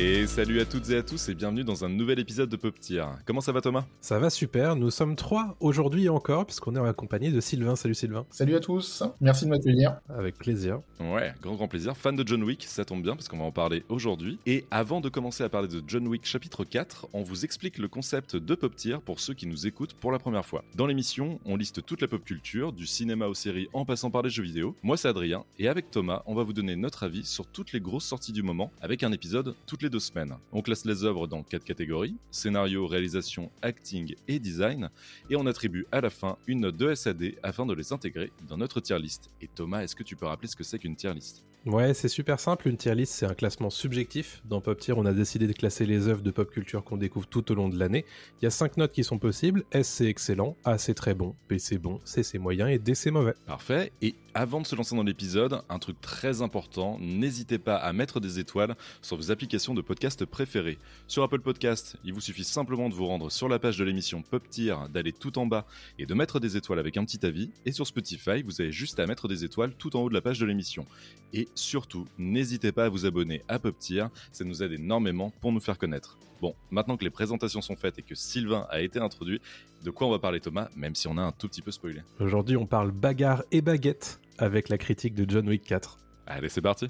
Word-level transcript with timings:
Et 0.00 0.28
salut 0.28 0.60
à 0.60 0.64
toutes 0.64 0.90
et 0.90 0.96
à 0.96 1.02
tous 1.02 1.28
et 1.28 1.34
bienvenue 1.34 1.64
dans 1.64 1.84
un 1.84 1.88
nouvel 1.88 2.20
épisode 2.20 2.48
de 2.48 2.54
Pop 2.54 2.78
Tier. 2.78 3.04
Comment 3.24 3.40
ça 3.40 3.50
va 3.50 3.60
Thomas? 3.60 3.84
Ça 4.00 4.20
va 4.20 4.30
super, 4.30 4.76
nous 4.76 4.92
sommes 4.92 5.16
trois 5.16 5.56
aujourd'hui 5.58 6.08
encore, 6.08 6.46
puisqu'on 6.46 6.76
est 6.76 6.88
accompagné 6.88 7.32
de 7.32 7.40
Sylvain. 7.40 7.74
Salut 7.74 7.96
Sylvain. 7.96 8.24
Salut 8.30 8.54
à 8.54 8.60
tous, 8.60 9.02
merci 9.20 9.46
de 9.46 9.50
m'accueillir. 9.50 9.98
Avec 10.08 10.38
plaisir. 10.38 10.82
Ouais, 11.00 11.34
grand 11.42 11.56
grand 11.56 11.66
plaisir. 11.66 11.96
Fan 11.96 12.14
de 12.14 12.24
John 12.24 12.44
Wick, 12.44 12.62
ça 12.62 12.84
tombe 12.84 13.02
bien 13.02 13.16
parce 13.16 13.26
qu'on 13.26 13.38
va 13.38 13.44
en 13.44 13.50
parler 13.50 13.82
aujourd'hui. 13.88 14.38
Et 14.46 14.66
avant 14.70 15.00
de 15.00 15.08
commencer 15.08 15.42
à 15.42 15.48
parler 15.48 15.66
de 15.66 15.82
John 15.84 16.06
Wick 16.06 16.24
chapitre 16.26 16.62
4, 16.62 17.08
on 17.12 17.24
vous 17.24 17.44
explique 17.44 17.78
le 17.78 17.88
concept 17.88 18.36
de 18.36 18.54
Pop 18.54 18.76
Tier 18.76 18.98
pour 19.04 19.18
ceux 19.18 19.34
qui 19.34 19.48
nous 19.48 19.66
écoutent 19.66 19.94
pour 19.94 20.12
la 20.12 20.20
première 20.20 20.46
fois. 20.46 20.62
Dans 20.76 20.86
l'émission, 20.86 21.40
on 21.44 21.56
liste 21.56 21.84
toute 21.84 22.02
la 22.02 22.06
pop 22.06 22.22
culture, 22.22 22.72
du 22.72 22.86
cinéma 22.86 23.26
aux 23.26 23.34
séries 23.34 23.66
en 23.72 23.84
passant 23.84 24.12
par 24.12 24.22
les 24.22 24.30
jeux 24.30 24.44
vidéo. 24.44 24.76
Moi 24.84 24.96
c'est 24.96 25.08
Adrien, 25.08 25.44
et 25.58 25.66
avec 25.66 25.90
Thomas, 25.90 26.22
on 26.26 26.36
va 26.36 26.44
vous 26.44 26.52
donner 26.52 26.76
notre 26.76 27.02
avis 27.02 27.24
sur 27.24 27.46
toutes 27.48 27.72
les 27.72 27.80
grosses 27.80 28.04
sorties 28.04 28.32
du 28.32 28.44
moment, 28.44 28.70
avec 28.80 29.02
un 29.02 29.10
épisode 29.10 29.56
toutes 29.66 29.82
les 29.82 29.87
semaines. 29.96 30.36
On 30.52 30.60
classe 30.60 30.84
les 30.84 31.04
œuvres 31.04 31.26
dans 31.26 31.42
quatre 31.42 31.64
catégories 31.64 32.16
scénario, 32.30 32.86
réalisation, 32.86 33.50
acting 33.62 34.14
et 34.28 34.38
design, 34.38 34.90
et 35.30 35.36
on 35.36 35.46
attribue 35.46 35.86
à 35.90 36.02
la 36.02 36.10
fin 36.10 36.36
une 36.46 36.60
note 36.60 36.76
de 36.76 36.94
SAD 36.94 37.36
afin 37.42 37.64
de 37.64 37.72
les 37.72 37.92
intégrer 37.94 38.30
dans 38.46 38.58
notre 38.58 38.80
tier 38.80 38.98
list. 38.98 39.30
Et 39.40 39.48
Thomas, 39.48 39.82
est-ce 39.82 39.96
que 39.96 40.02
tu 40.02 40.16
peux 40.16 40.26
rappeler 40.26 40.48
ce 40.48 40.56
que 40.56 40.64
c'est 40.64 40.78
qu'une 40.78 40.96
tier 40.96 41.14
list? 41.14 41.46
Ouais, 41.66 41.92
c'est 41.92 42.08
super 42.08 42.38
simple. 42.38 42.68
Une 42.68 42.76
tier 42.76 42.94
list, 42.94 43.12
c'est 43.12 43.26
un 43.26 43.34
classement 43.34 43.68
subjectif. 43.68 44.40
Dans 44.44 44.60
Pop 44.60 44.78
Tier, 44.78 44.94
on 44.96 45.04
a 45.04 45.12
décidé 45.12 45.46
de 45.46 45.52
classer 45.52 45.86
les 45.86 46.06
œuvres 46.06 46.22
de 46.22 46.30
pop 46.30 46.48
culture 46.50 46.84
qu'on 46.84 46.96
découvre 46.96 47.26
tout 47.26 47.50
au 47.50 47.54
long 47.54 47.68
de 47.68 47.78
l'année. 47.78 48.04
Il 48.40 48.44
y 48.44 48.46
a 48.46 48.50
cinq 48.50 48.76
notes 48.76 48.92
qui 48.92 49.02
sont 49.02 49.18
possibles. 49.18 49.64
S, 49.72 49.88
c'est 49.88 50.06
excellent. 50.06 50.56
A, 50.64 50.78
c'est 50.78 50.94
très 50.94 51.14
bon. 51.14 51.34
B, 51.50 51.58
c'est 51.58 51.78
bon. 51.78 52.00
C, 52.04 52.22
c'est 52.22 52.38
moyen. 52.38 52.68
Et 52.68 52.78
D, 52.78 52.94
c'est 52.94 53.10
mauvais. 53.10 53.34
Parfait. 53.44 53.92
Et 54.00 54.14
avant 54.34 54.60
de 54.60 54.66
se 54.66 54.76
lancer 54.76 54.94
dans 54.94 55.02
l'épisode, 55.02 55.62
un 55.68 55.78
truc 55.80 56.00
très 56.00 56.42
important, 56.42 56.96
n'hésitez 57.00 57.58
pas 57.58 57.76
à 57.76 57.92
mettre 57.92 58.20
des 58.20 58.38
étoiles 58.38 58.76
sur 59.02 59.16
vos 59.16 59.32
applications 59.32 59.74
de 59.74 59.82
podcast 59.82 60.24
préférées. 60.24 60.78
Sur 61.08 61.24
Apple 61.24 61.40
Podcast, 61.40 61.96
il 62.04 62.14
vous 62.14 62.20
suffit 62.20 62.44
simplement 62.44 62.88
de 62.88 62.94
vous 62.94 63.06
rendre 63.06 63.32
sur 63.32 63.48
la 63.48 63.58
page 63.58 63.76
de 63.78 63.84
l'émission 63.84 64.22
Pop 64.22 64.48
Tier, 64.48 64.76
d'aller 64.92 65.12
tout 65.12 65.38
en 65.38 65.46
bas 65.46 65.66
et 65.98 66.06
de 66.06 66.14
mettre 66.14 66.38
des 66.38 66.56
étoiles 66.56 66.78
avec 66.78 66.96
un 66.96 67.04
petit 67.04 67.26
avis. 67.26 67.50
Et 67.66 67.72
sur 67.72 67.86
Spotify, 67.86 68.42
vous 68.44 68.60
avez 68.60 68.70
juste 68.70 69.00
à 69.00 69.06
mettre 69.06 69.26
des 69.26 69.44
étoiles 69.44 69.74
tout 69.74 69.96
en 69.96 70.02
haut 70.02 70.08
de 70.08 70.14
la 70.14 70.22
page 70.22 70.38
de 70.38 70.46
l'émission. 70.46 70.86
Et 71.32 71.48
surtout, 71.54 72.06
n'hésitez 72.16 72.72
pas 72.72 72.86
à 72.86 72.88
vous 72.88 73.04
abonner 73.06 73.42
à 73.48 73.58
Pop 73.58 73.78
Tier, 73.78 74.06
ça 74.32 74.44
nous 74.44 74.62
aide 74.62 74.72
énormément 74.72 75.30
pour 75.40 75.52
nous 75.52 75.60
faire 75.60 75.76
connaître. 75.78 76.18
Bon, 76.40 76.54
maintenant 76.70 76.96
que 76.96 77.04
les 77.04 77.10
présentations 77.10 77.60
sont 77.60 77.76
faites 77.76 77.98
et 77.98 78.02
que 78.02 78.14
Sylvain 78.14 78.66
a 78.70 78.80
été 78.80 78.98
introduit, 79.00 79.40
de 79.84 79.90
quoi 79.90 80.06
on 80.06 80.10
va 80.10 80.18
parler 80.18 80.40
Thomas, 80.40 80.68
même 80.76 80.94
si 80.94 81.08
on 81.08 81.18
a 81.18 81.22
un 81.22 81.32
tout 81.32 81.48
petit 81.48 81.62
peu 81.62 81.70
spoilé? 81.70 82.00
Aujourd'hui, 82.20 82.56
on 82.56 82.66
parle 82.66 82.92
bagarre 82.92 83.42
et 83.50 83.60
baguette 83.60 84.20
avec 84.38 84.68
la 84.68 84.78
critique 84.78 85.14
de 85.14 85.28
John 85.28 85.48
Wick 85.48 85.64
4. 85.64 85.98
Allez, 86.26 86.48
c'est 86.48 86.62
parti 86.62 86.88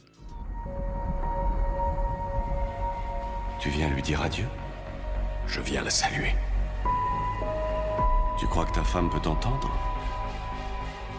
Tu 3.60 3.70
viens 3.70 3.88
lui 3.90 4.02
dire 4.02 4.20
adieu? 4.22 4.46
Je 5.46 5.60
viens 5.60 5.82
la 5.82 5.90
saluer. 5.90 6.32
Tu 8.38 8.46
crois 8.46 8.66
que 8.66 8.72
ta 8.74 8.84
femme 8.84 9.10
peut 9.10 9.20
t'entendre? 9.20 9.72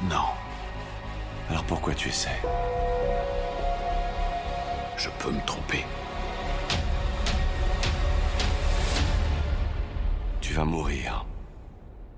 Non, 0.10 0.24
Alors 1.50 1.64
pourquoi 1.66 1.94
tu 1.96 2.10
essaies? 2.10 2.40
Je 5.00 5.10
peux 5.18 5.32
me 5.32 5.46
tromper. 5.46 5.86
Tu 10.42 10.54
vas 10.54 10.66
mourir. 10.66 11.26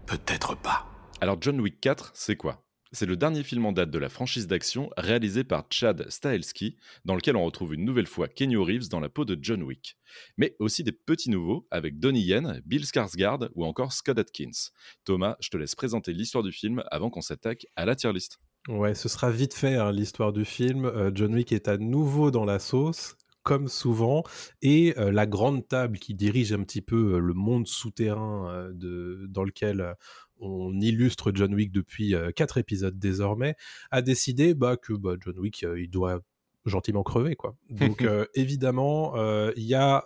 Peut-être 0.08 0.56
pas. 0.56 0.88
Alors 1.22 1.38
John 1.40 1.62
Wick 1.62 1.80
4, 1.80 2.12
c'est 2.16 2.36
quoi? 2.36 2.66
C'est 2.92 3.06
le 3.06 3.16
dernier 3.16 3.44
film 3.44 3.66
en 3.68 3.72
date 3.72 3.92
de 3.92 4.00
la 4.00 4.10
franchise 4.10 4.48
d'action 4.48 4.90
réalisé 4.98 5.44
par 5.44 5.66
Chad 5.70 6.10
Stahelski, 6.10 6.76
dans 7.06 7.16
lequel 7.16 7.38
on 7.38 7.46
retrouve 7.46 7.76
une 7.76 7.86
nouvelle 7.86 8.08
fois 8.08 8.28
Kenny 8.28 8.58
Reeves 8.58 8.90
dans 8.90 9.00
la 9.00 9.10
peau 9.10 9.26
de 9.26 9.38
John 9.40 9.62
Wick. 9.62 9.96
Mais 10.38 10.56
aussi 10.58 10.84
des 10.84 10.92
petits 10.92 11.30
nouveaux 11.30 11.68
avec 11.70 12.00
Donnie 12.00 12.24
Yen, 12.24 12.62
Bill 12.66 12.84
Skarsgård 12.84 13.50
ou 13.54 13.64
encore 13.64 13.94
Scott 13.94 14.18
Atkins. 14.18 14.72
Thomas, 15.06 15.38
je 15.40 15.50
te 15.50 15.58
laisse 15.58 15.76
présenter 15.76 16.14
l'histoire 16.14 16.44
du 16.44 16.52
film 16.52 16.84
avant 16.90 17.12
qu'on 17.12 17.22
s'attaque 17.22 17.68
à 17.76 17.86
la 17.86 17.96
tier 17.96 18.12
list. 18.12 18.40
Ouais, 18.68 18.94
ce 18.94 19.10
sera 19.10 19.32
vite 19.32 19.54
fait 19.54 19.76
hein, 19.76 19.92
l'histoire 19.92 20.34
du 20.34 20.46
film. 20.46 20.86
Euh, 20.86 21.12
John 21.14 21.34
Wick 21.34 21.52
est 21.52 21.68
à 21.68 21.78
nouveau 21.78 22.30
dans 22.30 22.46
la 22.46 22.60
sauce, 22.60 23.16
comme 23.42 23.68
souvent, 23.68 24.24
et 24.62 24.94
euh, 25.00 25.12
la 25.12 25.26
grande 25.26 25.68
table 25.68 25.98
qui 25.98 26.14
dirige 26.14 26.54
un 26.54 26.64
petit 26.64 26.82
peu 26.82 27.16
euh, 27.16 27.20
le 27.20 27.34
monde 27.34 27.66
souterrain 27.66 28.70
de, 28.74 29.26
dans 29.30 29.44
lequel 29.44 29.96
on 30.40 30.80
illustre 30.80 31.32
John 31.34 31.54
Wick 31.54 31.72
depuis 31.72 32.16
quatre 32.36 32.58
épisodes 32.58 32.98
désormais, 32.98 33.56
a 33.92 34.02
décidé 34.02 34.54
bah, 34.54 34.76
que 34.78 34.94
bah, 34.94 35.16
John 35.20 35.38
Wick, 35.38 35.66
il 35.78 35.90
doit 35.90 36.20
gentiment 36.66 37.04
crever. 37.04 37.36
quoi. 37.36 37.56
Donc 37.70 38.04
évidemment, 38.34 39.14
il 39.56 39.64
y 39.64 39.76
a 39.76 40.04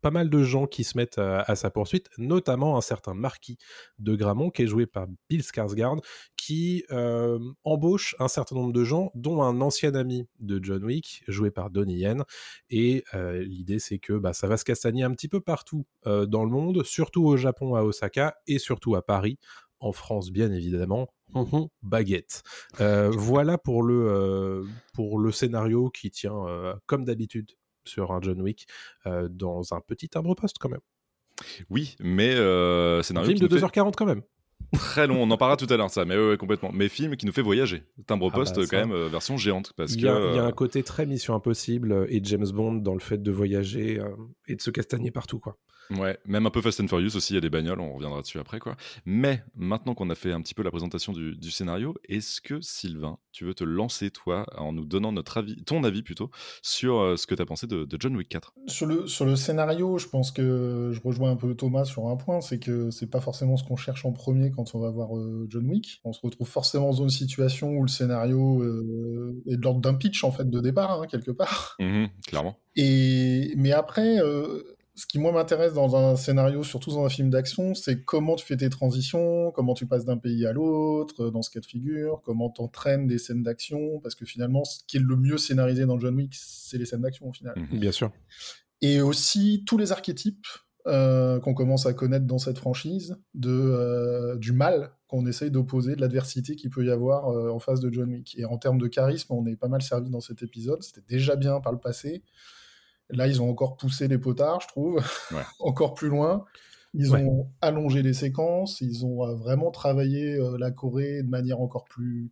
pas 0.00 0.10
mal 0.10 0.30
de 0.30 0.42
gens 0.42 0.66
qui 0.66 0.84
se 0.84 0.96
mettent 0.96 1.18
à, 1.18 1.42
à 1.42 1.56
sa 1.56 1.70
poursuite, 1.70 2.08
notamment 2.18 2.76
un 2.76 2.80
certain 2.80 3.14
Marquis 3.14 3.58
de 3.98 4.14
Gramont, 4.14 4.50
qui 4.50 4.62
est 4.62 4.66
joué 4.66 4.86
par 4.86 5.06
Bill 5.28 5.42
Skarsgård, 5.42 6.02
qui 6.36 6.84
euh, 6.90 7.38
embauche 7.64 8.14
un 8.18 8.28
certain 8.28 8.56
nombre 8.56 8.72
de 8.72 8.84
gens, 8.84 9.10
dont 9.14 9.42
un 9.42 9.60
ancien 9.60 9.94
ami 9.94 10.26
de 10.38 10.60
John 10.62 10.84
Wick, 10.84 11.22
joué 11.28 11.50
par 11.50 11.70
Donnie 11.70 11.98
Yen. 11.98 12.24
Et 12.70 13.04
euh, 13.14 13.42
l'idée, 13.42 13.78
c'est 13.78 13.98
que 13.98 14.14
bah, 14.14 14.32
ça 14.32 14.48
va 14.48 14.56
se 14.56 14.64
castagner 14.64 15.02
un 15.02 15.12
petit 15.12 15.28
peu 15.28 15.40
partout 15.40 15.86
euh, 16.06 16.26
dans 16.26 16.44
le 16.44 16.50
monde, 16.50 16.84
surtout 16.84 17.24
au 17.24 17.36
Japon, 17.36 17.74
à 17.74 17.82
Osaka, 17.82 18.36
et 18.46 18.58
surtout 18.58 18.94
à 18.94 19.02
Paris, 19.02 19.38
en 19.80 19.92
France, 19.92 20.30
bien 20.30 20.52
évidemment. 20.52 21.08
Hum, 21.34 21.68
baguette. 21.82 22.42
Euh, 22.80 23.10
voilà 23.10 23.56
pour 23.56 23.82
le, 23.82 24.08
euh, 24.08 24.64
pour 24.94 25.18
le 25.18 25.30
scénario 25.30 25.88
qui 25.90 26.10
tient, 26.10 26.46
euh, 26.46 26.74
comme 26.86 27.04
d'habitude, 27.04 27.52
sur 27.90 28.12
un 28.12 28.20
John 28.22 28.40
Wick, 28.40 28.66
euh, 29.06 29.28
dans 29.28 29.74
un 29.74 29.80
petit 29.80 30.08
timbre-poste 30.08 30.56
quand 30.58 30.68
même. 30.68 30.80
Oui, 31.70 31.96
mais 32.00 32.34
euh, 32.36 33.00
Un 33.00 33.02
scénario 33.02 33.28
film 33.28 33.38
qui 33.38 33.48
de 33.48 33.54
nous 33.54 33.60
fait 33.60 33.66
2h40 33.66 33.94
quand 33.96 34.06
même. 34.06 34.22
très 34.74 35.06
long, 35.06 35.22
on 35.22 35.30
en 35.30 35.36
parlera 35.36 35.56
tout 35.56 35.66
à 35.72 35.76
l'heure 35.76 35.90
ça, 35.90 36.04
mais 36.04 36.16
ouais, 36.16 36.30
ouais, 36.30 36.36
complètement. 36.36 36.70
Mais 36.72 36.88
film 36.88 37.16
qui 37.16 37.26
nous 37.26 37.32
fait 37.32 37.42
voyager. 37.42 37.82
Timbre 38.06 38.28
Ah 38.32 38.36
poste 38.36 38.56
bah, 38.56 38.64
quand 38.70 38.76
même 38.76 38.92
euh, 38.92 39.08
version 39.08 39.36
géante 39.36 39.72
parce 39.76 39.94
Il 39.94 40.02
y, 40.02 40.08
a, 40.08 40.12
il 40.12 40.36
y 40.36 40.38
a 40.38 40.44
euh, 40.44 40.46
un 40.46 40.52
côté 40.52 40.82
très 40.82 41.06
Mission 41.06 41.34
Impossible 41.34 41.92
euh, 41.92 42.06
et 42.08 42.20
James 42.22 42.48
Bond 42.52 42.74
dans 42.74 42.94
le 42.94 43.00
fait 43.00 43.18
de 43.22 43.30
voyager 43.30 43.98
euh, 43.98 44.10
et 44.46 44.56
de 44.56 44.60
se 44.60 44.70
castagner 44.70 45.10
partout. 45.10 45.40
quoi. 45.40 45.56
Ouais, 45.98 46.18
même 46.24 46.46
un 46.46 46.50
peu 46.50 46.60
Fast 46.60 46.80
and 46.80 46.88
Furious 46.88 47.16
aussi, 47.16 47.32
il 47.32 47.36
y 47.36 47.38
a 47.38 47.40
des 47.40 47.50
bagnoles, 47.50 47.80
on 47.80 47.94
reviendra 47.94 48.20
dessus 48.22 48.38
après 48.38 48.58
quoi. 48.58 48.76
Mais 49.04 49.42
maintenant 49.54 49.94
qu'on 49.94 50.10
a 50.10 50.14
fait 50.14 50.32
un 50.32 50.40
petit 50.40 50.54
peu 50.54 50.62
la 50.62 50.70
présentation 50.70 51.12
du, 51.12 51.36
du 51.36 51.50
scénario, 51.50 51.94
est-ce 52.08 52.40
que 52.40 52.60
Sylvain, 52.60 53.18
tu 53.32 53.44
veux 53.44 53.54
te 53.54 53.64
lancer 53.64 54.10
toi 54.10 54.46
en 54.56 54.72
nous 54.72 54.84
donnant 54.84 55.12
notre 55.12 55.38
avis, 55.38 55.62
ton 55.64 55.84
avis 55.84 56.02
plutôt, 56.02 56.30
sur 56.62 56.98
euh, 56.98 57.16
ce 57.16 57.26
que 57.26 57.34
tu 57.34 57.42
as 57.42 57.46
pensé 57.46 57.66
de, 57.66 57.84
de 57.84 57.96
John 57.98 58.16
Wick 58.16 58.28
4 58.28 58.54
Sur 58.66 58.86
le, 58.86 59.06
sur 59.06 59.24
le 59.24 59.36
scénario, 59.36 59.98
je 59.98 60.08
pense 60.08 60.30
que 60.30 60.90
je 60.92 61.00
rejoins 61.02 61.32
un 61.32 61.36
peu 61.36 61.54
Thomas 61.54 61.84
sur 61.84 62.08
un 62.08 62.16
point, 62.16 62.40
c'est 62.40 62.58
que 62.58 62.90
c'est 62.90 63.10
pas 63.10 63.20
forcément 63.20 63.56
ce 63.56 63.64
qu'on 63.64 63.76
cherche 63.76 64.04
en 64.04 64.12
premier 64.12 64.50
quand 64.50 64.74
on 64.74 64.80
va 64.80 64.90
voir 64.90 65.16
euh, 65.16 65.46
John 65.48 65.66
Wick. 65.66 66.00
On 66.04 66.12
se 66.12 66.20
retrouve 66.22 66.48
forcément 66.48 66.90
dans 66.90 67.02
une 67.02 67.10
situation 67.10 67.70
où 67.70 67.82
le 67.82 67.88
scénario 67.88 68.62
euh, 68.62 69.42
est 69.46 69.56
de 69.56 69.62
l'ordre 69.62 69.80
d'un 69.80 69.94
pitch 69.94 70.24
en 70.24 70.30
fait 70.30 70.48
de 70.48 70.60
départ, 70.60 71.00
hein, 71.00 71.06
quelque 71.10 71.30
part. 71.30 71.76
Mhm, 71.80 72.08
Clairement. 72.26 72.58
Et 72.76 73.52
mais 73.56 73.72
après, 73.72 74.18
euh, 74.20 74.62
ce 75.00 75.06
qui 75.06 75.18
moi 75.18 75.32
m'intéresse 75.32 75.72
dans 75.72 75.96
un 75.96 76.14
scénario, 76.16 76.62
surtout 76.62 76.90
dans 76.90 77.06
un 77.06 77.08
film 77.08 77.30
d'action, 77.30 77.74
c'est 77.74 78.04
comment 78.04 78.36
tu 78.36 78.44
fais 78.44 78.56
tes 78.56 78.68
transitions, 78.68 79.50
comment 79.50 79.72
tu 79.72 79.86
passes 79.86 80.04
d'un 80.04 80.18
pays 80.18 80.44
à 80.46 80.52
l'autre, 80.52 81.24
euh, 81.24 81.30
dans 81.30 81.40
ce 81.40 81.50
cas 81.50 81.60
de 81.60 81.66
figure, 81.66 82.20
comment 82.22 82.50
t'entraînes 82.50 83.06
des 83.06 83.16
scènes 83.16 83.42
d'action, 83.42 83.98
parce 84.02 84.14
que 84.14 84.26
finalement, 84.26 84.64
ce 84.64 84.80
qui 84.86 84.98
est 84.98 85.00
le 85.00 85.16
mieux 85.16 85.38
scénarisé 85.38 85.86
dans 85.86 85.98
John 85.98 86.14
Wick, 86.16 86.34
c'est 86.34 86.76
les 86.76 86.84
scènes 86.84 87.00
d'action 87.00 87.28
au 87.28 87.32
final. 87.32 87.54
Mhm. 87.56 87.80
Bien 87.80 87.92
sûr. 87.92 88.12
Et 88.82 89.00
aussi 89.00 89.64
tous 89.66 89.78
les 89.78 89.90
archétypes 89.90 90.46
euh, 90.86 91.38
qu'on 91.40 91.52
commence 91.52 91.84
à 91.84 91.92
connaître 91.92 92.26
dans 92.26 92.38
cette 92.38 92.58
franchise, 92.58 93.16
de, 93.34 93.50
euh, 93.50 94.36
du 94.36 94.52
mal 94.52 94.92
qu'on 95.08 95.26
essaye 95.26 95.50
d'opposer, 95.50 95.94
de 95.94 96.00
l'adversité 96.00 96.56
qu'il 96.56 96.70
peut 96.70 96.84
y 96.84 96.90
avoir 96.90 97.28
euh, 97.28 97.50
en 97.50 97.58
face 97.58 97.80
de 97.80 97.92
John 97.92 98.10
Wick. 98.10 98.38
Et 98.38 98.46
en 98.46 98.56
termes 98.56 98.78
de 98.78 98.86
charisme, 98.86 99.32
on 99.34 99.44
est 99.46 99.56
pas 99.56 99.68
mal 99.68 99.82
servi 99.82 100.08
dans 100.08 100.20
cet 100.20 100.42
épisode. 100.42 100.82
C'était 100.82 101.02
déjà 101.06 101.36
bien 101.36 101.60
par 101.60 101.72
le 101.72 101.78
passé. 101.78 102.22
Là, 103.12 103.26
ils 103.26 103.40
ont 103.42 103.50
encore 103.50 103.76
poussé 103.76 104.08
les 104.08 104.18
potards, 104.18 104.60
je 104.60 104.68
trouve, 104.68 104.96
Ouais. 105.32 105.42
encore 105.60 105.94
plus 105.94 106.08
loin. 106.08 106.44
Ils 106.94 107.12
Ouais. 107.12 107.24
ont 107.24 107.48
allongé 107.60 108.02
les 108.02 108.14
séquences, 108.14 108.80
ils 108.80 109.06
ont 109.06 109.24
euh, 109.24 109.34
vraiment 109.34 109.70
travaillé 109.70 110.34
euh, 110.34 110.56
la 110.58 110.70
Corée 110.72 111.22
de 111.22 111.28
manière 111.28 111.60
encore 111.60 111.84
plus 111.84 112.30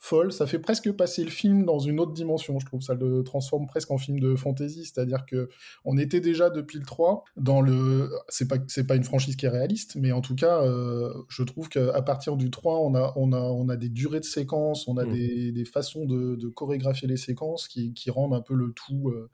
folle. 0.00 0.32
Ça 0.32 0.48
fait 0.48 0.58
presque 0.58 0.90
passer 0.90 1.22
le 1.22 1.30
film 1.30 1.64
dans 1.64 1.78
une 1.78 2.00
autre 2.00 2.12
dimension, 2.12 2.58
je 2.58 2.66
trouve. 2.66 2.80
Ça 2.82 2.94
le 2.94 3.22
transforme 3.22 3.68
presque 3.68 3.92
en 3.92 3.98
film 3.98 4.18
de 4.18 4.34
fantasy. 4.34 4.84
C'est-à-dire 4.84 5.24
que 5.24 5.48
on 5.84 5.96
était 5.96 6.18
déjà 6.18 6.50
depuis 6.50 6.80
le 6.80 6.84
3 6.84 7.22
dans 7.36 7.60
le. 7.60 8.10
C'est 8.28 8.48
pas, 8.48 8.56
c'est 8.66 8.84
pas 8.88 8.96
une 8.96 9.04
franchise 9.04 9.36
qui 9.36 9.46
est 9.46 9.50
réaliste, 9.50 9.94
mais 9.94 10.10
en 10.10 10.20
tout 10.20 10.34
cas, 10.34 10.60
euh, 10.64 11.14
je 11.28 11.44
trouve 11.44 11.68
qu'à 11.68 12.02
partir 12.02 12.36
du 12.36 12.50
3, 12.50 12.80
on 12.80 12.96
a, 12.96 13.12
on, 13.14 13.32
a, 13.32 13.38
on 13.38 13.68
a 13.68 13.76
des 13.76 13.88
durées 13.88 14.18
de 14.18 14.24
séquences, 14.24 14.88
on 14.88 14.96
a 14.96 15.04
Mm. 15.04 15.12
des, 15.12 15.52
des 15.52 15.64
façons 15.64 16.04
de, 16.04 16.34
de 16.34 16.48
chorégraphier 16.48 17.06
les 17.06 17.16
séquences 17.16 17.68
qui, 17.68 17.94
qui 17.94 18.10
rendent 18.10 18.34
un 18.34 18.42
peu 18.42 18.54
le 18.54 18.72
tout. 18.72 19.10
euh, 19.10 19.30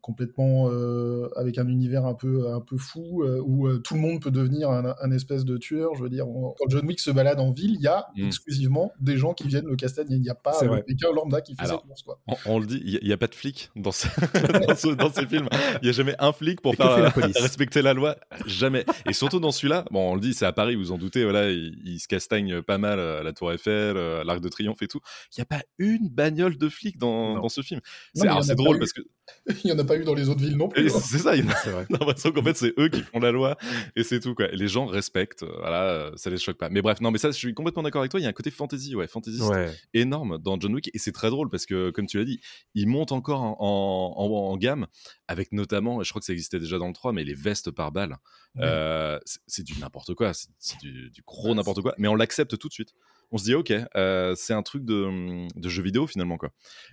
complètement 0.00 0.68
euh, 0.70 1.28
avec 1.36 1.58
un 1.58 1.68
univers 1.68 2.04
un 2.06 2.14
peu 2.14 2.48
un 2.52 2.60
peu 2.60 2.76
fou 2.76 3.22
euh, 3.22 3.40
où 3.44 3.66
euh, 3.66 3.78
tout 3.78 3.94
le 3.94 4.00
monde 4.00 4.20
peut 4.22 4.30
devenir 4.30 4.70
un, 4.70 4.94
un 5.00 5.10
espèce 5.10 5.44
de 5.44 5.56
tueur 5.56 5.94
je 5.94 6.02
veux 6.02 6.08
dire 6.08 6.28
on- 6.28 6.54
quand 6.58 6.68
John 6.68 6.86
Wick 6.86 7.00
se 7.00 7.10
balade 7.10 7.38
en 7.40 7.52
ville 7.52 7.74
il 7.74 7.80
y 7.82 7.86
a 7.86 8.06
Mm. 8.16 8.26
exclusivement 8.26 8.92
des 9.00 9.16
gens 9.16 9.34
qui 9.34 9.46
viennent 9.48 9.66
le 9.66 9.76
castagner 9.76 10.16
il 10.16 10.22
n'y 10.22 10.30
a 10.30 10.34
pas 10.34 10.52
quelqu'un 10.86 11.12
lambda 11.14 11.40
qui 11.40 11.54
fait 11.54 11.62
Alors, 11.64 11.80
cette 11.80 11.86
course 11.88 12.02
quoi 12.02 12.20
On, 12.26 12.36
on 12.46 12.58
le 12.58 12.66
dit, 12.66 12.80
il 12.84 13.06
n'y 13.06 13.12
a, 13.12 13.16
pas 13.16 13.26
de 13.26 13.34
flic 13.34 13.70
dans, 13.76 13.92
ce- 13.92 14.06
dans, 14.66 14.74
ce- 14.76 14.94
dans 14.94 15.12
ces 15.12 15.26
films. 15.26 15.48
Il 15.82 15.84
n'y 15.84 15.88
a 15.90 15.92
jamais 15.92 16.14
un 16.18 16.32
flic 16.32 16.60
pour 16.60 16.72
Et 16.74 16.76
faire 16.76 16.94
fait 16.94 17.02
la 17.02 17.10
police 17.10 17.38
respecter 17.38 17.82
la 17.82 17.94
loi. 17.94 18.16
Jamais. 18.46 18.84
Et 19.08 19.12
surtout 19.12 19.38
dans 19.40 19.52
celui-là, 19.52 19.84
bon, 19.90 20.10
on 20.12 20.14
le 20.14 20.20
dit, 20.20 20.34
c'est 20.34 20.46
à 20.46 20.52
Paris, 20.52 20.74
vous 20.76 20.92
en 20.92 20.98
doutez, 20.98 21.22
voilà, 21.24 21.50
il, 21.50 21.74
il 21.84 22.00
se 22.00 22.08
castagne 22.08 22.62
pas 22.62 22.78
mal 22.78 22.98
à 22.98 23.22
la 23.22 23.32
Tour 23.32 23.52
Eiffel, 23.52 23.96
à 23.96 24.24
l'Arc 24.24 24.40
de 24.40 24.48
Triomphe 24.48 24.82
et 24.82 24.88
tout. 24.88 25.00
Il 25.36 25.40
n'y 25.40 25.42
a 25.42 25.46
pas 25.46 25.62
une 25.78 26.08
bagnole 26.08 26.56
de 26.58 26.68
flic 26.68 26.98
dans, 26.98 27.48
ce 27.48 27.60
film. 27.60 27.80
C'est 28.14 28.54
drôle 28.56 28.78
parce 28.78 28.92
que 28.92 29.02
il 29.64 29.66
n'y 29.66 29.72
en 29.72 29.78
a 29.78 29.84
pas 29.90 30.00
eu 30.00 30.04
dans 30.04 30.14
les 30.14 30.28
autres 30.28 30.40
villes 30.40 30.56
non 30.56 30.68
plus 30.68 30.86
hein. 30.94 31.00
c'est 31.02 31.18
ça, 31.18 31.36
il 31.36 31.44
y 31.44 31.46
en 31.48 31.50
a 31.50 31.56
C'est 31.56 31.70
vrai. 31.70 31.86
l'impression 31.90 32.32
qu'en 32.32 32.42
fait 32.42 32.56
c'est 32.56 32.72
eux 32.78 32.88
qui 32.88 33.02
font 33.02 33.18
la 33.20 33.30
loi 33.32 33.56
et 33.96 34.02
c'est 34.02 34.20
tout 34.20 34.34
quoi. 34.34 34.50
Et 34.52 34.56
les 34.56 34.68
gens 34.68 34.86
respectent, 34.86 35.42
euh, 35.42 35.52
voilà, 35.58 35.82
euh, 35.84 36.12
ça 36.16 36.30
les 36.30 36.38
choque 36.38 36.56
pas. 36.58 36.68
Mais 36.70 36.82
bref, 36.82 37.00
non, 37.00 37.10
mais 37.10 37.18
ça, 37.18 37.28
je 37.30 37.36
suis 37.36 37.52
complètement 37.54 37.82
d'accord 37.82 38.00
avec 38.00 38.10
toi. 38.10 38.20
Il 38.20 38.22
y 38.22 38.26
a 38.26 38.28
un 38.28 38.32
côté 38.32 38.50
fantasy, 38.50 38.94
ouais, 38.96 39.06
fantasy 39.06 39.40
Ouais. 39.42 39.70
énorme 39.94 40.38
dans 40.38 40.58
John 40.60 40.74
Wick 40.74 40.90
et 40.94 40.98
c'est 40.98 41.12
très 41.12 41.30
drôle 41.30 41.50
parce 41.50 41.66
que 41.66 41.90
comme 41.90 42.06
tu 42.06 42.18
l'as 42.18 42.24
dit 42.24 42.40
il 42.74 42.86
monte 42.88 43.12
encore 43.12 43.42
en, 43.42 43.56
en- 43.58 44.14
en- 44.16 44.50
en 44.52 44.56
gamme 44.56 44.86
avec 45.28 45.52
notamment 45.52 46.02
je 46.02 46.10
crois 46.10 46.20
que 46.20 46.26
ça 46.26 46.32
existait 46.32 46.58
déjà 46.60 46.78
dans 46.78 46.86
le 46.88 46.92
3 46.92 47.12
mais 47.12 47.24
les 47.24 47.34
vestes 47.34 47.70
par 47.70 47.92
balle 47.92 48.16
Ouais. 48.56 48.62
Euh, 48.64 49.18
c'est- 49.46 49.62
du 49.62 49.78
n'importe 49.78 50.14
quoi 50.14 50.32
c'est 50.34 50.78
du, 50.80 51.10
du 51.10 51.22
gros 51.22 51.50
Ouais, 51.50 51.54
n'importe 51.54 51.82
quoi 51.82 51.94
mais 51.98 52.08
on 52.08 52.16
l'accepte 52.16 52.58
tout 52.58 52.66
de 52.68 52.72
suite 52.72 52.94
on 53.30 53.38
se 53.38 53.44
dit 53.44 53.54
ok 53.54 53.72
euh, 53.96 54.34
c'est 54.36 54.54
un 54.54 54.62
truc 54.62 54.84
de, 54.84 55.46
de 55.56 55.68
jeu 55.68 55.82
vidéo 55.84 56.06
finalement 56.08 56.36
quoi 56.36 56.50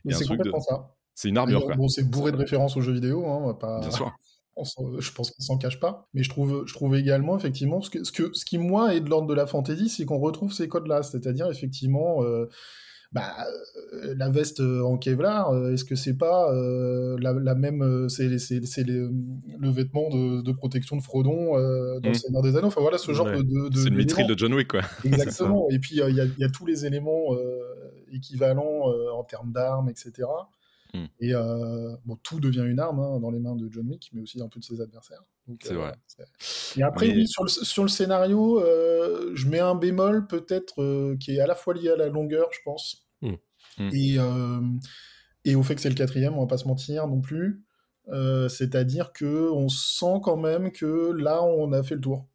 c'est 0.09 0.19
de- 0.37 0.51
ça 0.59 0.93
c'est 1.19 1.29
une 1.29 1.37
armure 1.37 1.65
quoi 1.65 1.75
bon 1.75 1.87
c'est 1.87 2.03
bourré 2.03 2.31
de 2.31 2.37
références 2.37 2.77
aux 2.77 2.81
jeux 2.81 2.93
vidéo 2.93 3.25
hein, 3.25 3.39
on 3.41 3.47
va 3.47 3.53
pas 3.55 3.79
bien 3.79 3.91
sûr 3.91 4.15
je 4.99 5.11
pense 5.11 5.29
qu'on 5.31 5.43
s'en 5.43 5.57
cache 5.59 5.79
pas. 5.79 6.07
Mais 6.15 6.23
je 6.23 6.29
trouve, 6.31 6.63
je 6.65 6.73
trouve 6.73 6.95
également, 6.95 7.37
effectivement, 7.37 7.79
ce, 7.79 7.91
que, 7.91 8.03
ce, 8.03 8.11
que, 8.11 8.33
ce 8.33 8.43
qui, 8.43 8.57
moi, 8.57 8.95
est 8.95 9.01
de 9.01 9.07
l'ordre 9.07 9.27
de 9.27 9.35
la 9.35 9.45
fantaisie, 9.45 9.87
c'est 9.87 10.03
qu'on 10.05 10.17
retrouve 10.17 10.51
ces 10.51 10.67
codes-là. 10.67 11.03
C'est-à-dire, 11.03 11.45
effectivement, 11.51 12.23
euh, 12.23 12.47
bah, 13.11 13.35
euh, 13.93 14.15
la 14.17 14.31
veste 14.31 14.59
euh, 14.59 14.81
en 14.81 14.97
Kevlar, 14.97 15.55
est-ce 15.71 15.85
que 15.85 15.93
c'est 15.95 16.17
pas 16.17 16.51
euh, 16.51 17.17
la, 17.21 17.33
la 17.33 17.53
même. 17.53 18.09
c'est 18.09 18.39
c'est- 18.39 18.65
c'est 18.65 18.81
les- 18.83 19.07
le 19.59 19.69
vêtement 19.69 20.09
de, 20.09 20.41
de 20.41 20.51
protection 20.53 20.95
de 20.97 21.03
Frodon 21.03 21.55
euh, 21.55 21.99
dans 21.99 22.09
Mm. 22.09 22.13
le 22.13 22.17
Seigneur 22.17 22.41
des 22.41 22.55
Anneaux? 22.57 22.67
Enfin, 22.69 22.81
voilà, 22.81 22.97
ce 22.97 23.11
genre 23.13 23.27
Ouais. 23.27 23.43
de. 23.43 23.69
c'est 23.77 23.91
le 23.91 23.95
mithril 23.97 24.25
de 24.25 24.35
John 24.35 24.55
Wick 24.55 24.69
quoi 24.69 24.81
Exactement. 25.05 25.67
Et 25.69 25.77
puis, 25.77 25.97
il 25.97 26.15
y, 26.15 26.41
y 26.41 26.43
a 26.43 26.49
tous 26.49 26.65
les 26.65 26.87
éléments 26.87 27.27
équivalents 28.11 28.91
en 29.13 29.23
termes 29.23 29.51
d'armes, 29.51 29.89
etc. 29.89 30.27
Mm. 30.93 31.05
Et 31.19 31.33
euh, 31.35 31.95
bon, 32.05 32.15
tout 32.23 32.39
devient 32.39 32.65
une 32.65 32.79
arme 32.79 32.99
hein, 32.99 33.19
dans 33.19 33.31
les 33.31 33.39
mains 33.39 33.55
de 33.55 33.67
John 33.71 33.87
Wick, 33.87 34.09
mais 34.13 34.21
aussi 34.21 34.41
un 34.41 34.47
peu 34.47 34.59
de 34.59 34.65
ses 34.65 34.79
adversaires. 34.81 35.23
C'est 35.61 35.73
vrai. 35.73 35.93
c'est- 36.07 36.79
Et 36.79 36.83
après, 36.83 37.07
Mais- 37.07 37.13
oui, 37.15 37.27
sur 37.27 37.43
le, 37.43 37.49
sur 37.49 37.83
le 37.83 37.89
scénario, 37.89 38.59
euh, 38.61 39.31
je 39.33 39.47
mets 39.47 39.59
un 39.59 39.75
bémol 39.75 40.27
peut-être 40.27 40.81
euh, 40.81 41.15
qui 41.17 41.35
est 41.37 41.39
à 41.39 41.47
la 41.47 41.55
fois 41.55 41.73
lié 41.73 41.89
à 41.89 41.95
la 41.95 42.07
longueur, 42.09 42.49
je 42.51 42.59
pense, 42.65 43.07
Mm. 43.21 43.31
Mm. 43.79 43.89
Et, 43.93 44.15
euh, 44.19 44.59
et 45.45 45.55
au 45.55 45.63
fait 45.63 45.75
que 45.75 45.81
c'est 45.81 45.89
le 45.89 45.95
quatrième, 45.95 46.33
on 46.37 46.41
va 46.41 46.47
pas 46.47 46.57
se 46.57 46.67
mentir 46.67 47.07
non 47.07 47.21
plus. 47.21 47.63
Euh, 48.09 48.47
C'est-à-dire 48.49 49.11
que 49.13 49.49
on 49.51 49.69
sent 49.69 50.19
quand 50.23 50.37
même 50.37 50.71
que 50.71 51.11
là, 51.11 51.43
on 51.43 51.71
a 51.73 51.83
fait 51.83 51.95
le 51.95 52.01
tour. 52.01 52.27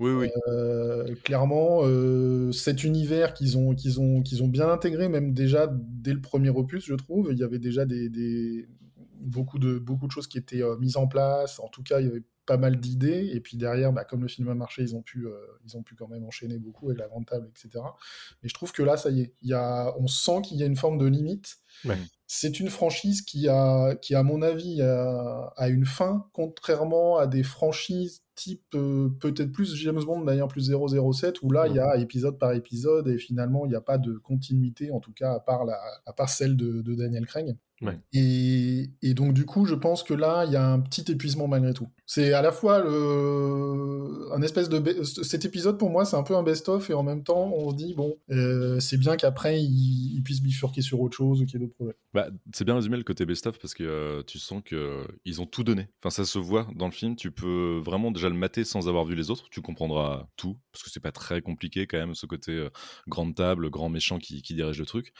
Oui 0.00 0.12
oui 0.12 0.30
Euh, 0.48 1.14
clairement, 1.24 1.80
euh, 1.84 2.52
cet 2.52 2.84
univers 2.84 3.34
qu'ils 3.34 3.58
ont, 3.58 3.70
ont, 3.98 4.22
ont 4.42 4.48
bien 4.48 4.68
intégré, 4.70 5.08
même 5.08 5.32
déjà 5.34 5.68
dès 5.72 6.12
le 6.12 6.20
premier 6.20 6.50
opus, 6.50 6.84
je 6.86 6.94
trouve, 6.94 7.28
il 7.32 7.38
y 7.38 7.42
avait 7.44 7.58
déjà 7.58 7.84
des, 7.84 8.08
des- 8.08 8.68
beaucoup, 9.20 9.58
de, 9.58 9.78
beaucoup 9.78 10.06
de 10.06 10.12
choses 10.12 10.26
qui 10.28 10.38
étaient 10.38 10.62
euh, 10.62 10.76
mises 10.78 10.96
en 10.96 11.06
place. 11.06 11.60
En 11.60 11.68
tout 11.68 11.82
cas, 11.82 12.00
il 12.00 12.06
y 12.06 12.10
avait 12.10 12.22
pas 12.46 12.56
mal 12.56 12.80
d'idées. 12.80 13.30
Et 13.34 13.40
puis 13.40 13.56
derrière, 13.58 13.92
bah, 13.92 14.04
comme 14.04 14.22
le 14.22 14.28
film 14.28 14.48
a 14.48 14.54
marché, 14.54 14.82
ils 14.82 14.96
ont 14.96 15.02
pu, 15.02 15.26
ils 15.66 15.76
ont 15.76 15.82
pu 15.82 15.94
quand 15.94 16.08
même 16.08 16.24
enchaîner 16.24 16.58
beaucoup 16.58 16.86
avec 16.88 16.98
la 16.98 17.08
grande 17.08 17.26
table, 17.26 17.48
etc. 17.54 17.96
Mais 18.42 18.48
je 18.48 18.54
trouve 18.54 18.72
que 18.72 18.82
là, 18.82 18.96
ça 18.96 19.10
y 19.10 19.20
est, 19.22 19.34
il 19.42 19.48
y 19.50 19.54
a, 19.54 19.94
on 19.98 20.06
sent 20.06 20.42
qu'il 20.44 20.58
y 20.58 20.62
a 20.62 20.66
une 20.66 20.76
forme 20.76 20.98
de 20.98 21.06
limite. 21.06 21.56
Ouais. 21.84 21.98
C'est 22.26 22.60
une 22.60 22.70
franchise 22.70 23.22
qui 23.22 23.48
a, 23.48 23.96
qui 23.96 24.14
à 24.14 24.22
mon 24.22 24.42
avis, 24.42 24.82
a, 24.82 25.52
a 25.56 25.68
une 25.68 25.84
fin, 25.84 26.28
contrairement 26.32 27.18
à 27.18 27.26
des 27.26 27.42
franchises 27.42 28.22
type 28.40 28.62
euh, 28.74 29.10
peut-être 29.20 29.52
plus 29.52 29.74
James 29.76 30.02
Bond 30.02 30.22
d'ailleurs 30.22 30.48
plus 30.48 30.70
007 30.72 31.42
où 31.42 31.50
là 31.50 31.66
il 31.68 31.74
y 31.74 31.78
a 31.78 31.96
épisode 31.98 32.38
par 32.38 32.52
épisode 32.52 33.08
et 33.08 33.18
finalement 33.18 33.66
il 33.66 33.68
n'y 33.68 33.74
a 33.74 33.82
pas 33.82 33.98
de 33.98 34.14
continuité 34.14 34.90
en 34.90 35.00
tout 35.00 35.12
cas 35.12 35.34
à 35.34 35.40
part 35.40 35.64
la, 35.64 35.78
à 36.06 36.12
part 36.12 36.30
celle 36.30 36.56
de, 36.56 36.80
de 36.80 36.94
Daniel 36.94 37.26
Craig. 37.26 37.56
Ouais. 37.82 37.98
Et, 38.12 38.90
et 39.02 39.14
donc 39.14 39.32
du 39.32 39.46
coup 39.46 39.64
je 39.64 39.74
pense 39.74 40.02
que 40.02 40.14
là 40.14 40.44
il 40.46 40.52
y 40.52 40.56
a 40.56 40.66
un 40.66 40.80
petit 40.80 41.10
épuisement 41.10 41.48
malgré 41.48 41.74
tout. 41.74 41.88
C'est 42.06 42.32
à 42.32 42.42
la 42.42 42.52
fois 42.52 42.82
le, 42.82 44.32
un 44.32 44.42
espèce 44.42 44.68
de 44.68 45.02
cet 45.02 45.44
épisode 45.44 45.78
pour 45.78 45.90
moi 45.90 46.04
c'est 46.04 46.16
un 46.16 46.22
peu 46.22 46.36
un 46.36 46.42
best-of 46.42 46.88
et 46.88 46.94
en 46.94 47.02
même 47.02 47.22
temps 47.22 47.52
on 47.54 47.70
se 47.70 47.76
dit 47.76 47.94
bon 47.94 48.16
euh, 48.30 48.80
c'est 48.80 48.98
bien 48.98 49.16
qu'après 49.16 49.62
il, 49.62 50.14
il 50.16 50.22
puisse 50.22 50.42
bifurquer 50.42 50.82
sur 50.82 51.00
autre 51.00 51.16
chose 51.16 51.42
ou 51.42 51.46
qu'il 51.46 51.59
y 51.59 51.59
ait 51.59 51.59
Bah, 52.12 52.28
c'est 52.52 52.64
bien 52.64 52.74
résumé 52.74 52.96
le 52.96 53.04
côté 53.04 53.24
best-of 53.26 53.58
parce 53.58 53.74
que 53.74 53.84
euh, 53.84 54.22
tu 54.22 54.38
sens 54.38 54.62
que 54.64 54.74
euh, 54.76 55.40
ont 55.40 55.46
tout 55.46 55.64
donné. 55.64 55.88
Enfin, 56.00 56.10
ça 56.10 56.24
se 56.24 56.38
voit 56.38 56.68
dans 56.74 56.86
le 56.86 56.92
film. 56.92 57.16
Tu 57.16 57.30
peux 57.30 57.80
vraiment 57.84 58.10
déjà 58.10 58.28
le 58.28 58.34
mater 58.34 58.64
sans 58.64 58.88
avoir 58.88 59.04
vu 59.04 59.14
les 59.14 59.30
autres. 59.30 59.48
Tu 59.50 59.60
comprendras 59.60 60.28
tout 60.36 60.58
parce 60.72 60.82
que 60.82 60.90
c'est 60.90 61.00
pas 61.00 61.12
très 61.12 61.42
compliqué 61.42 61.86
quand 61.86 61.98
même 61.98 62.14
ce 62.14 62.26
côté 62.26 62.52
euh, 62.52 62.70
grande 63.08 63.34
table, 63.34 63.70
grand 63.70 63.88
méchant 63.88 64.18
qui, 64.18 64.42
qui 64.42 64.54
dirige 64.54 64.78
le 64.78 64.86
truc. 64.86 65.12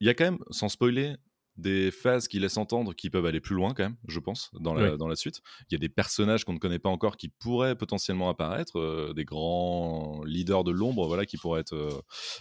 Il 0.00 0.06
y 0.06 0.10
a 0.10 0.14
quand 0.14 0.24
même, 0.24 0.38
sans 0.50 0.68
spoiler, 0.68 1.16
des 1.56 1.90
phases 1.90 2.26
qui 2.28 2.38
laissent 2.40 2.56
entendre 2.56 2.94
qui 2.94 3.10
peuvent 3.10 3.26
aller 3.26 3.40
plus 3.40 3.54
loin 3.54 3.74
quand 3.74 3.84
même, 3.84 3.96
je 4.08 4.18
pense, 4.18 4.50
dans 4.58 4.74
la, 4.74 4.92
Oui. 4.92 4.98
dans 4.98 5.06
la 5.08 5.16
suite. 5.16 5.40
Il 5.70 5.72
y 5.72 5.76
a 5.76 5.78
des 5.78 5.88
personnages 5.88 6.44
qu'on 6.44 6.52
ne 6.54 6.58
connaît 6.58 6.78
pas 6.78 6.88
encore 6.88 7.16
qui 7.16 7.28
pourraient 7.28 7.76
potentiellement 7.76 8.28
apparaître, 8.28 8.78
euh, 8.78 9.12
des 9.14 9.24
grands 9.24 10.22
leaders 10.24 10.64
de 10.64 10.72
l'ombre, 10.72 11.06
voilà, 11.06 11.26
qui 11.26 11.36
pourraient 11.36 11.60
être 11.60 11.74
euh, 11.74 11.90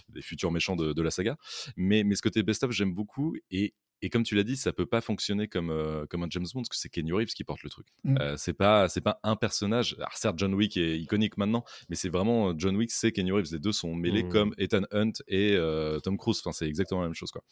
des 0.10 0.21
futurs 0.21 0.51
méchants 0.51 0.75
de, 0.75 0.94
de 0.94 1.01
la 1.01 1.12
saga. 1.12 1.38
Mais, 1.77 2.04
mais 2.04 2.15
ce 2.15 2.21
côté 2.21 2.42
best-of, 2.44 2.71
j'aime 2.71 2.94
beaucoup. 2.94 3.36
Et, 3.51 3.74
et 4.03 4.09
comme 4.09 4.23
tu 4.23 4.35
l'as 4.35 4.44
dit, 4.44 4.57
ça 4.57 4.73
peut 4.73 4.85
pas 4.85 5.00
fonctionner 5.00 5.47
comme, 5.47 5.69
euh, 5.69 6.05
comme 6.07 6.23
un 6.23 6.27
James 6.29 6.45
Bond, 6.53 6.59
parce 6.59 6.67
que 6.69 6.75
c'est 6.75 6.89
Kenny 6.89 7.13
Reeves 7.13 7.33
qui 7.33 7.45
porte 7.45 7.63
le 7.63 7.69
truc. 7.69 7.88
Mm. 8.03 8.17
Euh, 8.19 8.35
c'est 8.35 8.51
pas, 8.51 8.89
c'est 8.89 9.00
pas 9.00 9.21
un 9.23 9.38
personnage. 9.38 9.95
Alors 9.97 10.11
certes, 10.17 10.38
John 10.38 10.53
Wick 10.53 10.75
est 10.75 11.00
iconique 11.00 11.38
maintenant, 11.38 11.63
mais 11.88 11.95
c'est 11.95 12.09
vraiment 12.09 12.50
euh, 12.50 12.53
John 12.57 12.75
Wick, 12.75 12.91
c'est 12.91 13.13
Kenny 13.13 13.31
Reeves. 13.31 13.53
Les 13.53 13.59
deux 13.59 13.71
sont 13.71 13.95
mêlés 13.95 14.23
Mm. 14.23 14.29
comme 14.29 14.53
Ethan 14.57 14.81
Hunt 14.91 15.13
et 15.29 15.55
euh, 15.55 16.01
Tom 16.01 16.17
Cruise. 16.17 16.41
Enfin, 16.41 16.51
c'est 16.51 16.67
exactement 16.67 17.00
la 17.00 17.07
même 17.07 17.15
chose, 17.15 17.31
quoi. 17.31 17.45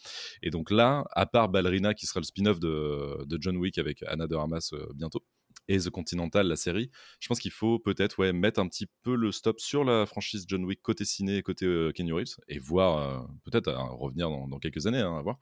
Et 0.44 0.50
donc 0.50 0.71
là, 0.71 1.06
à 1.12 1.25
part 1.25 1.48
Ballerina, 1.48 1.94
qui 1.94 2.06
sera 2.06 2.19
le 2.19 2.25
spin-off 2.25 2.59
de, 2.59 3.24
de 3.25 3.38
John 3.41 3.55
Wick 3.55 3.77
avec 3.77 4.03
Anna 4.03 4.27
de 4.27 4.36
Armas 4.36 4.74
bientôt, 4.93 5.24
et 5.68 5.77
The 5.80 5.89
Continental, 5.89 6.48
la 6.48 6.56
série, 6.56 6.89
je 7.20 7.27
pense 7.27 7.39
qu'il 7.39 7.51
faut 7.51 7.80
peut-être 7.80 8.20
ouais, 8.20 8.34
mettre 8.34 8.60
un 8.60 8.68
petit 8.68 8.88
peu 9.03 9.15
le 9.15 9.32
stop 9.32 9.60
sur 9.60 9.84
la 9.84 10.06
franchise 10.06 10.46
John 10.48 10.65
Wick 10.65 10.82
côté 10.82 11.06
ciné 11.06 11.38
et 11.38 11.41
côté 11.44 11.65
euh, 11.65 11.91
Keanu 11.91 12.13
Reeves, 12.13 12.36
et 12.48 12.60
voir, 12.60 12.98
euh, 12.98 13.25
peut-être 13.44 13.68
euh, 13.70 13.77
revenir 13.77 14.30
dans, 14.30 14.48
dans 14.48 14.60
quelques 14.60 14.88
années, 14.88 15.00
hein, 15.00 15.18
à 15.18 15.22
voir, 15.22 15.38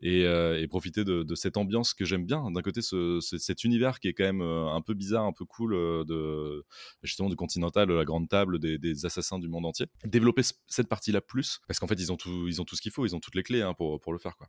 et, 0.00 0.24
euh, 0.24 0.60
et 0.60 0.66
profiter 0.68 1.04
de, 1.04 1.22
de 1.22 1.34
cette 1.34 1.56
ambiance 1.56 1.94
que 1.94 2.04
j'aime 2.04 2.24
bien. 2.26 2.50
D'un 2.50 2.62
côté, 2.62 2.82
ce, 2.82 3.18
ce- 3.20 3.38
cet 3.38 3.64
univers 3.64 3.98
qui 4.00 4.08
est 4.08 4.12
quand 4.14 4.24
même 4.24 4.42
un 4.42 4.80
peu 4.80 4.94
bizarre, 4.94 5.24
un 5.24 5.32
peu 5.32 5.44
cool, 5.44 5.72
de, 6.06 6.64
justement 7.02 7.28
du 7.28 7.36
Continental, 7.36 7.88
de 7.88 7.94
la 7.94 8.04
grande 8.04 8.28
table, 8.28 8.58
des, 8.58 8.78
des 8.78 9.06
assassins 9.06 9.38
du 9.38 9.48
monde 9.48 9.66
entier. 9.66 9.86
Développer 10.04 10.42
cette 10.66 10.88
partie-là 10.88 11.20
plus, 11.20 11.60
parce 11.66 11.78
qu'en 11.80 11.86
fait, 11.86 11.98
ils 12.00 12.12
ont 12.12 12.16
tout, 12.16 12.46
ils 12.48 12.60
ont 12.60 12.64
tout 12.64 12.76
ce 12.76 12.82
qu'il 12.82 12.92
faut, 12.92 13.06
ils 13.06 13.16
ont 13.16 13.20
toutes 13.20 13.34
les 13.34 13.42
clés 13.42 13.62
hein, 13.62 13.74
pour, 13.74 14.00
pour 14.00 14.12
le 14.12 14.18
faire. 14.18 14.36
Quoi. 14.36 14.48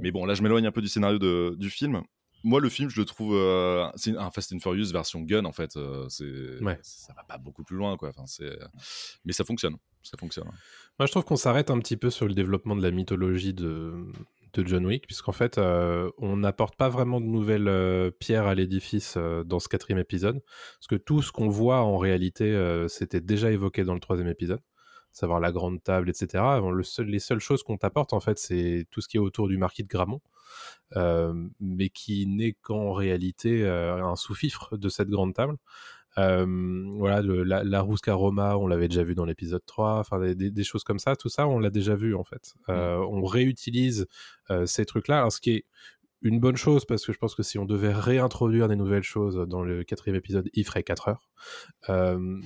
Mais 0.00 0.10
bon, 0.10 0.24
là, 0.24 0.34
je 0.34 0.42
m'éloigne 0.42 0.66
un 0.66 0.72
peu 0.72 0.82
du 0.82 0.88
scénario 0.88 1.18
de- 1.18 1.54
du 1.58 1.70
film. 1.70 2.02
Moi, 2.44 2.60
le 2.60 2.68
film, 2.68 2.88
je 2.88 3.00
le 3.00 3.04
trouve. 3.04 3.34
euh, 3.34 3.88
c'est 3.96 4.16
un 4.16 4.30
Fast 4.30 4.52
and 4.52 4.60
Furious 4.60 4.92
version 4.92 5.20
gun, 5.22 5.44
en 5.44 5.52
fait. 5.52 5.76
euh, 5.76 6.06
c'est, 6.08 6.62
Ouais. 6.62 6.78
Ça 6.82 7.12
va 7.14 7.24
pas 7.24 7.38
beaucoup 7.38 7.64
plus 7.64 7.76
loin, 7.76 7.96
quoi. 7.96 8.10
Enfin, 8.10 8.26
c'est, 8.26 8.58
mais 9.24 9.32
ça 9.32 9.44
fonctionne. 9.44 9.76
Ça 10.02 10.16
fonctionne. 10.18 10.44
Moi, 10.98 11.06
je 11.06 11.10
trouve 11.10 11.24
qu'on 11.24 11.36
s'arrête 11.36 11.70
un 11.70 11.78
petit 11.80 11.96
peu 11.96 12.10
sur 12.10 12.26
le 12.26 12.34
développement 12.34 12.76
de 12.76 12.82
la 12.82 12.90
mythologie 12.92 13.52
de, 13.54 13.92
de 14.54 14.66
John 14.66 14.86
Wick, 14.86 15.06
puisqu'en 15.06 15.32
fait, 15.32 15.58
euh, 15.58 16.10
on 16.18 16.36
n'apporte 16.38 16.76
pas 16.76 16.88
vraiment 16.88 17.20
de 17.20 17.26
nouvelles 17.26 17.68
euh, 17.68 18.10
pierres 18.10 18.46
à 18.46 18.54
l'édifice 18.54 19.14
euh, 19.16 19.42
dans 19.44 19.58
ce 19.58 19.68
quatrième 19.68 19.98
épisode, 19.98 20.40
parce 20.78 20.86
que 20.88 20.94
tout 20.96 21.20
ce 21.22 21.32
qu'on 21.32 21.48
voit 21.48 21.80
en 21.80 21.98
réalité, 21.98 22.86
c'était 22.88 23.20
déjà 23.20 23.50
évoqué 23.50 23.82
dans 23.84 23.94
le 23.94 24.00
troisième 24.00 24.28
épisode, 24.28 24.60
savoir 25.12 25.40
la 25.40 25.50
grande 25.52 25.82
table, 25.82 26.08
etc. 26.08 26.42
Bon, 26.60 26.70
le 26.70 26.82
seul- 26.84 27.06
les 27.06 27.18
seules 27.18 27.40
choses 27.40 27.62
qu'on 27.64 27.76
t'apporte, 27.76 28.12
en 28.12 28.20
fait, 28.20 28.38
c'est 28.38 28.86
tout 28.90 29.00
ce 29.00 29.08
qui 29.08 29.16
est 29.16 29.20
autour 29.20 29.48
du 29.48 29.58
marquis 29.58 29.82
de 29.82 29.88
Gramont, 29.88 30.20
mais 31.60 31.88
qui 31.90 32.26
n'est 32.26 32.52
qu'en 32.54 32.92
réalité 32.92 33.62
euh, 33.64 34.04
un 34.04 34.16
sous-fifre 34.16 34.76
de 34.76 34.88
cette 34.88 35.08
grande 35.08 35.34
table. 35.34 35.56
Euh, 36.16 36.84
voilà, 36.96 37.22
le- 37.22 37.44
la, 37.44 37.62
la 37.62 37.80
Rusca 37.82 38.12
Roma, 38.14 38.56
on 38.56 38.66
l'avait 38.66 38.88
déjà 38.88 39.04
vu 39.04 39.14
dans 39.14 39.24
l'épisode 39.26 39.62
3, 39.66 39.98
enfin 40.00 40.18
des, 40.18 40.34
des- 40.34 40.50
des 40.50 40.64
choses 40.64 40.82
comme 40.82 40.98
ça, 40.98 41.14
tout 41.14 41.28
ça, 41.28 41.46
on 41.46 41.60
l'a 41.60 41.70
déjà 41.70 41.94
vu 41.94 42.14
en 42.16 42.24
fait. 42.24 42.54
Euh, 42.70 42.96
On 43.08 43.22
réutilise 43.24 44.06
euh, 44.50 44.66
ces 44.66 44.84
trucs-là, 44.84 45.18
alors 45.18 45.32
ce 45.32 45.40
qui 45.40 45.50
est 45.52 45.64
une 46.22 46.40
bonne 46.40 46.56
chose 46.56 46.84
parce 46.86 47.06
que 47.06 47.12
je 47.12 47.18
pense 47.18 47.36
que 47.36 47.44
si 47.44 47.58
on 47.58 47.64
devait 47.66 47.92
réintroduire 47.92 48.66
des 48.66 48.74
nouvelles 48.74 49.04
choses 49.04 49.36
dans 49.48 49.62
le 49.62 49.84
quatrième 49.84 50.16
épisode, 50.16 50.48
il 50.54 50.64
ferait 50.64 50.82
4 50.82 51.08
heures. 51.08 51.30
Euh, 51.88 52.40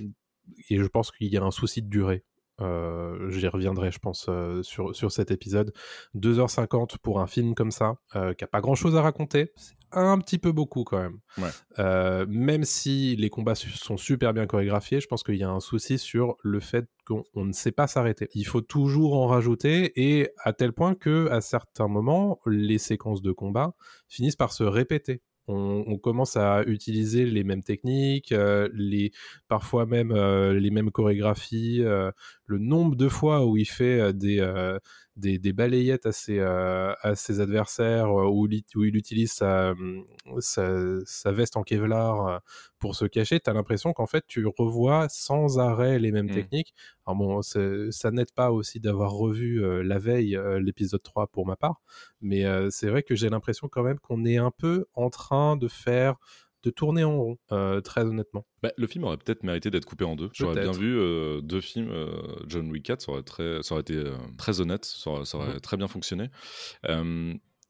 et 0.69 0.77
je 0.79 0.85
pense 0.87 1.11
qu'il 1.11 1.29
y 1.29 1.37
a 1.39 1.43
un 1.43 1.51
souci 1.53 1.81
de 1.81 1.89
durée. 1.89 2.25
Euh, 2.63 3.31
J'y 3.31 3.49
reviendrai, 3.49 3.91
je 3.91 3.99
pense, 3.99 4.27
euh, 4.29 4.63
sur, 4.63 4.95
sur 4.95 5.13
cet 5.13 5.31
épisode. 5.31 5.73
2h50 6.15 6.99
pour 7.03 7.21
un 7.21 7.27
film 7.27 7.55
comme 7.55 7.71
ça, 7.71 7.97
euh, 8.17 8.35
qui 8.35 8.45
a 8.45 8.47
pas 8.47 8.61
grand 8.61 8.75
chose 8.75 8.97
à 8.97 9.03
raconter. 9.03 9.53
C'est 9.57 9.75
un 9.93 10.19
petit 10.19 10.39
peu 10.39 10.53
beaucoup 10.53 10.85
quand 10.85 10.99
même. 10.99 11.19
Ouais. 11.37 12.25
Même 12.27 12.65
si 12.65 13.15
les 13.17 13.29
combats 13.29 13.55
sont 13.55 13.99
super 13.99 14.33
bien 14.33 14.47
chorégraphiés, 14.47 15.01
je 15.01 15.07
pense 15.07 15.23
qu'il 15.23 15.37
y 15.37 15.43
a 15.45 15.51
un 15.51 15.61
souci 15.61 15.99
sur 15.99 16.37
le 16.43 16.61
fait 16.61 16.87
qu'on 17.07 17.25
on 17.35 17.45
ne 17.45 17.53
sait 17.53 17.73
pas 17.73 17.87
s'arrêter. 17.87 18.29
Il 18.35 18.47
faut 18.47 18.63
toujours 18.63 19.15
en 19.15 19.27
rajouter 19.27 19.93
et 19.97 20.31
à 20.39 20.55
tel 20.55 20.73
point 20.73 20.95
que 20.95 21.29
à 21.31 21.43
certains 21.43 21.89
moments, 21.89 22.41
les 22.47 22.79
séquences 22.79 23.21
de 23.21 23.33
combat 23.33 23.75
finissent 24.09 24.37
par 24.37 24.53
se 24.55 24.65
répéter. 24.65 25.21
On, 25.49 25.83
on 25.89 25.99
commence 25.99 26.37
à 26.37 26.63
utiliser 26.67 27.27
les 27.27 27.43
mêmes 27.43 27.65
techniques, 27.65 28.31
euh, 28.31 28.69
les, 28.73 29.11
parfois 29.49 29.87
même 29.87 30.13
euh, 30.13 30.55
les 30.55 30.71
mêmes 30.71 30.91
chorégraphies. 30.93 31.83
euh, 31.83 32.13
le 32.47 32.59
nombre 32.59 32.97
de 32.97 33.09
fois 33.09 33.47
où 33.47 33.57
il 33.57 33.67
fait 33.67 34.01
euh, 34.01 34.13
des, 34.13 34.41
euh, 34.41 34.79
des, 35.17 35.39
des 35.39 35.53
balayettes 35.53 36.07
à 36.07 36.13
ses, 36.13 36.39
euh, 36.39 36.93
à 37.03 37.15
ses 37.15 37.41
adversaires, 37.41 38.11
où, 38.13 38.47
il, 38.51 38.63
où 38.75 38.85
il 38.85 38.97
utilise 38.97 39.33
sa, 39.33 39.71
hum, 39.73 40.05
sa, 40.41 40.75
sa 41.05 41.33
veste 41.33 41.57
en 41.57 41.63
Kevlar 41.63 42.41
pour 42.79 42.97
se 42.97 43.05
cacher, 43.05 43.39
tu 43.41 43.49
as 43.49 43.53
l'impression 43.53 43.93
qu'en 43.93 44.07
fait 44.07 44.25
tu 44.27 44.45
revois 44.59 45.09
sans 45.09 45.59
arrêt 45.59 45.99
les 45.99 46.11
mêmes 46.13 46.31
Mm. 46.31 46.33
techniques. 46.33 46.75
Alors 47.07 47.17
bon, 47.17 47.43
ça 47.43 48.11
n'aide 48.11 48.33
pas 48.35 48.51
aussi 48.53 48.81
d'avoir 48.81 49.13
revu 49.13 49.63
euh, 49.65 49.83
la 49.83 49.99
veille 49.99 50.39
l'épisode 50.61 51.03
3 51.03 51.27
pour 51.29 51.47
ma 51.47 51.57
part, 51.57 51.81
mais 52.21 52.45
c'est 52.71 52.89
vrai 52.89 53.03
que 53.03 53.15
j'ai 53.15 53.29
l'impression 53.29 53.69
quand 53.69 53.83
même 53.83 53.99
qu'on 53.99 54.25
est 54.25 54.37
un 54.39 54.51
peu 54.51 54.87
en 54.95 55.11
train 55.11 55.57
de 55.57 55.69
faire 55.69 56.17
de 56.63 56.71
tourner 56.71 57.05
en 57.05 57.17
rond, 57.19 57.37
euh, 57.51 57.81
très 57.81 58.03
honnêtement. 58.03 58.47
Bah, 58.63 58.71
le 58.77 58.87
film 58.87 59.05
aurait 59.05 59.17
peut-être 59.17 59.43
mérité 59.43 59.71
d'être 59.71 59.85
coupé 59.85 60.05
en 60.05 60.15
deux. 60.17 60.31
J'aurais 60.33 60.61
bien 60.61 60.73
vu 60.73 60.97
euh, 60.99 61.41
deux 61.41 61.61
films, 61.61 61.91
euh, 61.91 62.23
John 62.47 62.71
Wick 62.71 62.85
4, 62.85 63.01
ça 63.03 63.13
aurait, 63.13 63.23
très, 63.23 63.63
ça 63.63 63.75
aurait 63.75 63.83
été 63.83 64.03
très 64.39 64.61
honnête, 64.61 64.85
ça 64.85 65.11
aurait, 65.11 65.25
ça 65.25 65.39
aurait 65.39 65.55
Mhm. 65.55 65.61
très 65.61 65.77
bien 65.77 65.89
fonctionné. 65.89 66.31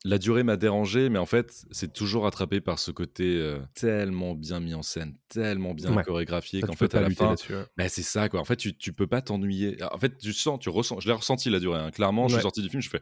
La 0.04 0.18
durée 0.18 0.42
m'a 0.42 0.56
dérangé, 0.56 1.08
mais 1.11 1.20
en 1.20 1.26
fait, 1.26 1.64
c'est 1.70 1.92
toujours 1.92 2.26
attrapé 2.26 2.61
par 2.61 2.80
ce 2.80 2.90
côté 2.90 3.56
tellement 3.76 4.34
bien 4.34 4.58
mis 4.58 4.75
en 4.75 4.82
scène, 4.82 5.16
tellement 5.28 5.75
bien 5.75 5.94
Ouais. 5.94 6.02
chorégraphié 6.02 6.61
qu'en 6.61 6.72
fait, 6.72 6.92
à 6.96 7.02
la 7.02 7.11
fin, 7.11 7.37
ouais. 7.50 7.64
bah, 7.76 7.88
c'est 7.88 8.02
ça, 8.02 8.28
quoi. 8.28 8.40
En 8.40 8.44
fait, 8.44 8.56
tu, 8.56 8.76
tu 8.76 8.92
peux 8.92 9.06
pas 9.06 9.22
t'ennuyer. 9.22 9.80
En 9.92 9.99
fait, 9.99 10.18
tu 10.18 10.32
sens, 10.32 10.58
tu 10.58 10.70
ressens, 10.70 10.99
je 10.99 11.06
l'ai 11.06 11.14
ressenti 11.14 11.50
la 11.50 11.61
durée, 11.61 11.78
hein. 11.78 11.92
clairement. 11.92 12.26
Je 12.26 12.34
suis 12.34 12.42
sorti 12.42 12.62
du 12.62 12.68
film, 12.68 12.82
je 12.82 12.90
fais, 12.90 13.00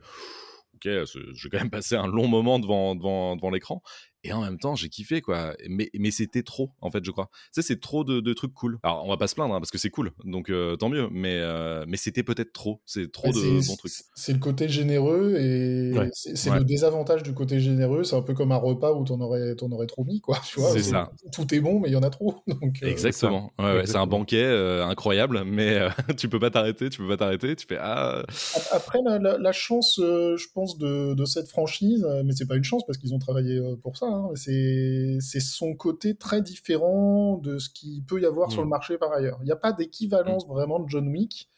ok, 0.75 0.82
je 0.85 1.42
vais 1.44 1.49
quand 1.50 1.59
même 1.59 1.70
passer 1.70 1.97
un 1.97 2.06
long 2.06 2.28
moment 2.28 2.59
devant, 2.59 2.94
devant, 2.94 3.35
devant 3.35 3.50
l'écran. 3.50 3.80
Et 4.23 4.33
en 4.33 4.43
même 4.43 4.59
temps, 4.59 4.75
j'ai 4.75 4.89
kiffé, 4.89 5.21
quoi. 5.23 5.55
Mais, 5.69 5.91
mais 5.99 6.11
c'était 6.11 6.43
trop, 6.43 6.71
en 6.81 6.91
fait, 6.91 7.05
je 7.05 7.11
crois. 7.11 7.29
Tu 7.55 7.61
sais, 7.61 7.62
c'est 7.62 7.81
trop 7.81 8.05
de, 8.05 8.21
de 8.21 8.33
trucs 8.35 8.53
cool. 8.53 8.79
Alors, 8.83 9.05
on 9.05 9.09
va 9.09 9.17
pas 9.17 9.27
se 9.29 9.35
plaindre, 9.35 9.55
hein, 9.55 9.61
parce 9.61 9.71
que 9.71 9.79
c'est 9.79 9.89
cool, 9.91 10.11
donc 10.25 10.50
euh, 10.50 10.77
tant 10.77 10.89
mieux. 10.91 11.09
Mais, 11.11 11.37
euh, 11.39 11.85
mais 11.89 11.97
c'était 11.97 12.23
peut-être 12.23 12.53
trop. 12.53 12.81
C'est 12.85 13.11
trop 13.11 13.29
Ouais, 13.29 13.33
de 13.35 13.67
bons 13.67 13.77
trucs. 13.77 13.93
C'est 14.15 14.33
le 14.33 14.39
côté 14.39 14.69
généreux 14.69 15.37
et 15.39 15.97
Ouais. 15.97 16.11
c'est 16.12 16.50
Ouais. 16.50 16.59
le 16.59 16.65
désavantage 16.65 17.23
du 17.23 17.33
côté 17.35 17.61
généreux. 17.61 18.05
C'est 18.05 18.17
un 18.17 18.23
peu 18.23 18.35
comme 18.35 18.53
un 18.53 18.57
repas 18.57 18.93
où 18.93 19.05
t'en 19.05 19.21
aurais, 19.21 19.55
t'en 19.57 19.71
aurais 19.73 19.87
trop 19.87 20.05
mis, 20.05 20.21
quoi. 20.21 20.39
Tu 20.47 20.61
vois, 20.61 20.71
C'est 20.73 20.83
ça. 20.83 21.11
Tout 21.33 21.55
est 21.55 21.61
bon, 21.61 21.81
mais 21.81 21.89
il 21.89 21.93
y 21.93 21.97
en 21.97 22.03
a 22.03 22.11
trop. 22.11 22.43
Donc, 22.47 22.83
euh, 22.83 22.87
Exactement. 22.89 23.53
Ouais, 23.59 23.77
ouais, 23.77 23.87
c'est 23.87 23.97
un 23.97 24.07
banquet 24.07 24.43
euh, 24.45 24.85
incroyable, 24.85 25.45
mais 25.45 25.79
euh, 25.79 25.89
tu 26.19 26.29
peux 26.29 26.39
pas 26.39 26.50
t'arrêter, 26.50 26.91
tu 26.91 26.99
peux 26.99 27.09
pas 27.09 27.17
t'arrêter. 27.17 27.57
Tu 27.57 27.67
fais 27.67 27.79
ah. 27.81 28.19
Ap- 28.55 28.62
Après, 28.73 28.99
la, 29.05 29.19
la- 29.19 29.39
la 29.39 29.53
chance, 29.53 29.99
euh, 29.99 30.37
je 30.37 30.47
pense, 30.53 30.77
de, 30.79 31.15
de 31.15 31.25
cette 31.25 31.49
franchise, 31.49 32.07
mais 32.25 32.33
c'est 32.33 32.47
pas 32.47 32.57
une 32.57 32.65
chance 32.65 32.85
parce 32.87 32.99
qu'ils 32.99 33.15
ont 33.15 33.19
travaillé 33.19 33.57
euh, 33.59 33.77
pour 33.77 33.97
ça, 33.97 34.07
hein, 34.11 34.31
c'est 34.35 35.19
c'est 35.21 35.40
son 35.40 35.75
côté 35.75 36.17
très 36.17 36.43
différent 36.43 37.37
de 37.38 37.59
ce 37.59 37.71
qu'il 37.71 38.05
peut 38.05 38.21
y 38.21 38.26
avoir 38.26 38.50
sur 38.52 38.62
Mm. 38.62 38.64
le 38.64 38.69
marché 38.69 38.99
par 38.99 39.12
ailleurs. 39.12 39.38
Il 39.43 39.47
n'y 39.47 39.52
a 39.52 39.57
pas 39.57 39.73
d'équivalence 39.73 40.47
vraiment 40.47 40.81
de 40.81 40.88
John 40.88 41.09
Wick. 41.09 41.49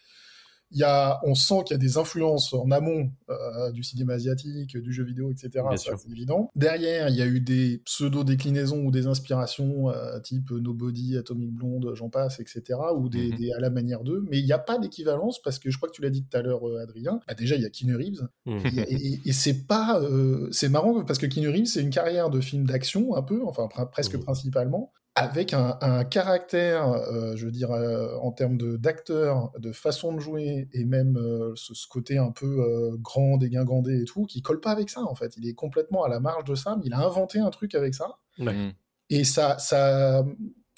Y 0.75 0.85
a, 0.85 1.21
on 1.25 1.35
sent 1.35 1.63
qu'il 1.67 1.75
y 1.75 1.79
a 1.79 1.79
des 1.79 1.99
influences 1.99 2.53
en 2.55 2.71
amont 2.71 3.11
euh, 3.31 3.71
du 3.73 3.83
cinéma 3.83 4.15
asiatique, 4.15 4.77
du 4.77 4.93
jeu 4.93 5.05
vidéo, 5.05 5.31
etc. 5.31 5.65
Ça, 5.77 5.93
c'est 5.97 6.11
évident. 6.11 6.51
Derrière, 6.57 7.09
il 7.09 7.17
y 7.17 7.23
a 7.23 7.27
eu 7.27 7.41
des 7.41 7.83
pseudo-déclinaisons 7.85 8.85
ou 8.85 8.91
des 8.91 9.07
inspirations 9.07 9.91
euh, 9.91 10.19
type 10.21 10.51
Nobody, 10.51 11.17
Atomic 11.17 11.51
Blonde, 11.53 11.93
j'en 11.95 12.09
passe, 12.09 12.41
etc. 12.41 12.79
ou 12.97 13.09
des, 13.09 13.31
Mhm. 13.33 13.37
des 13.39 13.53
à 13.53 13.61
la 13.61 13.71
manière 13.71 14.03
d'eux. 14.03 14.25
Mais 14.31 14.39
il 14.39 14.45
n'y 14.45 14.53
a 14.53 14.59
pas 14.59 14.79
d'équivalence 14.79 15.41
parce 15.43 15.59
que 15.59 15.71
je 15.71 15.77
crois 15.77 15.89
que 15.89 15.95
tu 15.95 16.03
l'as 16.03 16.11
dit 16.11 16.25
tout 16.25 16.37
à 16.37 16.43
l'heure, 16.43 16.67
euh, 16.69 16.83
Adrien. 16.83 17.21
Bah, 17.27 17.35
déjà, 17.35 17.57
il 17.57 17.63
y 17.63 17.67
a 17.67 17.71
Keanu 17.71 17.97
Reeves. 17.97 18.27
Mm. 18.47 18.59
Et, 18.77 18.95
et- 18.95 19.21
et 19.27 19.33
c'est 19.33 19.67
pas, 19.67 20.01
euh, 20.01 20.49
c'est 20.53 20.69
marrant 20.69 21.05
parce 21.05 21.19
que 21.19 21.27
Keanu 21.27 21.49
Reeves, 21.49 21.67
c'est 21.67 21.83
une 21.83 21.91
carrière 21.91 22.31
de 22.31 22.41
film 22.41 22.67
d'action 22.67 23.15
un 23.15 23.23
peu, 23.23 23.43
enfin 23.47 23.65
pr- 23.67 23.91
presque 23.91 24.15
Mhm. 24.15 24.23
principalement, 24.25 24.93
avec 25.15 25.53
un, 25.53 25.77
un 25.83 26.05
caractère, 26.05 26.89
euh, 26.89 27.37
je 27.37 27.45
veux 27.45 27.53
dire, 27.53 27.71
euh, 27.71 28.17
en 28.23 28.33
termes 28.33 28.57
d'acteur, 28.79 29.53
de 29.59 29.71
façon 29.73 30.15
de 30.15 30.21
jouer 30.21 30.69
et 30.73 30.85
même 30.85 31.19
euh, 31.19 31.53
ce, 31.55 31.75
ce 31.75 31.87
côté 31.87 32.17
un 32.17 32.31
peu 32.31 32.47
euh, 32.61 32.97
grand, 32.99 33.37
dégingandé 33.37 34.01
et 34.03 34.05
tout, 34.05 34.25
qui 34.25 34.41
colle 34.41 34.61
pas 34.61 34.71
avec 34.71 34.89
ça 34.89 35.03
en 35.03 35.15
fait. 35.15 35.35
Il 35.37 35.47
est 35.47 35.55
complètement 35.55 36.03
à 36.05 36.09
la 36.09 36.19
marge 36.19 36.45
de 36.45 36.55
ça, 36.55 36.77
mais 36.77 36.85
il 36.87 36.95
a 36.95 37.01
inventé 37.01 37.39
un 37.41 37.51
truc 37.51 37.75
avec 37.75 37.95
ça. 37.95 38.17
Ouais. 38.39 38.55
Mm. 38.55 38.73
Et 39.11 39.25
ça, 39.25 39.59
ça, 39.59 40.25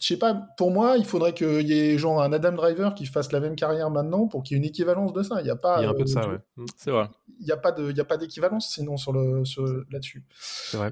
je 0.00 0.06
sais 0.06 0.16
pas, 0.18 0.34
pour 0.56 0.72
moi, 0.72 0.96
il 0.98 1.04
faudrait 1.04 1.32
qu'il 1.34 1.68
y 1.68 1.72
ait 1.72 1.96
genre 1.96 2.20
un 2.20 2.32
Adam 2.32 2.52
Driver 2.52 2.94
qui 2.96 3.06
fasse 3.06 3.30
la 3.30 3.38
même 3.38 3.54
carrière 3.54 3.90
maintenant 3.90 4.26
pour 4.26 4.42
qu'il 4.42 4.56
y 4.56 4.58
ait 4.58 4.62
une 4.64 4.68
équivalence 4.68 5.12
de 5.12 5.22
ça. 5.22 5.36
Il 5.40 5.44
n'y 5.44 5.50
a 5.50 5.56
pas, 5.56 5.78
Il 5.80 5.84
y 5.84 5.86
a 5.86 5.90
un 5.90 5.94
peu 5.94 6.02
de 6.02 6.08
ça, 6.08 6.22
tu- 6.22 6.30
ouais. 6.30 6.38
Mm. 6.56 6.64
C'est 6.76 6.90
vrai. 6.90 7.08
il 7.38 7.46
n'y 7.46 7.52
a 7.52 7.56
pas 7.56 7.70
de, 7.70 7.88
il 7.88 7.96
y 7.96 8.00
a 8.00 8.04
pas 8.04 8.16
d'équivalence 8.16 8.68
sinon 8.74 8.96
sur 8.96 9.12
le, 9.12 9.44
sur, 9.44 9.64
là-dessus. 9.92 10.24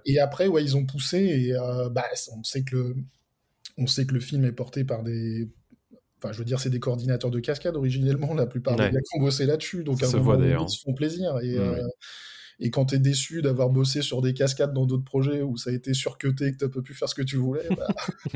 Et 0.07 0.21
après, 0.21 0.47
ouais, 0.47 0.63
ils 0.63 0.77
ont 0.77 0.87
poussé 0.87 1.19
et 1.19 1.55
euh, 1.55 1.89
bah, 1.89 2.05
on 2.39 2.45
sait 2.45 2.63
que 2.63 2.77
le, 2.77 2.97
on 3.79 3.87
sait 3.87 4.07
que 4.07 4.15
le 4.15 4.21
film 4.21 4.45
est 4.45 4.53
porté 4.53 4.85
par 4.85 5.03
des, 5.03 5.49
enfin, 6.19 6.33
je 6.33 6.39
veux 6.39 6.45
dire, 6.45 6.61
c'est 6.61 6.71
des 6.71 6.81
coordinateurs 6.81 7.31
de 7.31 7.41
cascade 7.41 7.77
originellement. 7.77 8.35
La 8.35 8.47
plupart 8.47 8.79
Ouais. 8.79 8.89
des 8.89 8.95
gars 8.97 9.01
qui 9.01 9.19
ont 9.19 9.23
bossé 9.23 9.47
là-dessus, 9.47 9.85
donc 9.85 10.01
Ça 10.01 10.07
à 10.07 10.09
un 10.09 10.13
se 10.13 10.17
moment 10.19 10.29
voit, 10.33 10.37
d'ailleurs. 10.37 10.67
ils 10.69 10.73
se 10.73 10.81
font 10.83 10.95
plaisir. 10.95 11.39
Et, 11.43 11.59
euh, 11.59 11.83
et 12.61 12.71
quand 12.71 12.85
t'es 12.87 12.99
déçu 12.99 13.43
d'avoir 13.43 13.71
bossé 13.71 14.03
sur 14.03 14.23
des 14.23 14.35
cascades 14.35 14.73
dans 14.73 14.87
d'autres 14.87 15.05
projets 15.05 15.43
où 15.43 15.57
ça 15.57 15.71
a 15.71 15.73
été 15.73 15.95
surcuté 15.95 16.47
et 16.47 16.53
que 16.53 16.59
t'as 16.59 16.69
pas 16.69 16.83
pu 16.83 16.95
faire 16.95 17.09
ce 17.09 17.15
que 17.15 17.23
tu 17.23 17.37
voulais, 17.37 17.67
bah, 17.77 17.87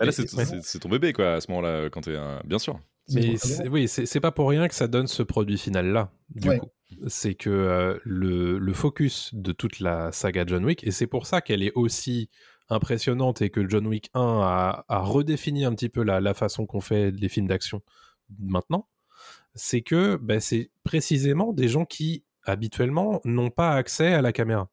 Ah, 0.00 0.04
là, 0.04 0.12
c'est 0.12 0.28
c'est- 0.28 0.62
c'est 0.62 0.78
ton 0.78 0.88
bébé, 0.88 1.12
quoi, 1.12 1.34
à 1.34 1.40
ce 1.40 1.50
moment-là, 1.50 1.90
quand 1.90 2.02
t'es 2.02 2.16
un. 2.16 2.40
Bien 2.44 2.58
sûr. 2.58 2.78
c'est 3.08 3.20
Mais 3.64 3.68
oui, 3.68 3.88
c'est 3.88 4.06
c'est 4.06 4.20
pas 4.20 4.30
pour 4.32 4.48
rien 4.48 4.68
que 4.68 4.74
ça 4.74 4.86
donne 4.86 5.06
ce 5.06 5.22
produit 5.22 5.58
final-là, 5.58 6.12
du 6.34 6.48
Ouais. 6.48 6.58
coup. 6.58 6.68
C'est 7.06 7.34
que 7.34 7.50
euh, 7.50 7.98
le, 8.04 8.58
le 8.58 8.72
focus 8.72 9.30
de 9.32 9.52
toute 9.52 9.78
la 9.80 10.10
saga 10.12 10.44
John 10.46 10.64
Wick, 10.64 10.84
et 10.86 10.90
c'est 10.90 11.06
pour 11.06 11.26
ça 11.26 11.40
qu'elle 11.40 11.62
est 11.62 11.72
aussi 11.74 12.28
impressionnante 12.70 13.42
et 13.42 13.50
que 13.50 13.68
John 13.68 13.86
Wick 13.86 14.10
1 14.14 14.20
a, 14.20 14.84
redéfini 15.00 15.64
un 15.64 15.74
petit 15.74 15.88
peu 15.88 16.02
la, 16.02 16.34
façon 16.34 16.66
qu'on 16.66 16.80
fait 16.80 17.10
les 17.10 17.28
films 17.28 17.48
d'action 17.48 17.82
maintenant, 18.38 18.88
c'est 19.54 19.82
que 19.82 20.16
bah, 20.16 20.40
c'est 20.40 20.70
précisément 20.84 21.52
des 21.52 21.68
gens 21.68 21.84
qui, 21.84 22.24
habituellement, 22.44 23.20
n'ont 23.24 23.50
pas 23.50 23.72
accès 23.72 24.14
à 24.14 24.22
la 24.22 24.32
caméra 24.32 24.70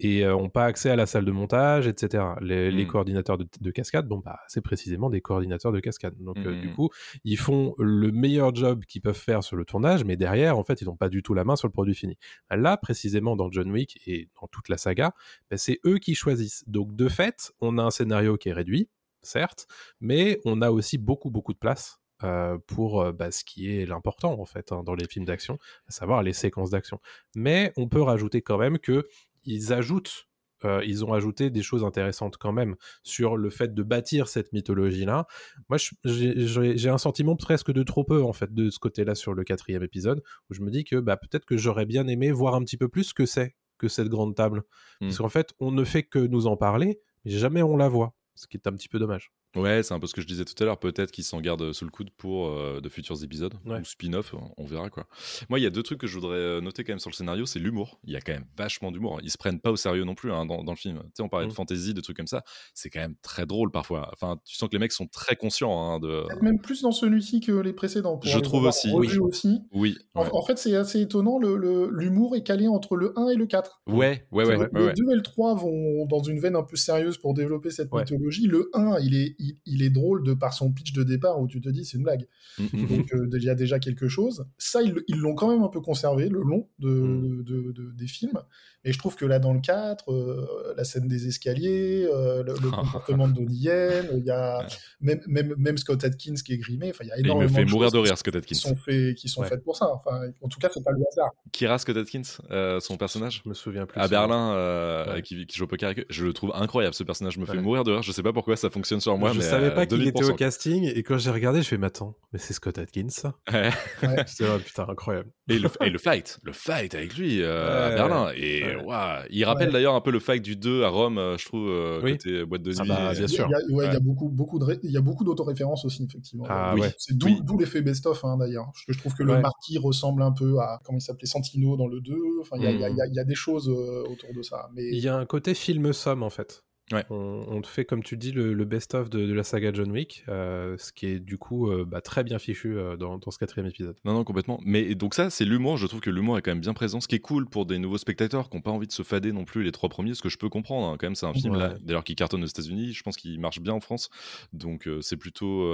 et 0.00 0.24
euh, 0.24 0.34
ont 0.34 0.48
pas 0.48 0.64
accès 0.64 0.90
à 0.90 0.96
la 0.96 1.06
salle 1.06 1.24
de 1.24 1.30
montage, 1.30 1.86
etc. 1.86 2.24
Les, 2.40 2.70
les 2.70 2.84
Mm. 2.84 2.88
coordinateurs 2.88 3.38
de, 3.38 3.46
de 3.60 3.70
cascade, 3.70 4.08
bon 4.08 4.18
bah 4.18 4.38
c'est 4.48 4.62
précisément 4.62 5.10
des 5.10 5.20
coordinateurs 5.20 5.72
de 5.72 5.78
cascade. 5.80 6.14
Donc 6.18 6.38
euh, 6.38 6.54
du 6.60 6.72
coup, 6.72 6.88
ils 7.24 7.36
font 7.36 7.74
le 7.78 8.10
meilleur 8.10 8.54
job 8.54 8.84
qu'ils 8.86 9.02
peuvent 9.02 9.14
faire 9.14 9.44
sur 9.44 9.56
le 9.56 9.64
tournage, 9.64 10.04
mais 10.04 10.16
derrière, 10.16 10.58
en 10.58 10.64
fait, 10.64 10.80
ils 10.80 10.86
n'ont 10.86 10.96
pas 10.96 11.08
du 11.10 11.22
tout 11.22 11.34
la 11.34 11.44
main 11.44 11.54
sur 11.56 11.68
le 11.68 11.72
produit 11.72 11.94
fini. 11.94 12.16
Là, 12.50 12.76
précisément 12.76 13.36
dans 13.36 13.50
John 13.50 13.70
Wick 13.70 14.00
et 14.06 14.28
dans 14.40 14.48
toute 14.48 14.68
la 14.68 14.78
saga, 14.78 15.12
bah, 15.50 15.56
c'est 15.58 15.78
eux 15.86 15.98
qui 15.98 16.14
choisissent. 16.14 16.64
Donc 16.66 16.96
de 16.96 17.08
fait, 17.08 17.52
on 17.60 17.78
a 17.78 17.82
un 17.82 17.90
scénario 17.90 18.36
qui 18.38 18.48
est 18.48 18.52
réduit, 18.54 18.88
certes, 19.22 19.66
mais 20.00 20.40
on 20.46 20.62
a 20.62 20.70
aussi 20.70 20.96
beaucoup 20.98 21.30
beaucoup 21.30 21.52
de 21.52 21.58
place. 21.58 21.98
euh, 22.22 22.58
pour 22.66 23.00
euh, 23.00 23.12
bah, 23.12 23.30
ce 23.30 23.44
qui 23.44 23.70
est 23.74 23.86
l'important 23.86 24.38
en 24.38 24.44
fait 24.44 24.72
hein, 24.72 24.82
dans 24.84 24.94
les 24.94 25.06
films 25.08 25.24
d'action, 25.24 25.58
à 25.88 25.90
savoir 25.90 26.22
les 26.22 26.34
séquences 26.34 26.68
d'action. 26.68 27.00
Mais 27.34 27.72
on 27.78 27.88
peut 27.88 28.02
rajouter 28.02 28.42
quand 28.42 28.58
même 28.58 28.78
que 28.78 29.08
ils 29.44 29.72
ajoutent, 29.72 30.26
euh, 30.64 30.82
ils 30.84 31.04
ont 31.04 31.12
ajouté 31.14 31.48
des 31.50 31.62
choses 31.62 31.84
intéressantes 31.84 32.36
quand 32.36 32.52
même 32.52 32.76
sur 33.02 33.36
le 33.36 33.48
fait 33.50 33.72
de 33.74 33.82
bâtir 33.82 34.28
cette 34.28 34.52
mythologie-là. 34.52 35.26
Moi, 35.70 35.78
j'ai- 36.04 36.88
un 36.88 36.98
sentiment 36.98 37.34
presque 37.36 37.72
de 37.72 37.82
trop 37.82 38.04
peu 38.04 38.22
en 38.22 38.32
fait 38.34 38.52
de 38.52 38.68
ce 38.70 38.78
côté-là 38.78 39.14
sur 39.14 39.32
le 39.32 39.42
quatrième 39.44 39.82
épisode, 39.82 40.22
où 40.50 40.54
je 40.54 40.60
me 40.60 40.70
dis 40.70 40.84
que 40.84 40.96
bah, 40.96 41.16
peut-être 41.16 41.46
que 41.46 41.56
j'aurais 41.56 41.86
bien 41.86 42.06
aimé 42.08 42.30
voir 42.32 42.54
un 42.54 42.62
petit 42.62 42.76
peu 42.76 42.88
plus 42.88 43.04
ce 43.04 43.14
que 43.14 43.24
c'est 43.26 43.56
que 43.78 43.88
cette 43.88 44.08
grande 44.08 44.34
table, 44.36 44.62
Mm. 45.00 45.06
parce 45.06 45.16
qu'en 45.18 45.30
fait, 45.30 45.54
on 45.60 45.70
ne 45.72 45.84
fait 45.84 46.02
que 46.02 46.18
nous 46.18 46.46
en 46.46 46.56
parler, 46.58 47.00
mais 47.24 47.30
jamais 47.30 47.62
on 47.62 47.78
la 47.78 47.88
voit, 47.88 48.14
ce 48.34 48.46
qui 48.46 48.58
est 48.58 48.66
un 48.66 48.72
petit 48.72 48.88
peu 48.90 48.98
dommage. 48.98 49.32
Ouais, 49.56 49.82
c'est 49.82 49.94
un 49.94 49.98
peu 49.98 50.06
ce 50.06 50.14
que 50.14 50.20
je 50.20 50.26
disais 50.26 50.44
tout 50.44 50.54
à 50.62 50.64
l'heure. 50.66 50.78
Peut-être 50.78 51.10
qu'ils 51.10 51.24
s'en 51.24 51.40
gardent 51.40 51.72
sous 51.72 51.84
le 51.84 51.90
coude 51.90 52.10
pour 52.16 52.48
euh, 52.48 52.80
de 52.80 52.88
futurs 52.88 53.22
épisodes 53.24 53.54
Ouais. 53.66 53.80
ou 53.80 53.84
spin-off, 53.84 54.34
on 54.56 54.64
verra 54.64 54.90
quoi. 54.90 55.06
Moi, 55.48 55.58
il 55.58 55.62
y 55.62 55.66
a 55.66 55.70
deux 55.70 55.82
trucs 55.82 55.98
que 55.98 56.06
je 56.06 56.14
voudrais 56.14 56.36
euh, 56.36 56.60
noter 56.60 56.84
quand 56.84 56.92
même 56.92 56.98
sur 57.00 57.10
le 57.10 57.14
scénario, 57.16 57.46
c'est 57.46 57.58
l'humour. 57.58 57.98
Il 58.04 58.12
y 58.12 58.16
a 58.16 58.20
quand 58.20 58.32
même 58.32 58.46
vachement 58.56 58.92
d'humour. 58.92 59.18
Ils 59.22 59.30
se 59.30 59.38
prennent 59.38 59.60
pas 59.60 59.70
au 59.72 59.76
sérieux 59.76 60.04
non 60.04 60.14
plus 60.14 60.32
hein, 60.32 60.46
dans, 60.46 60.62
dans 60.62 60.72
le 60.72 60.76
film. 60.78 60.98
Tu 61.04 61.10
sais, 61.14 61.22
on 61.22 61.28
parlait 61.28 61.46
de 61.46 61.50
Mm. 61.52 61.54
fantasy, 61.56 61.94
de 61.94 62.00
trucs 62.00 62.16
comme 62.16 62.26
ça. 62.28 62.44
C'est 62.74 62.90
quand 62.90 63.00
même 63.00 63.16
très 63.22 63.44
drôle 63.46 63.70
parfois. 63.72 64.10
Enfin, 64.12 64.38
tu 64.44 64.54
sens 64.56 64.68
que 64.68 64.74
les 64.74 64.78
mecs 64.78 64.92
sont 64.92 65.06
très 65.08 65.34
conscients 65.36 65.78
hein, 65.94 65.98
de. 65.98 66.24
Peut-être 66.28 66.42
même 66.42 66.60
plus 66.60 66.82
dans 66.82 66.92
celui-ci 66.92 67.40
que 67.40 67.52
les 67.52 67.72
précédents. 67.72 68.18
pour 68.18 68.30
Je 68.30 68.38
trouve 68.38 68.64
aussi. 68.64 68.92
Oui. 68.94 69.18
aussi. 69.18 69.58
Oui. 69.72 69.96
En, 70.14 70.22
Ouais. 70.22 70.28
en 70.32 70.42
fait, 70.42 70.58
c'est 70.58 70.76
assez 70.76 71.00
étonnant, 71.00 71.38
le- 71.38 71.56
le- 71.56 71.90
l'humour 71.90 72.36
est 72.36 72.42
calé 72.42 72.68
entre 72.68 72.94
le 72.96 73.12
1 73.18 73.28
et 73.30 73.34
le 73.34 73.46
4. 73.46 73.82
Ouais, 73.88 74.26
ouais, 74.30 74.44
ouais. 74.44 74.52
le, 74.54 74.58
ouais, 74.60 74.68
le 74.72 74.84
ouais. 74.86 74.94
2 74.94 75.10
et 75.10 75.16
le 75.16 75.22
3 75.22 75.54
vont 75.56 76.06
dans 76.06 76.22
une 76.22 76.38
veine 76.38 76.54
un 76.56 76.62
peu 76.62 76.76
sérieuse 76.76 77.18
pour 77.18 77.34
développer 77.34 77.70
cette 77.70 77.90
Ouais. 77.92 78.02
mythologie. 78.02 78.46
Le 78.46 78.70
1, 78.74 78.98
il 79.00 79.14
est, 79.16 79.34
il, 79.40 79.56
il 79.66 79.82
est 79.82 79.90
drôle 79.90 80.22
de 80.24 80.34
par 80.34 80.52
son 80.54 80.70
pitch 80.72 80.92
de 80.92 81.02
départ 81.02 81.40
où 81.40 81.46
tu 81.48 81.60
te 81.60 81.68
dis 81.68 81.84
c'est 81.84 81.96
une 81.96 82.04
blague. 82.04 82.26
Mm, 82.58 82.62
mm, 82.64 82.68
mm. 82.82 82.86
Donc 82.86 83.14
euh, 83.14 83.28
il 83.34 83.42
y 83.44 83.50
a 83.50 83.54
déjà 83.54 83.78
quelque 83.78 84.08
chose. 84.08 84.46
Ça, 84.58 84.82
ils 84.82 84.94
ils 85.08 85.16
l'ont 85.18 85.34
quand 85.34 85.50
même 85.50 85.62
un 85.62 85.68
peu 85.68 85.80
conservé 85.80 86.28
le 86.28 86.40
long 86.42 86.68
de, 86.78 86.88
Mm. 86.90 87.44
de- 87.44 87.72
de- 87.72 87.90
des 87.92 88.06
films. 88.06 88.40
Et 88.82 88.94
je 88.94 88.98
trouve 88.98 89.14
que 89.14 89.26
là, 89.26 89.38
dans 89.38 89.52
le 89.52 89.60
4, 89.60 90.10
euh, 90.10 90.72
la 90.74 90.84
scène 90.84 91.06
des 91.06 91.26
escaliers, 91.26 92.08
euh, 92.10 92.42
le, 92.42 92.54
le 92.54 92.70
comportement 92.70 93.28
de 93.28 93.34
Donnie 93.34 93.54
Yen, 93.56 94.06
il 94.16 94.24
y 94.24 94.30
a 94.30 94.66
même, 95.02 95.20
même, 95.26 95.54
même 95.58 95.76
Scott 95.76 96.02
Atkins 96.02 96.32
qui 96.42 96.54
est 96.54 96.58
grimé. 96.58 96.88
Enfin, 96.88 97.04
il 97.04 97.08
y 97.08 97.10
a 97.10 97.16
Et 97.16 97.20
il 97.20 97.24
me 97.24 97.28
énormément 97.28 97.54
fait 97.56 97.64
de 97.66 97.70
mourir 97.70 97.90
de 97.92 97.98
rire, 97.98 98.16
Scott 98.16 98.32
qui 98.32 98.38
Atkins. 98.38 98.54
sont, 98.54 98.76
faits, 98.76 99.14
qui 99.16 99.28
sont 99.28 99.42
Ouais. 99.42 99.48
faites 99.48 99.62
pour 99.64 99.76
ça. 99.76 99.86
Enfin, 99.92 100.22
en 100.40 100.48
tout 100.48 100.58
cas, 100.58 100.70
c'est 100.72 100.82
pas 100.82 100.92
le 100.92 100.98
hasard. 101.12 101.30
Kira 101.52 101.76
Scott 101.78 101.96
Atkins, 101.98 102.22
euh, 102.50 102.80
son 102.80 102.96
personnage 102.96 103.42
Je 103.44 103.48
me 103.50 103.54
souviens 103.54 103.84
plus. 103.84 104.00
à. 104.00 104.08
Berlin 104.08 104.54
euh, 104.54 105.14
Ouais. 105.14 105.22
qui, 105.22 105.46
qui 105.46 105.58
joue 105.58 105.64
au 105.64 105.68
poker 105.68 105.88
avec 105.90 106.00
eux. 106.00 106.06
Je 106.08 106.24
le 106.24 106.32
trouve 106.32 106.50
incroyable 106.54 106.94
ce 106.94 107.04
personnage, 107.04 107.36
me 107.36 107.44
fait 107.44 107.52
Ouais. 107.52 107.60
mourir 107.62 107.84
de 107.84 107.92
rire. 107.92 108.02
Je 108.02 108.12
sais 108.12 108.22
pas 108.22 108.32
pourquoi 108.32 108.56
ça 108.56 108.70
fonctionne 108.70 109.00
sur 109.00 109.16
moi, 109.18 109.29
je 109.32 109.38
mais 109.38 109.44
savais 109.44 109.66
euh, 109.66 109.70
pas 109.70 109.86
qu'il 109.86 110.06
était 110.06 110.20
2000%. 110.20 110.30
au 110.30 110.34
casting 110.34 110.84
et 110.94 111.02
quand 111.02 111.18
j'ai 111.18 111.30
regardé, 111.30 111.62
je 111.62 111.68
fais 111.68 111.78
mais 111.78 111.86
attends, 111.88 112.16
mais 112.32 112.38
c'est 112.38 112.52
Scott 112.54 112.78
Atkins 112.78 113.08
ça 113.10 113.34
Ouais. 113.52 113.70
Ouais. 114.02 114.24
J'étais 114.28 114.44
là, 114.44 114.58
putain 114.58 114.86
incroyable. 114.88 115.30
Et 115.48 115.58
le, 115.58 115.68
et 115.84 115.90
le 115.90 115.98
fight, 115.98 116.38
le 116.42 116.52
fight 116.52 116.94
avec 116.94 117.16
lui 117.16 117.42
euh, 117.42 117.88
à. 117.88 117.94
Berlin. 117.94 118.32
Et 118.36 118.64
Ouais. 118.64 118.84
waouh, 118.84 119.22
il 119.30 119.44
rappelle 119.44 119.68
Ouais. 119.68 119.72
d'ailleurs 119.72 119.94
un 119.94 120.00
peu 120.00 120.10
le 120.10 120.20
fight 120.20 120.42
du 120.42 120.56
2 120.56 120.84
à 120.84 120.88
Rome, 120.88 121.18
euh, 121.18 121.36
je 121.38 121.44
trouve, 121.46 121.68
euh, 121.68 122.00
Oui. 122.02 122.12
côté 122.12 122.44
boîte 122.44 122.62
de 122.62 122.72
Ah 122.78 122.82
nuit. 122.82 122.88
bah, 122.88 122.96
bien 122.96 123.12
Il 123.12 123.20
y 123.20 123.24
a- 123.24 123.28
sûr. 123.28 123.46
Il 123.48 123.50
y 123.50 123.54
a, 123.54 123.74
ouais, 123.76 123.84
il 123.86 123.88
y 123.88 123.90
a 123.90 123.92
Ouais. 123.94 124.00
beaucoup, 124.00 124.28
beaucoup 124.28 124.58
de, 124.58 124.64
ré- 124.64 124.78
il 124.82 124.90
y 124.90 124.96
a 124.96 125.00
beaucoup 125.00 125.24
d'autoréférences 125.24 125.84
aussi, 125.84 126.04
effectivement. 126.04 126.44
Ah 126.48 126.72
Oui. 126.74 126.82
ouais. 126.82 126.94
C'est 126.98 127.16
d'où, 127.16 127.26
Oui. 127.28 127.56
l'effet 127.58 127.82
best-of, 127.82 128.24
hein, 128.24 128.36
d'ailleurs. 128.38 128.70
Je 128.88 128.98
trouve 128.98 129.14
que 129.14 129.22
le 129.22 129.40
marquis 129.40 129.78
ressemble 129.78 130.22
un 130.22 130.32
peu 130.32 130.58
à, 130.60 130.80
comment 130.84 130.98
il 130.98 131.02
s'appelait, 131.02 131.26
Santino 131.26 131.76
dans 131.76 131.86
le 131.88 132.00
2. 132.00 132.16
Enfin, 132.40 132.56
il 132.58 132.62
y 132.64 132.66
a, 132.66 132.70
il 132.70 132.80
y 132.80 132.84
a- 132.84 132.88
Mm. 132.90 132.92
il 132.92 132.96
y 132.96 133.00
a- 133.02 133.06
il 133.06 133.14
y 133.14 133.20
a 133.20 133.24
des 133.24 133.34
choses 133.34 133.68
euh, 133.68 134.02
autour 134.08 134.32
de 134.34 134.42
ça. 134.42 134.68
Mais 134.74 134.84
Il 134.92 134.98
y 135.00 135.08
a 135.08 135.16
un 135.16 135.26
côté 135.26 135.54
film 135.54 135.92
somme 135.92 136.22
en 136.22 136.30
fait. 136.30 136.62
Ouais. 136.92 137.04
On, 137.10 137.44
on 137.48 137.60
te 137.62 137.68
fait, 137.68 137.84
comme 137.84 138.02
tu 138.02 138.16
dis, 138.16 138.32
le, 138.32 138.52
le 138.52 138.64
best-of 138.64 139.10
de, 139.10 139.24
de 139.24 139.32
la 139.32 139.44
saga 139.44 139.70
John 139.72 139.92
Wick, 139.92 140.24
euh, 140.28 140.76
ce 140.78 140.92
qui 140.92 141.06
est 141.06 141.20
du 141.20 141.38
coup 141.38 141.70
euh, 141.70 141.84
bah, 141.84 142.00
très 142.00 142.24
bien 142.24 142.38
fichu 142.40 142.76
euh, 142.76 142.96
dans, 142.96 143.18
dans 143.18 143.30
ce 143.30 143.38
quatrième 143.38 143.68
épisode. 143.68 143.96
Non, 144.04 144.12
non, 144.12 144.24
complètement. 144.24 144.58
Mais 144.64 144.96
donc 144.96 145.14
ça, 145.14 145.30
c'est 145.30 145.44
l'humour. 145.44 145.76
Je 145.76 145.86
trouve 145.86 146.00
que 146.00 146.10
l'humour 146.10 146.36
est 146.38 146.42
quand 146.42 146.50
même 146.50 146.60
bien 146.60 146.74
présent. 146.74 147.00
Ce 147.00 147.06
qui 147.06 147.14
est 147.14 147.20
cool 147.20 147.48
pour 147.48 147.64
des 147.64 147.78
nouveaux 147.78 147.98
spectateurs 147.98 148.50
qui 148.50 148.56
n'ont 148.56 148.62
pas 148.62 148.72
envie 148.72 148.88
de 148.88 148.92
se 148.92 149.04
fader 149.04 149.30
non 149.32 149.44
plus 149.44 149.62
les 149.62 149.70
trois 149.72 149.88
premiers, 149.88 150.14
ce 150.14 150.22
que 150.22 150.28
je 150.28 150.36
peux 150.36 150.48
comprendre. 150.48 150.88
hein. 150.88 150.96
Quand 150.98 151.06
même, 151.06 151.14
c'est 151.14 151.26
un 151.26 151.34
film 151.34 151.52
Ouais. 151.54 151.60
là, 151.60 151.74
d'ailleurs 151.80 152.04
qui 152.04 152.16
cartonne 152.16 152.42
aux 152.42 152.46
États-Unis. 152.46 152.92
Je 152.92 153.02
pense 153.02 153.16
qu'il 153.16 153.38
marche 153.40 153.60
bien 153.60 153.72
en 153.74 153.80
France, 153.80 154.10
donc 154.52 154.88
c'est 155.00 155.16
plutôt 155.16 155.72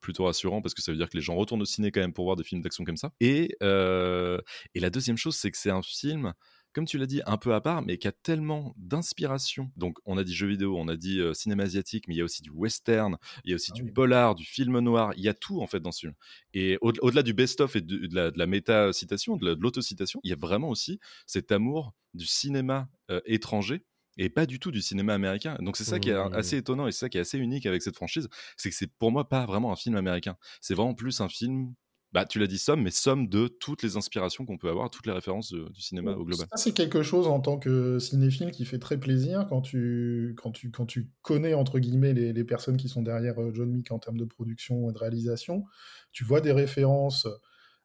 plutôt 0.00 0.24
rassurant 0.24 0.60
parce 0.60 0.74
que 0.74 0.82
ça 0.82 0.90
veut 0.92 0.98
dire 0.98 1.08
que 1.08 1.16
les 1.16 1.22
gens 1.22 1.34
retournent 1.36 1.62
au 1.62 1.66
ciné 1.66 1.90
quand 1.92 2.00
même 2.00 2.12
pour 2.12 2.24
voir 2.24 2.36
des 2.36 2.44
films 2.44 2.62
d'action 2.62 2.84
comme 2.84 2.96
ça. 2.96 3.12
Et 3.20 3.56
et 3.60 4.80
la 4.80 4.90
deuxième 4.90 5.16
chose, 5.16 5.36
c'est 5.36 5.50
que 5.50 5.56
c'est 5.58 5.70
un 5.70 5.82
film. 5.82 6.32
Comme 6.74 6.86
tu 6.86 6.96
l'as 6.98 7.06
dit, 7.06 7.20
un 7.26 7.36
peu 7.36 7.54
à 7.54 7.60
part, 7.60 7.82
mais 7.82 7.98
qui 7.98 8.08
a 8.08 8.12
tellement 8.12 8.74
d'inspiration. 8.78 9.70
Donc, 9.76 9.98
on 10.06 10.16
a 10.16 10.24
dit 10.24 10.34
jeux 10.34 10.46
vidéo, 10.46 10.76
on 10.78 10.88
a 10.88 10.96
dit 10.96 11.20
euh, 11.20 11.34
cinéma 11.34 11.64
asiatique, 11.64 12.08
mais 12.08 12.14
il 12.14 12.18
y 12.18 12.20
a 12.20 12.24
aussi 12.24 12.42
du 12.42 12.50
western, 12.50 13.18
il 13.44 13.50
y 13.50 13.52
a 13.52 13.56
aussi 13.56 13.72
Ah 13.72 13.74
du 13.74 13.84
oui. 13.84 13.90
polar, 13.92 14.34
du 14.34 14.44
film 14.44 14.78
noir. 14.80 15.12
Il 15.16 15.22
y 15.22 15.28
a 15.28 15.34
tout 15.34 15.60
en 15.60 15.66
fait 15.66 15.80
dans 15.80 15.92
ce 15.92 16.00
film. 16.00 16.14
Et 16.54 16.78
au- 16.80 16.92
au-delà 17.02 17.22
du 17.22 17.34
best-of 17.34 17.76
et 17.76 17.80
de, 17.80 18.06
de 18.06 18.14
la, 18.14 18.30
de 18.30 18.38
la 18.38 18.46
méta-citation, 18.46 19.36
de 19.36 19.44
la- 19.46 19.54
de 19.54 19.60
l'autocitation, 19.60 20.20
il 20.24 20.30
y 20.30 20.32
a 20.32 20.36
vraiment 20.36 20.68
aussi 20.68 20.98
cet 21.26 21.52
amour 21.52 21.92
du 22.14 22.26
cinéma 22.26 22.88
euh, 23.10 23.20
étranger 23.26 23.84
et 24.18 24.28
pas 24.28 24.44
du 24.46 24.58
tout 24.58 24.70
du 24.70 24.82
cinéma 24.82 25.14
américain. 25.14 25.56
Donc 25.60 25.76
c'est 25.76 25.84
ça 25.84 25.98
qui 25.98 26.10
est 26.10 26.14
Mmh. 26.14 26.34
assez 26.34 26.56
étonnant 26.58 26.86
et 26.86 26.92
c'est 26.92 26.98
ça 27.00 27.08
qui 27.08 27.18
est 27.18 27.22
assez 27.22 27.38
unique 27.38 27.64
avec 27.66 27.82
cette 27.82 27.96
franchise, 27.96 28.28
c'est 28.56 28.68
que 28.70 28.76
c'est 28.76 28.92
pour 28.98 29.10
moi 29.12 29.28
pas 29.28 29.46
vraiment 29.46 29.72
un 29.72 29.76
film 29.76 29.96
américain. 29.96 30.36
C'est 30.60 30.74
vraiment 30.74 30.94
plus 30.94 31.20
un 31.20 31.28
film, 31.28 31.74
bah 32.12 32.24
tu 32.26 32.38
l'as 32.38 32.46
dit 32.46 32.58
somme, 32.58 32.82
mais 32.82 32.90
somme 32.90 33.28
de 33.28 33.48
toutes 33.48 33.82
les 33.82 33.96
inspirations 33.96 34.44
qu'on 34.46 34.58
peut 34.58 34.68
avoir, 34.70 34.90
toutes 34.90 35.06
les 35.06 35.12
références 35.12 35.52
de- 35.52 35.68
du 35.70 35.80
cinéma 35.82 36.12
au 36.14 36.24
global. 36.24 36.48
Ça, 36.50 36.56
c'est 36.56 36.72
quelque 36.72 37.02
chose 37.02 37.26
en 37.26 37.40
tant 37.40 37.58
que 37.58 37.98
cinéphile 37.98 38.50
qui 38.52 38.64
fait 38.64 38.78
très 38.78 38.98
plaisir 38.98 39.46
quand 39.48 39.60
tu, 39.60 40.34
quand 40.36 40.50
tu, 40.52 40.70
quand 40.70 40.86
tu 40.86 41.10
connais, 41.22 41.54
entre 41.54 41.78
guillemets, 41.78 42.12
les, 42.14 42.32
les 42.32 42.44
personnes 42.44 42.76
qui 42.76 42.88
sont 42.88 43.02
derrière 43.02 43.40
euh, 43.40 43.52
John 43.52 43.70
Wick 43.74 43.90
en 43.92 43.98
termes 43.98 44.16
de 44.18 44.24
production 44.24 44.88
et 44.90 44.92
de 44.92 44.98
réalisation. 44.98 45.64
Tu 46.12 46.24
vois 46.24 46.40
des 46.40 46.52
références 46.52 47.26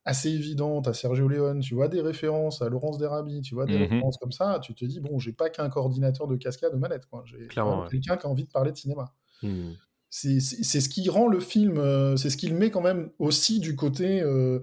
assez 0.05 0.29
évidentes 0.31 0.87
à 0.87 0.93
Sergio 0.93 1.27
Leone, 1.27 1.59
tu 1.61 1.75
vois 1.75 1.87
des 1.89 2.01
références 2.01 2.61
à 2.61 2.69
Laurence 2.69 2.97
Derabi, 2.97 3.41
tu 3.41 3.55
vois 3.55 3.67
des 3.67 3.75
Mhm. 3.75 4.03
références 4.03 4.17
comme 4.17 4.31
ça, 4.31 4.59
tu 4.63 4.73
te 4.75 4.85
dis, 4.85 4.99
bon, 5.01 5.19
j'ai 5.19 5.33
pas 5.33 5.49
qu'un 5.49 5.69
coordinateur 5.69 6.27
de 6.27 6.37
cascade 6.37 6.73
de 6.73 6.77
manette, 6.77 7.07
quoi. 7.07 7.23
J'ai 7.25 7.55
ouais. 7.55 7.91
quelqu'un 7.91 8.17
qui 8.17 8.25
a 8.27 8.29
envie 8.29 8.45
de 8.45 8.51
parler 8.51 8.71
de 8.71 8.77
cinéma. 8.77 9.13
Hmm. 9.41 9.77
C'est 10.09 10.39
ce 10.39 10.89
qui 10.89 11.09
rend 11.09 11.27
le 11.27 11.39
film, 11.39 11.77
euh, 11.77 12.15
c'est 12.15 12.29
ce 12.29 12.37
qui 12.37 12.47
le 12.47 12.57
met 12.57 12.71
quand 12.71 12.81
même 12.81 13.09
aussi 13.19 13.59
du 13.59 13.75
côté 13.75 14.21
euh, 14.21 14.59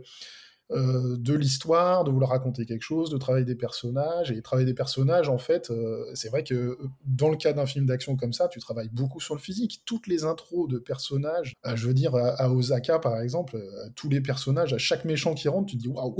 euh, 0.70 1.16
de 1.18 1.34
l'histoire, 1.34 2.04
de 2.04 2.10
vouloir 2.10 2.30
raconter 2.30 2.64
quelque 2.64 2.82
chose, 2.82 3.10
de 3.10 3.18
travailler 3.18 3.44
des 3.44 3.54
personnages. 3.54 4.30
Et 4.30 4.40
travailler 4.40 4.66
des 4.66 4.74
personnages, 4.74 5.28
en 5.28 5.36
fait, 5.36 5.70
euh, 5.70 6.04
c'est 6.14 6.30
vrai 6.30 6.42
que 6.42 6.78
dans 7.04 7.28
le 7.28 7.36
cas 7.36 7.52
d'un 7.52 7.66
film 7.66 7.84
d'action 7.86 8.16
comme 8.16 8.32
ça, 8.32 8.48
tu 8.48 8.58
travailles 8.58 8.88
beaucoup 8.90 9.20
sur 9.20 9.34
le 9.34 9.40
physique. 9.40 9.82
Toutes 9.84 10.06
les 10.06 10.24
intros 10.24 10.66
de 10.68 10.78
personnages, 10.78 11.52
je 11.74 11.86
veux 11.86 11.94
dire, 11.94 12.14
à, 12.16 12.50
Osaka 12.50 12.98
par 12.98 13.20
exemple, 13.20 13.62
tous 13.94 14.08
les 14.08 14.22
personnages, 14.22 14.72
à 14.72 14.78
chaque 14.78 15.04
méchant 15.04 15.34
qui 15.34 15.48
rentre, 15.48 15.66
tu 15.66 15.76
te 15.76 15.82
dis 15.82 15.88
waouh, 15.88 16.16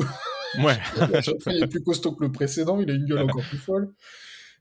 Ouais. 0.63 0.79
à 1.01 1.23
chaque 1.23 1.43
fois, 1.43 1.53
il 1.53 1.63
est 1.63 1.67
plus 1.67 1.83
costaud 1.83 2.13
que 2.13 2.23
le 2.23 2.31
précédent, 2.31 2.79
il 2.81 2.91
a 2.91 2.95
une 2.95 3.07
gueule 3.07 3.23
encore 3.23 3.43
plus 3.49 3.59
folle. 3.59 3.93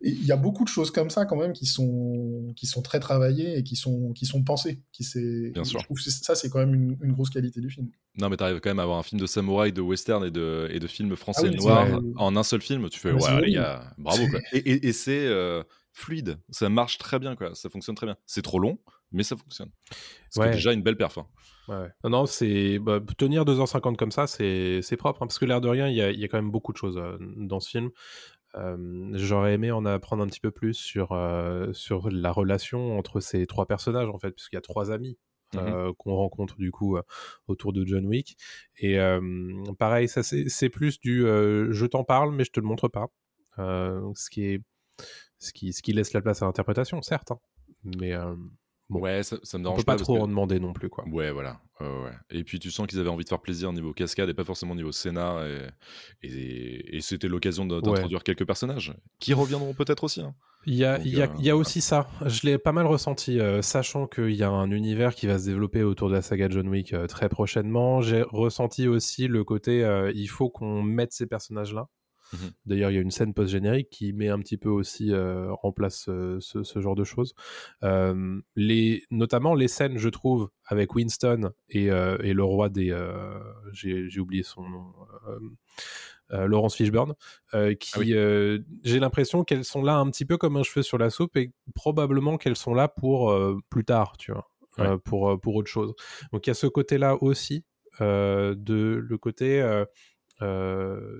Il 0.01 0.25
y 0.25 0.31
a 0.31 0.37
beaucoup 0.37 0.63
de 0.63 0.69
choses 0.69 0.91
comme 0.91 1.09
ça 1.09 1.25
quand 1.25 1.37
même 1.37 1.53
qui 1.53 1.65
sont, 1.65 2.53
qui 2.57 2.65
sont 2.67 2.81
très 2.81 2.99
travaillées 2.99 3.57
et 3.57 3.63
qui 3.63 3.75
sont, 3.75 4.11
qui 4.13 4.25
sont 4.25 4.43
pensées. 4.43 4.81
Qui 4.91 5.03
c'est, 5.03 5.51
Bien 5.51 5.63
sûr. 5.63 5.79
Je 5.79 5.85
trouve 5.85 5.97
que 5.97 6.03
c'est- 6.03 6.23
ça, 6.23 6.35
c'est 6.35 6.49
quand 6.49 6.59
même 6.59 6.73
une, 6.73 6.97
une 7.01 7.13
grosse 7.13 7.29
qualité 7.29 7.61
du 7.61 7.69
film. 7.69 7.89
Non, 8.17 8.29
mais 8.29 8.37
t'arrives 8.37 8.59
quand 8.59 8.69
même 8.69 8.79
à 8.79 8.83
avoir 8.83 8.97
un 8.99 9.03
film 9.03 9.19
de 9.21 9.25
samouraï, 9.25 9.71
de 9.71 9.81
western 9.81 10.23
et 10.25 10.31
de, 10.31 10.67
et 10.71 10.79
de 10.79 10.87
films 10.87 11.15
français 11.15 11.47
Ah 11.47 11.51
oui, 11.51 11.57
vrai. 11.57 11.99
en 12.17 12.35
un 12.35 12.43
seul 12.43 12.61
film. 12.61 12.89
Tu 12.89 12.99
fais, 12.99 13.09
Ah, 13.11 13.13
ouais, 13.13 13.19
les 13.21 13.33
horrible. 13.33 13.53
gars, 13.55 13.93
bravo 13.97 14.27
quoi. 14.27 14.39
Et, 14.51 14.57
et- 14.57 14.87
et 14.87 14.93
c'est 14.93 15.25
euh, 15.25 15.63
fluide, 15.93 16.37
ça 16.49 16.69
marche 16.69 16.97
très 16.97 17.19
bien 17.19 17.35
quoi, 17.35 17.55
ça 17.55 17.69
fonctionne 17.69 17.95
très 17.95 18.07
bien. 18.07 18.17
C'est 18.25 18.41
trop 18.41 18.59
long, 18.59 18.79
mais 19.11 19.23
ça 19.23 19.35
fonctionne. 19.37 19.69
C'est 20.29 20.39
Ouais. 20.41 20.51
déjà 20.51 20.73
une 20.73 20.81
belle 20.83 20.97
perf. 20.97 21.17
hein. 21.19 21.27
Ouais. 21.69 21.87
Non, 22.03 22.09
non, 22.09 22.25
c'est 22.25 22.77
bah, 22.79 22.99
tenir 23.17 23.45
2h50 23.45 23.95
comme 23.95 24.11
ça, 24.11 24.27
c'est 24.27 24.81
c'est 24.81 24.97
propre, 24.97 25.23
hein, 25.23 25.27
parce 25.27 25.39
que 25.39 25.45
l'air 25.45 25.61
de 25.61 25.69
rien, 25.69 25.87
il 25.87 25.95
y 25.95 26.01
a, 26.01 26.11
il 26.11 26.19
y 26.19 26.25
a 26.25 26.27
quand 26.27 26.37
même 26.37 26.51
beaucoup 26.51 26.73
de 26.73 26.77
choses 26.77 26.97
euh, 26.97 27.15
dans 27.37 27.59
ce 27.61 27.69
film. 27.69 27.89
Euh, 28.55 29.09
J'aurais 29.13 29.53
aimé 29.53 29.71
en 29.71 29.85
apprendre 29.85 30.23
un 30.23 30.27
petit 30.27 30.39
peu 30.39 30.51
plus 30.51 30.73
sur, 30.73 31.11
euh, 31.11 31.73
sur 31.73 32.09
la 32.09 32.31
relation 32.31 32.97
entre 32.97 33.19
ces 33.19 33.45
trois 33.47 33.65
personnages, 33.65 34.09
en 34.09 34.19
fait, 34.19 34.31
puisqu'il 34.31 34.55
y 34.55 34.57
a 34.57 34.61
trois 34.61 34.91
amis 34.91 35.17
euh, 35.55 35.93
qu'on 35.97 36.15
rencontre 36.15 36.55
du 36.57 36.71
coup 36.71 36.97
autour 37.47 37.73
de 37.73 37.85
John 37.85 38.05
Wick. 38.05 38.37
Et 38.77 38.97
pareil, 39.79 40.07
ça 40.07 40.23
c'est 40.23 40.49
c'est 40.49 40.69
plus 40.69 40.99
du 40.99 41.21
je 41.21 41.85
t'en 41.85 42.03
parle, 42.03 42.33
mais 42.33 42.43
je 42.43 42.51
te 42.51 42.59
le 42.59 42.65
montre 42.65 42.87
pas. 42.87 43.07
Ce, 43.57 44.29
qui 44.29 44.45
est, 44.45 44.61
ce, 45.39 45.53
qui, 45.53 45.73
ce 45.73 45.81
qui 45.81 45.93
laisse 45.93 46.13
la 46.13 46.21
place 46.21 46.41
à 46.41 46.45
l'interprétation, 46.45 47.01
certes. 47.01 47.31
hein. 47.31 47.39
Mais 47.97 48.13
Bon. 48.89 48.99
Ouais, 48.99 49.23
ça, 49.23 49.37
ça 49.43 49.57
me 49.57 49.63
on 49.63 49.63
dérange 49.63 49.77
peut 49.79 49.83
pas 49.85 49.93
parce 49.93 50.03
trop 50.03 50.17
que- 50.17 50.21
en 50.21 50.27
demander 50.27 50.59
non 50.59 50.73
plus, 50.73 50.89
quoi. 50.89 51.05
Ouais, 51.07 51.31
voilà. 51.31 51.59
Ouais. 51.79 52.11
Et 52.29 52.43
puis 52.43 52.59
tu 52.59 52.69
sens 52.71 52.85
qu'ils 52.87 52.99
avaient 52.99 53.09
envie 53.09 53.23
de 53.23 53.29
faire 53.29 53.41
plaisir 53.41 53.69
au 53.69 53.73
niveau 53.73 53.91
cascade 53.93 54.29
et 54.29 54.33
pas 54.33 54.43
forcément 54.43 54.73
au 54.73 54.75
niveau 54.75 54.91
scénar. 54.91 55.45
Et, 55.45 55.67
et, 56.21 56.97
et 56.97 57.01
c'était 57.01 57.27
l'occasion 57.27 57.65
d'introduire 57.65 58.23
quelques 58.23 58.45
personnages 58.45 58.93
qui 59.19 59.33
reviendront 59.33 59.73
peut-être 59.73 60.03
aussi. 60.03 60.21
hein. 60.21 60.35
Il 60.65 60.75
y 60.75 60.85
a, 60.85 60.97
Donc, 60.97 61.05
il 61.07 61.17
y 61.17 61.21
a- 61.21 61.25
euh, 61.25 61.33
il 61.39 61.45
y 61.45 61.49
a 61.49 61.57
aussi 61.57 61.81
ça. 61.81 62.07
Je 62.25 62.45
l'ai 62.47 62.57
pas 62.57 62.71
mal 62.71 62.85
ressenti, 62.85 63.37
euh, 63.39 63.61
sachant 63.61 64.07
qu'il 64.07 64.31
y 64.31 64.43
a 64.43 64.49
un 64.49 64.71
univers 64.71 65.13
qui 65.13 65.27
va 65.27 65.37
se 65.37 65.45
développer 65.45 65.83
autour 65.83 66.07
de 66.09 66.13
la 66.13 66.21
saga 66.21 66.47
John 66.49 66.69
Wick 66.69 66.93
euh, 66.93 67.05
très 67.07 67.27
prochainement. 67.27 67.99
J'ai 68.01 68.21
ressenti 68.21 68.87
aussi 68.87 69.27
le 69.27 69.43
côté 69.43 69.81
il 70.15 70.27
faut 70.27 70.49
qu'on 70.49 70.81
mette 70.83 71.11
ces 71.11 71.25
personnages-là. 71.27 71.87
Mhm. 72.33 72.51
D'ailleurs, 72.65 72.91
il 72.91 72.95
y 72.95 72.97
a 72.97 73.01
une 73.01 73.11
scène 73.11 73.33
post-générique 73.33 73.89
qui 73.89 74.11
met 74.11 74.27
un 74.29 74.39
petit 74.39 74.57
peu 74.57 74.69
aussi 74.69 75.13
euh, 75.13 75.53
en 75.63 75.71
place 75.71 76.05
euh, 76.09 76.37
ce, 76.41 76.63
ce 76.63 76.81
genre 76.81 76.95
de 76.95 77.03
choses. 77.03 77.33
Euh, 77.83 78.41
les, 78.55 79.03
notamment 79.11 79.53
les 79.55 79.67
scènes, 79.67 79.97
je 79.97 80.09
trouve, 80.09 80.49
avec 80.65 80.95
Winston 80.95 81.51
et, 81.69 81.91
euh, 81.91 82.17
et 82.23 82.33
le 82.33 82.43
roi 82.43 82.69
des. 82.69 82.89
J'ai 83.71 84.19
oublié 84.19 84.43
son 84.43 84.63
nom. 84.67 84.93
euh, 86.31 86.47
Laurence 86.47 86.75
Fishburne, 86.75 87.13
euh, 87.53 87.75
qui, 87.75 87.91
Ah 87.95 87.99
oui. 87.99 88.13
euh, 88.13 88.59
j'ai 88.83 88.99
l'impression 88.99 89.43
qu'elles 89.43 89.65
sont 89.65 89.83
là 89.83 89.97
un 89.97 90.09
petit 90.09 90.25
peu 90.25 90.37
comme 90.37 90.57
un 90.57 90.63
cheveu 90.63 90.81
sur 90.81 90.97
la 90.97 91.09
soupe 91.11 91.35
et 91.37 91.51
probablement 91.75 92.37
qu'elles 92.37 92.55
sont 92.55 92.73
là 92.73 92.87
pour 92.87 93.35
plus 93.69 93.85
tard, 93.85 94.17
tu 94.17 94.31
vois, 94.31 94.97
pour, 95.03 95.39
pour 95.39 95.55
autre 95.55 95.69
chose. 95.69 95.93
Donc 96.31 96.47
il 96.47 96.49
y 96.49 96.51
a 96.51 96.55
ce 96.55 96.65
côté-là 96.67 97.21
aussi, 97.21 97.65
de 97.99 98.55
le 99.07 99.17
côté 99.19 99.61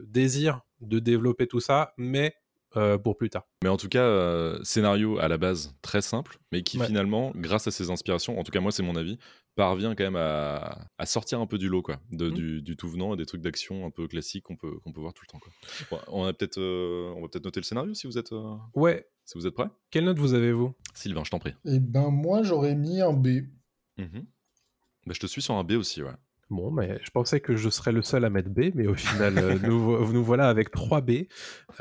désir 0.07 0.61
de 0.81 0.99
développer 0.99 1.47
tout 1.47 1.59
ça, 1.59 1.93
mais 1.97 2.35
euh, 2.75 2.97
pour 2.97 3.15
plus 3.17 3.29
tard. 3.29 3.43
Mais 3.63 3.69
en 3.69 3.77
tout 3.77 3.87
cas, 3.87 4.01
euh, 4.03 4.59
scénario 4.63 5.19
à 5.19 5.27
la 5.27 5.37
base 5.37 5.75
très 5.83 6.01
simple, 6.01 6.39
mais 6.51 6.63
qui 6.63 6.79
Ouais. 6.79 6.87
finalement, 6.87 7.31
grâce 7.35 7.67
à 7.67 7.71
ses 7.71 7.91
inspirations, 7.91 8.39
en 8.39 8.43
tout 8.43 8.51
cas 8.51 8.61
moi 8.61 8.71
c'est 8.71 8.81
mon 8.81 8.95
avis, 8.95 9.19
parvient 9.55 9.93
quand 9.93 10.03
même 10.03 10.15
à, 10.15 10.87
à 10.97 11.05
sortir 11.05 11.39
un 11.39 11.45
peu 11.45 11.59
du 11.59 11.69
lot, 11.69 11.83
quoi, 11.83 11.99
de, 12.11 12.29
Mhm. 12.29 12.33
du, 12.33 12.61
du 12.63 12.75
tout 12.75 12.89
venant 12.89 13.13
et 13.13 13.17
des 13.17 13.27
trucs 13.27 13.41
d'action 13.41 13.85
un 13.85 13.91
peu 13.91 14.07
classiques 14.07 14.45
qu'on 14.45 14.55
peut, 14.57 14.79
qu'on 14.79 14.91
peut 14.91 15.01
voir 15.01 15.13
tout 15.13 15.23
le 15.27 15.31
temps. 15.31 15.37
Quoi. 15.39 15.51
Bon, 15.91 15.99
on, 16.07 16.25
a 16.25 16.33
peut-être, 16.33 16.57
euh, 16.59 17.13
on 17.15 17.21
va 17.21 17.27
peut-être 17.27 17.45
noter 17.45 17.59
le 17.59 17.65
scénario 17.65 17.93
si 17.93 18.07
vous 18.07 18.17
êtes, 18.17 18.31
euh, 18.33 18.55
Ouais, 18.73 19.07
si 19.23 19.37
vous 19.37 19.45
êtes 19.45 19.53
prêts. 19.53 19.69
quelle 19.91 20.05
note 20.05 20.17
vous 20.17 20.33
avez-vous 20.33 20.73
Sylvain, 20.95 21.23
je 21.23 21.29
t'en 21.29 21.37
prie. 21.39 21.53
Et 21.65 21.79
ben 21.79 22.09
moi, 22.09 22.41
j'aurais 22.41 22.73
mis 22.73 23.01
un 23.01 23.13
B. 23.13 23.27
Mhm. 23.99 24.25
Bah, 25.05 25.13
je 25.13 25.19
te 25.19 25.27
suis 25.27 25.43
sur 25.43 25.53
un 25.53 25.63
B 25.63 25.73
aussi, 25.73 26.01
ouais. 26.01 26.09
Bon, 26.53 26.69
mais 26.71 26.99
je 27.03 27.09
pensais 27.11 27.39
que 27.39 27.55
je 27.55 27.69
serais 27.69 27.91
le 27.91 28.01
seul 28.01 28.23
à 28.25 28.29
mettre 28.29 28.49
B, 28.49 28.71
mais 28.75 28.87
au 28.87 28.93
final, 28.93 29.37
euh, 29.37 29.57
nous, 29.63 29.79
vo- 29.79 30.05
nous 30.13 30.23
voilà 30.23 30.47
avec 30.49 30.69
3 30.71 31.01
B. 31.01 31.23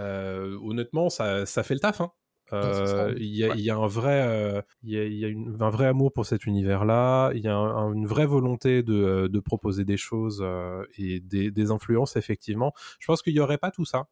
Euh, 0.00 0.56
honnêtement, 0.62 1.10
ça, 1.10 1.46
ça 1.46 1.62
fait 1.62 1.74
le 1.74 1.80
taf. 1.80 2.00
hein. 2.00 2.10
Ça. 2.50 2.56
Euh, 2.56 3.14
Il 3.16 3.26
y, 3.34 3.44
a- 3.44 3.48
Ouais. 3.48 3.54
il 3.56 3.62
y 3.64 3.70
a 3.70 3.76
un 3.76 3.86
vrai, 3.86 4.26
euh, 4.26 4.60
il 4.82 4.90
y 4.90 4.98
a, 4.98 5.04
il 5.04 5.14
y 5.14 5.24
a 5.24 5.28
une- 5.28 5.56
un 5.60 5.70
vrai 5.70 5.86
amour 5.86 6.12
pour 6.12 6.26
cet 6.26 6.44
univers-là. 6.44 7.30
Il 7.34 7.40
y 7.40 7.48
a 7.48 7.54
un- 7.56 7.76
un- 7.88 7.92
une 7.94 8.06
vraie 8.06 8.26
volonté 8.26 8.82
de, 8.82 9.26
de 9.26 9.40
proposer 9.40 9.84
des 9.84 9.96
choses 9.96 10.40
euh, 10.42 10.84
et 10.98 11.20
des, 11.20 11.50
des 11.50 11.70
influences, 11.70 12.16
effectivement. 12.16 12.72
Je 12.98 13.06
pense 13.06 13.22
qu'il 13.22 13.32
n'y 13.32 13.40
aurait 13.40 13.56
pas 13.58 13.70
tout 13.70 13.84
ça. 13.86 14.06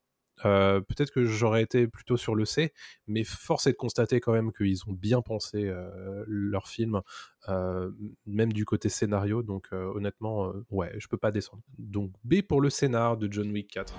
Euh, 0.45 0.81
Peut-être 0.81 1.11
que 1.11 1.25
j'aurais 1.25 1.63
été 1.63 1.87
plutôt 1.87 2.17
sur 2.17 2.35
le 2.35 2.45
C, 2.45 2.73
mais 3.07 3.25
force 3.25 3.67
est 3.67 3.73
de 3.73 3.77
constater 3.77 4.21
quand 4.21 4.33
même 4.33 4.53
qu'ils 4.53 4.83
ont 4.89 4.93
bien 4.93 5.23
pensé 5.23 5.67
euh, 5.67 6.25
leur 6.27 6.69
film, 6.69 7.01
euh, 7.49 7.91
même 8.27 8.53
du 8.53 8.65
côté 8.65 8.89
scénario. 8.89 9.43
Donc 9.43 9.69
euh, 9.73 9.93
honnêtement, 9.95 10.47
euh, 10.47 10.65
ouais, 10.71 10.93
je 10.99 11.09
peux 11.09 11.17
pas 11.17 11.31
descendre. 11.31 11.63
Donc 11.79 12.13
B 12.25 12.43
pour 12.43 12.61
le 12.61 12.71
scénar 12.71 13.17
de 13.17 13.31
John 13.31 13.51
Wick 13.51 13.71
4. 13.71 13.95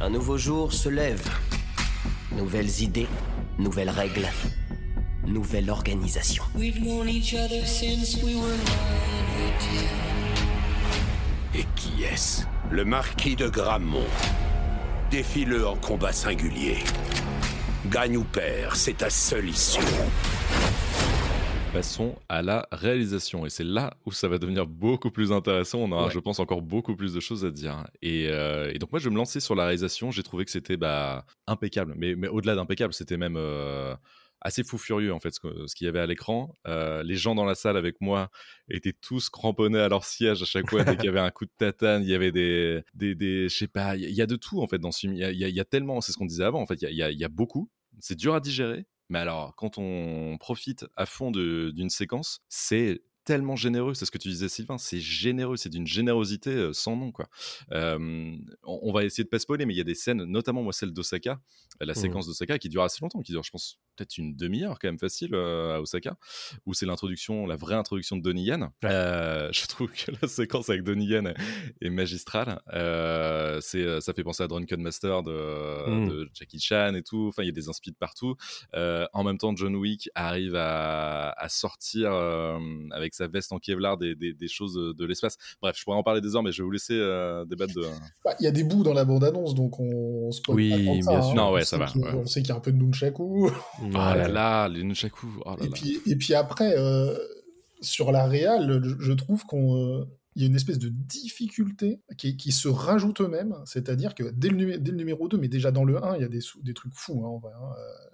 Un 0.00 0.10
nouveau 0.10 0.36
jour 0.38 0.72
se 0.72 0.88
lève. 0.88 1.22
Nouvelles 2.32 2.80
idées, 2.82 3.06
nouvelles 3.58 3.90
règles, 3.90 4.26
nouvelle 5.26 5.70
organisation. 5.70 6.42
We've 6.56 6.80
known 6.80 7.08
each 7.08 7.34
other 7.34 7.64
since 7.64 8.20
we 8.22 8.34
were 8.34 8.56
nine. 8.56 9.88
Et 11.54 11.64
qui 11.76 12.02
est-ce? 12.02 12.44
Le 12.70 12.84
marquis 12.84 13.36
de 13.36 13.48
Grammont. 13.48 14.02
Défie-le 15.10 15.66
en 15.66 15.76
combat 15.76 16.12
singulier. 16.12 16.78
Gagne 17.90 18.16
ou 18.16 18.24
perd, 18.24 18.74
c'est 18.74 18.98
ta 18.98 19.10
seule 19.10 19.48
issue. 19.48 19.80
Passons 21.72 22.14
à 22.28 22.40
la 22.40 22.66
réalisation. 22.72 23.44
Et 23.46 23.50
c'est 23.50 23.64
là 23.64 23.94
où 24.06 24.12
ça 24.12 24.28
va 24.28 24.38
devenir 24.38 24.66
beaucoup 24.66 25.10
plus 25.10 25.32
intéressant. 25.32 25.78
On 25.80 25.92
aura, 25.92 26.04
Ouais. 26.06 26.10
je 26.12 26.18
pense, 26.20 26.38
encore 26.38 26.62
beaucoup 26.62 26.94
plus 26.94 27.12
de 27.12 27.20
choses 27.20 27.44
à 27.44 27.50
dire. 27.50 27.84
Et, 28.00 28.28
euh, 28.30 28.70
et 28.72 28.78
donc, 28.78 28.92
moi, 28.92 29.00
je 29.00 29.04
vais 29.04 29.10
me 29.10 29.16
lancer 29.16 29.40
sur 29.40 29.54
la 29.54 29.64
réalisation. 29.64 30.10
J'ai 30.12 30.22
trouvé 30.22 30.44
que 30.44 30.50
c'était 30.52 30.76
bah, 30.76 31.26
impeccable. 31.48 31.94
Mais, 31.96 32.14
mais 32.14 32.28
au-delà 32.28 32.54
d'impeccable, 32.54 32.94
c'était 32.94 33.16
même 33.16 33.34
euh, 33.36 33.94
assez 34.44 34.62
fou 34.62 34.78
furieux, 34.78 35.12
en 35.12 35.18
fait, 35.20 35.32
ce, 35.34 35.74
qu'il 35.74 35.86
y 35.86 35.88
avait 35.88 35.98
à 36.00 36.06
l'écran. 36.06 36.54
Euh, 36.66 37.02
les 37.02 37.16
gens 37.16 37.34
dans 37.34 37.44
la 37.46 37.54
salle 37.54 37.76
avec 37.76 38.00
moi 38.00 38.30
étaient 38.68 38.92
tous 38.92 39.30
cramponnés 39.30 39.78
à 39.80 39.88
leur 39.88 40.04
siège 40.04 40.42
à 40.42 40.44
chaque 40.44 40.68
fois. 40.70 40.84
Dès 40.84 40.96
qu'il 40.96 41.06
y 41.06 41.08
avait 41.08 41.18
un 41.20 41.30
coup 41.30 41.46
de 41.46 41.52
tatane, 41.56 42.02
il 42.02 42.08
y 42.10 42.14
avait 42.14 42.30
des. 42.32 42.82
des, 42.94 43.14
des 43.14 43.48
je 43.48 43.56
sais 43.56 43.66
pas, 43.68 43.96
il 43.96 44.02
y, 44.02 44.06
a- 44.06 44.08
il 44.10 44.14
y 44.14 44.22
a 44.22 44.26
de 44.26 44.36
tout, 44.36 44.60
en 44.62 44.66
fait, 44.66 44.78
dans 44.78 44.92
ce 44.92 45.00
film. 45.00 45.14
Il 45.14 45.20
y 45.20 45.24
a, 45.24 45.30
il 45.32 45.38
y 45.38 45.44
a- 45.44 45.48
il 45.48 45.54
y 45.54 45.60
a 45.60 45.64
tellement, 45.64 46.00
c'est 46.00 46.12
ce 46.12 46.18
qu'on 46.18 46.26
disait 46.26 46.44
avant, 46.44 46.60
en 46.60 46.66
fait, 46.66 46.80
il 46.80 46.84
y 46.84 46.86
a, 46.86 46.90
y 46.90 47.02
a- 47.02 47.10
il 47.10 47.18
y 47.18 47.24
a 47.24 47.28
beaucoup. 47.28 47.70
C'est 48.00 48.16
dur 48.16 48.34
à 48.34 48.40
digérer. 48.40 48.86
Mais 49.08 49.18
alors, 49.18 49.54
quand 49.56 49.78
on 49.78 50.36
profite 50.38 50.86
à 50.96 51.06
fond 51.06 51.30
d'une 51.30 51.90
séquence, 51.90 52.40
c'est 52.48 53.02
tellement 53.24 53.56
généreux, 53.56 53.94
c'est 53.94 54.04
ce 54.04 54.10
que 54.10 54.18
tu 54.18 54.28
disais 54.28 54.48
Sylvain, 54.48 54.78
c'est 54.78 55.00
généreux, 55.00 55.56
c'est 55.56 55.68
d'une 55.70 55.86
générosité 55.86 56.70
sans 56.72 56.96
nom 56.96 57.10
quoi. 57.12 57.28
Euh, 57.72 58.36
on, 58.64 58.92
va 58.92 59.04
essayer 59.04 59.24
de 59.24 59.28
pas 59.28 59.38
spoiler, 59.38 59.64
mais 59.66 59.74
il 59.74 59.78
y 59.78 59.80
a 59.80 59.84
des 59.84 59.94
scènes, 59.94 60.24
notamment 60.24 60.62
moi 60.62 60.72
celle 60.72 60.92
d'Osaka, 60.92 61.40
la 61.80 61.86
Mhm. 61.94 61.94
séquence 61.94 62.26
d'Osaka 62.26 62.58
qui 62.58 62.68
dure 62.68 62.82
assez 62.82 62.98
longtemps, 63.02 63.22
qui 63.22 63.32
dure 63.32 63.42
je 63.42 63.50
pense 63.50 63.78
peut-être 63.96 64.18
une 64.18 64.34
demi-heure 64.36 64.78
quand 64.78 64.88
même 64.88 64.98
facile 64.98 65.34
euh, 65.34 65.76
à 65.76 65.80
Osaka, 65.80 66.16
où 66.66 66.74
c'est 66.74 66.84
l'introduction, 66.86 67.46
la 67.46 67.56
vraie 67.56 67.74
introduction 67.76 68.16
de 68.16 68.22
Donnie 68.22 68.44
Yen. 68.44 68.70
Euh, 68.84 69.48
je 69.52 69.66
trouve 69.66 69.90
que 69.90 70.10
la 70.20 70.28
séquence 70.28 70.68
avec 70.68 70.82
Donnie 70.82 71.06
Yen 71.06 71.32
est 71.80 71.90
magistrale. 71.90 72.60
C'est, 73.62 74.00
ça 74.00 74.12
fait 74.12 74.24
penser 74.24 74.42
à 74.42 74.48
Drunken 74.48 74.80
Master 74.82 75.22
de, 75.22 75.88
Mhm. 75.90 76.08
de 76.08 76.30
Jackie 76.34 76.60
Chan 76.60 76.94
et 76.94 77.02
tout. 77.02 77.26
Enfin, 77.28 77.42
il 77.42 77.46
y 77.46 77.48
a 77.48 77.52
des 77.52 77.68
inspi 77.68 77.90
de 77.90 77.96
partout. 77.96 78.36
En 78.74 79.24
même 79.24 79.38
temps, 79.38 79.54
John 79.56 79.74
Wick 79.76 80.08
arrive 80.14 80.54
à, 80.56 81.30
à 81.30 81.48
sortir 81.48 82.12
euh, 82.12 82.58
avec 83.22 83.30
sa 83.30 83.38
veste 83.38 83.52
en 83.52 83.58
Kevlar 83.58 83.96
des, 83.96 84.14
des- 84.14 84.32
des 84.34 84.48
choses 84.48 84.74
de, 84.74 84.92
de 84.92 85.04
l'espace. 85.04 85.36
Bref, 85.62 85.76
je 85.78 85.84
pourrais 85.84 85.96
en 85.96 86.02
parler 86.02 86.20
des 86.20 86.34
heures, 86.36 86.42
mais 86.42 86.52
je 86.52 86.62
vais 86.62 86.64
vous 86.64 86.70
laisser 86.70 86.94
euh, 86.98 87.44
débattre 87.44 87.74
de. 87.74 87.82
Bah, 88.24 88.34
Il 88.40 88.44
y 88.44 88.46
a 88.46 88.50
des 88.50 88.64
bouts 88.64 88.82
dans 88.82 88.94
la 88.94 89.04
bande-annonce, 89.04 89.54
donc 89.54 89.78
on, 89.80 89.84
on 90.26 90.32
spoil 90.32 90.56
Oui, 90.56 90.70
pas 90.70 90.76
que 90.96 91.02
ça, 91.02 91.10
bien 91.10 91.18
hein. 91.18 91.22
sûr. 91.22 91.34
Non, 91.34 91.52
ouais, 91.52 91.60
On 91.60 91.64
ça 91.64 91.88
sait 91.88 91.98
va, 92.00 92.06
ouais. 92.06 92.14
On 92.18 92.26
sait 92.26 92.40
qu'il 92.42 92.48
y 92.50 92.52
a 92.52 92.56
un 92.56 92.60
peu 92.60 92.72
de 92.72 92.76
nunchaku. 92.78 93.50
Oh 93.82 93.86
là 93.92 94.28
là, 94.28 94.68
les 94.68 94.82
nunchaku. 94.84 95.26
Oh 95.44 95.50
là 95.50 95.56
Et 95.60 95.64
là. 95.64 95.70
puis, 95.72 96.00
et 96.06 96.16
puis 96.16 96.34
après, 96.34 96.74
euh, 96.76 97.16
sur 97.80 98.12
la 98.12 98.26
réal, 98.26 98.80
je, 98.82 98.94
je 98.98 99.12
trouve 99.12 99.44
qu'on 99.46 99.76
euh, 99.76 100.04
il 100.36 100.42
y 100.42 100.44
a 100.44 100.48
une 100.48 100.56
espèce 100.56 100.78
de 100.80 100.88
difficulté 100.88 102.00
qui, 102.18 102.36
qui 102.36 102.50
se 102.50 102.66
rajoute 102.68 103.20
eux-mêmes. 103.20 103.54
C'est-à-dire 103.66 104.14
que 104.16 104.24
dès 104.32 104.48
le, 104.48 104.56
numé- 104.56 104.78
dès 104.78 104.90
le 104.90 104.96
numéro 104.96 105.28
2, 105.28 105.36
mais 105.38 105.46
déjà 105.48 105.70
dans 105.70 105.84
le 105.84 106.02
1, 106.02 106.16
il 106.16 106.22
y 106.22 106.24
a 106.24 106.28
des, 106.28 106.40
des 106.62 106.74
trucs 106.74 106.94
fous. 106.94 107.22
hein, 107.24 107.28
en 107.28 107.38
vrai, 107.38 107.52
hein, 107.54 107.70
euh, 107.78 108.08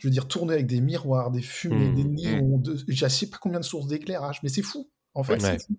je 0.00 0.08
veux 0.08 0.12
dire, 0.12 0.28
tourner 0.28 0.54
avec 0.54 0.66
des 0.66 0.80
miroirs, 0.80 1.30
des 1.30 1.42
fumées, 1.42 1.90
Mmh, 1.90 1.94
des 1.94 2.04
mmh. 2.04 2.14
néons, 2.14 2.58
de, 2.58 2.76
je 2.88 3.06
sais 3.08 3.28
pas 3.30 3.38
combien 3.40 3.60
de 3.60 3.64
sources 3.64 3.86
d'éclairage, 3.86 4.40
mais 4.42 4.48
c'est 4.48 4.62
fou. 4.62 4.90
En 5.14 5.22
fait, 5.24 5.40
Ouais. 5.40 5.58
c'est 5.58 5.58
fou. 5.58 5.78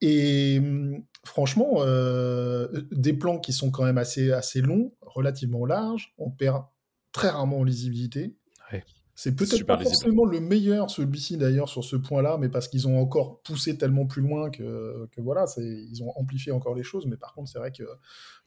Et 0.00 0.58
hum, 0.60 1.04
franchement, 1.24 1.76
euh, 1.78 2.68
des 2.92 3.14
plans 3.14 3.38
qui 3.40 3.52
sont 3.52 3.70
quand 3.70 3.84
même 3.84 3.98
assez, 3.98 4.32
assez 4.32 4.60
longs, 4.62 4.94
relativement 5.02 5.66
larges, 5.66 6.14
on 6.18 6.30
perd 6.30 6.64
très 7.12 7.30
rarement 7.30 7.60
en 7.60 7.64
lisibilité. 7.64 8.37
C'est 9.20 9.34
peut-être 9.34 9.64
pas 9.66 9.76
forcément 9.78 10.24
le 10.24 10.38
meilleur, 10.38 10.90
celui-ci 10.90 11.38
d'ailleurs, 11.38 11.68
sur 11.68 11.82
ce 11.82 11.96
point-là, 11.96 12.38
mais 12.38 12.48
parce 12.48 12.68
qu'ils 12.68 12.86
ont 12.86 13.00
encore 13.00 13.40
poussé 13.42 13.76
tellement 13.76 14.06
plus 14.06 14.22
loin 14.22 14.48
que, 14.48 15.08
que 15.10 15.20
voilà, 15.20 15.44
ils 15.56 16.04
ont 16.04 16.12
amplifié 16.16 16.52
encore 16.52 16.76
les 16.76 16.84
choses. 16.84 17.04
Mais 17.06 17.16
par 17.16 17.34
contre, 17.34 17.50
c'est 17.50 17.58
vrai 17.58 17.72
que 17.72 17.82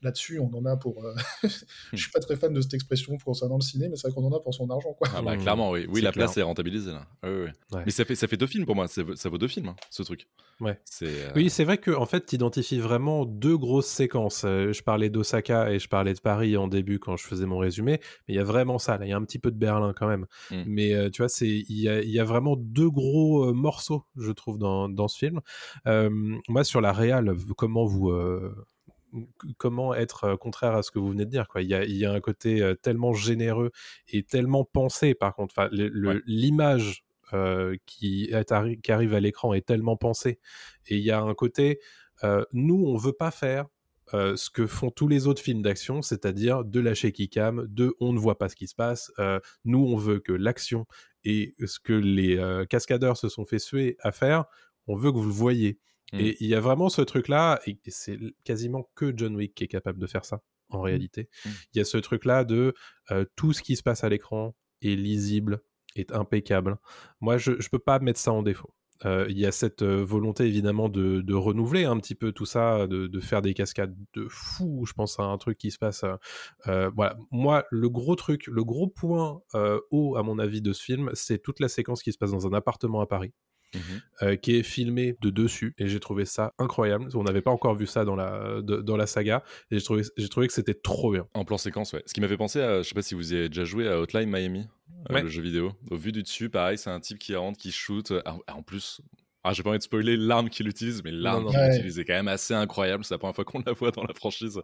là-dessus, 0.01 0.39
on 0.39 0.49
en 0.55 0.65
a 0.65 0.77
pour. 0.77 1.03
euh, 1.03 1.13
Je 1.91 1.97
suis 2.01 2.09
pas 2.09 2.21
très 2.21 2.37
fan 2.37 2.53
de 2.53 2.61
cette 2.61 2.73
expression 2.73 3.17
concernant 3.17 3.55
le 3.57 3.61
ciné, 3.61 3.89
mais 3.89 3.97
c'est 3.97 4.07
vrai 4.07 4.15
qu'on 4.15 4.25
en 4.25 4.33
a 4.33 4.39
pour 4.39 4.53
son 4.53 4.69
argent, 4.69 4.93
quoi. 4.93 5.09
Ah 5.13 5.21
bah 5.21 5.35
clairement 5.35 5.71
oui, 5.71 5.87
oui 5.89 5.99
la 5.99 6.13
place 6.13 6.37
est 6.37 6.41
rentabilisée 6.41 6.91
là. 6.91 7.05
Oui, 7.23 7.29
oui, 7.29 7.43
oui. 7.43 7.77
Ouais. 7.77 7.83
Mais 7.85 7.91
ça 7.91 8.05
fait 8.05 8.15
ça 8.15 8.29
fait 8.29 8.37
deux 8.37 8.47
films 8.47 8.65
pour 8.65 8.75
moi, 8.75 8.87
ça 8.87 9.03
vaut, 9.03 9.17
ça 9.17 9.27
vaut 9.27 9.37
deux 9.37 9.49
films 9.49 9.67
hein, 9.67 9.75
ce 9.89 10.03
truc. 10.03 10.25
Ouais. 10.61 10.79
Euh, 11.01 11.31
Oui, 11.35 11.49
c'est 11.49 11.63
vrai 11.63 11.79
que 11.79 11.91
en 11.91 12.05
fait, 12.05 12.27
tu 12.27 12.35
identifies 12.35 12.79
vraiment 12.79 13.25
deux 13.25 13.57
grosses 13.57 13.87
séquences. 13.87 14.43
Euh, 14.45 14.71
je 14.71 14.83
parlais 14.83 15.09
d'Osaka 15.09 15.71
et 15.71 15.79
je 15.79 15.89
parlais 15.89 16.13
de 16.13 16.19
Paris 16.19 16.55
en 16.55 16.67
début 16.67 16.99
quand 16.99 17.17
je 17.17 17.25
faisais 17.25 17.47
mon 17.47 17.57
résumé, 17.57 17.99
mais 18.27 18.33
il 18.33 18.35
y 18.35 18.39
a 18.39 18.43
vraiment 18.43 18.77
ça. 18.77 18.97
Là, 18.97 19.05
il 19.05 19.09
y 19.09 19.13
a 19.13 19.17
un 19.17 19.23
petit 19.23 19.39
peu 19.39 19.49
de 19.51 19.57
Berlin 19.57 19.93
quand 19.97 20.07
même. 20.07 20.27
Mm. 20.51 20.60
Mais 20.67 20.93
euh, 20.93 21.09
tu 21.09 21.21
vois, 21.21 21.29
c'est 21.29 21.47
il 21.47 21.79
y 21.81 21.89
a, 21.89 22.01
il 22.01 22.09
y 22.09 22.19
a 22.19 22.23
vraiment 22.23 22.55
deux 22.57 22.89
gros 22.89 23.53
morceaux, 23.53 24.05
je 24.17 24.31
trouve, 24.31 24.57
dans, 24.57 24.89
dans 24.89 25.07
ce 25.07 25.17
film. 25.17 25.41
Moi, 25.85 26.63
sur 26.63 26.81
la 26.81 26.91
réal, 26.93 27.33
comment 27.57 27.85
vous 27.85 28.11
comment 29.57 29.93
être 29.93 30.35
contraire 30.35 30.73
à 30.75 30.83
ce 30.83 30.91
que 30.91 30.99
vous 30.99 31.09
venez 31.09 31.25
de 31.25 31.29
dire 31.29 31.47
quoi. 31.47 31.61
Il 31.61 31.67
y 31.67 31.73
a, 31.73 31.83
il 31.83 31.97
y 31.97 32.05
a 32.05 32.11
un 32.13 32.21
côté 32.21 32.73
tellement 32.81 33.13
généreux 33.13 33.71
et 34.07 34.23
tellement 34.23 34.63
pensé. 34.63 35.13
Par 35.13 35.35
contre, 35.35 35.53
Enfin, 35.57 35.69
Ouais. 35.71 36.21
l'image 36.25 37.03
euh, 37.33 37.75
qui, 37.85 38.25
est 38.31 38.51
arri- 38.51 38.79
qui 38.81 38.91
arrive 38.91 39.13
à 39.13 39.19
l'écran 39.19 39.53
est 39.53 39.65
tellement 39.65 39.95
pensée. 39.97 40.39
Et 40.87 40.97
il 40.97 41.03
y 41.03 41.11
a 41.11 41.21
un 41.21 41.33
côté, 41.33 41.79
euh, 42.23 42.43
nous, 42.51 42.83
on 42.85 42.97
veut 42.97 43.13
pas 43.13 43.31
faire 43.31 43.67
euh, 44.13 44.35
ce 44.35 44.49
que 44.49 44.67
font 44.67 44.91
tous 44.91 45.07
les 45.07 45.27
autres 45.27 45.41
films 45.41 45.61
d'action, 45.61 46.01
c'est-à-dire 46.01 46.63
de 46.65 46.79
lâcher 46.79 47.11
qui 47.11 47.29
cam, 47.29 47.65
de 47.67 47.95
on 47.99 48.13
ne 48.13 48.19
voit 48.19 48.37
pas 48.37 48.49
ce 48.49 48.55
qui 48.55 48.67
se 48.67 48.75
passe. 48.75 49.11
Euh, 49.19 49.39
nous, 49.65 49.79
on 49.79 49.95
veut 49.95 50.19
que 50.19 50.33
l'action 50.33 50.85
et 51.23 51.55
ce 51.65 51.79
que 51.79 51.93
les 51.93 52.37
euh, 52.37 52.65
cascadeurs 52.65 53.17
se 53.17 53.29
sont 53.29 53.45
fait 53.45 53.59
suer 53.59 53.97
à 53.99 54.11
faire, 54.11 54.45
on 54.87 54.95
veut 54.95 55.11
que 55.11 55.17
vous 55.17 55.27
le 55.27 55.31
voyez. 55.31 55.79
Mm. 56.13 56.19
Et 56.19 56.37
il 56.39 56.47
y 56.47 56.55
a 56.55 56.59
vraiment 56.59 56.89
ce 56.89 57.01
truc-là, 57.01 57.61
et 57.65 57.77
c'est 57.87 58.19
quasiment 58.43 58.89
que 58.95 59.13
John 59.15 59.35
Wick 59.35 59.53
qui 59.55 59.63
est 59.63 59.69
capable 59.69 59.99
de 59.99 60.07
faire 60.07 60.25
ça, 60.25 60.41
en 60.69 60.81
réalité. 60.81 61.29
Mm. 61.45 61.49
Il 61.73 61.77
y 61.77 61.81
a 61.81 61.85
ce 61.85 61.97
truc-là 61.97 62.43
de 62.43 62.73
tout 63.35 63.53
ce 63.53 63.61
qui 63.61 63.75
se 63.75 63.83
passe 63.83 64.03
à 64.03 64.09
l'écran 64.09 64.55
est 64.81 64.95
lisible, 64.95 65.61
est 65.95 66.11
impeccable. 66.11 66.77
Moi, 67.19 67.37
je 67.37 67.51
ne 67.51 67.69
peux 67.71 67.79
pas 67.79 67.99
mettre 67.99 68.19
ça 68.19 68.31
en 68.31 68.43
défaut. 68.43 68.73
Euh, 69.05 69.25
Il 69.29 69.37
y 69.39 69.45
a 69.45 69.51
cette 69.51 69.81
euh, 69.81 70.03
volonté 70.03 70.45
évidemment 70.45 70.89
de, 70.89 71.21
de 71.21 71.33
renouveler 71.33 71.85
un 71.85 71.97
petit 71.97 72.15
peu 72.15 72.31
tout 72.31 72.45
ça, 72.45 72.87
de, 72.87 73.07
de 73.07 73.19
faire 73.19 73.41
des 73.41 73.53
cascades 73.53 73.95
de 74.13 74.27
fou. 74.29 74.85
Je 74.85 74.93
pense 74.93 75.19
à 75.19 75.23
un 75.23 75.37
truc 75.37 75.57
qui 75.57 75.71
se 75.71 75.77
passe. 75.79 76.05
euh, 76.67 76.89
voilà, 76.95 77.17
moi 77.31 77.65
le 77.71 77.89
gros 77.89 78.15
truc, 78.15 78.47
le 78.47 78.63
gros 78.63 78.87
point 78.87 79.41
haut 79.91 80.15
à 80.17 80.23
mon 80.23 80.39
avis 80.39 80.61
de 80.61 80.73
ce 80.73 80.83
film, 80.83 81.09
c'est 81.13 81.39
toute 81.41 81.59
la 81.59 81.67
séquence 81.69 82.03
qui 82.03 82.11
se 82.11 82.17
passe 82.17 82.31
dans 82.31 82.47
un 82.47 82.53
appartement 82.53 83.01
à 83.01 83.07
Paris 83.07 83.33
mhm. 83.75 83.81
euh, 84.23 84.35
qui 84.35 84.55
est 84.55 84.63
filmé 84.63 85.15
de 85.21 85.29
dessus 85.29 85.73
et 85.77 85.87
j'ai 85.87 85.99
trouvé 85.99 86.25
ça 86.25 86.53
incroyable. 86.57 87.07
On 87.15 87.23
n'avait 87.23 87.41
pas 87.41 87.51
encore 87.51 87.75
vu 87.75 87.87
ça 87.87 88.05
dans 88.05 88.15
la, 88.15 88.61
de- 88.61 88.81
dans 88.81 88.97
la 88.97 89.07
saga 89.07 89.43
et 89.71 89.77
j'ai 89.77 89.83
trouvé, 89.83 90.03
j'ai 90.17 90.29
trouvé 90.29 90.47
que 90.47 90.53
c'était 90.53 90.73
trop 90.73 91.11
bien. 91.11 91.27
En 91.33 91.45
plan 91.45 91.57
séquence, 91.57 91.93
ouais. 91.93 92.03
Ce 92.05 92.13
qui 92.13 92.21
m'a 92.21 92.27
fait 92.27 92.37
penser 92.37 92.61
à, 92.61 92.81
je 92.81 92.87
sais 92.89 92.95
pas 92.95 93.01
si 93.01 93.15
vous 93.15 93.33
y 93.33 93.37
avez 93.37 93.49
déjà 93.49 93.63
joué 93.65 93.87
à 93.87 93.99
Hotline 93.99 94.29
Miami, 94.29 94.67
euh, 95.09 95.13
Ouais. 95.15 95.23
le 95.23 95.29
jeu 95.29 95.41
vidéo. 95.41 95.71
Au 95.89 95.97
vu 95.97 96.11
du 96.11 96.21
dessus, 96.21 96.49
pareil, 96.49 96.77
c'est 96.77 96.89
un 96.91 96.99
type 96.99 97.17
qui 97.17 97.35
rentre, 97.35 97.57
qui 97.59 97.71
shoot. 97.71 98.11
euh, 98.11 98.21
En, 98.25 98.39
en 98.57 98.61
plus, 98.63 99.01
Ah, 99.43 99.53
j'ai 99.53 99.63
pas 99.63 99.69
envie 99.69 99.79
de 99.79 99.83
spoiler 99.83 100.17
l'arme 100.17 100.49
qu'il 100.49 100.67
utilise, 100.67 101.03
mais 101.03 101.11
l'arme 101.11 101.47
qu'il 101.47 101.57
Ouais. 101.57 101.75
utilise 101.75 101.97
est 101.97 102.05
quand 102.05 102.13
même 102.13 102.27
assez 102.27 102.53
incroyable. 102.53 103.03
C'est 103.03 103.15
la 103.15 103.17
première 103.17 103.33
fois 103.33 103.43
qu'on 103.43 103.63
la 103.65 103.73
voit 103.73 103.89
dans 103.89 104.03
la 104.03 104.13
franchise. 104.13 104.59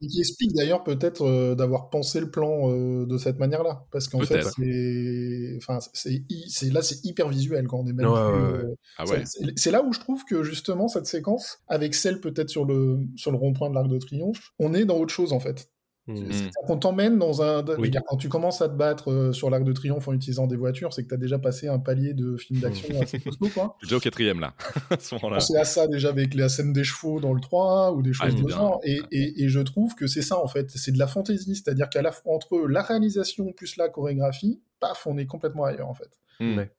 Et 0.00 0.06
qui 0.08 0.18
explique 0.18 0.52
d'ailleurs 0.52 0.82
peut-être 0.82 1.22
euh, 1.22 1.54
d'avoir 1.54 1.90
pensé 1.90 2.18
le 2.18 2.28
plan 2.30 2.70
euh, 2.72 3.06
de 3.06 3.16
cette 3.18 3.38
manière-là. 3.38 3.84
Parce 3.92 4.08
qu'en 4.08 4.18
fait, 4.20 4.42
c'est. 4.42 5.54
Enfin, 5.58 5.78
c'est, 5.92 6.72
là, 6.72 6.82
c'est 6.82 7.04
hyper 7.04 7.28
visuel 7.28 7.66
quand 7.68 7.78
on 7.78 7.86
est 7.86 7.92
même. 7.92 8.06
Ouais, 8.06 8.12
plus, 8.32 8.42
ouais, 8.42 8.52
ouais. 8.52 8.64
euh, 8.64 8.74
Ah 8.98 9.04
ouais. 9.06 9.22
c'est- 9.26 9.52
C'est 9.56 9.70
là 9.70 9.82
où 9.84 9.92
je 9.92 10.00
trouve 10.00 10.24
que 10.24 10.42
justement 10.42 10.88
cette 10.88 11.06
séquence, 11.06 11.58
avec 11.68 11.94
celle 11.94 12.20
peut-être 12.20 12.50
sur 12.50 12.64
le, 12.64 12.98
sur 13.16 13.30
le 13.30 13.36
rond-point 13.36 13.70
de 13.70 13.74
l'Arc 13.74 13.88
de 13.88 13.98
Triomphe, 13.98 14.50
on 14.58 14.74
est 14.74 14.84
dans 14.84 14.96
autre 14.98 15.14
chose 15.14 15.32
en 15.32 15.40
fait. 15.40 15.68
Mm. 16.06 16.16
C'est-à-dire 16.30 16.50
qu'on 16.66 16.76
t'emmène 16.76 17.18
dans 17.18 17.40
un. 17.42 17.64
Oui. 17.78 17.90
Quand 18.06 18.16
tu 18.16 18.28
commences 18.28 18.60
à 18.60 18.68
te 18.68 18.74
battre 18.74 19.10
euh, 19.10 19.32
sur 19.32 19.48
l'Arc 19.48 19.64
de 19.64 19.72
Triomphe 19.72 20.06
en 20.06 20.12
utilisant 20.12 20.46
des 20.46 20.56
voitures, 20.56 20.92
c'est 20.92 21.02
que 21.04 21.08
tu 21.08 21.14
as 21.14 21.18
déjà 21.18 21.38
passé 21.38 21.68
un 21.68 21.78
palier 21.78 22.12
de 22.12 22.36
films 22.36 22.60
d'action 22.60 23.00
assez 23.00 23.20
costaud, 23.20 23.48
quoi. 23.54 23.76
Je 23.80 23.86
suis 23.86 23.88
déjà 23.88 23.96
au 23.96 24.00
quatrième 24.00 24.40
là, 24.40 24.54
à 24.90 24.98
ce 24.98 25.14
moment-là. 25.14 25.36
Pensez 25.36 25.56
à 25.56 25.64
ça 25.64 25.86
déjà 25.86 26.10
avec 26.10 26.34
la 26.34 26.48
scène 26.50 26.72
des 26.74 26.84
chevaux 26.84 27.20
dans 27.20 27.32
le 27.32 27.40
3 27.40 27.92
ou 27.92 28.02
des 28.02 28.10
Ah, 28.20 28.24
choses 28.28 28.34
c'est 28.36 28.42
de 28.44 28.48
genre. 28.50 28.80
Et, 28.84 29.00
et, 29.12 29.44
et 29.44 29.48
je 29.48 29.60
trouve 29.60 29.94
que 29.94 30.06
c'est 30.06 30.20
ça 30.22 30.38
en 30.38 30.46
fait, 30.46 30.70
c'est 30.70 30.92
de 30.92 30.98
la 30.98 31.06
fantaisie, 31.06 31.54
c'est-à-dire 31.56 31.88
qu'à 31.88 32.02
la 32.02 32.12
entre 32.26 32.66
la 32.68 32.82
réalisation 32.82 33.52
plus 33.52 33.76
la 33.76 33.88
chorégraphie, 33.88 34.60
paf, 34.80 35.06
on 35.06 35.16
est 35.16 35.26
complètement 35.26 35.64
ailleurs 35.64 35.88
en 35.88 35.94
fait. 35.94 36.10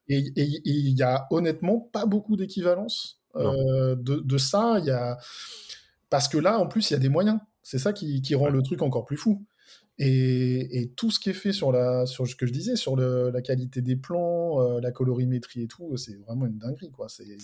Et- 0.09 0.17
et 0.35 0.43
il 0.65 0.97
y 0.97 1.01
a 1.01 1.25
honnêtement 1.31 1.79
pas 1.79 2.05
beaucoup 2.05 2.35
d'équivalence 2.35 3.21
euh, 3.37 3.95
de, 3.95 4.17
de 4.17 4.37
ça. 4.37 4.75
Il 4.79 4.85
y 4.85 4.91
a 4.91 5.17
parce 6.09 6.27
que 6.27 6.37
là 6.37 6.59
en 6.59 6.67
plus 6.67 6.89
il 6.91 6.93
y 6.93 6.95
a 6.95 6.99
des 6.99 7.09
moyens. 7.09 7.39
C'est 7.65 7.79
ça 7.79 7.93
qui, 7.93 8.21
qui 8.21 8.35
rend 8.35 8.49
le 8.49 8.61
truc 8.63 8.81
encore 8.83 9.05
plus 9.05 9.17
fou. 9.17 9.43
Et, 9.97 10.81
et 10.81 10.89
tout 10.91 11.11
ce 11.11 11.19
qui 11.19 11.31
est 11.31 11.33
fait 11.33 11.53
sur 11.53 11.71
la 11.71 12.05
sur 12.05 12.27
ce 12.27 12.35
que 12.35 12.45
je 12.45 12.53
disais 12.53 12.75
sur 12.77 12.95
le- 12.97 13.31
la 13.31 13.41
qualité 13.41 13.81
des 13.81 13.95
plans, 13.97 14.61
euh, 14.61 14.81
la 14.81 14.91
colorimétrie 14.91 15.63
et 15.63 15.67
tout, 15.67 15.97
c'est 15.97 16.15
vraiment 16.17 16.45
une 16.47 16.57
dinguerie 16.59 16.91
quoi. 16.91 17.09
C'est- 17.09 17.37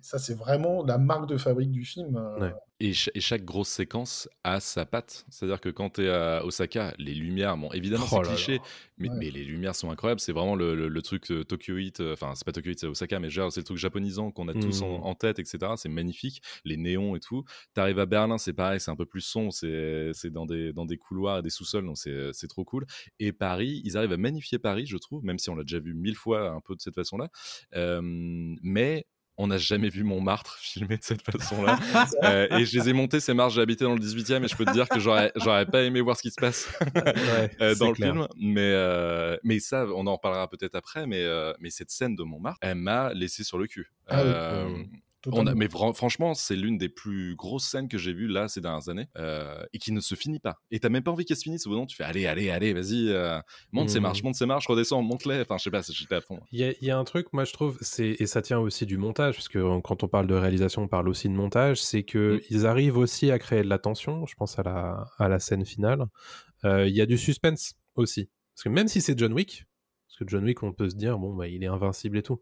ça 0.00 0.18
c'est 0.18 0.34
vraiment 0.34 0.84
la 0.84 0.98
marque 0.98 1.28
de 1.28 1.36
fabrique 1.36 1.70
du 1.70 1.84
film. 1.84 2.16
euh, 2.16 2.38
Ouais. 2.40 2.54
Et, 2.80 2.92
cha- 2.92 3.10
et 3.16 3.20
chaque 3.20 3.44
grosse 3.44 3.70
séquence 3.70 4.28
a 4.44 4.60
sa 4.60 4.86
patte. 4.86 5.26
C'est-à-dire 5.30 5.60
que 5.60 5.68
quand 5.68 5.94
tu 5.94 6.04
es 6.04 6.10
à 6.10 6.44
Osaka, 6.44 6.94
les 6.98 7.12
lumières, 7.12 7.56
bon, 7.56 7.72
évidemment, 7.72 8.04
Oh 8.04 8.08
c'est 8.10 8.16
là 8.18 8.22
là. 8.22 8.28
cliché, 8.36 8.60
mais, 8.98 9.08
Ouais. 9.08 9.16
mais 9.18 9.30
les 9.32 9.44
lumières 9.44 9.74
sont 9.74 9.90
incroyables. 9.90 10.20
C'est 10.20 10.30
vraiment 10.30 10.54
le, 10.54 10.76
le- 10.76 10.86
le 10.88 11.02
truc 11.02 11.28
euh, 11.32 11.42
Tokyo 11.42 11.76
Heat, 11.76 11.98
euh, 11.98 12.12
enfin, 12.12 12.34
c'est 12.36 12.44
pas 12.44 12.52
Tokyo 12.52 12.70
Heat, 12.70 12.78
c'est 12.78 12.86
Osaka, 12.86 13.18
mais 13.18 13.30
genre, 13.30 13.50
c'est 13.50 13.60
le 13.60 13.64
truc 13.64 13.78
japonisant 13.78 14.30
qu'on 14.30 14.46
a 14.46 14.54
tous 14.54 14.82
en, 14.82 14.86
en 15.02 15.14
tête, 15.16 15.40
etc. 15.40 15.72
C'est 15.76 15.88
magnifique. 15.88 16.40
Les 16.64 16.76
néons 16.76 17.16
et 17.16 17.20
tout. 17.20 17.42
Tu 17.74 17.80
arrives 17.80 17.98
à 17.98 18.06
Berlin, 18.06 18.38
c'est 18.38 18.52
pareil, 18.52 18.78
c'est 18.78 18.92
un 18.92 18.96
peu 18.96 19.06
plus 19.06 19.22
sombre, 19.22 19.52
c'est 19.52 20.30
dans 20.30 20.46
des, 20.46 20.72
dans 20.72 20.86
des 20.86 20.98
couloirs 20.98 21.38
et 21.40 21.42
des 21.42 21.50
sous-sols, 21.50 21.84
donc 21.84 21.98
c'est 21.98 22.32
c'est 22.32 22.46
trop 22.46 22.64
cool. 22.64 22.86
Et 23.18 23.32
Paris, 23.32 23.80
ils 23.84 23.96
arrivent 23.96 24.12
à 24.12 24.16
magnifier 24.16 24.60
Paris, 24.60 24.86
je 24.86 24.98
trouve, 24.98 25.24
même 25.24 25.40
si 25.40 25.50
on 25.50 25.56
l'a 25.56 25.64
déjà 25.64 25.80
vu 25.80 25.94
mille 25.94 26.14
fois 26.14 26.50
un 26.50 26.60
peu 26.60 26.76
de 26.76 26.80
cette 26.80 26.94
façon-là. 26.94 27.28
Euh, 27.74 28.00
mais 28.62 29.04
on 29.38 29.46
n'a 29.46 29.56
jamais 29.58 29.88
vu 29.88 30.02
Montmartre 30.02 30.58
filmé 30.60 30.96
de 30.96 31.02
cette 31.04 31.22
façon-là. 31.22 31.78
Euh, 32.24 32.48
et 32.58 32.64
je 32.64 32.78
les 32.78 32.88
ai 32.88 32.92
montés 32.92 33.20
ces 33.20 33.32
marches, 33.34 33.54
j'ai 33.54 33.60
habité 33.60 33.84
dans 33.84 33.94
le 33.94 34.00
18e 34.00 34.44
et 34.44 34.48
je 34.48 34.56
peux 34.56 34.64
te 34.64 34.72
dire 34.72 34.88
que 34.88 34.98
j'aurais, 34.98 35.30
j'aurais 35.36 35.66
pas 35.66 35.82
aimé 35.82 36.00
voir 36.00 36.16
ce 36.16 36.22
qui 36.22 36.30
se 36.30 36.40
passe 36.40 36.68
Ouais, 36.94 37.50
euh, 37.60 37.74
dans 37.76 37.88
le 37.88 37.94
clair. 37.94 38.12
film. 38.12 38.28
Mais, 38.36 38.60
euh, 38.74 39.36
mais 39.44 39.60
ça, 39.60 39.86
on 39.94 40.06
en 40.06 40.12
reparlera 40.14 40.48
peut-être 40.48 40.74
après. 40.74 41.06
Mais, 41.06 41.22
euh, 41.22 41.52
mais 41.60 41.70
cette 41.70 41.90
scène 41.90 42.16
de 42.16 42.22
Montmartre, 42.24 42.58
elle 42.62 42.76
m'a 42.76 43.12
laissé 43.14 43.44
sur 43.44 43.58
le 43.58 43.66
cul. 43.66 43.92
Ah 44.08 44.22
oui. 44.66 44.88
On 45.26 45.30
a, 45.30 45.32
totalement. 45.52 45.58
mais 45.58 45.68
franchement, 45.68 46.34
c'est 46.34 46.54
l'une 46.54 46.78
des 46.78 46.88
plus 46.88 47.34
grosses 47.34 47.64
scènes 47.66 47.88
que 47.88 47.98
j'ai 47.98 48.12
vues 48.12 48.28
là 48.28 48.46
ces 48.46 48.60
dernières 48.60 48.88
années 48.88 49.08
euh, 49.16 49.64
et 49.72 49.78
qui 49.78 49.90
ne 49.90 49.98
se 50.00 50.14
finit 50.14 50.38
pas. 50.38 50.58
Et 50.70 50.78
t'as 50.78 50.90
même 50.90 51.02
pas 51.02 51.10
envie 51.10 51.24
qu'elle 51.24 51.36
se 51.36 51.42
finisse. 51.42 51.66
Au 51.66 51.70
bout 51.70 51.74
d'un 51.74 51.78
moment, 51.78 51.86
tu 51.88 51.96
fais 51.96 52.04
allez, 52.04 52.26
allez, 52.26 52.50
allez, 52.50 52.72
vas-y, 52.72 53.08
euh, 53.08 53.40
monte 53.72 53.90
ces 53.90 53.98
Mm. 53.98 54.02
marches, 54.02 54.22
monte 54.22 54.36
ces 54.36 54.46
marches, 54.46 54.68
redescends, 54.68 55.02
monte-les. 55.02 55.40
Enfin, 55.40 55.56
je 55.58 55.64
sais 55.64 55.70
pas, 55.72 55.82
j'étais 55.82 56.14
à 56.14 56.20
fond. 56.20 56.38
Il 56.52 56.60
y, 56.60 56.64
a- 56.64 56.72
il 56.80 56.86
y 56.86 56.90
a 56.92 56.96
un 56.98 57.02
truc, 57.04 57.32
moi 57.32 57.44
je 57.44 57.52
trouve, 57.52 57.78
et 57.98 58.26
ça 58.26 58.42
tient 58.42 58.60
aussi 58.60 58.86
du 58.86 58.96
montage, 58.96 59.34
parce 59.34 59.48
que 59.48 59.58
euh, 59.58 59.80
quand 59.80 60.04
on 60.04 60.08
parle 60.08 60.28
de 60.28 60.34
réalisation, 60.34 60.82
on 60.82 60.88
parle 60.88 61.08
aussi 61.08 61.28
de 61.28 61.34
montage, 61.34 61.82
c'est 61.82 62.04
que 62.04 62.36
Mm. 62.36 62.40
ils 62.50 62.66
arrivent 62.66 62.96
aussi 62.98 63.32
à 63.32 63.40
créer 63.40 63.62
de 63.64 63.68
la 63.68 63.78
tension. 63.78 64.24
Je 64.26 64.34
pense 64.36 64.56
à 64.58 64.62
la, 64.62 65.04
à 65.18 65.28
la 65.28 65.40
scène 65.40 65.64
finale. 65.64 66.04
Euh, 66.64 66.86
Il 66.86 66.94
y 66.94 67.00
a 67.00 67.06
du 67.06 67.18
suspense 67.18 67.74
aussi, 67.96 68.30
parce 68.54 68.62
que 68.64 68.68
même 68.68 68.86
si 68.88 69.00
c'est 69.00 69.18
John 69.18 69.32
Wick, 69.32 69.64
parce 70.06 70.18
que 70.18 70.24
John 70.28 70.44
Wick, 70.44 70.62
on 70.62 70.72
peut 70.72 70.88
se 70.90 70.94
dire 70.96 71.18
bon 71.18 71.34
bah 71.34 71.48
il 71.48 71.62
est 71.62 71.66
invincible 71.68 72.18
et 72.18 72.22
tout, 72.22 72.40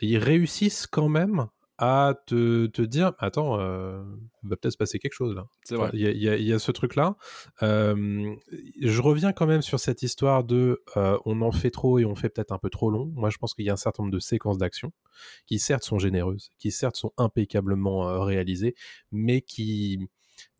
ils 0.00 0.18
réussissent 0.18 0.86
quand 0.88 1.08
même 1.08 1.46
à 1.78 2.14
te, 2.26 2.66
te 2.66 2.82
dire 2.82 3.12
attends, 3.18 3.58
euh, 3.60 4.02
il 4.42 4.48
va 4.50 4.56
peut-être 4.56 4.72
se 4.72 4.76
passer 4.76 4.98
quelque 4.98 5.12
chose 5.14 5.34
là. 5.34 5.46
C'est 5.64 5.76
vrai. 5.76 5.90
Il 5.92 6.00
y, 6.00 6.28
a- 6.28 6.36
y 6.36 6.52
y 6.52 6.60
ce 6.60 6.72
truc-là. 6.72 7.16
Euh, 7.62 8.34
je 8.80 9.00
reviens 9.00 9.32
quand 9.32 9.46
même 9.46 9.62
sur 9.62 9.78
cette 9.78 10.02
histoire 10.02 10.42
de 10.44 10.82
euh, 10.96 11.18
on 11.24 11.40
en 11.40 11.52
fait 11.52 11.70
trop 11.70 11.98
et 11.98 12.04
on 12.04 12.14
fait 12.16 12.28
peut-être 12.28 12.52
un 12.52 12.58
peu 12.58 12.68
trop 12.70 12.90
long. 12.90 13.12
Moi, 13.14 13.30
je 13.30 13.38
pense 13.38 13.54
qu'il 13.54 13.64
y 13.64 13.70
a 13.70 13.74
un 13.74 13.76
certain 13.76 14.02
nombre 14.02 14.12
de 14.14 14.18
séquences 14.18 14.58
d'action 14.58 14.92
qui 15.46 15.58
certes 15.58 15.84
sont 15.84 15.98
généreuses, 15.98 16.50
qui 16.58 16.70
certes 16.72 16.96
sont 16.96 17.12
impeccablement 17.16 18.08
euh, 18.08 18.20
réalisées, 18.20 18.74
mais 19.12 19.40
qui 19.40 20.00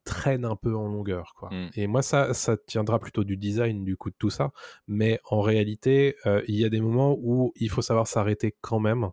traînent 0.04 0.46
un 0.46 0.57
peu 0.57 0.74
en 0.74 0.87
longueur. 0.88 1.35
Quoi. 1.37 1.50
Mm. 1.52 1.70
Et 1.74 1.87
moi, 1.87 2.02
ça, 2.02 2.33
ça 2.33 2.57
tiendra 2.57 2.98
plutôt 2.98 3.24
du 3.24 3.37
design 3.37 3.85
du 3.85 3.96
coup 3.96 4.11
de 4.11 4.16
tout 4.18 4.31
ça. 4.31 4.52
Mais 4.87 5.20
en 5.24 5.40
réalité, 5.40 6.16
euh, 6.26 6.42
il 6.48 6.54
y 6.57 6.64
a 6.64 6.68
des 6.70 6.81
moments 6.81 7.16
où 7.20 7.52
il 7.57 7.68
faut 7.70 7.83
savoir 7.83 8.07
s'arrêter 8.07 8.57
quand 8.61 8.78
même. 8.81 9.11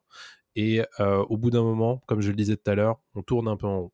Et 0.55 0.81
euh, 0.99 1.23
au 1.29 1.37
bout 1.37 1.49
d'un 1.51 1.63
moment, 1.63 2.01
comme 2.07 2.21
je 2.21 2.29
le 2.29 2.35
disais 2.35 2.57
tout 2.57 2.69
à 2.71 2.75
l'heure, 2.75 2.99
on 3.15 3.21
tourne 3.23 3.47
un 3.47 3.57
peu 3.57 3.67
en 3.67 3.79
rond. 3.81 3.91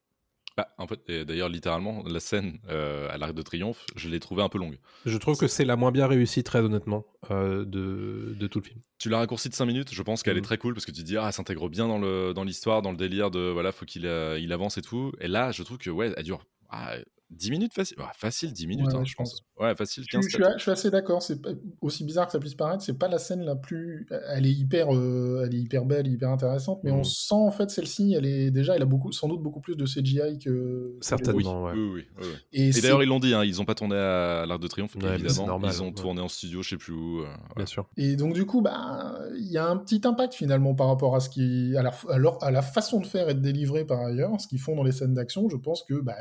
Bah, 0.58 0.67
en 0.78 0.86
fait, 0.86 1.10
d'ailleurs, 1.10 1.47
littéralement, 1.47 2.04
la 2.06 2.19
scène 2.19 2.60
euh, 2.67 3.10
à 3.10 3.17
l'Arc 3.17 3.34
de 3.34 3.41
Triomphe, 3.41 3.86
je 3.95 4.10
l'ai 4.10 4.19
trouvée 4.19 4.43
un 4.43 4.50
peu 4.50 4.58
longue. 4.58 4.78
Je 5.06 5.17
trouve 5.17 5.38
que 5.38 5.47
c'est 5.47 5.63
la 5.63 5.78
moins 5.78 5.91
bien 5.91 6.08
réussie, 6.08 6.43
très 6.43 6.60
honnêtement, 6.60 7.06
euh, 7.32 7.63
de, 7.63 8.36
de 8.38 8.47
tout 8.47 8.60
le 8.60 8.65
film. 8.65 8.82
Tu 9.00 9.08
l'as 9.10 9.17
raccourci 9.19 9.47
de 9.47 9.54
5 9.54 9.65
minutes, 9.65 9.93
je 9.93 10.04
pense 10.04 10.24
qu'elle 10.24 10.36
est 10.36 10.41
Mhm. 10.41 10.45
très 10.45 10.58
cool 10.58 10.74
parce 10.74 10.86
que 10.86 10.91
tu 10.91 11.02
te 11.02 11.06
dis, 11.06 11.15
ah, 11.17 11.28
elle 11.28 11.34
s'intègre 11.34 11.69
bien 11.69 11.88
dans 11.88 11.97
le 12.00 12.34
dans 12.34 12.43
l'histoire, 12.43 12.82
dans 12.82 12.91
le 12.91 12.97
délire 12.97 13.32
de, 13.32 13.39
voilà, 13.50 13.71
faut 13.71 13.86
qu'il 13.86 14.06
euh, 14.06 14.38
il 14.39 14.52
avance 14.52 14.78
et 14.78 14.82
tout. 14.82 15.13
Et 15.21 15.28
là, 15.30 15.52
je 15.52 15.63
trouve 15.63 15.78
que, 15.78 15.89
ouais, 15.89 16.13
elle 16.17 16.24
dure 16.24 16.43
ah, 16.69 16.95
10 17.30 17.50
minutes 17.50 17.74
facile. 17.74 17.97
Ouais, 18.00 18.06
facile, 18.13 18.52
10 18.52 18.67
minutes, 18.67 18.93
Ouais, 18.93 18.95
hein, 18.95 19.04
je 19.06 19.15
pense. 19.15 19.41
Ouais, 19.62 19.76
facile, 19.76 20.04
Je, 20.04 20.10
15 20.17 20.26
je 20.26 20.30
suis, 20.30 20.43
je 20.58 20.62
suis 20.62 20.71
assez 20.71 20.89
d'accord. 20.91 21.21
C'est 21.21 21.41
pas- 21.41 21.50
aussi 21.82 22.04
bizarre 22.04 22.26
que 22.26 22.32
ça 22.32 22.39
puisse 22.39 22.56
paraître. 22.56 22.84
C'est 22.84 22.97
pas 22.97 23.08
la 23.08 23.17
scène 23.19 23.41
la 23.43 23.56
plus. 23.56 24.08
Elle 24.30 24.45
est 24.47 24.52
hyper, 24.52 24.93
euh, 24.93 25.43
elle 25.45 25.54
est 25.56 25.60
hyper 25.60 25.86
belle, 25.86 26.08
hyper 26.08 26.30
intéressante. 26.30 26.80
Mais 26.84 26.91
on 26.91 27.04
sent 27.04 27.36
en 27.36 27.52
fait 27.52 27.69
celle-ci. 27.69 28.13
Elle 28.17 28.26
est 28.26 28.50
déjà, 28.52 28.76
elle 28.76 28.82
a 28.82 28.86
beaucoup, 28.86 29.12
sans 29.12 29.28
doute 29.28 29.41
beaucoup 29.41 29.62
plus 29.62 29.76
de 29.76 29.86
CGI 29.86 30.39
que. 30.39 30.50
que 30.50 30.93
les 30.95 30.97
Certainement. 31.02 31.63
Oui, 31.65 31.71
ouais. 31.71 31.71
oui, 31.76 32.06
oui, 32.19 32.24
oui. 32.24 32.28
Et, 32.54 32.71
d'ailleurs, 32.71 33.04
ils 33.04 33.08
l'ont 33.10 33.19
dit, 33.19 33.34
hein, 33.34 33.43
ils 33.43 33.62
ont 33.62 33.65
pas 33.65 33.76
tourné 33.76 33.95
à 33.95 34.45
l'Arc 34.47 34.60
de 34.62 34.67
Triomphe, 34.67 34.95
Ouais, 34.95 35.13
évidemment. 35.15 35.45
normal, 35.47 35.71
ils 35.74 35.82
ont 35.84 35.88
ouais. 35.88 35.93
tourné 35.93 36.21
en 36.21 36.28
studio, 36.28 36.62
je 36.63 36.69
sais 36.69 36.78
plus 36.78 36.93
où. 36.93 37.19
euh, 37.21 37.26
Bien 37.56 37.65
sûr. 37.65 37.88
Et 37.97 38.15
donc 38.15 38.34
du 38.34 38.45
coup, 38.45 38.62
bah, 38.62 39.19
il 39.38 39.52
y 39.52 39.58
a 39.58 39.67
un 39.67 39.78
petit 39.78 40.02
impact 40.06 40.34
finalement 40.34 40.74
par 40.74 40.88
rapport 40.88 41.15
à 41.15 41.19
ce 41.19 41.30
qui, 41.30 41.76
à 41.78 41.84
la, 41.84 41.91
à 42.10 42.17
leur- 42.17 42.43
à 42.43 42.50
la 42.52 42.62
façon 42.63 43.00
de 43.00 43.06
faire 43.06 43.30
et 43.30 43.34
de 43.36 43.39
délivrer 43.41 43.86
par 43.86 44.00
ailleurs, 44.02 44.32
ce 44.41 44.47
qu'ils 44.47 44.60
font 44.60 44.76
dans 44.76 44.84
les 44.84 44.91
scènes 44.91 45.13
d'action. 45.13 45.50
Je 45.50 45.58
pense 45.58 45.84
que, 45.84 46.02
bah, 46.02 46.15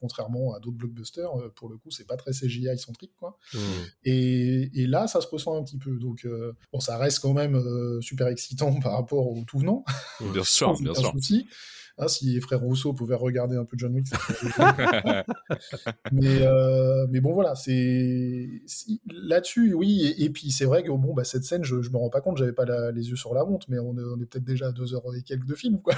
contrairement 0.00 0.54
à 0.54 0.60
d'autres 0.60 0.76
blockbusters, 0.78 1.30
euh, 1.38 1.52
pour 1.54 1.68
le 1.68 1.76
coup, 1.76 1.90
c'est 1.90 2.06
pas 2.06 2.16
très 2.16 2.32
CGI 2.32 2.68
centrique, 2.80 3.12
quoi. 3.18 3.38
Mm. 3.54 3.58
Et, 4.04 4.70
et 4.82 4.86
là, 4.86 5.06
ça 5.06 5.20
se 5.20 5.26
ressent 5.28 5.56
un 5.56 5.62
petit 5.62 5.78
peu. 5.78 5.96
Donc, 5.98 6.24
euh, 6.24 6.52
bon, 6.72 6.80
ça 6.80 6.96
reste 6.98 7.20
quand 7.20 7.32
même 7.32 7.54
euh, 7.56 8.00
super 8.00 8.28
excitant 8.28 8.72
par 8.80 8.92
rapport 8.92 9.28
au 9.30 9.42
tout 9.46 9.58
venant. 9.58 9.84
Bien 10.32 10.44
sûr, 10.44 10.78
bien 10.80 10.94
sûr. 10.94 11.10
souci. 11.12 11.48
Hein, 11.98 12.08
si 12.08 12.32
les 12.32 12.40
frères 12.40 12.60
Rousseau 12.60 12.94
pouvaient 12.94 13.14
regarder 13.14 13.56
un 13.56 13.64
peu 13.66 13.76
John 13.78 13.94
Wick, 13.94 14.06
mais, 16.12 16.38
euh, 16.42 17.06
mais 17.10 17.20
bon, 17.20 17.34
voilà, 17.34 17.54
c'est 17.54 18.48
là-dessus, 19.12 19.74
oui. 19.74 20.14
Et, 20.16 20.24
et 20.24 20.30
puis, 20.30 20.50
c'est 20.50 20.64
vrai 20.64 20.82
que 20.82 20.90
bon, 20.90 21.12
bah, 21.12 21.24
cette 21.24 21.44
scène, 21.44 21.62
je, 21.64 21.82
je 21.82 21.90
me 21.90 21.98
rends 21.98 22.08
pas 22.08 22.22
compte, 22.22 22.38
j'avais 22.38 22.52
pas 22.54 22.64
la- 22.64 22.90
les 22.90 23.10
yeux 23.10 23.16
sur 23.16 23.34
la 23.34 23.44
montre, 23.44 23.66
mais 23.68 23.78
on 23.78 23.96
est, 23.98 24.02
on 24.02 24.18
est 24.20 24.24
peut-être 24.26 24.44
déjà 24.44 24.68
à 24.68 24.72
deux 24.72 24.94
heures 24.94 25.02
et 25.14 25.22
quelques 25.22 25.44
de 25.46 25.54
film, 25.54 25.80
quoi. 25.82 25.94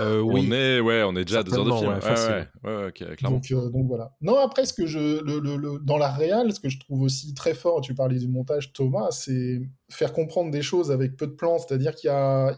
Euh, 0.00 0.20
oui. 0.20 0.46
On 0.48 0.52
est, 0.52 0.80
ouais, 0.80 1.02
on 1.02 1.16
est 1.16 1.24
déjà 1.24 1.40
à 1.40 1.42
deux 1.42 1.54
heures 1.58 1.64
de 1.64 1.70
film. 1.72 1.90
ouais, 1.90 2.46
ouais, 2.64 2.84
ouais. 2.84 3.16
Donc, 3.30 3.50
euh, 3.50 3.68
donc 3.70 3.86
voilà. 3.88 4.12
Non, 4.20 4.38
après, 4.38 4.64
ce 4.64 4.72
que 4.72 4.86
je, 4.86 5.22
le, 5.24 5.40
le- 5.40 5.56
le- 5.56 5.78
dans 5.82 5.98
la 5.98 6.10
réal, 6.10 6.52
ce 6.52 6.60
que 6.60 6.68
je 6.68 6.78
trouve 6.78 7.02
aussi 7.02 7.34
très 7.34 7.54
fort, 7.54 7.80
tu 7.80 7.94
parlais 7.94 8.18
du 8.18 8.28
montage, 8.28 8.72
Thomas, 8.72 9.08
c'est 9.10 9.60
faire 9.90 10.12
comprendre 10.12 10.50
des 10.50 10.60
choses 10.62 10.90
avec 10.92 11.16
peu 11.16 11.26
de 11.26 11.32
plans. 11.32 11.58
C'est-à-dire 11.58 11.94
qu'il 11.94 12.08
y 12.08 12.12
a, 12.12 12.54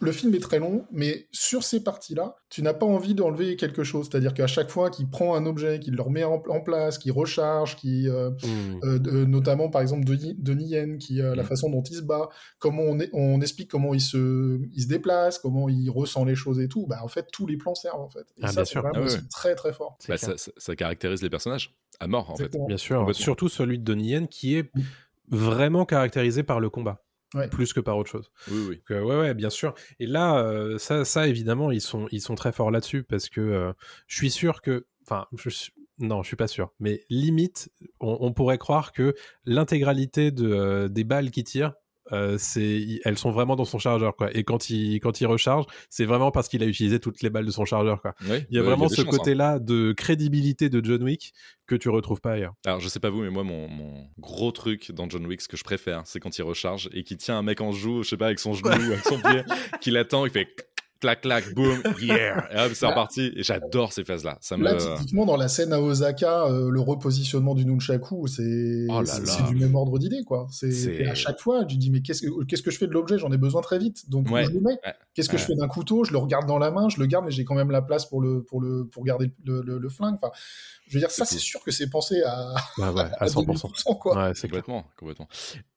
le 0.00 0.12
film 0.12 0.34
est 0.34 0.40
très 0.40 0.58
long, 0.58 0.84
mais 0.90 1.28
sur 1.30 1.62
ces 1.62 1.82
parties-là, 1.82 2.34
tu 2.50 2.60
n'as 2.62 2.74
pas 2.74 2.86
envie 2.86 3.14
d'enlever 3.14 3.56
quelque 3.56 3.84
chose. 3.84 4.08
C'est-à-dire 4.10 4.34
qu'à 4.34 4.48
chaque 4.48 4.68
fois 4.70 4.90
qu'il 4.90 5.08
prend 5.08 5.34
un 5.36 5.46
objet, 5.46 5.78
qu'il 5.78 5.94
le 5.94 6.02
remet 6.02 6.24
en, 6.24 6.42
en 6.48 6.60
place, 6.60 6.98
qu'il 6.98 7.12
recharge, 7.12 7.76
qui 7.76 8.08
euh, 8.08 8.30
de- 8.82 9.24
notamment 9.24 9.68
par 9.70 9.80
exemple 9.80 10.04
Denis, 10.04 10.34
Denis 10.38 10.66
Yen, 10.70 10.98
qui 10.98 11.14
la 11.14 11.34
Mm. 11.42 11.44
façon 11.44 11.70
dont 11.70 11.82
il 11.82 11.94
se 11.96 12.02
bat, 12.02 12.28
comment 12.58 12.82
on, 12.82 12.98
est- 12.98 13.10
on 13.12 13.40
explique 13.40 13.70
comment 13.70 13.94
il 13.94 14.00
se, 14.00 14.60
il 14.74 14.82
se 14.82 14.88
déplace, 14.88 15.38
comment 15.38 15.68
il 15.68 15.88
ressent 15.88 16.24
les 16.24 16.34
choses 16.34 16.58
et 16.60 16.68
tout. 16.68 16.71
Bah 16.86 17.00
en 17.02 17.08
fait 17.08 17.28
tous 17.32 17.46
les 17.46 17.56
plans 17.56 17.74
servent 17.74 18.00
en 18.00 18.08
fait. 18.08 18.26
Et 18.36 18.42
Ah, 18.42 18.48
ça 18.48 18.64
c'est 18.64 18.78
vraiment 18.78 19.06
Ah 19.08 19.18
très 19.30 19.54
très 19.54 19.72
fort. 19.72 19.96
C'est 20.00 20.08
Bah, 20.12 20.16
ça, 20.18 20.36
ça- 20.36 20.52
ça 20.56 20.76
caractérise 20.76 21.22
les 21.22 21.30
personnages 21.30 21.74
à 22.00 22.06
mort, 22.06 22.30
en 22.30 22.36
fait. 22.36 22.50
Bien 22.66 22.76
sûr. 22.76 22.98
Complètement. 23.00 23.22
Surtout 23.22 23.48
celui 23.48 23.78
de 23.78 23.84
Donnie 23.84 24.08
Yen 24.10 24.26
qui 24.28 24.56
est 24.56 24.70
vraiment 25.28 25.84
caractérisé 25.84 26.42
par 26.42 26.60
le 26.60 26.70
combat. 26.70 27.04
Ouais. 27.34 27.48
Plus 27.48 27.72
que 27.72 27.80
par 27.80 27.96
autre 27.96 28.10
chose. 28.10 28.30
Oui, 28.50 28.66
oui. 28.68 28.76
Donc, 28.76 28.90
euh, 28.90 29.02
ouais, 29.02 29.16
ouais, 29.18 29.34
bien 29.34 29.48
sûr. 29.48 29.74
Et 29.98 30.06
là, 30.06 30.36
euh, 30.44 30.76
ça, 30.76 31.04
ça, 31.06 31.26
évidemment, 31.28 31.70
ils 31.70 31.80
sont, 31.80 32.06
ils 32.10 32.20
sont 32.20 32.34
très 32.34 32.52
forts 32.52 32.70
là-dessus 32.70 33.04
parce 33.04 33.30
que 33.30 33.40
euh, 33.40 33.72
je 34.06 34.16
suis 34.16 34.30
sûr 34.30 34.60
que. 34.60 34.86
Enfin, 35.06 35.26
je 35.36 35.48
suis- 35.48 35.72
non, 35.98 36.22
je 36.22 36.26
suis 36.26 36.36
pas 36.36 36.46
sûr. 36.48 36.72
Mais 36.78 37.04
limite, 37.08 37.70
on, 38.00 38.18
on 38.20 38.32
pourrait 38.34 38.58
croire 38.58 38.92
que 38.92 39.14
l'intégralité 39.46 40.30
de, 40.30 40.50
euh, 40.52 40.88
des 40.88 41.04
balles 41.04 41.30
qui 41.30 41.42
tirent 41.44 41.72
euh, 42.12 42.36
c'est, 42.38 43.00
elles 43.04 43.18
sont 43.18 43.30
vraiment 43.30 43.56
dans 43.56 43.64
son 43.64 43.78
chargeur, 43.78 44.16
quoi. 44.16 44.34
Et 44.36 44.44
quand 44.44 44.70
il, 44.70 45.00
quand 45.00 45.20
il 45.20 45.26
recharge, 45.26 45.66
c'est 45.90 46.04
vraiment 46.04 46.30
parce 46.30 46.48
qu'il 46.48 46.62
a 46.62 46.66
utilisé 46.66 47.00
toutes 47.00 47.22
les 47.22 47.30
balles 47.30 47.46
de 47.46 47.50
son 47.50 47.64
chargeur, 47.64 48.02
quoi. 48.02 48.14
Ouais, 48.28 48.46
Il 48.50 48.56
y 48.56 48.58
a 48.58 48.62
euh, 48.62 48.64
vraiment 48.64 48.88
ce 48.88 49.00
hein. 49.00 49.04
côté-là 49.04 49.58
de 49.58 49.92
crédibilité 49.92 50.68
de 50.68 50.84
John 50.84 51.02
Wick 51.02 51.32
que 51.66 51.74
tu 51.74 51.88
retrouves 51.88 52.20
pas 52.20 52.32
ailleurs. 52.32 52.54
Alors, 52.66 52.80
je 52.80 52.88
sais 52.88 53.00
pas 53.00 53.10
vous, 53.10 53.22
mais 53.22 53.30
moi, 53.30 53.44
mon, 53.44 53.68
mon 53.68 54.06
gros 54.18 54.52
truc 54.52 54.92
dans 54.92 55.08
John 55.08 55.26
Wick, 55.26 55.40
ce 55.40 55.48
que 55.48 55.56
je 55.56 55.64
préfère, 55.64 56.02
c'est 56.04 56.20
quand 56.20 56.36
il 56.36 56.42
recharge 56.42 56.90
et 56.92 57.02
qu'il 57.02 57.16
tient 57.16 57.38
un 57.38 57.42
mec 57.42 57.60
en 57.60 57.72
joue, 57.72 58.02
je 58.02 58.10
sais 58.10 58.16
pas, 58.16 58.26
avec 58.26 58.38
son 58.38 58.52
genou, 58.52 58.70
avec 58.92 59.04
son 59.04 59.18
pied, 59.18 59.42
qu'il 59.80 59.96
attend, 59.96 60.26
il 60.26 60.32
fait 60.32 60.48
clac, 61.02 61.20
clac, 61.20 61.52
boum, 61.54 61.82
yeah, 62.00 62.48
et 62.50 62.56
hop, 62.66 62.72
c'est 62.74 62.86
reparti. 62.86 63.30
Et 63.36 63.42
j'adore 63.42 63.92
ces 63.92 64.04
phases-là. 64.04 64.38
Ça 64.40 64.56
me. 64.56 64.64
Là, 64.64 64.74
typiquement, 64.76 65.26
dans 65.26 65.36
la 65.36 65.48
scène 65.48 65.72
à 65.74 65.80
Osaka, 65.80 66.44
euh, 66.46 66.70
le 66.70 66.80
repositionnement 66.80 67.54
du 67.54 67.66
nunchaku, 67.66 68.26
c'est 68.28 68.86
Oh 68.88 69.02
c'est- 69.04 69.46
du 69.48 69.56
même 69.56 69.74
ordre 69.74 69.98
d'idée, 69.98 70.22
quoi. 70.24 70.46
C'est 70.50 71.06
à 71.06 71.14
chaque 71.14 71.40
fois, 71.40 71.64
tu 71.66 71.76
dis, 71.76 71.90
mais 71.90 72.00
qu'est-ce 72.00 72.22
que, 72.22 72.44
qu'est-ce 72.44 72.62
que 72.62 72.70
je 72.70 72.78
fais 72.78 72.86
de 72.86 72.92
l'objet? 72.92 73.18
J'en 73.18 73.30
ai 73.32 73.36
besoin 73.36 73.60
très 73.60 73.78
vite. 73.78 74.08
Donc, 74.08 74.30
Ouais. 74.30 74.44
je 74.44 74.50
le 74.50 74.60
mets? 74.60 74.78
Qu'est-ce 75.14 75.28
que 75.28 75.36
je 75.36 75.44
fais 75.44 75.54
d'un 75.54 75.68
couteau? 75.68 76.04
Je 76.04 76.12
le 76.12 76.18
regarde 76.18 76.46
dans 76.46 76.58
la 76.58 76.70
main, 76.70 76.88
je 76.88 76.98
le 76.98 77.06
garde, 77.06 77.24
mais 77.26 77.30
j'ai 77.32 77.44
quand 77.44 77.54
même 77.56 77.70
la 77.70 77.82
place 77.82 78.06
pour, 78.06 78.20
le, 78.22 78.42
pour, 78.42 78.60
le, 78.62 78.86
pour 78.86 79.04
garder 79.04 79.32
le, 79.44 79.60
le- 79.62 79.78
le 79.78 79.88
flingue. 79.88 80.14
Enfin, 80.14 80.30
je 80.92 80.98
veux 80.98 81.00
dire, 81.00 81.10
ça, 81.10 81.24
C'est 81.24 81.38
sûr 81.38 81.62
que 81.62 81.70
c'est 81.70 81.88
pensé 81.88 82.22
à, 82.22 82.54
Ouais, 82.76 82.88
ouais, 82.90 83.00
à 83.18 83.22
à 83.22 83.26
100%. 83.26 83.46
2000%, 83.46 83.98
quoi. 83.98 84.14
Ouais, 84.14 84.32
c'est. 84.34 84.46
Complètement, 84.48 84.86
complètement. 84.98 85.26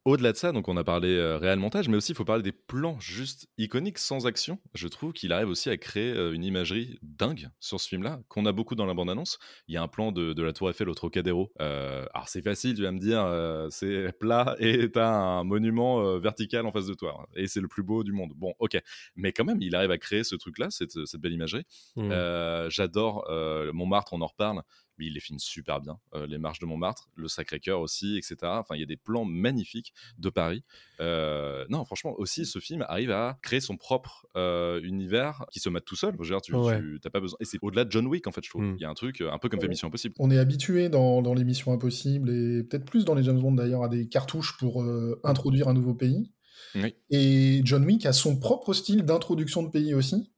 Au-delà 0.04 0.34
de 0.34 0.38
ça, 0.38 0.51
donc 0.51 0.67
on 0.67 0.75
a 0.75 0.84
parlé 0.84 1.08
euh, 1.15 1.38
réel 1.38 1.58
montage, 1.58 1.88
mais 1.88 1.95
aussi 1.95 2.12
il 2.12 2.15
faut 2.15 2.25
parler 2.25 2.43
des 2.43 2.51
plans 2.51 2.99
juste 2.99 3.47
iconiques 3.58 3.97
sans 3.97 4.28
action. 4.28 4.60
Je 4.73 4.88
trouve 4.88 5.13
qu'il 5.13 5.32
arrive 5.32 5.47
aussi 5.47 5.69
à 5.69 5.78
créer 5.78 6.12
euh, 6.12 6.34
une 6.34 6.43
imagerie 6.43 6.99
dingue 7.01 7.49
sur 7.60 7.80
ce 7.80 7.88
film-là, 7.88 8.19
qu'on 8.28 8.45
a 8.45 8.51
beaucoup 8.51 8.75
dans 8.75 8.86
la 8.86 8.93
bande-annonce. 8.93 9.39
Il 9.67 9.73
y 9.73 9.78
a 9.78 9.82
un 9.82 9.88
plan 9.88 10.12
de, 10.12 10.34
de 10.34 10.43
la 10.43 10.51
Tour 10.54 10.69
Eiffel 10.69 10.89
au 10.89 10.93
Trocadéro. 10.93 11.51
Euh, 11.62 12.06
alors 12.13 12.28
c'est 12.28 12.41
facile, 12.43 12.75
tu 12.75 12.84
vas 12.84 12.91
me 12.91 12.99
dire, 12.99 13.23
euh, 13.23 13.67
c'est 13.71 14.12
plat 14.19 14.56
et 14.60 14.91
t'as 14.91 15.08
un 15.10 15.43
monument 15.43 16.01
euh, 16.01 16.19
vertical 16.19 16.65
en 16.65 16.71
face 16.71 16.86
de 16.88 16.93
toi. 16.93 17.28
Et 17.36 17.47
c'est 17.47 17.62
le 17.62 17.67
plus 17.69 17.82
beau 17.84 18.04
du 18.04 18.12
monde. 18.12 18.34
Bon, 18.36 18.54
ok. 18.60 18.78
Mais 19.15 19.32
quand 19.32 19.45
même, 19.45 19.62
il 19.62 19.75
arrive 19.75 19.91
à 19.91 19.97
créer 19.97 20.23
ce 20.23 20.36
truc-là, 20.36 20.69
cette, 20.69 21.06
cette 21.06 21.21
belle 21.21 21.34
imagerie. 21.34 21.63
Mm. 21.95 22.10
Euh, 22.12 22.69
J'adore 22.69 23.25
euh, 23.30 23.71
Montmartre, 23.73 24.13
on 24.13 24.21
en 24.21 24.28
reparle, 24.28 24.62
mais 24.97 25.05
il 25.08 25.13
les 25.13 25.19
filme 25.19 25.39
super 25.39 25.81
bien. 25.81 25.97
Euh, 26.13 26.27
les 26.27 26.38
marches 26.38 26.60
de 26.60 26.65
Montmartre, 26.65 27.10
le 27.15 27.27
Sacré-Cœur 27.27 27.79
aussi, 27.79 28.17
etc. 28.17 28.36
Enfin, 28.43 28.75
il 28.75 28.79
y 28.79 28.84
a 28.84 28.88
des 28.88 28.97
plans 28.97 29.25
magnifiques 29.25 29.93
de 30.17 30.29
Paris. 30.29 30.63
Euh, 30.99 31.65
non, 31.69 31.84
franchement, 31.86 32.13
aussi, 32.17 32.45
ce 32.45 32.60
film 32.60 32.84
arrive 32.88 33.12
à 33.12 33.38
créer 33.41 33.60
son 33.60 33.77
propre 33.77 34.25
euh, 34.38 34.79
univers 34.84 35.45
qui 35.51 35.60
se 35.60 35.69
mate 35.69 35.86
tout 35.86 35.95
seul. 35.95 36.13
Je 36.19 36.23
veux 36.23 36.29
dire, 36.29 36.41
tu 36.41 36.55
Ouais. 36.55 36.81
n'as 37.03 37.10
pas 37.12 37.19
besoin. 37.19 37.38
Et 37.41 37.45
c'est 37.45 37.60
au-delà 37.62 37.86
de 37.86 37.91
John 37.91 38.08
Wick, 38.08 38.27
en 38.27 38.31
fait, 38.31 38.43
je 38.43 38.49
trouve. 38.49 38.63
Mm. 38.63 38.75
Il 38.77 38.81
y 38.81 38.86
a 38.86 38.89
un 38.89 38.93
truc 38.93 39.21
un 39.21 39.38
peu 39.38 39.49
comme 39.49 39.60
fait. 39.60 39.67
Mission 39.67 39.88
Impossible. 39.88 40.15
On 40.19 40.31
est 40.31 40.38
habitué 40.38 40.89
dans, 40.89 41.21
dans 41.21 41.34
les 41.34 41.43
missions 41.43 41.73
impossibles 41.73 42.29
et 42.29 42.63
peut-être 42.63 42.86
plus 42.86 43.05
dans 43.05 43.15
les 43.15 43.23
James 43.23 43.39
Bond 43.39 43.53
d'ailleurs 43.53 43.84
à 43.84 43.89
des 43.89 44.08
cartouches 44.08 44.58
pour 44.58 44.81
euh, 44.84 45.19
introduire 45.23 45.67
un 45.67 45.73
nouveau 45.73 45.93
pays. 45.93 46.31
Oui. 46.75 46.95
Et 47.10 47.62
John 47.63 47.86
Wick 47.86 48.05
a 48.05 48.13
son 48.13 48.38
propre 48.38 48.73
style 48.73 49.03
d'introduction 49.03 49.63
de 49.63 49.69
pays 49.69 49.93
aussi, 49.93 50.31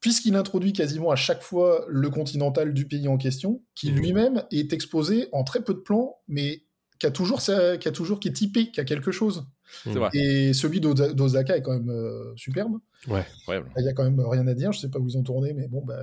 puisqu'il 0.00 0.36
introduit 0.36 0.72
quasiment 0.72 1.10
à 1.10 1.16
chaque 1.16 1.42
fois 1.42 1.84
le 1.88 2.08
continental 2.10 2.72
du 2.74 2.86
pays 2.86 3.08
en 3.08 3.16
question, 3.18 3.62
qui 3.74 3.90
Mhm. 3.92 3.98
lui-même 3.98 4.42
est 4.50 4.72
exposé 4.72 5.28
en 5.32 5.44
très 5.44 5.62
peu 5.62 5.74
de 5.74 5.80
plans, 5.80 6.16
mais 6.28 6.62
qui 6.98 7.06
a 7.06 7.10
toujours, 7.10 7.40
sa- 7.40 7.76
qui 7.78 7.86
a 7.88 7.92
toujours 7.92 8.18
qui 8.20 8.28
est 8.28 8.32
typé, 8.32 8.70
qui 8.70 8.80
a 8.80 8.84
quelque 8.84 9.12
chose. 9.12 9.46
C'est 9.84 9.92
vrai. 9.94 10.08
Et 10.14 10.52
celui 10.54 10.80
d'Osa- 10.80 11.12
d'Osaka 11.12 11.56
est 11.56 11.62
quand 11.62 11.72
même 11.74 11.90
euh, 11.90 12.32
superbe. 12.36 12.78
Incroyable. 13.08 13.70
Il 13.78 13.84
y 13.84 13.88
a 13.88 13.92
quand 13.92 14.02
même 14.02 14.18
rien 14.20 14.46
à 14.48 14.54
dire. 14.54 14.72
Je 14.72 14.80
sais 14.80 14.88
pas 14.88 14.98
où 14.98 15.06
ils 15.06 15.16
ont 15.18 15.22
tourné, 15.22 15.52
mais 15.52 15.68
bon, 15.68 15.84
bah, 15.84 15.98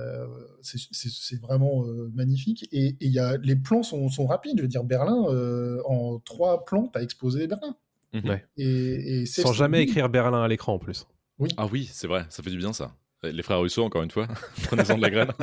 c'est- 0.62 1.40
vraiment 1.40 1.84
euh, 1.84 2.10
magnifique. 2.14 2.68
Et, 2.72 2.86
et 2.88 2.96
il 3.00 3.10
y 3.12 3.18
a, 3.18 3.36
les 3.38 3.56
plans 3.56 3.82
sont, 3.82 4.08
sont 4.08 4.26
rapides. 4.26 4.54
Je 4.56 4.62
veux 4.62 4.68
dire, 4.68 4.84
Berlin, 4.84 5.26
euh, 5.30 5.80
en 5.86 6.18
trois 6.20 6.64
plans, 6.64 6.88
tu 6.92 6.98
as 6.98 7.02
exposé 7.02 7.46
Berlin. 7.48 7.76
Mhm. 8.14 8.28
Ouais. 8.28 8.44
Et, 8.56 9.26
Sans 9.26 9.52
jamais 9.52 9.82
écrire 9.82 10.08
Berlin 10.08 10.42
à 10.42 10.48
l'écran 10.48 10.74
en 10.74 10.78
plus. 10.78 11.06
Ah 11.58 11.66
oui, 11.70 11.90
c'est 11.92 12.06
vrai, 12.06 12.24
ça 12.30 12.42
fait 12.42 12.50
du 12.50 12.56
bien 12.56 12.72
ça. 12.72 12.94
Les 13.22 13.42
frères 13.42 13.60
Russo, 13.60 13.82
encore 13.82 14.02
une 14.02 14.10
fois, 14.10 14.28
prenez-en 14.64 14.96
de 14.96 15.02
la 15.02 15.10
graine. 15.10 15.32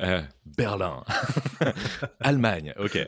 Euh, 0.00 0.22
Berlin. 0.56 1.04
Allemagne, 2.20 2.72
ok. 2.78 2.98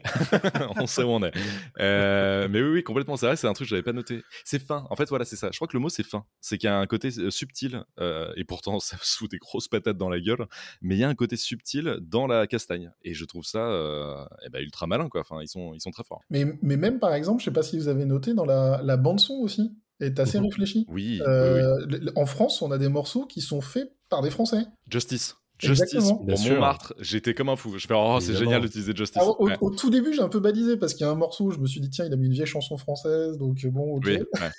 on 0.76 0.86
sait 0.86 1.02
où 1.02 1.08
on 1.08 1.24
est. 1.24 1.32
Euh, 1.80 2.46
mais 2.48 2.62
oui, 2.62 2.68
oui, 2.68 2.82
complètement, 2.82 3.16
c'est 3.16 3.26
vrai, 3.26 3.36
c'est 3.36 3.46
un 3.46 3.52
truc 3.52 3.66
que 3.66 3.70
j'avais 3.70 3.82
pas 3.82 3.92
noté. 3.92 4.22
C'est 4.44 4.60
fin, 4.60 4.86
en 4.90 4.96
fait, 4.96 5.08
voilà, 5.08 5.24
c'est 5.24 5.36
ça. 5.36 5.48
Je 5.50 5.58
crois 5.58 5.66
que 5.66 5.76
le 5.76 5.80
mot 5.80 5.88
c'est 5.88 6.02
fin. 6.04 6.24
C'est 6.40 6.58
qu'il 6.58 6.68
y 6.68 6.70
a 6.70 6.78
un 6.78 6.86
côté 6.86 7.08
euh, 7.18 7.30
subtil, 7.30 7.82
euh, 8.00 8.32
et 8.36 8.44
pourtant 8.44 8.80
ça 8.80 8.96
fout 9.00 9.30
des 9.30 9.38
grosses 9.38 9.68
patates 9.68 9.96
dans 9.96 10.08
la 10.08 10.20
gueule, 10.20 10.46
mais 10.82 10.94
il 10.94 10.98
y 10.98 11.04
a 11.04 11.08
un 11.08 11.14
côté 11.14 11.36
subtil 11.36 11.98
dans 12.02 12.26
la 12.26 12.46
castagne. 12.46 12.92
Et 13.02 13.14
je 13.14 13.24
trouve 13.24 13.44
ça 13.44 13.66
euh, 13.66 14.24
eh 14.44 14.50
ben, 14.50 14.60
ultra 14.60 14.86
malin, 14.86 15.08
quoi. 15.08 15.22
Enfin, 15.22 15.40
ils 15.40 15.48
sont, 15.48 15.74
ils 15.74 15.80
sont 15.80 15.90
très 15.90 16.04
forts. 16.04 16.20
Mais, 16.30 16.44
mais 16.62 16.76
même, 16.76 16.98
par 16.98 17.14
exemple, 17.14 17.40
je 17.40 17.46
sais 17.46 17.52
pas 17.52 17.62
si 17.62 17.78
vous 17.78 17.88
avez 17.88 18.04
noté, 18.04 18.34
dans 18.34 18.44
la, 18.44 18.80
la 18.82 18.96
bande-son 18.96 19.34
aussi, 19.34 19.72
est 20.04 20.18
assez 20.20 20.38
Mhm. 20.38 20.44
réfléchie. 20.46 20.86
Oui, 20.88 21.20
oui, 21.20 21.20
oui. 21.20 21.22
Euh, 21.26 22.10
En 22.16 22.26
France, 22.26 22.62
on 22.62 22.70
a 22.70 22.78
des 22.78 22.88
morceaux 22.88 23.26
qui 23.26 23.40
sont 23.40 23.60
faits 23.60 23.90
par 24.08 24.22
des 24.22 24.30
Français. 24.30 24.64
Justice. 24.90 25.36
Justice 25.58 25.94
Exactement. 25.94 26.16
pour. 26.26 26.38
Montmartre, 26.40 26.94
j'étais 26.98 27.32
comme 27.32 27.48
un 27.48 27.56
fou. 27.56 27.78
Je 27.78 27.86
fais, 27.86 27.94
oh, 27.96 28.18
c'est 28.20 28.34
génial 28.34 28.60
d'utiliser 28.62 28.92
Justice. 28.94 29.20
Alors, 29.22 29.40
au, 29.40 29.46
Ouais. 29.46 29.56
au 29.60 29.70
tout 29.70 29.88
début, 29.88 30.12
j'ai 30.12 30.20
un 30.22 30.28
peu 30.28 30.40
balisé 30.40 30.76
parce 30.76 30.94
qu'il 30.94 31.06
y 31.06 31.08
a 31.08 31.12
un 31.12 31.16
morceau 31.16 31.44
où 31.44 31.50
je 31.52 31.58
me 31.58 31.66
suis 31.66 31.80
dit, 31.80 31.90
tiens, 31.90 32.04
il 32.06 32.12
a 32.12 32.16
mis 32.16 32.26
une 32.26 32.32
vieille 32.32 32.44
chanson 32.46 32.76
française, 32.76 33.38
donc 33.38 33.64
euh, 33.64 33.70
bon, 33.70 33.96
ok. 33.96 34.02
Oui, 34.06 34.12
ouais. 34.18 34.24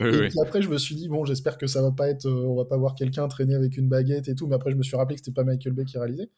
Oui, 0.00 0.08
Et 0.08 0.18
oui. 0.18 0.28
puis 0.30 0.38
après, 0.40 0.62
je 0.62 0.68
me 0.70 0.78
suis 0.78 0.94
dit, 0.94 1.08
bon, 1.08 1.26
j'espère 1.26 1.58
que 1.58 1.66
ça 1.66 1.82
va 1.82 1.90
pas 1.90 2.08
être, 2.08 2.24
euh, 2.26 2.46
on 2.48 2.56
va 2.56 2.64
pas 2.64 2.78
voir 2.78 2.94
quelqu'un 2.94 3.28
traîner 3.28 3.54
avec 3.54 3.76
une 3.76 3.86
baguette 3.88 4.28
et 4.28 4.34
tout, 4.34 4.46
mais 4.46 4.54
après, 4.54 4.70
je 4.70 4.76
me 4.76 4.82
suis 4.82 4.96
rappelé 4.96 5.16
que 5.16 5.20
c'était 5.22 5.34
pas 5.34 5.44
Michael 5.44 5.74
Bay 5.74 5.84
qui 5.84 5.98
réalisait. 5.98 6.30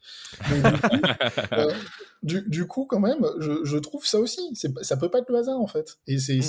Donc, 0.50 0.72
du, 0.74 0.80
coup, 0.80 0.88
euh, 1.52 1.72
du, 2.22 2.42
du 2.48 2.66
coup, 2.66 2.86
quand 2.86 3.00
même, 3.00 3.18
je, 3.40 3.64
je 3.64 3.78
trouve 3.78 4.06
ça 4.06 4.18
aussi, 4.18 4.40
ça 4.82 4.96
peut 4.96 5.10
pas 5.10 5.18
être 5.18 5.28
le 5.30 5.36
hasard, 5.38 5.60
en 5.60 5.66
fait. 5.66 5.98
Et 6.06 6.18
c'est, 6.18 6.40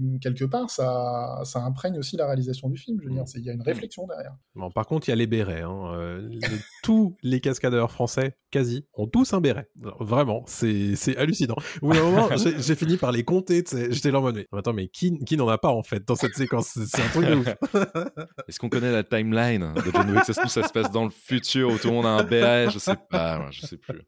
Mm. 0.00 0.18
quelque 0.20 0.44
part, 0.44 0.70
ça, 0.70 1.40
ça 1.44 1.60
imprègne 1.60 1.98
aussi 1.98 2.16
la 2.16 2.26
réalisation 2.26 2.68
du 2.68 2.76
film, 2.76 2.98
je 3.02 3.08
veux 3.08 3.14
dire, 3.14 3.22
Mm. 3.22 3.38
il 3.38 3.44
y 3.44 3.50
a 3.50 3.52
une 3.52 3.62
réflexion 3.62 4.06
derrière. 4.06 4.34
Bon, 4.54 4.70
par 4.70 4.86
contre, 4.86 5.08
il 5.08 5.10
y 5.10 5.12
a 5.12 5.16
les 5.16 5.26
bérets. 5.26 5.62
hein. 5.62 5.92
Euh, 5.94 6.20
les- 6.28 6.40
tous 6.82 7.16
les 7.22 7.40
cascadeurs 7.40 7.90
français, 7.90 8.36
quasi, 8.50 8.86
ont 8.94 9.06
tous 9.06 9.32
un 9.32 9.40
béret. 9.40 9.68
Vraiment, 10.00 10.44
c'est 10.46 10.94
hallucinant. 11.16 11.56
Au 11.82 11.88
bout 11.90 11.94
moment, 11.94 12.28
j'ai 12.36 12.58
j'ai 12.60 12.74
fini 12.74 12.96
par 12.96 13.12
les 13.12 13.24
compter. 13.24 13.64
J'étais 13.90 14.10
là 14.10 14.18
en 14.18 14.22
mode, 14.22 14.36
mais 14.36 14.46
attends, 14.58 14.72
mais 14.72 14.88
qui, 14.88 15.18
qui 15.24 15.36
n'en 15.36 15.48
a 15.48 15.58
pas 15.58 15.68
en 15.70 15.82
fait 15.82 16.06
dans 16.06 16.14
cette 16.16 16.34
séquence? 16.34 16.78
C'est 16.86 17.02
un 17.02 17.08
truc 17.08 17.26
de 17.26 17.34
ouf. 17.34 17.46
Est-ce 18.48 18.58
qu'on 18.58 18.68
connaît 18.68 18.92
la 18.92 19.02
timeline 19.04 19.72
de 19.74 19.90
John 19.92 20.10
Wick? 20.10 20.24
Ça 20.24 20.32
ça 20.46 20.62
se 20.62 20.72
passe 20.72 20.90
dans 20.90 21.04
le 21.04 21.10
futur 21.10 21.70
où 21.70 21.78
tout 21.78 21.88
le 21.88 21.94
monde 21.94 22.06
a 22.06 22.10
un 22.10 22.22
béret, 22.24 22.70
je 22.70 22.78
sais 22.78 22.96
pas, 23.10 23.46
je 23.50 23.66
sais 23.66 23.76
plus. 23.76 24.02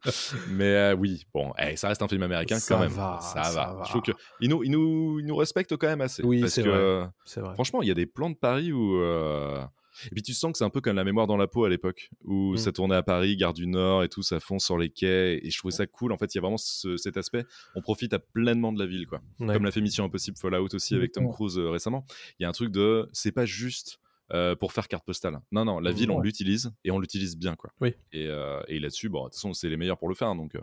Mais 0.51 0.65
euh, 0.75 0.88
oui, 0.95 1.23
bon, 1.33 1.51
eh, 1.59 1.75
ça 1.75 1.87
reste 1.89 2.01
un 2.01 2.07
film 2.07 2.23
américain 2.23 2.59
Ça 2.59 2.75
quand 2.75 2.81
même. 2.81 2.91
va, 2.91 3.19
ça, 3.21 3.43
ça 3.43 3.51
va. 3.67 3.73
va. 3.75 3.83
Je 3.85 3.89
trouve 3.89 4.01
que 4.01 4.11
il 4.41 4.49
nous, 4.49 4.63
il 4.63 4.71
nous, 4.71 5.19
il 5.19 5.25
nous 5.25 5.35
respecte 5.35 5.75
quand 5.77 5.87
même 5.87 6.01
assez. 6.01 6.23
Oui, 6.23 6.43
c'est 6.49 6.63
vrai. 6.63 7.07
Franchement, 7.55 7.81
il 7.81 7.87
y 7.87 7.91
a 7.91 7.95
des 7.95 8.05
plans 8.05 8.29
de 8.29 8.35
Paris 8.35 8.71
où. 8.71 8.95
euh, 9.01 9.63
Et 10.05 10.09
puis 10.11 10.21
tu 10.21 10.33
sens 10.33 10.51
que 10.53 10.57
c'est 10.57 10.63
un 10.63 10.69
peu 10.69 10.79
comme 10.81 10.95
la 10.95 11.03
mémoire 11.03 11.27
dans 11.27 11.35
la 11.35 11.47
peau 11.47 11.65
à 11.65 11.69
l'époque, 11.69 12.09
où 12.23 12.53
Mm. 12.53 12.57
ça 12.57 12.71
tournait 12.71 12.95
à 12.95 13.03
Paris, 13.03 13.35
gare 13.35 13.53
du 13.53 13.67
Nord 13.67 14.03
et 14.03 14.07
tout, 14.09 14.21
ça 14.21 14.39
fonce 14.39 14.63
sur 14.63 14.77
les 14.77 14.89
quais. 14.89 15.39
Et 15.45 15.49
je 15.49 15.57
trouvais 15.57 15.73
ça 15.73 15.85
cool. 15.87 16.13
En 16.13 16.17
fait, 16.17 16.33
il 16.33 16.37
y 16.37 16.39
a 16.39 16.41
vraiment 16.41 16.57
ce- 16.57 16.95
cet 16.95 17.17
aspect. 17.17 17.43
On 17.75 17.81
profite 17.81 18.13
à 18.13 18.19
pleinement 18.19 18.71
de 18.71 18.79
la 18.79 18.85
ville, 18.85 19.07
quoi. 19.07 19.19
Ouais. 19.41 19.53
Comme 19.53 19.65
l'a 19.65 19.71
fait 19.71 19.81
Mission 19.81 20.05
Impossible 20.05 20.37
Fallout 20.37 20.73
aussi 20.73 20.95
avec 20.95 21.11
Tom 21.11 21.23
Exactement. 21.23 21.31
Cruise 21.49 21.57
euh, 21.59 21.69
récemment. 21.69 22.05
Il 22.39 22.43
y 22.43 22.45
a 22.45 22.49
un 22.49 22.53
truc 22.53 22.71
de. 22.71 23.09
C'est 23.11 23.31
pas 23.33 23.45
juste. 23.45 23.99
Euh, 24.33 24.55
pour 24.55 24.71
faire 24.73 24.87
carte 24.87 25.05
postale. 25.05 25.39
Non, 25.51 25.65
non, 25.65 25.79
la 25.79 25.91
ville, 25.91 26.11
on 26.11 26.17
Ouais. 26.17 26.23
l'utilise 26.23 26.71
et 26.83 26.91
on 26.91 26.99
l'utilise 26.99 27.37
bien, 27.37 27.55
quoi. 27.55 27.71
Oui. 27.81 27.93
Et, 28.11 28.27
euh, 28.27 28.61
et 28.67 28.79
là-dessus, 28.79 29.09
bon, 29.09 29.19
de 29.21 29.23
toute 29.25 29.35
façon, 29.35 29.53
c'est 29.53 29.69
les 29.69 29.77
meilleurs 29.77 29.97
pour 29.97 30.09
le 30.09 30.15
faire, 30.15 30.33
donc 30.35 30.55
euh, 30.55 30.59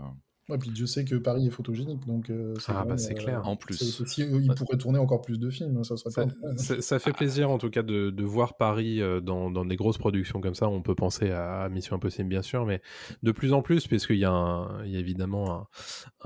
Ouais, 0.48 0.58
puis 0.58 0.70
Dieu 0.70 0.86
sait 0.86 1.04
que 1.04 1.16
Paris 1.16 1.48
est 1.48 1.50
photogénique, 1.50 2.06
donc 2.06 2.30
euh, 2.30 2.54
c'est 2.60 2.70
Ah, 2.70 2.84
bah, 2.84 2.94
clair. 3.18 3.44
en 3.48 3.56
plus. 3.56 4.04
si 4.06 4.22
euh, 4.22 4.40
il 4.40 4.54
pourrait 4.54 4.76
tourner 4.78 5.00
encore 5.00 5.20
plus 5.20 5.40
de 5.40 5.50
films, 5.50 5.82
ça 5.82 5.96
serait 5.96 6.10
Ça, 6.10 6.20
pas 6.22 6.28
un 6.28 6.30
problème. 6.30 6.56
ça- 6.58 6.80
ça 6.80 6.98
fait 7.00 7.12
plaisir 7.12 7.50
en 7.50 7.58
tout 7.58 7.68
cas 7.68 7.82
de, 7.82 8.10
de 8.10 8.22
voir 8.24 8.56
Paris 8.56 9.02
euh, 9.02 9.20
dans, 9.20 9.50
dans 9.50 9.64
des 9.64 9.74
grosses 9.74 9.98
productions 9.98 10.40
comme 10.40 10.54
ça. 10.54 10.68
On 10.68 10.82
peut 10.82 10.94
penser 10.94 11.32
à 11.32 11.68
Mission 11.68 11.96
Impossible 11.96 12.28
bien 12.28 12.42
sûr, 12.42 12.64
mais 12.64 12.80
de 13.24 13.32
plus 13.32 13.52
en 13.52 13.60
plus, 13.62 13.88
puisqu'il 13.88 14.18
y, 14.18 14.24
a 14.24 14.30
un- 14.30 14.84
il 14.84 14.92
y 14.92 14.96
a 14.96 15.00
évidemment 15.00 15.52
un, 15.52 15.66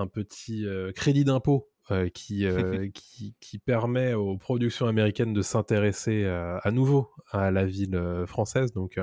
un 0.03 0.07
petit 0.07 0.67
euh, 0.67 0.93
crédit 0.93 1.25
d'impôt 1.25 1.70
euh, 1.93 2.09
qui, 2.09 2.47
euh, 2.47 2.89
qui, 2.95 3.35
qui 3.41 3.59
permet 3.59 4.15
aux 4.15 4.37
productions 4.37 4.87
américaines 4.87 5.33
de 5.33 5.43
s'intéresser 5.43 6.25
euh, 6.25 6.59
à 6.63 6.71
nouveau 6.71 7.11
à 7.31 7.51
la 7.51 7.65
ville 7.65 8.01
française. 8.27 8.73
Donc 8.73 8.99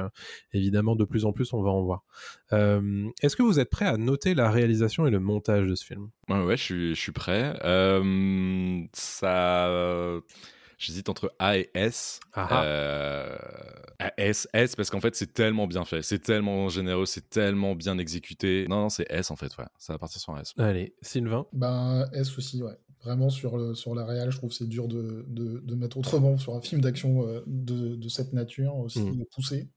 évidemment, 0.53 0.95
de 0.95 1.05
plus 1.05 1.25
en 1.25 1.31
plus, 1.31 1.53
on 1.53 1.61
va 1.61 1.69
en 1.69 1.81
voir. 1.81 2.03
Est-ce 2.51 3.35
que 3.35 3.43
vous 3.43 3.59
êtes 3.59 3.69
prêt 3.69 3.85
à 3.85 3.97
noter 3.97 4.33
la 4.33 4.51
réalisation 4.51 5.07
et 5.07 5.11
le 5.11 5.19
montage 5.19 5.67
de 5.67 5.75
ce 5.75 5.85
film? 5.85 6.09
Ouais, 6.27 6.43
ouais, 6.43 6.57
je 6.57 6.63
suis, 6.63 6.95
je 6.95 6.99
suis 6.99 7.13
prêt. 7.13 7.53
Ça. 8.93 10.19
J'hésite 10.77 11.09
entre 11.09 11.33
A 11.39 11.57
et 11.57 11.69
S. 11.73 12.19
Ah 12.33 12.47
ah. 12.51 12.63
Euh, 12.63 13.37
S, 14.17 14.47
S, 14.53 14.75
parce 14.75 14.89
qu'en 14.91 14.99
fait, 15.01 15.15
c'est 15.15 15.33
tellement 15.33 15.65
bien 15.65 15.85
fait, 15.85 16.03
c'est 16.03 16.19
tellement 16.19 16.69
généreux, 16.69 17.05
c'est 17.07 17.29
tellement 17.29 17.73
bien 17.73 17.97
exécuté. 17.97 18.67
Non, 18.69 18.81
non, 18.81 18.89
c'est 18.89 19.07
S 19.09 19.31
en 19.31 19.35
fait, 19.35 19.55
ouais. 19.57 19.65
Ça 19.79 19.93
va 19.93 19.99
partir 19.99 20.21
sur 20.21 20.33
un 20.35 20.41
S. 20.41 20.53
Allez, 20.57 20.93
Sylvain. 21.01 21.47
Ben, 21.53 22.07
S 22.13 22.37
aussi, 22.37 22.61
ouais. 22.61 22.77
Vraiment, 23.03 23.29
sur, 23.29 23.57
le, 23.57 23.73
sur 23.73 23.95
la 23.95 24.05
réal, 24.05 24.31
je 24.31 24.37
trouve 24.37 24.49
que 24.49 24.55
c'est 24.55 24.67
dur 24.67 24.87
de, 24.87 25.23
de, 25.27 25.59
de 25.59 25.75
mettre 25.75 25.97
autrement 25.97 26.37
sur 26.37 26.55
un 26.55 26.61
film 26.61 26.81
d'action 26.81 27.27
euh, 27.27 27.41
de, 27.47 27.95
de 27.95 28.09
cette 28.09 28.33
nature, 28.33 28.75
aussi 28.75 29.01
Mm. 29.01 29.23
poussé. 29.33 29.69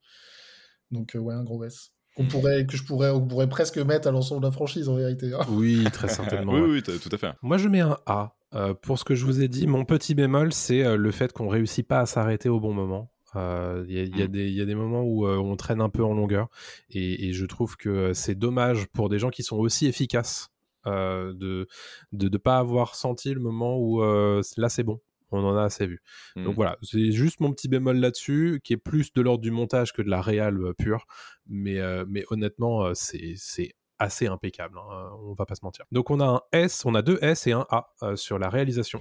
Donc, 0.91 1.15
euh, 1.15 1.19
ouais, 1.19 1.35
un 1.35 1.45
gros 1.45 1.63
S. 1.65 1.93
Qu'on 2.17 2.25
pourrait, 2.27 2.67
que 2.67 2.77
je 2.77 2.83
pourrais, 2.83 3.11
on 3.11 3.25
pourrait 3.27 3.49
presque 3.49 3.79
mettre 3.79 4.09
à 4.09 4.11
l'ensemble 4.11 4.41
de 4.43 4.47
la 4.49 4.53
franchise, 4.53 4.89
en 4.89 4.97
vérité. 4.97 5.33
hein. 5.33 5.47
Oui, 5.49 5.85
très 5.93 6.09
certainement. 6.09 6.53
oui, 6.55 6.83
oui, 6.89 6.99
tout 6.99 7.09
à 7.13 7.17
fait. 7.19 7.33
Moi, 7.41 7.57
je 7.57 7.69
mets 7.69 7.81
un 7.81 7.97
A. 8.07 8.35
Euh, 8.55 8.75
pour 8.75 8.99
ce 8.99 9.05
que 9.05 9.15
je 9.15 9.25
vous 9.25 9.43
ai 9.43 9.49
dit, 9.49 9.67
mon 9.67 9.85
petit 9.85 10.15
bémol, 10.15 10.53
c'est 10.53 10.85
euh, 10.85 10.97
le 10.97 11.11
fait 11.13 11.33
qu'on 11.33 11.49
réussit 11.49 11.87
pas 11.87 12.01
à 12.01 12.07
s'arrêter 12.07 12.49
au 12.49 12.59
bon 12.61 12.73
moment. 12.75 13.13
Euh, 13.37 13.85
Il 13.89 13.95
y, 13.97 14.19
y 14.19 14.23
a 14.23 14.27
Mm. 14.27 14.35
y 14.35 14.61
a 14.61 14.65
des 14.65 14.75
moments 14.75 15.03
où 15.03 15.25
euh, 15.27 15.37
on 15.37 15.55
traîne 15.57 15.81
un 15.81 15.89
peu 15.89 16.03
en 16.03 16.15
longueur 16.15 16.49
et, 16.91 17.29
et 17.29 17.33
je 17.33 17.47
trouve 17.47 17.77
que 17.77 18.13
c'est 18.13 18.35
dommage 18.35 18.87
pour 18.89 19.09
des 19.09 19.21
gens 19.21 19.31
qui 19.31 19.45
sont 19.45 19.57
aussi 19.57 19.87
efficaces 19.87 20.49
euh, 20.87 21.33
de 21.35 21.69
de 22.11 22.29
ne 22.29 22.37
pas 22.39 22.59
avoir 22.59 22.97
senti 22.97 23.33
le 23.33 23.39
moment 23.41 23.77
où 23.79 24.03
euh, 24.03 24.43
là 24.57 24.69
c'est 24.69 24.83
bon, 24.83 25.01
on 25.31 25.45
en 25.45 25.57
a 25.57 25.63
assez 25.63 25.87
vu. 25.87 26.03
Mm. 26.35 26.43
Donc 26.45 26.57
voilà, 26.57 26.77
c'est 26.83 27.13
juste 27.13 27.39
mon 27.39 27.53
petit 27.53 27.69
bémol 27.69 27.99
là-dessus 27.99 28.61
qui 28.65 28.73
est 28.73 28.77
plus 28.77 29.13
de 29.13 29.21
l'ordre 29.21 29.43
du 29.43 29.53
montage 29.53 29.93
que 29.93 30.03
de 30.03 30.11
la 30.11 30.21
réal 30.23 30.57
euh, 30.61 30.73
pure, 30.75 31.07
mais, 31.47 31.79
euh, 31.79 32.05
mais 32.09 32.25
honnêtement 32.31 32.85
euh, 32.85 32.93
c'est 32.95 33.75
assez 34.01 34.27
impeccable, 34.27 34.79
hein, 34.79 35.11
on 35.25 35.35
va 35.35 35.47
pas 35.47 35.55
se 35.55 35.61
mentir. 35.63 35.85
Donc 35.93 36.11
on 36.11 36.19
a 36.19 36.25
un 36.25 36.41
S, 36.53 36.85
on 36.85 36.95
a 36.97 37.03
deux 37.03 37.19
S 37.23 37.47
et 37.47 37.53
un 37.53 37.67
A 37.71 37.93
euh, 38.03 38.17
sur 38.17 38.39
la 38.39 38.49
réalisation. 38.49 39.01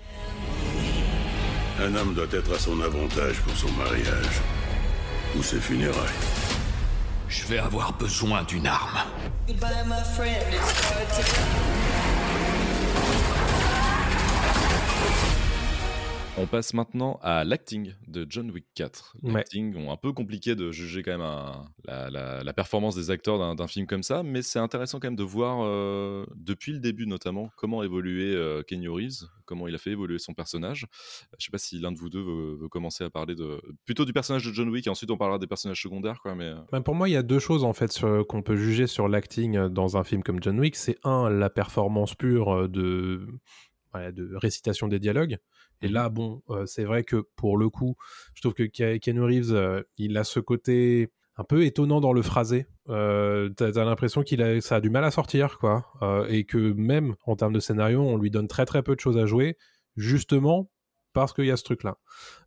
Un 1.81 1.95
homme 1.95 2.13
doit 2.13 2.27
être 2.31 2.53
à 2.53 2.59
son 2.59 2.79
avantage 2.81 3.41
pour 3.41 3.55
son 3.55 3.71
mariage. 3.71 4.41
Ou 5.37 5.43
ses 5.43 5.59
funérailles. 5.59 5.95
Je 7.29 7.45
vais 7.45 7.59
avoir 7.59 7.93
besoin 7.93 8.43
d'une 8.43 8.67
arme. 8.67 8.99
Goodbye, 9.47 9.85
my 9.85 10.03
friend. 10.15 10.43
It's 10.51 11.88
On 16.41 16.45
passe 16.45 16.73
maintenant 16.73 17.19
à 17.21 17.43
l'acting 17.43 17.93
de 18.07 18.25
John 18.29 18.49
Wick 18.51 18.65
4. 18.73 19.17
Ouais. 19.23 19.33
L'acting, 19.33 19.73
bon, 19.73 19.91
un 19.91 19.97
peu 19.97 20.13
compliqué 20.13 20.55
de 20.55 20.71
juger 20.71 21.03
quand 21.03 21.11
même 21.11 21.21
un- 21.21 21.65
la, 21.83 22.09
la- 22.09 22.43
la 22.43 22.53
performance 22.53 22.95
des 22.95 23.11
acteurs 23.11 23.55
d'un 23.55 23.67
film 23.67 23.85
comme 23.87 24.03
ça, 24.03 24.23
mais 24.23 24.41
c'est 24.41 24.57
intéressant 24.59 24.99
quand 25.01 25.07
même 25.07 25.17
de 25.17 25.23
voir 25.23 25.59
euh, 25.63 26.25
depuis 26.37 26.71
le 26.71 26.79
début 26.79 27.07
notamment 27.07 27.49
comment 27.57 27.83
évoluer 27.83 28.33
euh, 28.33 28.63
Kenny 28.63 28.87
Reeves, 28.87 29.25
comment 29.45 29.67
il 29.67 29.75
a 29.75 29.77
fait 29.77 29.91
évoluer 29.91 30.17
son 30.17 30.33
personnage. 30.33 30.87
Je 31.37 31.45
sais 31.45 31.51
pas 31.51 31.57
si 31.57 31.77
l'un 31.79 31.91
de 31.91 31.97
vous 31.97 32.09
deux 32.09 32.21
veut, 32.23 32.55
veut 32.55 32.69
commencer 32.69 33.03
à 33.03 33.09
parler 33.09 33.35
de 33.35 33.61
plutôt 33.85 34.05
du 34.05 34.13
personnage 34.13 34.45
de 34.45 34.53
John 34.53 34.69
Wick 34.69 34.87
et 34.87 34.89
ensuite 34.89 35.11
on 35.11 35.17
parlera 35.17 35.39
des 35.39 35.47
personnages 35.47 35.81
secondaires 35.81 36.19
quoi. 36.21 36.35
Mais 36.35 36.45
euh, 36.45 36.55
Ben, 36.71 36.81
pour 36.81 36.95
moi, 36.95 37.09
il 37.09 37.11
y 37.11 37.17
a 37.17 37.23
deux 37.23 37.39
choses 37.39 37.65
en 37.65 37.73
fait 37.73 37.99
qu'on 38.29 38.41
peut 38.43 38.55
juger 38.55 38.87
sur 38.87 39.09
l'acting 39.09 39.57
euh, 39.57 39.67
dans 39.69 39.97
un 39.97 40.05
film 40.05 40.23
comme 40.23 40.41
John 40.41 40.57
Wick. 40.59 40.77
C'est 40.77 40.97
un, 41.03 41.29
la 41.29 41.49
performance 41.49 42.15
pure 42.15 42.69
de, 42.69 43.27
voilà, 43.91 44.13
de 44.13 44.35
récitation 44.35 44.87
des 44.87 44.99
dialogues. 44.99 45.37
Et 45.82 45.88
là, 45.88 46.09
bon, 46.09 46.41
euh, 46.49 46.65
c'est 46.65 46.84
vrai 46.84 47.03
que 47.03 47.23
pour 47.36 47.57
le 47.57 47.69
coup, 47.69 47.95
je 48.34 48.41
trouve 48.41 48.53
que 48.53 48.63
Ke- 48.63 48.99
Keanu 48.99 49.21
Reeves, 49.21 49.53
euh, 49.53 49.82
il 49.97 50.17
a 50.17 50.23
ce 50.23 50.39
côté 50.39 51.09
un 51.38 51.43
peu 51.45 51.63
étonnant 51.63 52.01
dans 52.01 52.11
le 52.11 52.21
phrasé. 52.21 52.67
Euh, 52.89 53.49
T'as 53.55 53.71
t'as 53.71 53.86
l'impression 53.86 54.23
qu'il 54.23 54.41
a, 54.41 54.59
ça 54.59 54.75
a 54.75 54.82
du 54.82 54.89
mal 54.89 55.05
à 55.05 55.11
sortir, 55.11 55.57
quoi. 55.57 55.86
Et 56.30 56.43
que 56.43 56.73
même 56.73 57.15
en 57.25 57.36
termes 57.38 57.53
de 57.53 57.61
scénario, 57.61 58.01
on 58.01 58.17
lui 58.17 58.30
donne 58.30 58.47
très 58.47 58.65
très 58.65 58.84
peu 58.84 58.93
de 58.95 58.99
choses 58.99 59.17
à 59.17 59.25
jouer, 59.25 59.57
justement 59.95 60.69
parce 61.13 61.34
qu'il 61.34 61.45
y 61.45 61.51
a 61.51 61.57
ce 61.57 61.63
truc-là. 61.63 61.97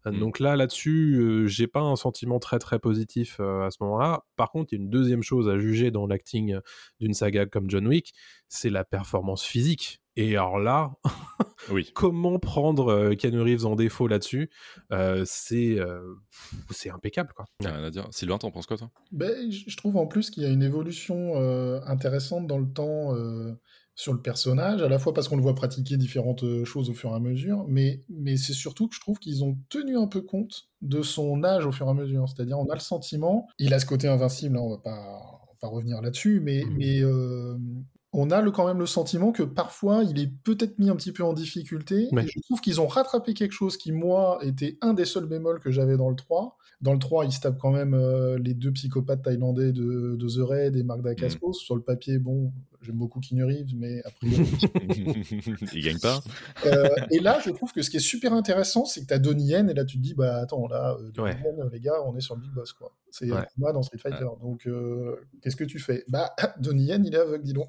Mm. 0.05 0.19
Donc 0.21 0.39
là, 0.39 0.55
là-dessus, 0.57 1.45
j'ai 1.47 1.67
pas 1.67 1.81
un 1.81 1.97
sentiment 1.97 2.39
très 2.39 2.59
très 2.59 2.79
positif 2.79 3.41
à 3.41 3.71
ce 3.71 3.79
moment-là. 3.81 4.25
Par 4.37 4.51
contre, 4.51 4.73
il 4.73 4.77
y 4.77 4.81
a 4.81 4.85
une 4.85 4.91
deuxième 4.91 5.23
chose 5.23 5.49
à 5.49 5.59
juger 5.59 5.91
dans 5.91 6.07
l'acting 6.07 6.59
d'une 7.01 7.15
saga 7.15 7.47
comme 7.47 7.71
John 7.71 7.87
Wick, 7.89 8.13
c'est 8.49 8.71
la 8.71 8.85
performance 8.85 9.43
physique. 9.43 10.02
Et 10.17 10.37
alors 10.37 10.59
là, 10.59 10.93
oui. 11.71 11.91
comment 11.95 12.39
prendre 12.39 12.89
euh, 12.93 13.15
Keanu 13.15 13.41
Reeves 13.41 13.65
en 13.67 13.77
défaut 13.77 14.09
là-dessus? 14.09 14.51
Euh, 14.93 15.23
C'est 15.27 15.79
euh, 15.79 16.03
c'est 16.71 16.91
impeccable, 16.91 17.33
quoi. 17.35 17.47
y 17.63 17.67
a 17.67 17.73
rien 17.73 17.85
à 17.85 17.91
dire. 17.91 18.07
Sylvain, 18.11 18.39
t'en 18.39 18.51
penses 18.51 18.67
quoi 18.67 18.77
toi? 18.77 18.91
Ben, 19.11 19.51
je 19.51 19.77
trouve 19.77 19.97
en 19.97 20.07
plus 20.07 20.31
qu'il 20.31 20.43
y 20.43 20.47
a 20.47 20.51
une 20.51 20.63
évolution 20.63 21.33
euh, 21.37 21.81
intéressante 21.87 22.47
dans 22.47 22.59
le 22.59 22.71
temps 22.71 23.15
euh, 23.15 23.53
sur 23.95 24.13
le 24.13 24.21
personnage, 24.21 24.83
à 24.83 24.89
la 24.89 24.99
fois 24.99 25.13
parce 25.15 25.29
qu'on 25.29 25.37
le 25.37 25.43
voit 25.43 25.55
pratiquer 25.55 25.97
différentes 25.97 26.45
choses 26.65 26.89
au 26.91 26.95
fur 26.95 27.11
et 27.11 27.15
à 27.15 27.19
mesure, 27.21 27.65
mais, 27.69 28.01
mais 28.09 28.37
c'est 28.37 28.55
surtout 28.55 28.89
que 28.89 28.95
je 28.95 29.01
trouve 29.01 29.19
qu'ils 29.19 29.45
ont 29.45 29.59
tenu 29.69 29.97
un 29.99 30.07
peu 30.07 30.23
compte 30.23 30.69
de 30.81 31.03
son 31.03 31.45
âge 31.45 31.67
au 31.67 31.73
fur 31.73 31.87
et 31.87 31.91
à 31.91 31.95
mesure. 31.95 32.27
C'est-à-dire, 32.29 32.59
on 32.59 32.69
a 32.71 32.75
le 32.75 32.81
sentiment, 32.81 33.47
il 33.59 33.73
a 33.75 33.79
ce 33.79 33.87
côté 33.87 34.09
invincible, 34.09 34.57
hein, 34.57 34.61
on 34.63 34.71
va 34.71 34.79
pas, 34.79 34.99
on 35.43 35.47
va 35.47 35.57
pas 35.61 35.69
revenir 35.69 36.01
là-dessus, 36.01 36.41
mais, 36.41 36.65
mais 36.71 37.01
euh, 37.03 37.57
on 38.13 38.31
a 38.31 38.43
le, 38.43 38.51
quand 38.51 38.67
même 38.67 38.79
le 38.79 38.87
sentiment 38.87 39.33
que 39.33 39.43
parfois 39.43 40.03
il 40.05 40.21
est 40.21 40.31
peut-être 40.45 40.79
mis 40.79 40.91
un 40.91 40.97
petit 40.97 41.13
peu 41.13 41.25
en 41.25 41.33
difficulté. 41.33 42.09
Ouais. 42.13 42.25
Et 42.25 42.29
je 42.29 42.41
trouve 42.41 42.61
qu'ils 42.61 42.81
ont 42.81 42.87
rattrapé 42.87 43.33
quelque 43.33 43.53
chose 43.53 43.77
qui, 43.77 43.93
moi, 43.93 44.39
était 44.43 44.77
un 44.83 44.93
des 44.93 45.07
seuls 45.07 45.27
bémols 45.27 45.61
que 45.61 45.71
j'avais 45.71 45.97
dans 45.97 46.11
le 46.11 46.17
3. 46.17 46.57
Dans 46.83 46.93
le 46.93 46.99
3, 46.99 47.25
il 47.25 47.33
se 47.33 47.41
tape 47.41 47.59
quand 47.59 47.71
même 47.71 47.95
euh, 47.95 48.39
les 48.39 48.55
deux 48.55 48.73
psychopathes 48.73 49.23
thaïlandais 49.23 49.73
de, 49.73 50.17
de 50.17 50.29
The 50.29 50.47
Raid 50.47 50.77
et 50.77 50.83
Mark 50.83 51.01
Dacascos. 51.01 51.55
Sur 51.55 51.75
le 51.75 51.83
papier, 51.83 52.19
bon, 52.19 52.53
j'aime 52.83 52.97
beaucoup 52.97 53.21
Keanu 53.21 53.45
Reeves, 53.45 53.75
mais 53.77 54.03
après. 54.05 54.27
Il 55.75 55.85
gagne 55.85 55.99
pas. 55.99 56.21
Euh, 56.67 56.89
et 57.11 57.21
là, 57.21 57.39
je 57.45 57.51
trouve 57.51 57.73
que 57.73 57.83
ce 57.83 57.91
qui 57.91 57.97
est 57.99 58.01
super 58.01 58.33
intéressant, 58.33 58.85
c'est 58.85 59.03
que 59.03 59.07
tu 59.07 59.15
as 59.15 59.19
Donnie 59.19 59.47
Yen, 59.47 59.69
et 59.71 59.75
là, 59.75 59.85
tu 59.85 59.97
te 59.99 60.03
dis, 60.03 60.15
bah 60.15 60.37
attends, 60.37 60.67
là, 60.69 60.97
euh, 61.01 61.11
Donnie 61.11 61.31
Ouais. 61.31 61.39
Yen, 61.57 61.71
les 61.73 61.81
gars, 61.81 62.03
on 62.07 62.17
est 62.17 62.21
sur 62.21 62.35
le 62.35 62.41
Big 62.43 62.53
Boss, 62.53 62.73
quoi. 62.73 62.93
C'est 63.11 63.31
Ouais. 63.31 63.39
Akuma 63.39 63.73
dans 63.73 63.83
Street 63.83 63.99
Fighter. 63.99 64.27
Donc, 64.41 64.67
euh, 64.67 65.17
qu'est-ce 65.43 65.57
que 65.57 65.65
tu 65.65 65.79
fais? 65.79 66.05
Bah, 66.09 66.35
Donnie 66.61 66.85
Yen, 66.87 67.05
il 67.05 67.15
est 67.15 67.19
aveugle, 67.19 67.45
dis 67.45 67.53
donc. 67.53 67.69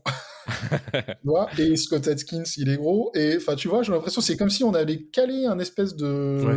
Et 1.58 1.76
Scott 1.76 2.08
Atkins, 2.08 2.44
il 2.58 2.70
est 2.70 2.78
gros. 2.78 3.12
Et 3.16 3.36
enfin, 3.38 3.56
tu 3.56 3.68
vois, 3.68 3.84
j'ai 3.84 3.92
l'impression, 3.92 4.22
c'est 4.22 4.38
comme 4.38 4.50
si 4.50 4.64
on 4.64 4.74
allait 4.74 5.04
caler 5.04 5.46
un 5.46 5.60
espèce 5.60 5.96
de, 5.96 6.44
Ouais. 6.44 6.56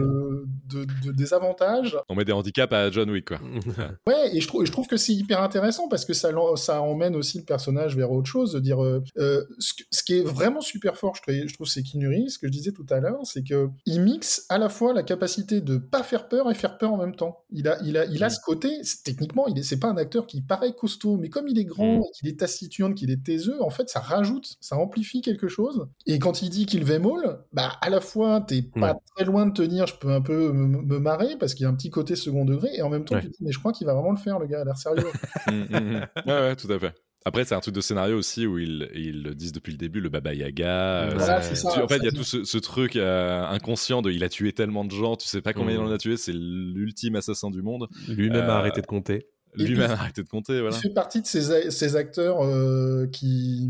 de, 0.80 0.86
de 1.07 1.12
désavantage. 1.12 1.96
On 2.09 2.14
met 2.14 2.24
des 2.24 2.32
handicaps 2.32 2.72
à 2.72 2.90
John 2.90 3.11
Wick 3.11 3.26
quoi. 3.28 3.38
Ouais, 4.07 4.34
et 4.36 4.40
je 4.40 4.48
et 4.62 4.66
je 4.66 4.72
trouve 4.72 4.86
que 4.86 4.96
c'est 4.96 5.12
hyper 5.12 5.40
intéressant 5.42 5.88
parce 5.88 6.04
que 6.04 6.12
ça, 6.14 6.30
ça 6.57 6.82
emmène 6.82 7.16
aussi 7.16 7.38
le 7.38 7.44
personnage 7.44 7.96
vers 7.96 8.11
autre 8.12 8.28
chose, 8.28 8.45
de 8.53 8.61
dire 8.61 8.82
euh, 8.82 9.03
euh, 9.18 9.44
ce, 9.59 10.03
qui 10.03 10.14
est 10.18 10.22
vraiment 10.22 10.61
super 10.61 10.97
fort, 10.97 11.14
je 11.16 11.22
trouve, 11.22 11.34
je 11.49 11.55
trouve 11.55 11.66
c'est 11.66 11.82
Reeves, 11.94 12.28
ce 12.28 12.38
que 12.38 12.47
je 12.47 12.53
disais 12.53 12.72
tout 12.72 12.86
à 12.90 13.01
l'heure, 13.01 13.20
c'est 13.24 13.42
que 13.42 13.68
il 13.86 14.01
mixe 14.03 14.44
à 14.49 14.59
la 14.59 14.68
fois 14.68 14.92
la 14.92 15.03
capacité 15.03 15.61
de 15.61 15.76
pas 15.76 16.03
faire 16.03 16.28
peur 16.28 16.51
et 16.51 16.55
faire 16.55 16.78
peur 16.78 16.92
en 16.92 16.97
même 16.99 17.14
temps. 17.16 17.44
Il 17.51 17.68
a, 17.68 17.78
il 17.82 17.97
a, 17.97 18.05
il 18.07 18.22
a 18.22 18.26
Mm. 18.26 18.30
ce 18.30 18.40
côté, 18.44 18.68
techniquement, 19.05 19.47
il 19.47 19.59
est, 19.59 19.62
c'est 19.62 19.78
pas 19.78 19.88
un 19.88 19.97
acteur 19.97 20.26
qui 20.26 20.42
paraît 20.42 20.74
costaud, 20.74 21.16
mais 21.16 21.28
comme 21.28 21.49
il 21.49 21.59
est 21.59 21.64
grand, 21.64 21.99
Mm. 21.99 22.03
et 22.03 22.11
qu'il 22.18 22.28
est 22.28 22.38
taciturne, 22.40 22.94
qu'il 22.94 23.11
est 23.11 23.22
taiseux, 23.24 23.62
en 23.62 23.70
fait, 23.70 23.88
ça 23.88 24.01
rajoute, 24.01 24.57
ça 24.61 24.76
amplifie 24.76 25.20
quelque 25.22 25.49
chose. 25.49 25.86
Et 26.07 26.18
quand 26.18 26.42
il 26.42 26.51
dit 26.51 26.66
qu'il 26.66 26.84
va 26.84 26.99
molle, 26.99 27.38
bah 27.53 27.72
à 27.80 27.90
la 27.90 28.01
fois 28.01 28.40
t'es 28.47 28.62
pas 28.62 28.97
très 29.14 29.24
loin 29.24 29.47
de 29.47 29.53
tenir, 29.53 29.86
je 29.86 29.94
peux 29.97 30.11
un 30.11 30.20
peu 30.20 30.53
me, 30.53 30.82
me 30.82 30.99
marrer 30.99 31.36
parce 31.38 31.55
qu'il 31.55 31.64
y 31.64 31.66
a 31.66 31.70
un 31.70 31.74
petit 31.74 31.90
côté 31.90 32.16
second 32.16 32.44
degré, 32.44 32.70
et 32.74 32.82
en 32.82 32.88
même 32.90 33.05
temps 33.05 33.14
Ouais. 33.16 33.22
tu 33.22 33.28
te 33.30 33.36
dis 33.36 33.44
mais 33.44 33.53
je 33.53 33.59
crois 33.59 33.72
qu'il 33.72 33.86
va 33.86 33.94
vraiment 33.94 34.11
le 34.12 34.16
faire, 34.18 34.38
le 34.38 34.47
gars 34.47 34.61
a 34.61 34.64
l'air 34.64 34.76
sérieux. 34.76 35.07
Mm, 35.47 35.53
mm. 35.70 36.07
Ouais, 36.26 36.32
ouais, 36.32 36.57
tout 36.57 36.70
à 36.72 36.78
fait. 36.78 36.94
Après, 37.26 37.44
c'est 37.44 37.56
un 37.56 37.60
truc 37.60 37.74
de 37.74 37.80
scénario 37.80 38.16
aussi 38.16 38.46
où 38.46 38.56
ils, 38.56 38.88
ils 38.94 39.22
le 39.24 39.34
disent 39.34 39.50
depuis 39.50 39.72
le 39.72 39.78
début, 39.78 40.00
le 40.00 40.08
Baba 40.08 40.32
Yaga. 40.32 41.02
euh, 41.02 41.10
Voilà, 41.16 41.42
c'est 41.42 41.56
c'est 41.56 41.62
ça. 41.62 41.72
Tu- 41.74 41.80
en 41.82 41.88
fait, 41.88 41.96
il 41.98 42.04
y 42.04 42.08
a 42.08 42.12
tout 42.12 42.22
ce, 42.22 42.44
ce 42.44 42.58
truc 42.58 42.94
euh, 42.94 43.44
inconscient 43.48 44.00
de 44.00 44.12
il 44.12 44.22
a 44.22 44.28
tué 44.28 44.52
tellement 44.52 44.84
de 44.84 44.92
gens, 44.92 45.16
tu 45.16 45.26
sais 45.26 45.40
pas 45.42 45.52
combien 45.52 45.74
il 45.74 45.80
en 45.80 45.90
a 45.90 45.98
tué, 45.98 46.16
c'est 46.16 46.32
l'ultime 46.32 47.16
assassin 47.16 47.50
du 47.50 47.62
monde. 47.62 47.88
Lui-même 48.08 48.44
Euh, 48.48 48.52
a 48.52 48.58
arrêté 48.58 48.80
de 48.80 48.86
compter. 48.86 49.26
Lui-même 49.64 49.90
arrêté 49.90 50.22
de 50.22 50.28
compter, 50.28 50.61
voilà. 50.61 50.76
Il 50.76 50.80
fait 50.80 50.90
partie 50.94 51.20
de 51.22 51.26
ces, 51.26 51.96
acteurs 51.96 52.44
euh, 52.44 53.07
qui, 53.07 53.68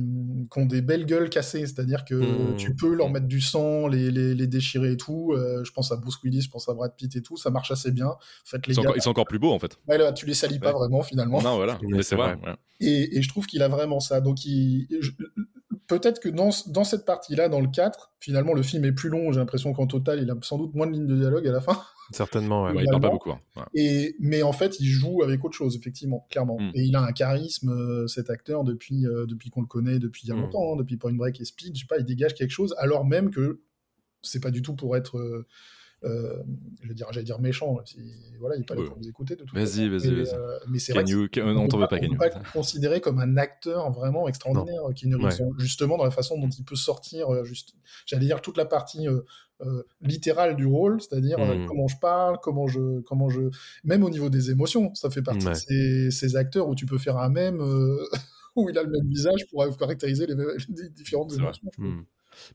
qui 0.50 0.58
ont 0.58 0.66
des 0.66 0.80
belles 0.82 1.06
gueules 1.06 1.30
cassées, 1.30 1.60
c'est-à-dire 1.60 2.04
que 2.04 2.14
Mm. 2.14 2.56
tu 2.56 2.74
peux 2.74 2.94
leur 2.94 3.10
mettre 3.10 3.26
du 3.26 3.40
sang, 3.40 3.86
les, 3.88 4.10
les, 4.10 4.34
les 4.34 4.46
déchirer 4.46 4.92
et 4.92 4.96
tout. 4.96 5.32
Euh, 5.32 5.62
je 5.64 5.72
pense 5.72 5.92
à 5.92 5.96
Bruce 5.96 6.16
Willis, 6.24 6.42
je 6.42 6.50
pense 6.50 6.68
à 6.68 6.74
Brad 6.74 6.94
Pitt 6.96 7.14
et 7.16 7.22
tout, 7.22 7.36
ça 7.36 7.50
marche 7.50 7.70
assez 7.70 7.90
bien. 7.92 8.06
En 8.08 8.18
fait, 8.44 8.66
les 8.66 8.72
Ils 8.72 8.74
sont, 8.74 8.80
encore, 8.82 8.96
ils 8.96 9.02
sont 9.02 9.10
encore 9.10 9.26
plus 9.26 9.38
beaux 9.38 9.52
en 9.52 9.58
fait. 9.58 9.78
ouais, 9.88 9.98
là, 9.98 10.12
tu 10.12 10.26
les 10.26 10.34
salis 10.34 10.58
pas 10.58 10.72
vraiment 10.72 11.02
finalement. 11.02 11.40
Non, 11.42 11.56
voilà, 11.56 11.78
mais 11.82 11.98
c'est 11.98 12.10
c'est 12.10 12.16
vrai. 12.16 12.34
vrai. 12.36 12.50
ouais. 12.50 12.56
Et, 12.80 13.18
et 13.18 13.22
je 13.22 13.28
trouve 13.28 13.46
qu'il 13.46 13.62
a 13.62 13.68
vraiment 13.68 14.00
ça. 14.00 14.20
Donc, 14.20 14.44
il, 14.44 14.86
je- 15.00 15.12
peut-être 15.86 16.20
que 16.20 16.28
dans, 16.28 16.50
dans 16.68 16.84
cette 16.84 17.04
partie-là, 17.04 17.48
dans 17.48 17.60
le 17.60 17.68
4, 17.68 18.12
finalement, 18.20 18.52
le 18.54 18.62
film 18.62 18.84
est 18.84 18.92
plus 18.92 19.08
long. 19.08 19.32
J'ai 19.32 19.38
l'impression 19.40 19.72
qu'en 19.72 19.86
total, 19.86 20.20
il 20.22 20.30
a 20.30 20.34
sans 20.42 20.58
doute 20.58 20.74
moins 20.74 20.86
de 20.86 20.92
lignes 20.92 21.06
de 21.06 21.16
dialogue 21.16 21.46
à 21.46 21.52
la 21.52 21.60
fin. 21.60 21.80
Certainement, 22.12 22.64
ouais. 22.64 22.72
Ouais, 22.72 22.82
il 22.84 22.90
parle 22.90 23.02
pas 23.02 23.10
beaucoup. 23.10 23.30
hein. 23.32 23.40
Ouais. 23.56 23.62
Et, 23.74 24.16
mais 24.20 24.42
en 24.42 24.52
fait, 24.52 24.78
il 24.80 24.86
joue 24.86 25.22
avec 25.22 25.44
autre 25.44 25.56
chose, 25.56 25.76
effectivement, 25.76 26.26
clairement. 26.30 26.58
Mm. 26.58 26.70
Et 26.74 26.82
il 26.84 26.94
a 26.96 27.02
un 27.02 27.12
charisme, 27.12 27.70
euh, 27.70 28.06
cet 28.06 28.30
acteur, 28.30 28.64
depuis, 28.64 29.06
euh, 29.06 29.26
depuis 29.26 29.50
qu'on 29.50 29.60
le 29.60 29.66
connaît, 29.66 29.98
depuis 29.98 30.22
il 30.24 30.28
y 30.28 30.32
a 30.32 30.36
Mm. 30.36 30.40
longtemps, 30.42 30.72
hein, 30.72 30.76
depuis 30.76 30.96
Point 30.96 31.14
Break 31.14 31.40
et 31.40 31.44
Speed. 31.44 31.74
Je 31.74 31.80
sais 31.80 31.86
pas, 31.86 31.98
il 31.98 32.04
dégage 32.04 32.34
quelque 32.34 32.50
chose, 32.50 32.74
alors 32.78 33.04
même 33.04 33.30
que 33.30 33.60
c'est 34.22 34.40
pas 34.42 34.50
du 34.50 34.62
tout 34.62 34.74
pour 34.74 34.96
être, 34.96 35.18
euh, 36.04 36.08
euh, 36.08 36.42
je 36.82 36.88
vais 36.88 36.94
dire, 36.94 37.06
j'allais 37.10 37.24
dire 37.24 37.40
méchant. 37.40 37.78
si- 37.84 37.98
voilà, 38.38 38.56
il 38.56 38.62
est 38.62 38.64
pas 38.64 38.74
là 38.74 38.82
Ouais. 38.82 38.86
pour 38.88 38.98
vous 38.98 39.08
écouter 39.08 39.34
de 39.34 39.44
toute 39.44 39.54
Vas-y, 39.54 39.64
façon. 39.64 39.90
vas-y, 39.90 40.10
Mais, 40.12 40.22
vas-y. 40.22 40.34
euh, 40.34 40.58
mais 40.68 40.78
c'est 40.78 40.92
vrai 40.92 41.04
que 41.04 41.40
euh, 41.40 41.54
non, 41.54 41.62
on 41.62 41.68
t'en 41.68 41.78
peut 41.78 41.86
pas, 41.88 42.28
pas 42.30 42.42
considérer 42.52 43.00
comme 43.00 43.18
un 43.18 43.36
acteur 43.36 43.90
vraiment 43.92 44.28
extraordinaire, 44.28 44.82
Keanu 44.94 45.16
Reeves, 45.16 45.40
Ouais. 45.40 45.48
justement 45.58 45.96
dans 45.96 46.04
la 46.04 46.10
façon 46.10 46.38
dont 46.38 46.48
il 46.50 46.64
peut 46.64 46.76
sortir, 46.76 47.32
euh, 47.32 47.44
juste, 47.44 47.74
j'allais 48.04 48.26
dire 48.26 48.42
toute 48.42 48.56
la 48.58 48.66
partie 48.66 49.08
euh, 49.08 49.20
euh, 49.62 49.82
littérale 50.02 50.54
du 50.54 50.66
rôle, 50.66 51.00
c'est-à-dire 51.00 51.38
euh, 51.40 51.54
Mhm. 51.56 51.66
comment 51.66 51.88
je 51.88 51.96
parle, 51.98 52.38
comment 52.42 52.66
je, 52.66 53.00
comment 53.00 53.30
je, 53.30 53.40
même 53.84 54.04
au 54.04 54.10
niveau 54.10 54.28
des 54.28 54.50
émotions, 54.50 54.94
ça 54.94 55.08
fait 55.08 55.22
partie 55.22 55.46
Ouais. 55.46 55.52
de 55.52 55.56
ces, 55.58 56.10
ces 56.10 56.36
acteurs 56.36 56.68
où 56.68 56.74
tu 56.74 56.84
peux 56.84 56.98
faire 56.98 57.16
un 57.16 57.30
même 57.30 57.60
euh, 57.62 57.96
où 58.54 58.68
il 58.68 58.76
a 58.78 58.82
le 58.82 58.90
même 58.90 59.08
visage 59.08 59.46
pour 59.50 59.64
caractériser 59.78 60.26
les, 60.26 60.34
les 60.34 60.88
différentes 60.90 61.32
émotions. 61.32 61.70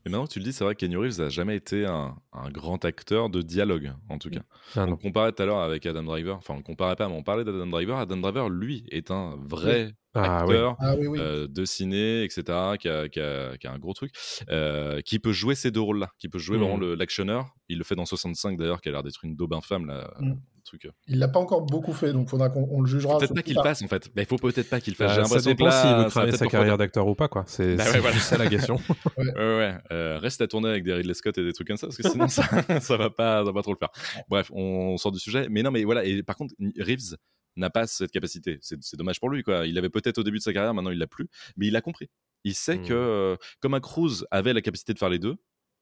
Mais 0.04 0.10
maintenant 0.10 0.26
que 0.26 0.32
tu 0.32 0.38
le 0.38 0.44
dis, 0.44 0.52
c'est 0.52 0.64
vrai 0.64 0.74
que 0.74 0.80
Keanu 0.80 0.98
Reeves 0.98 1.18
n'a 1.20 1.28
jamais 1.28 1.56
été 1.56 1.86
un, 1.86 2.16
un 2.32 2.50
grand 2.50 2.84
acteur 2.84 3.30
de 3.30 3.42
dialogue, 3.42 3.92
en 4.08 4.18
tout 4.18 4.30
cas. 4.30 4.42
Ah 4.76 4.84
On 4.88 4.96
comparait 4.96 5.32
tout 5.32 5.42
à 5.42 5.46
l'heure 5.46 5.60
avec 5.60 5.86
Adam 5.86 6.02
Driver, 6.02 6.36
enfin 6.36 6.54
on 6.54 6.62
comparait 6.62 6.96
pas, 6.96 7.08
mais 7.08 7.14
on 7.14 7.22
parlait 7.22 7.44
d'Adam 7.44 7.66
Driver. 7.66 7.98
Adam 7.98 8.16
Driver, 8.18 8.48
lui, 8.48 8.84
est 8.90 9.10
un 9.10 9.36
vrai 9.36 9.94
Ah 10.14 10.44
oui. 10.46 10.54
acteur 10.54 10.76
Ah 10.78 10.94
oui, 10.98 11.06
oui. 11.06 11.18
euh, 11.20 11.46
de 11.48 11.64
ciné, 11.64 12.22
etc., 12.24 12.42
qui 12.78 12.88
a, 12.88 13.08
qui 13.08 13.20
a- 13.20 13.56
qui 13.58 13.66
a 13.66 13.72
un 13.72 13.78
gros 13.78 13.92
truc, 13.94 14.12
euh, 14.50 15.00
qui 15.00 15.18
peut 15.18 15.32
jouer 15.32 15.54
ces 15.54 15.70
deux 15.70 15.80
rôles-là, 15.80 16.10
qui 16.18 16.28
peut 16.28 16.38
jouer 16.38 16.56
Mhm. 16.58 16.62
vraiment 16.64 16.78
le- 16.78 16.94
l'actionneur. 16.94 17.54
Il 17.68 17.78
le 17.78 17.84
fait 17.84 17.94
dans 17.94 18.04
65 18.06 18.58
d'ailleurs, 18.58 18.80
qui 18.80 18.88
a 18.88 18.92
l'air 18.92 19.02
d'être 19.02 19.24
une 19.24 19.36
daube 19.36 19.54
infâme, 19.54 19.86
là, 19.86 20.12
le 20.20 20.34
truc. 20.64 20.84
euh. 20.84 20.90
Il 21.08 21.18
l'a 21.18 21.28
pas 21.28 21.40
encore 21.40 21.62
beaucoup 21.62 21.92
fait, 21.92 22.12
donc 22.12 22.28
faudra 22.28 22.48
qu'on 22.50 22.68
on 22.70 22.82
le 22.82 22.86
jugera. 22.86 23.18
Peut-être 23.18 23.34
pas 23.34 23.42
qu'il 23.42 23.54
fasse 23.60 23.82
en 23.82 23.88
fait. 23.88 24.10
Mais 24.14 24.22
il 24.22 24.26
faut 24.26 24.36
peut-être 24.36 24.68
pas 24.70 24.80
qu'il 24.80 24.94
fasse. 24.94 25.16
Bah, 25.16 25.22
J'ai 25.24 25.40
ça 25.40 25.40
dépend 25.50 25.70
s'il 25.70 25.90
veut 25.96 26.08
peut-être 26.26 26.36
sa 26.36 26.46
carrière 26.46 26.76
d'acteur 26.78 27.06
ou 27.06 27.14
pas, 27.14 27.28
quoi. 27.28 27.44
C'est 27.46 27.74
Bah 27.76 27.84
ouais, 27.90 27.98
voilà. 28.00 28.16
ça 28.18 28.36
la 28.38 28.46
question. 28.48 28.76
Ouais, 29.16 29.32
ouais. 29.34 29.74
euh, 29.92 30.18
reste 30.18 30.40
à 30.40 30.46
tourner 30.46 30.68
avec 30.68 30.84
des 30.84 30.92
Ridley 30.92 31.14
Scott 31.14 31.36
et 31.38 31.44
des 31.44 31.52
trucs 31.52 31.66
comme 31.68 31.76
ça, 31.76 31.86
parce 31.86 31.96
que 31.96 32.08
sinon 32.08 32.28
ça, 32.28 32.42
ça 32.80 32.96
va 32.96 33.10
pas, 33.10 33.38
ça 33.38 33.44
va 33.44 33.52
pas 33.52 33.62
trop 33.62 33.72
le 33.72 33.78
faire. 33.78 33.90
Bref, 34.28 34.50
on 34.54 34.96
sort 34.98 35.10
du 35.12 35.18
sujet. 35.18 35.46
Mais 35.50 35.62
non, 35.62 35.70
mais 35.70 35.84
voilà. 35.84 36.04
Et 36.04 36.22
par 36.22 36.36
contre, 36.36 36.54
Reeves 36.78 37.16
n'a 37.56 37.70
pas 37.70 37.86
cette 37.86 38.10
capacité. 38.12 38.58
C'est 38.60 38.96
dommage 38.96 39.20
pour 39.20 39.30
lui, 39.30 39.42
quoi. 39.42 39.66
Il 39.66 39.78
avait 39.78 39.90
peut-être 39.90 40.18
au 40.18 40.22
début 40.22 40.38
de 40.38 40.42
sa 40.42 40.52
carrière, 40.52 40.74
maintenant 40.74 40.90
il 40.90 40.98
l'a 40.98 41.06
plus, 41.06 41.28
mais 41.56 41.66
il 41.66 41.76
a 41.76 41.80
compris. 41.80 42.08
Il 42.44 42.54
sait 42.54 42.78
que, 42.80 42.92
euh, 42.92 43.36
comme 43.60 43.74
un 43.74 43.80
Cruise 43.80 44.26
avait 44.30 44.52
la 44.52 44.62
capacité 44.62 44.92
de 44.94 44.98
faire 44.98 45.10
les 45.10 45.18
deux, 45.18 45.36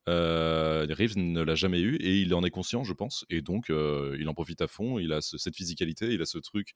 euh, 0.08 0.86
Reeves 0.90 1.16
ne 1.18 1.42
l'a 1.42 1.54
jamais 1.54 1.80
eu 1.80 1.96
et 1.96 2.18
il 2.20 2.34
en 2.34 2.42
est 2.42 2.50
conscient, 2.50 2.84
je 2.84 2.92
pense, 2.92 3.24
et 3.30 3.42
donc 3.42 3.70
euh, 3.70 4.16
il 4.18 4.28
en 4.28 4.34
profite 4.34 4.60
à 4.62 4.66
fond. 4.66 4.98
Il 4.98 5.12
a 5.12 5.20
ce- 5.20 5.38
cette 5.38 5.54
physicalité, 5.56 6.12
il 6.12 6.20
a 6.22 6.26
ce 6.26 6.38
truc 6.38 6.72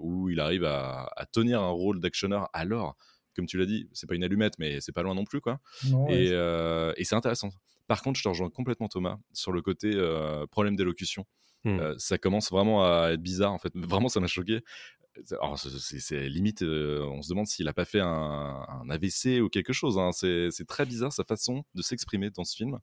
où 0.00 0.28
il 0.30 0.40
arrive 0.40 0.64
à, 0.64 1.08
à 1.16 1.26
tenir 1.26 1.60
un 1.62 1.70
rôle 1.70 2.00
d'actionneur. 2.00 2.48
Alors, 2.52 2.96
comme 3.34 3.46
tu 3.46 3.58
l'as 3.58 3.66
dit, 3.66 3.88
c'est 3.92 4.06
pas 4.08 4.14
une 4.14 4.24
allumette, 4.24 4.54
mais 4.58 4.80
c'est 4.80 4.92
pas 4.92 5.02
loin 5.02 5.14
non 5.14 5.24
plus, 5.24 5.40
quoi. 5.40 5.60
Non, 5.88 6.06
ouais. 6.06 6.24
Et, 6.24 6.30
euh, 6.32 6.92
et 6.96 7.04
c'est 7.04 7.14
intéressant. 7.14 7.50
Par 7.86 8.02
contre, 8.02 8.18
je 8.18 8.24
te 8.24 8.28
rejoins 8.28 8.50
complètement 8.50 8.88
Thomas 8.88 9.18
sur 9.32 9.52
le 9.52 9.62
côté 9.62 9.92
euh, 9.94 10.46
problème 10.46 10.76
d'élocution. 10.76 11.24
Euh, 11.68 11.94
ça 11.98 12.18
commence 12.18 12.50
vraiment 12.50 12.84
à 12.84 13.10
être 13.12 13.22
bizarre 13.22 13.52
en 13.52 13.58
fait. 13.58 13.72
Vraiment, 13.74 14.08
ça 14.08 14.20
m'a 14.20 14.26
choqué. 14.26 14.60
Alors, 15.40 15.58
c'est- 15.58 16.28
limite, 16.28 16.62
euh, 16.62 17.00
on 17.10 17.22
se 17.22 17.28
demande 17.30 17.48
s'il 17.48 17.66
a 17.66 17.72
pas 17.72 17.84
fait 17.84 17.98
un, 17.98 18.06
un 18.06 18.88
AVC 18.88 19.40
ou 19.40 19.48
quelque 19.48 19.72
chose. 19.72 19.98
hein. 19.98 20.10
C'est 20.12 20.48
très 20.68 20.86
bizarre 20.86 21.12
sa 21.12 21.24
façon 21.24 21.64
de 21.74 21.82
s'exprimer 21.82 22.30
dans 22.30 22.44
ce 22.44 22.54
film, 22.54 22.78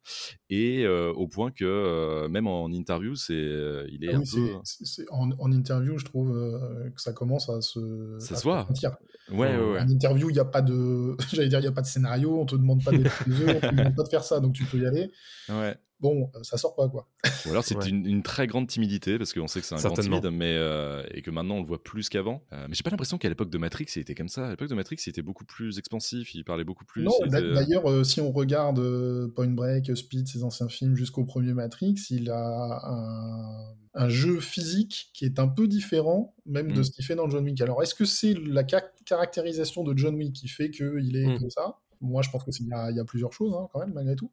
et 0.50 0.84
euh, 0.86 1.14
au 1.14 1.30
point 1.30 1.52
que 1.52 1.64
euh, 1.64 2.28
même 2.28 2.46
en 2.48 2.70
interview, 2.74 3.16
c'est 3.16 3.34
il 3.90 4.04
est 4.04 4.14
Ah 4.14 4.18
un 4.18 4.20
oui, 4.20 4.28
peu. 4.34 5.06
en, 5.12 5.32
en 5.40 5.52
interview, 5.54 5.98
je 5.98 6.04
trouve 6.04 6.34
que 6.94 7.02
ça 7.02 7.14
commence 7.14 7.48
à 7.50 7.62
se. 7.62 8.18
Ça 8.20 8.36
à 8.36 8.38
se 8.38 8.44
voit. 8.44 8.68
Ouais, 9.32 9.56
ouais, 9.56 9.72
ouais. 9.72 9.80
En 9.80 9.88
interview, 9.88 10.30
il 10.30 10.34
n'y 10.34 10.40
a 10.40 10.46
pas 10.46 10.62
de. 10.62 11.16
J'allais 11.34 11.48
dire, 11.48 11.60
il 11.60 11.64
n'y 11.64 11.68
a 11.70 11.72
pas 11.72 11.82
de 11.84 11.88
scénario, 11.88 12.38
on 12.42 12.46
te 12.46 12.56
demande 12.58 12.84
pas 12.84 12.92
eux, 12.94 13.04
on 13.48 13.60
te 13.62 13.74
demande 13.76 13.96
pas 13.96 14.04
de 14.04 14.10
faire 14.10 14.26
ça, 14.26 14.42
donc 14.42 14.54
tu 14.56 14.66
peux 14.66 14.78
y 14.80 14.86
aller. 14.86 15.10
ouais. 15.48 15.78
Bon, 16.02 16.30
euh, 16.36 16.40
ça 16.44 16.58
sort 16.58 16.76
pas, 16.76 16.90
quoi. 16.90 17.08
Ou 17.46 17.50
alors 17.52 17.64
c'est 17.64 17.76
Ouais. 17.78 17.88
une, 17.90 18.06
une 18.06 18.22
très 18.22 18.48
grande 18.48 18.68
timidité 18.68 19.18
parce 19.18 19.34
qu'on 19.34 19.48
sait 19.48 19.62
que 19.62 19.66
c'est 19.66 19.76
un 19.76 19.78
grand 19.82 19.94
timide, 19.96 20.30
mais 20.32 20.54
euh, 20.58 21.04
et 21.12 21.22
que 21.22 21.32
maintenant 21.32 21.56
on 21.56 21.62
le 21.62 21.68
voit 21.68 21.82
plus 21.82 22.10
qu'avant. 22.10 22.44
Euh, 22.52 22.66
mais 22.68 22.76
j'ai 22.76 22.84
pas 22.84 22.90
l'impression 22.90 23.18
qu'à 23.18 23.30
l'époque 23.30 23.50
de 23.50 23.58
Matrix 23.58 23.86
il 23.96 24.00
était 24.02 24.14
comme 24.14 24.28
ça. 24.28 24.48
À 24.48 24.50
l'époque 24.52 24.68
de 24.70 24.76
Matrix 24.76 24.98
il 25.06 25.10
était 25.10 25.22
beaucoup 25.22 25.46
plus 25.46 25.80
expansif, 25.80 26.36
il 26.36 26.44
parlait 26.44 26.66
beaucoup 26.66 26.84
plus. 26.86 27.04
Non, 27.04 27.14
était- 27.26 27.54
d'ailleurs, 27.54 27.90
euh, 27.90 28.04
si 28.04 28.20
on 28.20 28.32
regarde 28.32 28.80
euh, 28.80 29.30
Point 29.36 29.48
Break, 29.50 29.96
Speed, 29.96 30.28
ses 30.28 30.44
anciens 30.44 30.68
films 30.68 30.96
jusqu'au 30.96 31.24
premier 31.24 31.54
Matrix, 31.54 31.96
il 32.10 32.30
a 32.30 32.82
un, 32.84 33.74
un 33.94 34.10
jeu 34.10 34.40
physique 34.42 35.12
qui 35.14 35.24
est 35.26 35.40
un 35.40 35.48
peu 35.48 35.68
différent 35.68 36.36
même 36.46 36.72
de 36.74 36.82
Mm. 36.82 36.84
ce 36.84 36.92
qu'il 36.92 37.06
fait 37.06 37.16
dans 37.16 37.30
John 37.30 37.44
Wick. 37.46 37.60
Alors, 37.62 37.82
est-ce 37.82 37.96
que 37.96 38.06
c'est 38.06 38.34
la 38.34 38.68
ca- 38.68 38.92
caractérisation 39.06 39.84
de 39.84 39.98
John 39.98 40.16
Wick 40.16 40.34
qui 40.34 40.48
fait 40.50 40.70
qu'il 40.70 41.16
est 41.16 41.26
Mm. 41.28 41.40
comme 41.40 41.50
ça? 41.50 41.78
Moi, 42.02 42.22
je 42.22 42.30
pense 42.30 42.44
qu'il 42.44 42.68
y, 42.68 42.74
a- 42.74 42.92
il 42.92 42.98
y 42.98 43.00
a 43.00 43.06
plusieurs 43.06 43.34
choses, 43.34 43.54
hein, 43.54 43.68
quand 43.74 43.80
même, 43.80 43.94
malgré 43.94 44.16
tout. 44.16 44.32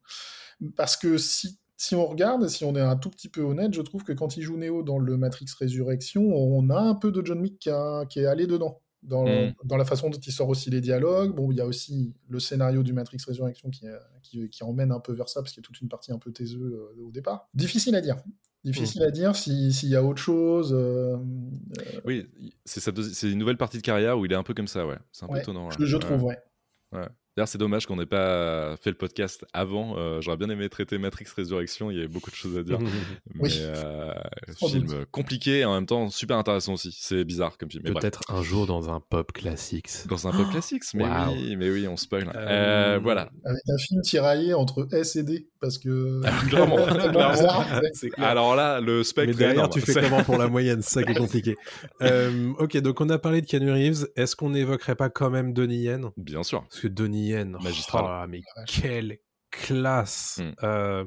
Parce 0.76 0.96
que 0.96 1.18
si, 1.18 1.58
si 1.76 1.94
on 1.94 2.06
regarde, 2.06 2.46
si 2.48 2.64
on 2.64 2.74
est 2.76 2.80
un 2.80 2.96
tout 2.96 3.10
petit 3.10 3.28
peu 3.28 3.42
honnête, 3.42 3.74
je 3.74 3.82
trouve 3.82 4.04
que 4.04 4.12
quand 4.12 4.36
il 4.36 4.42
joue 4.42 4.56
Neo 4.56 4.82
dans 4.82 4.98
le 4.98 5.16
Matrix 5.16 5.46
Résurrection, 5.58 6.22
on 6.22 6.70
a 6.70 6.78
un 6.78 6.94
peu 6.94 7.10
de 7.10 7.24
John 7.24 7.40
Wick 7.40 7.58
qui, 7.58 7.70
a- 7.70 8.04
qui 8.06 8.20
est 8.20 8.26
allé 8.26 8.46
dedans. 8.46 8.80
Dans, 9.04 9.24
Mm. 9.26 9.54
dans 9.64 9.76
la 9.76 9.84
façon 9.84 10.10
dont 10.10 10.18
il 10.20 10.32
sort 10.32 10.48
aussi 10.48 10.70
les 10.70 10.80
dialogues. 10.80 11.34
Bon, 11.34 11.50
il 11.50 11.56
y 11.56 11.60
a 11.60 11.66
aussi 11.66 12.14
le 12.28 12.38
scénario 12.38 12.84
du 12.84 12.92
Matrix 12.92 13.18
Résurrection 13.26 13.68
qui, 13.68 13.86
qui, 14.22 14.48
qui 14.48 14.62
emmène 14.62 14.92
un 14.92 15.00
peu 15.00 15.12
vers 15.12 15.28
ça, 15.28 15.40
parce 15.42 15.52
qu'il 15.52 15.60
y 15.60 15.64
a 15.64 15.66
toute 15.66 15.80
une 15.80 15.88
partie 15.88 16.12
un 16.12 16.18
peu 16.18 16.30
taiseux 16.30 16.60
euh, 16.96 17.02
au 17.02 17.10
départ. 17.10 17.48
Difficile 17.52 17.96
à 17.96 18.00
dire. 18.00 18.14
Difficile 18.62 19.02
à 19.02 19.10
dire 19.10 19.34
si- 19.34 19.72
s'il 19.72 19.88
y 19.88 19.96
a 19.96 20.04
autre 20.04 20.22
chose. 20.22 20.70
euh, 20.72 21.16
Oui, 22.04 22.28
c'est 22.64 22.78
sa 22.78 22.92
deuxi- 22.92 23.12
c'est 23.12 23.28
une 23.28 23.38
nouvelle 23.38 23.56
partie 23.56 23.78
de 23.78 23.82
carrière 23.82 24.16
où 24.16 24.24
il 24.24 24.30
est 24.30 24.36
un 24.36 24.44
peu 24.44 24.54
comme 24.54 24.68
ça, 24.68 24.86
ouais. 24.86 24.98
C'est 25.10 25.24
un 25.24 25.26
peu 25.26 25.34
ouais, 25.34 25.40
étonnant. 25.40 25.68
je, 25.72 25.80
ouais. 25.80 25.86
je 25.86 25.96
Ouais. 25.96 26.00
trouve, 26.00 26.22
ouais. 26.22 26.38
D'ailleurs, 27.36 27.48
c'est 27.48 27.58
dommage 27.58 27.86
qu'on 27.86 27.96
n'ait 27.96 28.04
pas 28.06 28.76
fait 28.76 28.90
le 28.90 28.96
podcast 28.96 29.46
avant. 29.54 29.96
Euh, 29.96 30.20
J'aurais 30.20 30.36
bien 30.36 30.50
aimé 30.50 30.68
traiter 30.68 30.98
Matrix 30.98 31.24
Résurrection. 31.34 31.90
Il 31.90 31.96
y 31.96 31.98
avait 32.00 32.08
beaucoup 32.08 32.30
de 32.30 32.34
choses 32.36 32.58
à 32.58 32.62
dire. 32.62 32.78
Mais 33.34 33.40
Oui. 33.40 33.56
euh, 33.60 34.12
film 34.68 34.84
doute. 34.86 35.06
compliqué 35.10 35.60
et 35.60 35.64
en 35.64 35.72
même 35.74 35.86
temps 35.86 36.10
super 36.10 36.36
intéressant 36.36 36.74
aussi. 36.74 36.94
C'est 36.98 37.24
bizarre 37.24 37.56
comme 37.56 37.70
film. 37.70 37.84
Peut-être 37.84 38.20
un 38.28 38.42
jour 38.42 38.66
dans 38.66 38.90
un 38.90 39.00
pop 39.00 39.32
classique. 39.32 39.88
Dans 40.08 40.28
un 40.28 40.32
pop 40.32 40.50
classique, 40.50 40.82
mais 40.94 41.04
oui, 41.32 41.56
mais 41.56 41.70
oui, 41.70 41.88
on 41.88 41.96
spoil. 41.96 42.30
Euh, 42.34 42.96
Euh, 42.96 42.98
voilà. 43.02 43.30
Avec 43.44 43.62
un 43.68 43.78
film 43.78 44.02
tiraillé 44.02 44.52
entre 44.54 44.86
S 44.92 45.16
et 45.16 45.22
D, 45.22 45.48
parce 45.60 45.78
que. 45.78 46.20
clairement, 46.48 46.76
tellement 46.86 47.32
clairement. 47.32 47.64
Alors 48.18 48.54
là, 48.56 48.80
le 48.80 49.02
spectre. 49.04 49.28
Mais 49.38 49.44
est 49.44 49.46
derrière, 49.48 49.70
tu 49.70 49.80
fais 49.80 50.02
comment 50.02 50.22
pour 50.22 50.36
la 50.36 50.48
moyenne? 50.48 50.82
C'est 50.82 51.00
ça 51.00 51.02
qui 51.02 51.12
est 51.12 51.16
compliqué. 51.16 51.56
Euh, 52.02 52.52
ok, 52.58 52.76
donc 52.78 53.00
on 53.00 53.08
a 53.08 53.18
parlé 53.18 53.40
de 53.40 53.46
Keanu 53.46 53.72
Reeves. 53.72 54.06
Est-ce 54.16 54.36
qu'on 54.36 54.50
n'évoquerait 54.50 54.96
pas 54.96 55.08
quand 55.08 55.30
même 55.30 55.52
Donnie 55.54 55.78
Yen? 55.84 56.10
Bien 56.16 56.42
sûr. 56.42 56.62
Parce 56.68 56.80
que 56.80 56.88
Donnie 56.88 57.21
Magistral. 57.62 58.04
oh, 58.06 58.26
mais 58.28 58.40
quelle 58.66 59.18
classe 59.50 60.40
Mm. 60.40 60.52
Euh, 60.62 61.04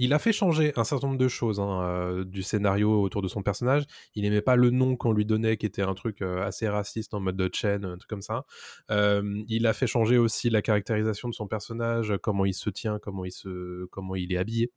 Il 0.00 0.12
a 0.14 0.18
fait 0.18 0.32
changer 0.32 0.72
un 0.74 0.82
certain 0.82 1.06
nombre 1.06 1.18
de 1.20 1.28
choses 1.28 1.60
hein, 1.60 1.82
euh, 1.84 2.24
du 2.24 2.42
scénario 2.42 3.00
autour 3.00 3.22
de 3.22 3.28
son 3.28 3.44
personnage. 3.44 3.84
Il 4.16 4.24
aimait 4.24 4.42
pas 4.42 4.56
le 4.56 4.70
nom 4.70 4.96
qu'on 4.96 5.12
lui 5.12 5.24
donnait, 5.24 5.56
qui 5.56 5.64
était 5.66 5.82
un 5.82 5.94
truc 5.94 6.20
euh, 6.20 6.42
assez 6.44 6.68
raciste 6.68 7.14
en 7.14 7.20
mode 7.20 7.36
de 7.36 7.48
chaîne, 7.52 7.84
un 7.84 7.96
truc 7.96 8.10
comme 8.10 8.20
ça. 8.20 8.46
Euh, 8.90 9.42
il 9.46 9.64
a 9.68 9.72
fait 9.72 9.86
changer 9.86 10.18
aussi 10.18 10.50
la 10.50 10.60
caractérisation 10.60 11.28
de 11.28 11.34
son 11.34 11.46
personnage, 11.46 12.12
comment 12.20 12.44
il 12.44 12.54
se 12.54 12.68
tient, 12.68 12.98
comment 12.98 13.24
il 13.24 13.30
se, 13.32 13.84
comment 13.92 14.16
il 14.16 14.32
est 14.32 14.38
habillé. 14.38 14.72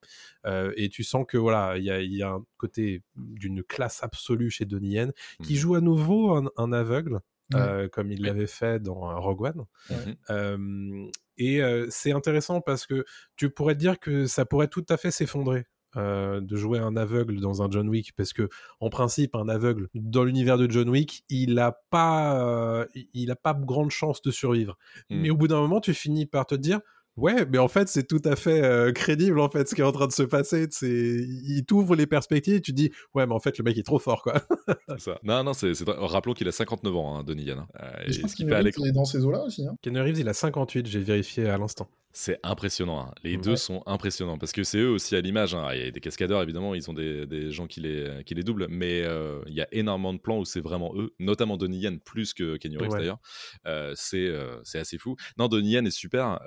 Euh, 0.46 0.72
et 0.78 0.88
tu 0.90 1.04
sens 1.04 1.26
que 1.28 1.40
voilà, 1.40 1.76
il 1.78 1.86
y 1.86 1.90
a, 1.90 2.00
il 2.02 2.14
y 2.14 2.22
a 2.22 2.30
un 2.30 2.46
côté 2.58 3.02
d'une 3.16 3.64
classe 3.64 4.04
absolue 4.04 4.52
chez 4.52 4.66
Donnie 4.66 4.92
Yen, 4.94 5.12
qui 5.44 5.54
Mhm. 5.54 5.60
joue 5.60 5.74
à 5.76 5.82
nouveau 5.82 6.36
un, 6.36 6.52
un 6.56 6.72
aveugle. 6.72 7.20
Ouais. 7.54 7.60
euh, 7.60 7.88
comme 7.88 8.12
il 8.12 8.22
l'avait 8.24 8.48
fait 8.48 8.80
dans 8.82 9.10
euh, 9.10 9.16
Rogue 9.16 9.41
One. 9.43 9.66
Euh, 10.30 11.08
et 11.38 11.62
euh, 11.62 11.88
c'est 11.89 12.12
intéressant 12.12 12.62
parce 12.62 12.86
que 12.86 13.06
tu 13.36 13.50
pourrais 13.50 13.76
te 13.76 13.80
dire 13.80 14.00
que 14.00 14.26
ça 14.28 14.45
pourrait 14.45 14.68
tout 14.68 14.86
à 14.89 14.98
fait 14.98 15.12
s'effondrer. 15.12 15.66
euh, 15.95 16.41
de 16.41 16.56
jouer 16.58 16.80
un 16.80 16.98
aveugle 16.98 17.39
dans 17.39 17.64
un 17.64 17.72
John 17.72 17.88
Wick 17.89 18.14
parce 18.16 18.34
que 18.34 18.50
en 18.82 18.89
principe 18.89 19.36
un 19.36 19.48
aveugle 19.48 19.88
dans 19.95 20.26
l'univers 20.26 20.58
de 20.58 20.70
John 20.70 20.89
Wick 20.89 21.24
il 21.30 21.58
a 21.60 21.80
pas 21.89 22.45
euh, 22.45 22.86
il 23.14 23.32
a 23.32 23.36
pas 23.38 23.54
grande 23.54 23.89
chance 23.89 24.22
de 24.22 24.30
survivre 24.30 24.78
Mm. 25.10 25.22
mais 25.22 25.30
au 25.30 25.38
bout 25.38 25.48
d'un 25.48 25.62
moment 25.62 25.80
tu 25.80 25.93
finis 25.93 26.26
par 26.26 26.45
te 26.45 26.56
dire 26.56 26.82
ouais 27.18 27.45
mais 27.49 27.57
en 27.57 27.68
fait 27.68 27.88
c'est 27.89 28.07
tout 28.07 28.22
à 28.24 28.36
fait 28.36 28.63
euh, 28.63 28.91
crédible 28.91 29.39
en 29.39 29.49
fait 29.49 29.68
ce 29.68 29.76
qui 29.76 29.82
est 29.82 29.84
en 29.84 29.91
train 29.91 30.07
de 30.07 30.11
se 30.11 30.24
passer 30.24 30.68
c'est 30.72 30.88
il 30.89 31.63
t'ouvre 31.65 31.95
les 31.95 32.07
perspectives 32.07 32.55
et 32.55 32.61
tu 32.61 32.72
dis 32.74 32.91
ouais 33.15 33.26
mais 33.26 33.34
en 33.34 33.39
fait 33.39 33.57
le 33.57 33.63
mec 33.63 33.78
est 33.78 33.84
trop 33.84 33.99
fort 33.99 34.22
quoi 34.24 34.41
C'est 34.89 34.99
ça. 34.99 35.20
Non, 35.24 35.43
non, 35.43 35.53
c'est. 35.53 35.72
Rappelons 35.86 36.34
qu'il 36.34 36.47
a 36.47 36.51
59 36.51 36.95
ans, 36.95 37.18
hein, 37.18 37.24
Donnie 37.24 37.43
Yen. 37.43 37.59
hein. 37.59 37.68
Euh, 37.82 38.03
Et 38.07 38.11
je 38.13 38.22
pense 38.22 38.34
qu'il 38.36 38.47
fait 38.47 38.55
à 38.55 38.61
l'écran. 38.61 38.86
est 38.86 38.91
dans 38.91 39.05
ces 39.05 39.24
eaux-là 39.26 39.43
aussi. 39.43 39.65
Hein. 39.65 39.76
Keanu 39.82 39.99
Reeves 40.01 40.20
il 40.20 40.30
a 40.30 40.34
58 40.34 40.88
j'ai 40.88 40.99
vérifié 40.99 41.47
à 41.49 41.57
l'instant 41.57 41.89
C'est 42.20 42.39
impressionnant. 42.41 42.99
hein. 43.01 43.13
Les 43.24 43.36
Ouais. 43.36 43.41
deux 43.43 43.55
sont 43.55 43.84
impressionnants 43.86 44.39
parce 44.39 44.51
que 44.51 44.63
c'est 44.63 44.80
eux 44.80 44.89
aussi 44.89 45.15
à 45.15 45.22
l'image. 45.22 45.53
hein. 45.53 45.70
Il 45.74 45.80
y 45.80 45.88
a 45.88 45.91
des 45.91 45.99
cascadeurs, 45.99 46.41
évidemment, 46.41 46.74
ils 46.74 46.89
ont 46.89 46.93
des, 46.93 47.28
des 47.28 47.51
gens 47.51 47.68
qui 47.68 47.80
les, 47.80 48.24
qui 48.26 48.34
les 48.34 48.41
doublent, 48.41 48.65
mais 48.72 49.03
euh, 49.03 49.39
il 49.45 49.53
y 49.53 49.61
a 49.61 49.68
énormément 49.72 50.15
de 50.15 50.18
plans 50.20 50.39
où 50.39 50.43
c'est 50.45 50.59
vraiment 50.59 50.91
eux, 50.95 51.13
notamment 51.20 51.57
Donnie 51.57 51.78
Yen 51.78 51.99
plus 51.99 52.34
que 52.34 52.57
Kenny 52.57 52.76
Reeves 52.78 52.89
Ouais. 52.89 52.97
d'ailleurs. 52.97 53.20
Euh, 53.68 53.93
c'est 53.95 54.26
euh, 54.26 54.59
c'est 54.63 54.80
assez 54.80 54.97
fou. 54.97 55.15
Non, 55.38 55.47
Donnie 55.47 55.74
Yen 55.74 55.86
est 55.86 55.91
super. 55.91 56.39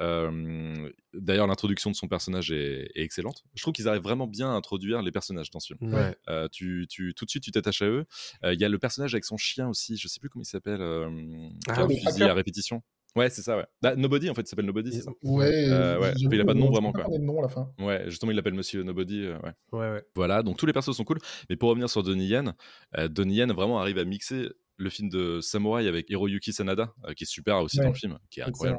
D'ailleurs, 1.15 1.47
l'introduction 1.47 1.91
de 1.93 1.97
son 1.97 2.09
personnage 2.09 2.51
est, 2.51 2.91
est 2.97 3.03
excellente. 3.03 3.45
Je 3.55 3.63
trouve 3.63 3.73
qu'ils 3.73 3.87
arrivent 3.87 4.03
vraiment 4.03 4.27
bien 4.27 4.51
à 4.51 4.55
introduire 4.55 5.03
les 5.03 5.13
personnages 5.13 5.51
dans 5.53 5.61
ce 5.61 5.75
film. 5.75 5.95
ouais 5.95 6.17
tu, 6.51 6.87
tu, 6.91 7.15
tout 7.15 7.25
de 7.25 7.31
suite, 7.31 7.45
tu 7.45 7.53
t'attaches 7.53 7.83
à 7.83 7.87
eux. 7.87 8.07
Il 8.43 8.61
y 8.61 8.65
a 8.65 8.69
le 8.69 8.79
personnage 8.81 9.15
avec 9.15 9.25
son 9.25 9.37
chien 9.37 9.69
aussi, 9.69 9.97
je 9.97 10.09
sais 10.09 10.19
plus 10.19 10.29
comment 10.31 10.43
il 10.43 10.47
s'appelle, 10.47 10.79
qui 10.79 11.71
a 11.71 11.75
Ah 11.77 11.83
un 11.85 11.89
fusil 11.89 12.25
à 12.25 12.35
répétition. 12.35 12.83
Ouais, 13.17 13.29
c'est 13.31 13.43
ça, 13.43 13.57
ouais. 13.57 13.67
Bah, 13.83 13.97
Nobody, 13.97 14.31
en 14.31 14.35
fait, 14.35 14.43
il 14.43 14.47
s'appelle 14.47 14.67
Nobody, 14.67 14.93
c'est 14.93 15.03
ça? 15.03 15.11
Ouais, 15.23 15.47
Euh, 15.69 15.99
ouais. 15.99 16.13
j'avoue 16.17 16.29
Puis 16.29 16.39
il 16.39 16.41
a 16.41 16.45
pas 16.45 16.55
de 16.55 16.59
nom 16.59 16.71
vraiment, 16.71 16.93
pas 16.93 16.99
quoi. 16.99 17.05
parler 17.05 17.19
de 17.19 17.25
nom 17.25 17.39
à 17.39 17.43
la 17.43 17.49
fin. 17.49 17.71
Ouais, 17.79 18.05
justement, 18.07 18.31
il 18.33 18.37
l'appelle 18.37 18.55
Monsieur 18.55 18.83
Nobody. 18.83 19.25
euh, 19.25 19.39
ouais. 19.41 19.53
ouais 19.73 19.91
ouais 19.93 20.05
Voilà, 20.15 20.43
donc 20.43 20.57
tous 20.59 20.67
les 20.67 20.73
persos 20.73 20.93
sont 20.97 21.05
cool. 21.05 21.19
Mais 21.49 21.57
pour 21.57 21.71
revenir 21.71 21.91
sur 21.91 22.03
Donnie 22.03 22.27
Yen, 22.27 22.55
euh, 22.97 23.09
Donnie 23.09 23.35
Yen 23.37 23.53
vraiment 23.53 23.81
arrive 23.81 23.99
à 23.99 24.05
mixer 24.05 24.49
le 24.77 24.91
film 24.91 25.09
de 25.11 25.41
Samurai 25.41 25.87
avec 25.89 26.09
Hiroyuki 26.09 26.53
Sanada, 26.53 26.95
euh, 27.07 27.13
qui 27.13 27.25
est 27.25 27.27
super 27.27 27.59
aussi 27.59 27.79
Ouais. 27.79 27.85
dans 27.85 27.91
le 27.91 27.97
film, 27.97 28.19
qui 28.31 28.41
est 28.41 28.45
incroyable, 28.45 28.79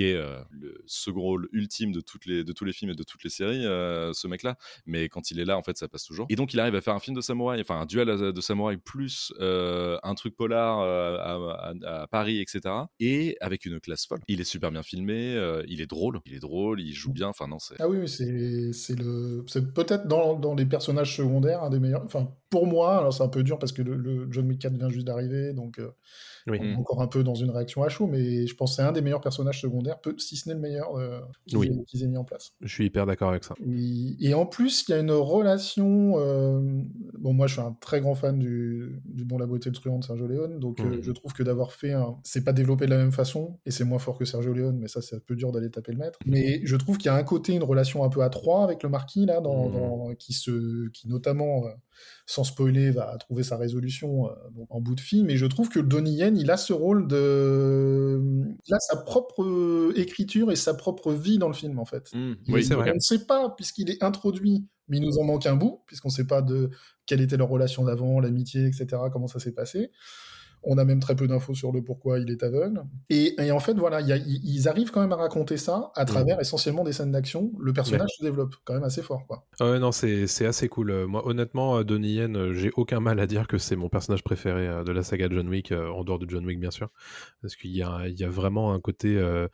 qui 0.00 0.06
est 0.06 0.14
le 0.50 0.82
second 0.86 1.20
rôle 1.20 1.48
ultime 1.52 1.92
de, 1.92 2.02
les, 2.26 2.42
de 2.42 2.52
tous 2.52 2.64
les 2.64 2.72
films 2.72 2.92
et 2.92 2.94
de 2.94 3.02
toutes 3.02 3.22
les 3.22 3.30
séries, 3.30 3.64
ce 3.64 4.26
mec-là. 4.26 4.56
Mais 4.86 5.08
quand 5.08 5.30
il 5.30 5.38
est 5.38 5.44
là, 5.44 5.58
en 5.58 5.62
fait, 5.62 5.76
ça 5.76 5.88
passe 5.88 6.04
toujours. 6.04 6.26
Et 6.30 6.36
donc, 6.36 6.54
il 6.54 6.60
arrive 6.60 6.74
à 6.74 6.80
faire 6.80 6.94
un 6.94 7.00
film 7.00 7.14
de 7.16 7.20
samouraï, 7.20 7.60
enfin 7.60 7.80
un 7.80 7.86
duel 7.86 8.32
de 8.32 8.40
samouraï 8.40 8.78
plus 8.78 9.32
un 9.38 10.14
truc 10.14 10.36
polar 10.36 10.80
à, 10.80 12.06
Paris, 12.10 12.40
etc. 12.40 12.74
Et 12.98 13.36
avec 13.40 13.66
une 13.66 13.78
classe 13.80 14.06
folle. 14.06 14.20
Il 14.28 14.40
est 14.40 14.44
super 14.44 14.70
bien 14.70 14.82
filmé, 14.82 15.34
il 15.68 15.80
est 15.80 15.86
drôle, 15.86 16.20
il 16.24 16.34
est 16.34 16.40
drôle, 16.40 16.80
il 16.80 16.94
joue 16.94 17.12
bien. 17.12 17.28
Enfin, 17.28 17.46
non, 17.46 17.58
c'est. 17.58 17.74
Ah 17.78 17.88
oui, 17.88 18.08
c'est 18.08 18.24
le 18.96 19.44
c'est 19.46 19.72
peut-être 19.72 20.06
dans, 20.06 20.38
dans 20.38 20.54
les 20.54 20.66
personnages 20.66 21.16
secondaires 21.16 21.62
un 21.62 21.70
des 21.70 21.80
meilleurs. 21.80 22.04
Enfin, 22.04 22.32
pour 22.50 22.66
moi, 22.66 22.98
alors 22.98 23.14
c'est 23.14 23.22
un 23.22 23.28
peu 23.28 23.42
dur 23.42 23.58
parce 23.58 23.72
que 23.72 23.80
le, 23.82 23.94
le 23.96 24.26
John 24.30 24.46
Wick 24.48 24.60
4 24.60 24.74
vient 24.76 24.88
juste 24.90 25.06
d'arriver, 25.06 25.52
donc 25.52 25.78
euh, 25.78 25.90
Oui. 26.48 26.58
on 26.60 26.64
est 26.64 26.74
Mm. 26.74 26.78
encore 26.80 27.00
un 27.00 27.06
peu 27.06 27.22
dans 27.22 27.34
une 27.36 27.50
réaction 27.50 27.82
à 27.84 27.88
chaud, 27.88 28.06
mais 28.08 28.46
je 28.46 28.54
pense 28.56 28.72
que 28.72 28.76
c'est 28.76 28.82
un 28.82 28.92
des 28.92 29.02
meilleurs 29.02 29.20
personnages 29.20 29.60
secondaires, 29.60 30.00
peu- 30.00 30.16
si 30.18 30.36
ce 30.36 30.48
n'est 30.48 30.54
le 30.56 30.60
meilleur 30.60 30.96
euh, 30.98 31.20
qu'ils 31.46 31.58
Oui. 31.58 31.70
aient, 32.02 32.06
mis 32.06 32.16
en 32.16 32.24
place. 32.24 32.52
Je 32.60 32.66
suis 32.72 32.86
hyper 32.86 33.06
d'accord 33.06 33.30
avec 33.30 33.44
ça. 33.44 33.54
Et, 33.64 34.16
et 34.28 34.34
en 34.34 34.46
plus, 34.46 34.84
il 34.88 34.90
y 34.90 34.94
a 34.94 34.98
une 34.98 35.12
relation. 35.12 36.14
euh, 36.18 36.60
bon, 37.18 37.32
moi, 37.32 37.46
je 37.46 37.52
suis 37.54 37.62
un 37.62 37.76
très 37.80 38.00
grand 38.00 38.14
fan 38.16 38.38
du, 38.38 39.00
du 39.04 39.24
Bon, 39.24 39.38
la 39.38 39.46
beauté 39.46 39.70
le 39.70 39.76
truand 39.76 39.98
de 40.00 40.04
Sergio 40.04 40.26
Leone, 40.26 40.58
donc 40.58 40.80
Mhm. 40.80 41.02
je 41.02 41.12
trouve 41.12 41.32
que 41.32 41.42
d'avoir 41.44 41.72
fait 41.72 41.92
un. 41.92 42.16
C'est 42.24 42.42
pas 42.42 42.52
développé 42.52 42.86
de 42.86 42.90
la 42.90 42.96
même 42.98 43.12
façon, 43.12 43.58
et 43.64 43.70
c'est 43.70 43.84
moins 43.84 43.98
fort 44.00 44.18
que 44.18 44.24
Sergio 44.24 44.52
Leone, 44.52 44.76
mais 44.78 44.88
ça, 44.88 45.00
c'est 45.02 45.16
un 45.16 45.20
peu 45.24 45.36
dur 45.36 45.52
d'aller 45.52 45.70
taper 45.70 45.92
le 45.92 45.98
maître. 45.98 46.18
Mais 46.26 46.60
je 46.64 46.74
trouve 46.76 46.96
qu'il 46.98 47.06
y 47.06 47.10
a 47.10 47.16
un 47.16 47.22
côté, 47.22 47.52
une 47.54 47.62
relation 47.62 48.02
un 48.02 48.08
peu 48.08 48.22
à 48.22 48.28
trois 48.30 48.64
avec 48.64 48.82
le 48.82 48.88
marquis, 48.88 49.24
là, 49.26 49.40
dans, 49.40 49.68
dans- 49.68 50.14
qui, 50.18 50.32
se, 50.32 50.88
qui 50.88 51.06
notamment. 51.08 51.64
Sans 52.26 52.44
spoiler, 52.44 52.90
va 52.90 53.16
trouver 53.18 53.42
sa 53.42 53.56
résolution 53.56 54.28
euh, 54.28 54.32
en 54.68 54.80
bout 54.80 54.94
de 54.94 55.00
film. 55.00 55.30
Et 55.30 55.36
je 55.36 55.46
trouve 55.46 55.68
que 55.68 55.80
Donnie 55.80 56.14
Yen, 56.14 56.36
il 56.36 56.50
a 56.50 56.56
ce 56.56 56.72
rôle 56.72 57.06
de. 57.08 58.20
Il 58.66 58.74
a 58.74 58.78
sa 58.80 58.96
propre 58.96 59.92
écriture 59.96 60.50
et 60.50 60.56
sa 60.56 60.74
propre 60.74 61.12
vie 61.12 61.38
dans 61.38 61.48
le 61.48 61.54
film, 61.54 61.78
en 61.78 61.84
fait. 61.84 62.10
Mm. 62.14 62.32
Il- 62.46 62.54
Oui, 62.54 62.64
c'est 62.64 62.74
vrai. 62.74 62.90
On 62.90 62.94
ne 62.94 63.00
sait 63.00 63.24
pas, 63.26 63.50
puisqu'il 63.50 63.90
est 63.90 64.02
introduit, 64.02 64.66
mais 64.88 64.98
il 64.98 65.02
nous 65.04 65.18
en 65.18 65.24
manque 65.24 65.46
un 65.46 65.56
bout, 65.56 65.82
puisqu'on 65.86 66.08
ne 66.08 66.12
sait 66.14 66.26
pas 66.26 66.42
de 66.42 66.70
quelle 67.06 67.20
était 67.20 67.36
leur 67.36 67.48
relation 67.48 67.84
d'avant, 67.84 68.20
l'amitié, 68.20 68.66
etc., 68.66 68.86
comment 69.12 69.26
ça 69.26 69.38
s'est 69.40 69.52
passé. 69.52 69.90
On 70.62 70.76
a 70.78 70.84
même 70.84 71.00
très 71.00 71.16
peu 71.16 71.26
d'infos 71.26 71.54
sur 71.54 71.72
le 71.72 71.82
pourquoi 71.82 72.18
il 72.18 72.30
est 72.30 72.42
aveugle. 72.42 72.82
Et, 73.08 73.34
et 73.42 73.50
en 73.52 73.60
fait, 73.60 73.74
voilà, 73.74 74.00
il 74.00 74.08
y 74.08 74.12
a- 74.12 74.16
ils 74.16 74.40
ils 74.44 74.68
arrivent 74.68 74.90
quand 74.90 75.00
même 75.00 75.12
à 75.12 75.16
raconter 75.16 75.56
ça 75.56 75.90
à 75.96 76.04
travers 76.04 76.40
essentiellement 76.40 76.84
des 76.84 76.92
scènes 76.92 77.12
d'action. 77.12 77.52
Le 77.58 77.72
personnage 77.72 78.10
se 78.18 78.22
développe 78.22 78.54
quand 78.64 78.74
même 78.74 78.84
assez 78.84 79.02
fort, 79.02 79.26
quoi. 79.26 79.46
Ouais, 79.60 79.78
non, 79.78 79.92
c'est 79.92 80.24
assez 80.46 80.68
cool. 80.68 80.90
Euh, 80.90 81.06
Moi, 81.06 81.26
honnêtement, 81.26 81.78
euh, 81.78 81.84
Donnie 81.84 82.14
Yen, 82.14 82.36
euh, 82.36 82.52
j'ai 82.52 82.70
aucun 82.76 83.00
mal 83.00 83.20
à 83.20 83.26
dire 83.26 83.46
que 83.48 83.58
c'est 83.58 83.76
mon 83.76 83.88
personnage 83.88 84.22
préféré 84.22 84.84
de 84.84 84.92
la 84.92 85.02
saga 85.02 85.28
John 85.30 85.48
Wick, 85.48 85.72
en 85.72 86.04
dehors 86.04 86.18
de 86.18 86.28
John 86.28 86.44
Wick, 86.44 86.60
bien 86.60 86.70
sûr. 86.70 86.88
Parce 87.42 87.56
qu'il 87.56 87.70
y 87.70 87.78
y 87.78 87.82
a 88.24 88.28
vraiment 88.28 88.72
un 88.72 88.80
côté, 88.80 89.16
euh, 89.16 89.48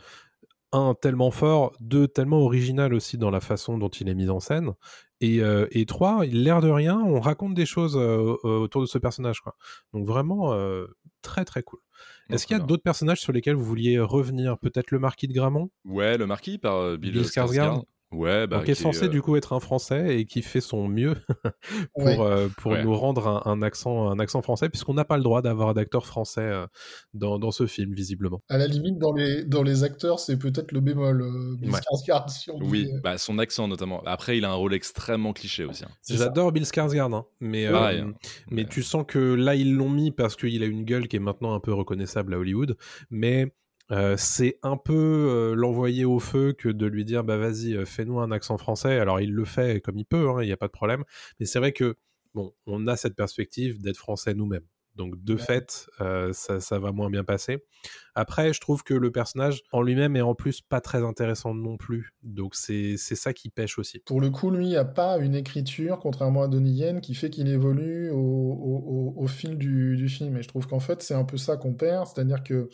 un, 0.73 0.95
tellement 0.95 1.31
fort, 1.31 1.73
deux, 1.81 2.09
tellement 2.09 2.41
original 2.41 2.93
aussi 2.93 3.17
dans 3.19 3.31
la 3.31 3.41
façon 3.41 3.79
dont 3.79 3.89
il 3.89 4.09
est 4.09 4.15
mis 4.15 4.29
en 4.29 4.41
scène. 4.41 4.73
Et, 5.21 5.41
euh, 5.41 5.67
et 5.71 5.87
trois, 5.87 6.27
il- 6.27 6.43
l'air 6.43 6.61
de 6.61 6.69
rien, 6.69 6.99
on 6.99 7.21
raconte 7.21 7.55
des 7.55 7.67
choses 7.67 7.97
euh, 7.97 8.37
autour 8.45 8.83
de 8.83 8.87
ce 8.87 8.99
personnage. 8.99 9.41
Quoi. 9.41 9.57
Donc 9.95 10.07
vraiment, 10.07 10.53
euh, 10.53 10.87
très 11.23 11.45
très 11.45 11.63
cool. 11.63 11.81
Non, 12.29 12.35
Est-ce 12.35 12.47
qu'il 12.47 12.57
y 12.57 12.61
a 12.61 12.63
d'autres 12.65 12.83
personnages 12.83 13.21
sur 13.21 13.33
lesquels 13.33 13.55
vous 13.55 13.65
vouliez 13.65 13.99
revenir? 13.99 14.59
Peut-être 14.59 14.91
le 14.91 14.99
marquis 14.99 15.29
de 15.29 15.33
Gramont? 15.33 15.71
Ouais, 15.85 16.19
le 16.19 16.27
marquis 16.27 16.59
par 16.59 16.77
euh, 16.77 16.97
Bill, 16.97 17.13
Bill 17.13 17.23
Skarsgård. 17.23 17.85
Ouais, 18.13 18.47
bah, 18.47 18.57
donc, 18.59 18.67
qui 18.67 18.71
est 18.71 18.75
censé 18.77 19.07
euh, 19.07 19.09
du 19.09 19.21
coup 19.21 19.35
être 19.37 19.53
un 19.53 19.59
Français 19.61 20.19
et 20.21 20.27
qui 20.27 20.41
fait 20.43 20.61
son 20.61 20.87
mieux 20.87 21.15
pour, 21.95 22.05
Ouais. 22.05 22.17
euh, 22.21 22.49
pour 22.57 22.73
Ouais. 22.73 22.83
nous 22.85 22.95
rendre 22.95 23.27
un, 23.27 23.43
un 23.51 23.63
accent, 23.63 24.09
un 24.09 24.19
accent 24.21 24.43
français, 24.43 24.69
puisqu'on 24.69 24.95
n'a 24.95 25.05
pas 25.05 25.17
le 25.17 25.25
droit 25.25 25.43
d'avoir 25.43 25.75
d'acteur 25.75 26.07
français 26.07 26.41
euh, 26.43 26.67
dans, 27.15 27.39
dans 27.41 27.51
ce 27.51 27.67
film, 27.67 27.93
visiblement. 27.93 28.41
À 28.49 28.59
la 28.59 28.69
limite, 28.69 28.99
dans 28.99 29.13
les, 29.13 29.45
dans 29.45 29.63
les 29.65 29.83
acteurs, 29.83 30.21
c'est 30.21 30.39
peut-être 30.39 30.71
le 30.73 30.81
bémol. 30.81 31.21
Euh, 31.23 31.57
Bill 31.59 31.71
Ouais. 31.73 31.81
Skarsgård, 31.81 32.29
si 32.31 32.51
on 32.51 32.59
Oui, 32.61 32.85
dit, 32.85 32.93
bah, 33.03 33.19
son 33.19 33.39
accent 33.39 33.67
notamment. 33.67 34.01
Après, 34.07 34.39
il 34.39 34.45
a 34.45 34.51
un 34.51 34.55
rôle 34.55 34.73
extrêmement 34.75 35.33
cliché 35.33 35.65
aussi. 35.65 35.85
hein. 35.85 35.89
J'adore 36.09 36.53
Bill 36.53 36.63
Skarsgård, 36.65 37.13
hein, 37.13 37.27
mais, 37.41 37.67
euh, 37.67 37.73
Pareil, 37.73 38.01
hein. 38.01 38.13
mais 38.51 38.63
Mais- 38.63 38.69
tu 38.69 38.83
sens 38.85 39.05
que 39.07 39.19
là, 39.19 39.57
ils 39.57 39.75
l'ont 39.75 39.91
mis 39.91 40.13
parce 40.13 40.37
qu'il 40.37 40.63
a 40.63 40.67
une 40.67 40.85
gueule 40.85 41.09
qui 41.09 41.17
est 41.17 41.21
maintenant 41.21 41.55
un 41.55 41.61
peu 41.61 41.73
reconnaissable 41.73 42.35
à 42.35 42.39
Hollywood, 42.39 42.77
mais 43.11 43.53
euh, 43.93 44.17
c'est 44.19 44.59
un 44.63 44.77
peu 44.77 44.95
euh, 44.95 45.55
l'envoyer 45.55 46.05
au 46.05 46.19
feu 46.19 46.53
que 46.53 46.69
de 46.69 46.87
lui 46.87 47.05
dire 47.05 47.23
bah 47.25 47.37
vas-y 47.37 47.75
euh, 47.77 47.85
fais-nous 47.85 48.19
un 48.21 48.33
accent 48.33 48.59
français 48.59 48.99
alors 48.99 49.21
il 49.21 49.33
le 49.33 49.45
fait 49.45 49.81
comme 49.81 49.97
il 49.99 50.05
peut 50.07 50.29
hein, 50.29 50.43
il 50.43 50.47
n'y 50.47 50.53
a 50.53 50.57
pas 50.57 50.67
de 50.67 50.73
problème 50.73 51.05
mais 51.39 51.47
c'est 51.47 51.59
vrai 51.61 51.73
que 51.73 51.97
bon 52.35 52.53
on 52.67 52.87
a 52.89 52.97
cette 52.97 53.15
perspective 53.15 53.81
d'être 53.81 53.97
français 53.99 54.35
nous-mêmes 54.35 54.67
donc 54.97 55.23
de 55.23 55.35
Ouais. 55.35 55.39
fait 55.39 55.87
euh, 56.01 56.33
ça, 56.33 56.59
ça 56.59 56.79
va 56.79 56.91
moins 56.91 57.11
bien 57.11 57.23
passer 57.23 57.59
après 58.15 58.53
je 58.53 58.61
trouve 58.61 58.83
que 58.83 58.95
le 58.95 59.13
personnage 59.13 59.63
en 59.73 59.83
lui-même 59.83 60.17
est 60.17 60.21
en 60.23 60.35
plus 60.35 60.63
pas 60.63 60.81
très 60.81 61.05
intéressant 61.05 61.55
non 61.55 61.77
plus 61.77 62.11
donc 62.23 62.55
c'est 62.55 62.97
c'est 62.97 63.15
ça 63.15 63.33
qui 63.33 63.51
pêche 63.51 63.79
aussi 63.79 64.01
Pour 64.01 64.21
le 64.21 64.31
coup, 64.31 64.51
lui, 64.51 64.65
il 64.65 64.69
n'y 64.71 64.77
a 64.77 64.85
pas 64.85 65.19
une 65.19 65.35
écriture, 65.35 65.99
contrairement 66.01 66.43
à 66.43 66.49
Donnie 66.49 66.73
Yen, 66.73 67.01
qui 67.01 67.15
fait 67.15 67.31
qu'il 67.31 67.49
évolue 67.49 68.11
au, 68.11 68.17
au- 68.17 69.15
au- 69.19 69.23
au 69.23 69.27
fil 69.27 69.57
du, 69.59 69.97
du 69.97 70.09
film. 70.09 70.37
Et 70.39 70.43
je 70.43 70.49
trouve 70.49 70.67
qu'en 70.67 70.81
fait, 70.81 71.03
c'est 71.03 71.15
un 71.15 71.25
peu 71.25 71.37
ça 71.37 71.57
qu'on 71.57 71.75
perd. 71.75 72.07
C'est-à-dire 72.07 72.43
que 72.43 72.69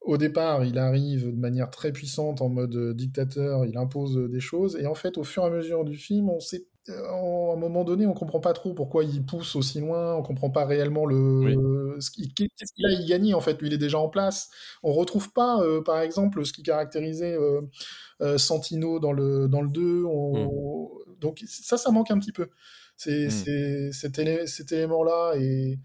au 0.00 0.16
départ, 0.16 0.64
il 0.64 0.78
arrive 0.78 1.26
de 1.26 1.36
manière 1.38 1.70
très 1.70 1.92
puissante 1.92 2.40
en 2.40 2.48
mode 2.48 2.74
euh, 2.76 2.94
dictateur, 2.94 3.64
il 3.66 3.76
impose 3.76 4.16
euh, 4.16 4.28
des 4.28 4.40
choses. 4.40 4.76
Et 4.80 4.86
en 4.86 4.94
fait, 4.94 5.18
au 5.18 5.24
fur 5.24 5.42
et 5.42 5.46
à 5.46 5.50
mesure 5.50 5.84
du 5.84 5.96
film, 5.96 6.30
on 6.30 6.40
sait, 6.40 6.66
euh, 6.88 7.08
en- 7.10 7.50
à 7.52 7.54
un 7.54 7.58
moment 7.58 7.84
donné, 7.84 8.06
on 8.06 8.14
comprend 8.14 8.40
pas 8.40 8.52
trop 8.54 8.72
pourquoi 8.72 9.04
il 9.04 9.24
pousse 9.26 9.54
aussi 9.56 9.80
loin, 9.80 10.14
on 10.14 10.22
comprend 10.22 10.48
pas 10.50 10.64
réellement 10.64 11.04
le, 11.04 11.96
ce 12.00 12.10
qui- 12.10 12.32
qu'est-ce 12.32 12.72
qu'il 12.72 12.86
a 12.86 12.90
à 12.90 12.92
y 12.92 13.04
gagner, 13.06 13.34
en 13.34 13.40
fait. 13.40 13.60
Lui, 13.60 13.68
il 13.68 13.74
est 13.74 13.78
déjà 13.78 13.98
en 13.98 14.08
place. 14.08 14.48
On 14.82 14.92
retrouve 14.92 15.32
pas, 15.32 15.60
euh, 15.62 15.82
par 15.82 16.00
exemple, 16.00 16.44
ce 16.46 16.52
qui 16.52 16.62
caractérisait 16.62 17.36
euh, 17.36 18.38
Santino 18.38 18.98
dans 19.00 19.12
le, 19.12 19.48
dans 19.48 19.60
le 19.62 19.68
2. 19.68 20.04
on- 20.04 20.90
Donc 21.20 21.42
ça, 21.46 21.76
ça 21.76 21.90
manque 21.90 22.10
un 22.12 22.18
petit 22.18 22.32
peu. 22.32 22.48
C'est, 22.96 23.26
Mm. 23.26 23.30
c'est- 23.30 23.92
cet, 23.92 24.18
élé- 24.18 24.46
cet 24.46 24.72
élément-là 24.72 25.32
est, 25.36 25.78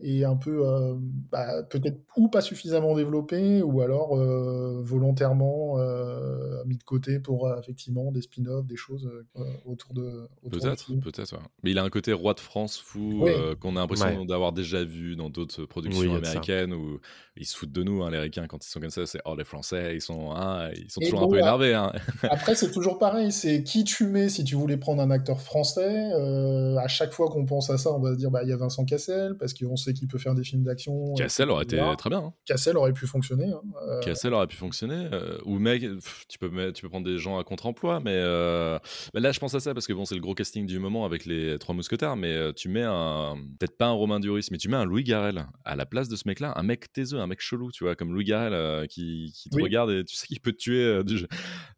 est 0.00 0.24
un 0.24 0.36
peu, 0.36 0.66
euh, 0.66 0.94
bah, 1.30 1.62
peut-être 1.64 1.98
ou 2.16 2.28
pas 2.28 2.40
suffisamment 2.40 2.94
développé, 2.94 3.62
ou 3.62 3.80
alors 3.80 4.16
euh, 4.16 4.80
volontairement 4.82 5.78
euh, 5.78 6.62
mis 6.66 6.76
de 6.76 6.84
côté 6.84 7.18
pour 7.18 7.46
euh, 7.46 7.58
effectivement 7.58 8.12
des 8.12 8.22
spin-offs, 8.22 8.66
des 8.66 8.76
choses 8.76 9.10
euh, 9.36 9.42
autour 9.64 9.94
de. 9.94 10.28
Peut-être, 10.50 10.86
peut-être. 11.00 11.32
ouais. 11.32 11.42
Mais 11.62 11.70
il 11.72 11.78
a 11.78 11.82
un 11.84 11.90
côté 11.90 12.12
roi 12.12 12.34
de 12.34 12.40
France 12.40 12.78
fou 12.78 13.20
Oui. 13.24 13.30
euh, 13.34 13.54
qu'on 13.54 13.76
a 13.76 13.80
l'impression 13.80 14.20
Ouais. 14.20 14.26
d'avoir 14.26 14.52
déjà 14.52 14.84
vu 14.84 15.16
dans 15.16 15.30
d'autres 15.30 15.64
productions 15.64 16.00
Oui, 16.00 16.14
américaines 16.16 16.72
où 16.72 17.00
ils 17.36 17.46
se 17.46 17.56
foutent 17.56 17.72
de 17.72 17.82
nous, 17.82 18.02
hein, 18.02 18.10
les 18.10 18.16
Américains, 18.16 18.46
quand 18.48 18.64
ils 18.64 18.68
sont 18.68 18.80
comme 18.80 18.90
ça. 18.90 19.06
C'est 19.06 19.20
oh 19.24 19.34
les 19.36 19.44
Français, 19.44 19.94
ils 19.96 20.00
sont, 20.00 20.32
hein, 20.32 20.70
ils 20.76 20.90
sont 20.90 21.00
Et 21.00 21.04
toujours 21.04 21.20
bon, 21.20 21.26
un 21.26 21.30
peu 21.30 21.36
là- 21.36 21.42
énervés. 21.42 21.74
Hein. 21.74 21.92
Après, 22.30 22.54
c'est 22.54 22.70
toujours 22.70 22.98
pareil. 22.98 23.32
C'est 23.32 23.62
qui 23.62 23.84
tu 23.84 24.06
mets 24.06 24.28
si 24.28 24.44
tu 24.44 24.54
voulais 24.56 24.76
prendre 24.76 25.02
un 25.02 25.10
acteur 25.10 25.40
français. 25.40 26.10
euh, 26.14 26.76
à 26.76 26.88
chaque 26.88 27.12
fois 27.12 27.28
qu'on 27.28 27.44
pense 27.46 27.70
à 27.70 27.78
ça, 27.78 27.92
on 27.92 27.98
va 28.00 28.12
se 28.12 28.18
dire 28.18 28.30
bah 28.30 28.42
il 28.42 28.48
y 28.48 28.52
a 28.52 28.56
Vincent 28.56 28.84
Cassel 28.84 29.36
parce 29.38 29.54
qu'on 29.54 29.76
sait 29.76 29.87
qu'il 29.94 30.08
peut 30.08 30.18
faire 30.18 30.34
des 30.34 30.44
films 30.44 30.62
d'action. 30.64 31.14
Cassel 31.14 31.50
aurait 31.50 31.64
été 31.64 31.80
très 31.98 32.10
bien. 32.10 32.18
hein. 32.20 32.32
Cassel 32.46 32.76
aurait 32.76 32.92
pu 32.92 33.06
fonctionner. 33.06 33.46
hein. 33.46 33.60
Euh, 33.88 34.00
Cassel 34.00 34.32
aurait 34.34 34.46
pu 34.46 34.56
fonctionner. 34.56 35.08
euh, 35.12 35.38
ou 35.44 35.58
mec, 35.58 35.82
pff, 35.82 36.24
tu 36.28 36.38
peux, 36.38 36.72
tu 36.72 36.82
peux 36.82 36.88
prendre 36.88 37.06
des 37.06 37.18
gens 37.18 37.38
à 37.38 37.44
contre-emploi, 37.44 38.00
mais, 38.00 38.12
euh, 38.14 38.78
mais 39.14 39.20
là 39.20 39.32
je 39.32 39.38
pense 39.40 39.54
à 39.54 39.60
ça 39.60 39.74
parce 39.74 39.86
que 39.86 39.92
bon, 39.92 40.04
c'est 40.04 40.14
le 40.14 40.20
gros 40.20 40.34
casting 40.34 40.66
du 40.66 40.78
moment 40.78 41.04
avec 41.04 41.24
les 41.26 41.58
trois 41.58 41.74
mousquetaires, 41.74 42.16
mais 42.16 42.32
euh, 42.32 42.52
tu 42.52 42.68
mets 42.68 42.82
un, 42.84 43.36
peut-être 43.58 43.76
pas 43.76 43.86
un 43.86 43.92
Romain 43.92 44.20
Duris, 44.20 44.48
mais 44.50 44.58
tu 44.58 44.68
mets 44.68 44.76
un 44.76 44.84
Louis 44.84 45.04
Garrel 45.04 45.46
à 45.64 45.76
la 45.76 45.86
place 45.86 46.08
de 46.08 46.16
ce 46.16 46.22
mec-là, 46.26 46.52
un 46.56 46.62
mec 46.62 46.92
taiseux, 46.92 47.18
un 47.18 47.26
mec 47.26 47.40
chelou, 47.40 47.70
tu 47.72 47.84
vois, 47.84 47.94
comme 47.96 48.12
Louis 48.12 48.24
Garrel 48.24 48.52
euh, 48.54 48.86
qui, 48.86 49.32
qui 49.34 49.50
te 49.50 49.56
Oui. 49.56 49.62
regarde 49.62 49.90
et 49.90 50.04
tu 50.04 50.14
sais 50.16 50.26
qu'il 50.26 50.40
peut 50.40 50.52
te 50.52 50.58
tuer 50.58 51.04
du- 51.04 51.26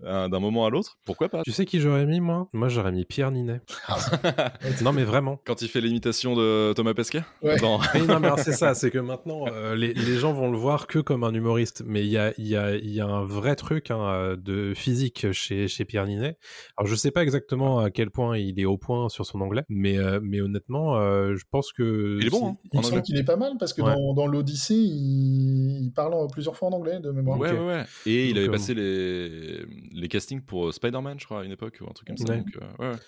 d'un 0.00 0.40
moment 0.40 0.66
à 0.66 0.70
l'autre. 0.70 0.98
Pourquoi 1.04 1.28
pas? 1.28 1.42
Tu 1.42 1.52
sais 1.52 1.64
qui 1.66 1.80
j'aurais 1.80 2.06
mis 2.06 2.20
moi? 2.20 2.48
Moi 2.52 2.68
j'aurais 2.68 2.92
mis 2.92 3.04
Pierre 3.04 3.30
Ninet 3.30 3.60
non 4.82 4.92
mais 4.92 5.04
vraiment 5.04 5.40
Quand 5.44 5.62
il 5.62 5.68
fait 5.68 5.80
l'imitation 5.80 6.34
de 6.34 6.72
Thomas 6.74 6.94
Pesquet? 6.94 7.22
Ouais. 7.42 7.56
dans- 7.58 7.80
Oui, 8.00 8.06
non, 8.06 8.20
mais 8.20 8.30
c'est 8.38 8.52
ça, 8.52 8.74
c'est 8.74 8.90
que 8.90 8.98
maintenant, 8.98 9.44
euh, 9.48 9.74
les, 9.74 9.92
les 9.94 10.16
gens 10.16 10.32
vont 10.32 10.50
le 10.50 10.56
voir 10.58 10.86
que 10.86 10.98
comme 10.98 11.24
un 11.24 11.34
humoriste, 11.34 11.82
mais 11.86 12.00
il 12.00 12.10
y 12.10 12.18
a, 12.18 12.32
il 12.38 12.46
y, 12.46 12.56
a, 12.56 12.76
il 12.76 12.90
y 12.90 13.00
a 13.00 13.06
un 13.06 13.24
vrai 13.24 13.56
truc 13.56 13.90
hein, 13.90 14.36
de 14.38 14.72
physique 14.74 15.32
chez, 15.32 15.68
chez 15.68 15.84
Pierre 15.84 16.06
Ninet. 16.06 16.38
Alors, 16.76 16.86
je 16.88 16.94
sais 16.94 17.10
pas 17.10 17.22
exactement 17.22 17.80
à 17.80 17.90
quel 17.90 18.10
point 18.10 18.38
il 18.38 18.58
est 18.58 18.64
au 18.64 18.78
point 18.78 19.08
sur 19.08 19.26
son 19.26 19.40
anglais, 19.40 19.64
mais, 19.68 19.98
euh, 19.98 20.20
mais 20.22 20.40
honnêtement, 20.40 20.96
euh, 20.96 21.34
je 21.36 21.44
pense 21.50 21.72
que... 21.72 22.18
Il 22.20 22.26
est 22.26 22.30
bon, 22.30 22.56
hein, 22.74 22.80
Il 22.92 23.02
qu'il 23.02 23.16
est 23.18 23.24
pas 23.24 23.36
mal 23.36 23.52
parce 23.58 23.72
que 23.72 23.82
Ouais. 23.82 23.94
dans, 23.94 24.14
dans 24.14 24.26
l'Odyssée, 24.26 24.74
il, 24.74 25.84
il 25.84 25.92
parle 25.92 26.14
en- 26.14 26.26
plusieurs 26.26 26.56
fois 26.56 26.68
en 26.68 26.72
anglais 26.72 27.00
de 27.00 27.10
mémoire. 27.10 27.38
Ouais, 27.38 27.50
ouais, 27.52 27.66
ouais. 27.66 27.84
Et 28.06 28.28
il 28.28 28.38
avait 28.38 28.48
euh, 28.48 28.52
passé 28.52 28.74
les, 28.74 29.64
les 29.92 30.08
castings 30.08 30.42
pour 30.42 30.72
Spider-Man, 30.72 31.18
je 31.18 31.24
crois, 31.24 31.40
à 31.40 31.44
une 31.44 31.52
époque, 31.52 31.78
ou 31.80 31.84
un 31.88 31.92
truc 31.92 32.08
comme 32.08 32.16
ça. 32.16 32.32
Ouais. 32.32 32.38
Donc, 32.38 32.56
euh, 32.56 32.84
ouais, 32.84 32.90
ouais. 32.90 32.98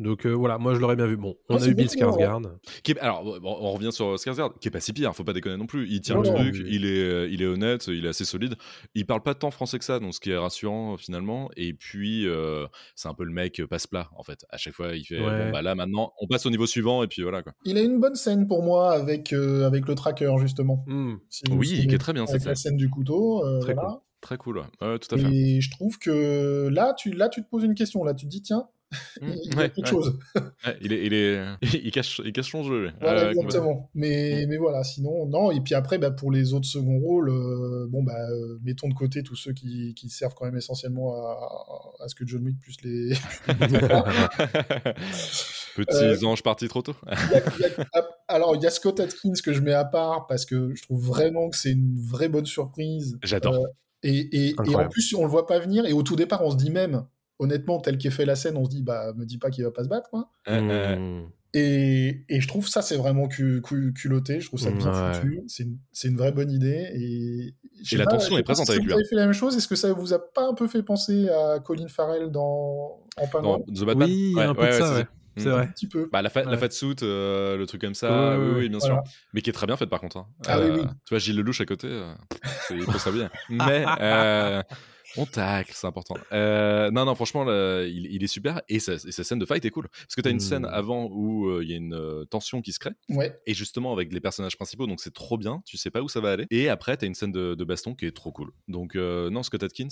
Donc 0.00 0.26
euh, 0.26 0.30
voilà, 0.32 0.56
moi 0.58 0.74
je 0.74 0.80
l'aurais 0.80 0.96
bien 0.96 1.06
vu. 1.06 1.16
Bon, 1.16 1.36
on 1.48 1.54
Ah, 1.54 1.56
a 1.58 1.60
c'est 1.60 1.70
eu 1.70 1.74
Bill. 1.74 1.86
Skarsgård. 1.88 2.50
Qui 2.82 2.92
est- 2.92 2.98
alors, 3.00 3.22
bon, 3.22 3.56
on 3.60 3.70
revient 3.72 3.92
sur 3.92 4.14
Skarsgård, 4.16 4.58
qui 4.58 4.68
est 4.68 4.70
pas 4.70 4.80
si 4.80 4.92
pire, 4.94 5.14
faut 5.14 5.24
pas 5.24 5.34
déconner 5.34 5.58
non 5.58 5.66
plus. 5.66 5.86
Il 5.90 6.00
tient 6.00 6.14
Non, 6.16 6.22
le 6.22 6.28
non, 6.30 6.34
truc, 6.36 6.56
il 6.66 6.86
est, 6.86 7.02
euh, 7.02 7.28
il 7.30 7.42
est 7.42 7.46
honnête, 7.46 7.86
il 7.88 8.06
est 8.06 8.08
assez 8.08 8.24
solide. 8.24 8.54
Il 8.94 9.04
parle 9.06 9.22
pas 9.22 9.34
tant 9.34 9.50
français 9.50 9.78
que 9.78 9.84
ça, 9.84 10.00
donc 10.00 10.14
ce 10.14 10.20
qui 10.20 10.30
est 10.30 10.36
rassurant 10.38 10.94
euh, 10.94 10.96
finalement. 10.96 11.50
Et 11.56 11.74
puis, 11.74 12.26
euh, 12.26 12.66
c'est 12.96 13.08
un 13.08 13.14
peu 13.14 13.24
le 13.24 13.32
mec 13.32 13.60
euh, 13.60 13.66
passe-plat, 13.66 14.08
en 14.16 14.22
fait. 14.22 14.46
À 14.48 14.56
chaque 14.56 14.72
fois, 14.74 14.96
il 14.96 15.04
fait, 15.04 15.20
Ouais. 15.20 15.44
bon, 15.46 15.50
bah 15.52 15.60
là, 15.62 15.74
maintenant, 15.74 16.12
on 16.20 16.26
passe 16.26 16.46
au 16.46 16.50
niveau 16.50 16.66
suivant, 16.66 17.02
et 17.02 17.06
puis 17.06 17.20
voilà, 17.22 17.42
quoi. 17.42 17.52
Il 17.66 17.76
a 17.76 17.82
une 17.82 18.00
bonne 18.00 18.14
scène 18.14 18.46
pour 18.48 18.62
moi 18.62 18.92
avec, 18.92 19.32
euh, 19.34 19.66
avec 19.66 19.86
le 19.86 19.94
tracker, 19.94 20.32
justement. 20.40 20.82
Hmm, 20.86 21.16
Si 21.28 21.42
Oui, 21.50 21.86
qui 21.86 21.94
est 21.94 21.98
très 21.98 22.14
bien, 22.14 22.26
cette 22.26 22.44
la 22.46 22.54
scène. 22.54 22.76
du 22.78 22.88
couteau. 22.88 23.44
euh, 23.44 23.60
Très 23.60 23.74
voilà. 23.74 24.00
Très 24.22 24.36
cool, 24.36 24.58
ouais. 24.58 24.64
Ouais, 24.82 24.98
tout 24.98 25.14
à 25.14 25.18
fait. 25.18 25.26
Et 25.30 25.60
je 25.60 25.70
trouve 25.70 25.98
que 25.98 26.68
là 26.70 26.92
tu, 26.96 27.10
là, 27.12 27.28
tu 27.30 27.42
te 27.42 27.48
poses 27.48 27.64
une 27.64 27.74
question. 27.74 28.04
Là, 28.04 28.12
tu 28.14 28.26
te 28.26 28.30
dis, 28.30 28.42
tiens, 28.42 28.68
Il 29.22 29.52
a 29.54 29.56
ouais, 29.56 29.70
quelque 29.70 29.78
ouais. 29.80 29.86
chose. 29.86 30.18
Ouais, 30.66 30.76
il, 30.82 30.92
est, 30.92 31.06
il, 31.06 31.14
est, 31.14 31.42
il, 31.84 31.90
cache, 31.90 32.20
il 32.24 32.32
cache 32.32 32.50
son 32.50 32.62
jeu. 32.64 32.90
Voilà, 33.00 33.22
Euh, 33.26 33.30
exactement. 33.30 33.88
Mais, 33.94 34.44
mais 34.48 34.56
voilà, 34.58 34.82
sinon, 34.84 35.26
non. 35.26 35.50
Et 35.50 35.60
puis 35.60 35.74
après, 35.74 35.96
bah, 35.98 36.10
pour 36.10 36.30
les 36.30 36.52
autres 36.52 36.66
seconds 36.66 36.98
rôles, 36.98 37.30
euh, 37.30 37.86
bon, 37.88 38.02
bah, 38.02 38.12
euh, 38.30 38.58
mettons 38.62 38.88
de 38.88 38.94
côté 38.94 39.22
tous 39.22 39.36
ceux 39.36 39.52
qui, 39.52 39.94
qui 39.94 40.08
servent 40.10 40.34
quand 40.34 40.44
même 40.44 40.56
essentiellement 40.56 41.14
à, 41.14 42.02
à 42.04 42.08
ce 42.08 42.14
que 42.14 42.26
John 42.26 42.42
Wick 42.44 42.58
puisse 42.58 42.80
les. 42.82 43.12
Petits 45.76 46.24
anges 46.26 46.42
partis 46.42 46.68
trop 46.68 46.82
tôt. 46.82 46.94
Il 47.06 47.32
y 47.32 47.36
a- 47.36 47.42
il 47.58 47.62
y 47.62 47.64
a- 47.94 48.08
alors, 48.28 48.54
il 48.56 48.62
y 48.62 48.66
a 48.66 48.70
Scott 48.70 48.98
Atkins 49.00 49.32
que 49.42 49.52
je 49.52 49.60
mets 49.60 49.72
à 49.72 49.84
part 49.84 50.26
parce 50.26 50.44
que 50.44 50.74
je 50.74 50.82
trouve 50.82 51.04
vraiment 51.04 51.48
que 51.50 51.56
c'est 51.56 51.72
une 51.72 51.96
vraie 52.00 52.28
bonne 52.28 52.46
surprise. 52.46 53.18
J'adore. 53.22 53.66
Et, 54.02 54.18
et- 54.18 54.54
et 54.66 54.74
en 54.74 54.88
plus, 54.88 55.14
on 55.14 55.22
le 55.22 55.28
voit 55.30 55.46
pas 55.46 55.58
venir. 55.58 55.86
Et 55.86 55.92
au 55.92 56.02
tout 56.02 56.16
départ, 56.16 56.42
on 56.44 56.50
se 56.50 56.56
dit 56.56 56.70
même, 56.70 57.06
honnêtement, 57.40 57.80
tel 57.80 57.98
qu'est 57.98 58.10
fait 58.10 58.24
la 58.24 58.36
scène, 58.36 58.56
on 58.56 58.64
se 58.64 58.70
dit, 58.70 58.82
bah, 58.82 59.12
me 59.16 59.24
dis 59.26 59.38
pas 59.38 59.50
qu'il 59.50 59.64
va 59.64 59.72
pas 59.72 59.82
se 59.82 59.88
battre, 59.88 60.08
quoi. 60.10 60.30
Euh, 60.48 60.60
euh, 60.70 60.96
Hmm. 60.96 61.28
Et, 61.52 62.24
et 62.28 62.40
je 62.40 62.46
trouve 62.46 62.68
ça, 62.68 62.80
c'est 62.80 62.96
vraiment 62.96 63.26
cu- 63.26 63.60
cu- 63.60 63.92
culotté. 63.92 64.38
Je 64.40 64.46
trouve 64.46 64.60
ça 64.60 64.70
bien 64.70 64.86
Ouais. 64.92 65.14
foutu. 65.14 65.42
C'est 65.48 65.64
une, 65.64 65.78
c'est 65.90 66.06
une 66.06 66.16
vraie 66.16 66.30
bonne 66.30 66.52
idée. 66.52 66.86
Et, 66.94 67.54
Et 67.92 67.96
la 67.96 68.06
tension 68.06 68.38
est 68.38 68.44
présente 68.44 68.66
si 68.66 68.70
avec 68.70 68.82
vous 68.82 68.86
lui, 68.86 68.94
avez 68.94 69.04
fait 69.04 69.16
la 69.16 69.24
même 69.24 69.32
chose. 69.32 69.56
Est-ce 69.56 69.66
que 69.66 69.74
ça 69.74 69.92
vous 69.92 70.12
a 70.12 70.20
pas 70.32 70.46
un 70.46 70.54
peu 70.54 70.68
fait 70.68 70.84
penser 70.84 71.28
à 71.28 71.58
Colin 71.58 71.88
Farrell 71.88 72.30
dans 72.30 73.00
En 73.16 73.22
dans 73.22 73.26
Penguin 73.26 73.58
The 73.74 73.84
Batman. 73.84 74.08
Oui, 74.08 74.32
Ouais, 74.36 74.44
un 74.44 74.54
peu 74.54 74.60
ouais, 74.60 74.68
de 74.68 74.72
ouais, 74.74 74.78
ça, 74.78 74.86
c'est 74.86 74.94
ouais. 74.94 75.00
ça. 75.00 75.08
C'est 75.38 75.46
Mm. 75.48 75.52
vrai. 75.52 75.62
Un 75.62 75.66
petit 75.66 75.88
peu. 75.88 76.08
Bah, 76.12 76.22
la, 76.22 76.30
fa 76.30 76.44
Ouais. 76.44 76.50
la 76.52 76.56
fat 76.56 76.70
suit, 76.70 76.94
euh, 77.02 77.56
le 77.56 77.66
truc 77.66 77.80
comme 77.80 77.94
ça, 77.94 78.36
Ouais, 78.38 78.44
oui, 78.44 78.52
oui, 78.60 78.68
bien 78.68 78.78
voilà. 78.78 79.02
sûr. 79.02 79.12
Mais 79.34 79.42
qui 79.42 79.50
est 79.50 79.52
très 79.52 79.66
bien 79.66 79.76
faite 79.76 79.90
par 79.90 80.00
contre. 80.00 80.18
hein. 80.18 80.26
Ah 80.46 80.60
oui, 80.60 80.66
oui. 80.72 80.82
Tu 81.04 81.14
vois, 81.14 81.18
Gilles 81.18 81.36
Lelouch 81.36 81.60
à 81.60 81.66
côté, 81.66 81.88
euh, 81.88 82.12
c'est- 82.68 82.74
il 82.78 82.86
peut 82.86 82.98
s'habiller. 82.98 83.26
Mais 83.48 83.84
euh, 84.00 84.62
on 85.16 85.26
tacle, 85.26 85.72
c'est 85.74 85.86
important. 85.86 86.16
Euh, 86.32 86.90
non, 86.90 87.04
non, 87.04 87.14
franchement, 87.14 87.44
là, 87.44 87.82
il, 87.84 88.06
il 88.06 88.22
est 88.22 88.28
super 88.28 88.62
et 88.68 88.78
sa, 88.78 88.94
et 88.94 88.98
sa 89.12 89.24
scène 89.24 89.38
de 89.38 89.46
fight 89.46 89.64
est 89.64 89.70
cool. 89.70 89.88
Parce 89.88 90.14
que 90.14 90.20
tu 90.20 90.28
as 90.28 90.30
une 90.30 90.40
scène 90.40 90.64
avant 90.64 91.08
où 91.10 91.48
euh, 91.48 91.62
il 91.64 91.70
y 91.70 91.74
a 91.74 91.76
une 91.76 91.94
euh, 91.94 92.24
tension 92.24 92.62
qui 92.62 92.72
se 92.72 92.78
crée 92.78 92.92
Ouais. 93.08 93.38
et 93.46 93.54
justement 93.54 93.92
avec 93.92 94.12
les 94.12 94.20
personnages 94.20 94.56
principaux, 94.56 94.86
donc 94.86 95.00
c'est 95.00 95.12
trop 95.14 95.36
bien, 95.38 95.62
tu 95.66 95.76
sais 95.76 95.90
pas 95.90 96.02
où 96.02 96.08
ça 96.08 96.20
va 96.20 96.32
aller. 96.32 96.46
Et 96.50 96.68
après, 96.68 96.96
tu 96.96 97.04
as 97.04 97.08
une 97.08 97.14
scène 97.14 97.32
de, 97.32 97.54
de 97.54 97.64
baston 97.64 97.94
qui 97.94 98.06
est 98.06 98.12
trop 98.16 98.32
cool. 98.32 98.50
Donc, 98.68 98.94
non, 98.94 99.42
Scott 99.42 99.62
Atkins, 99.62 99.88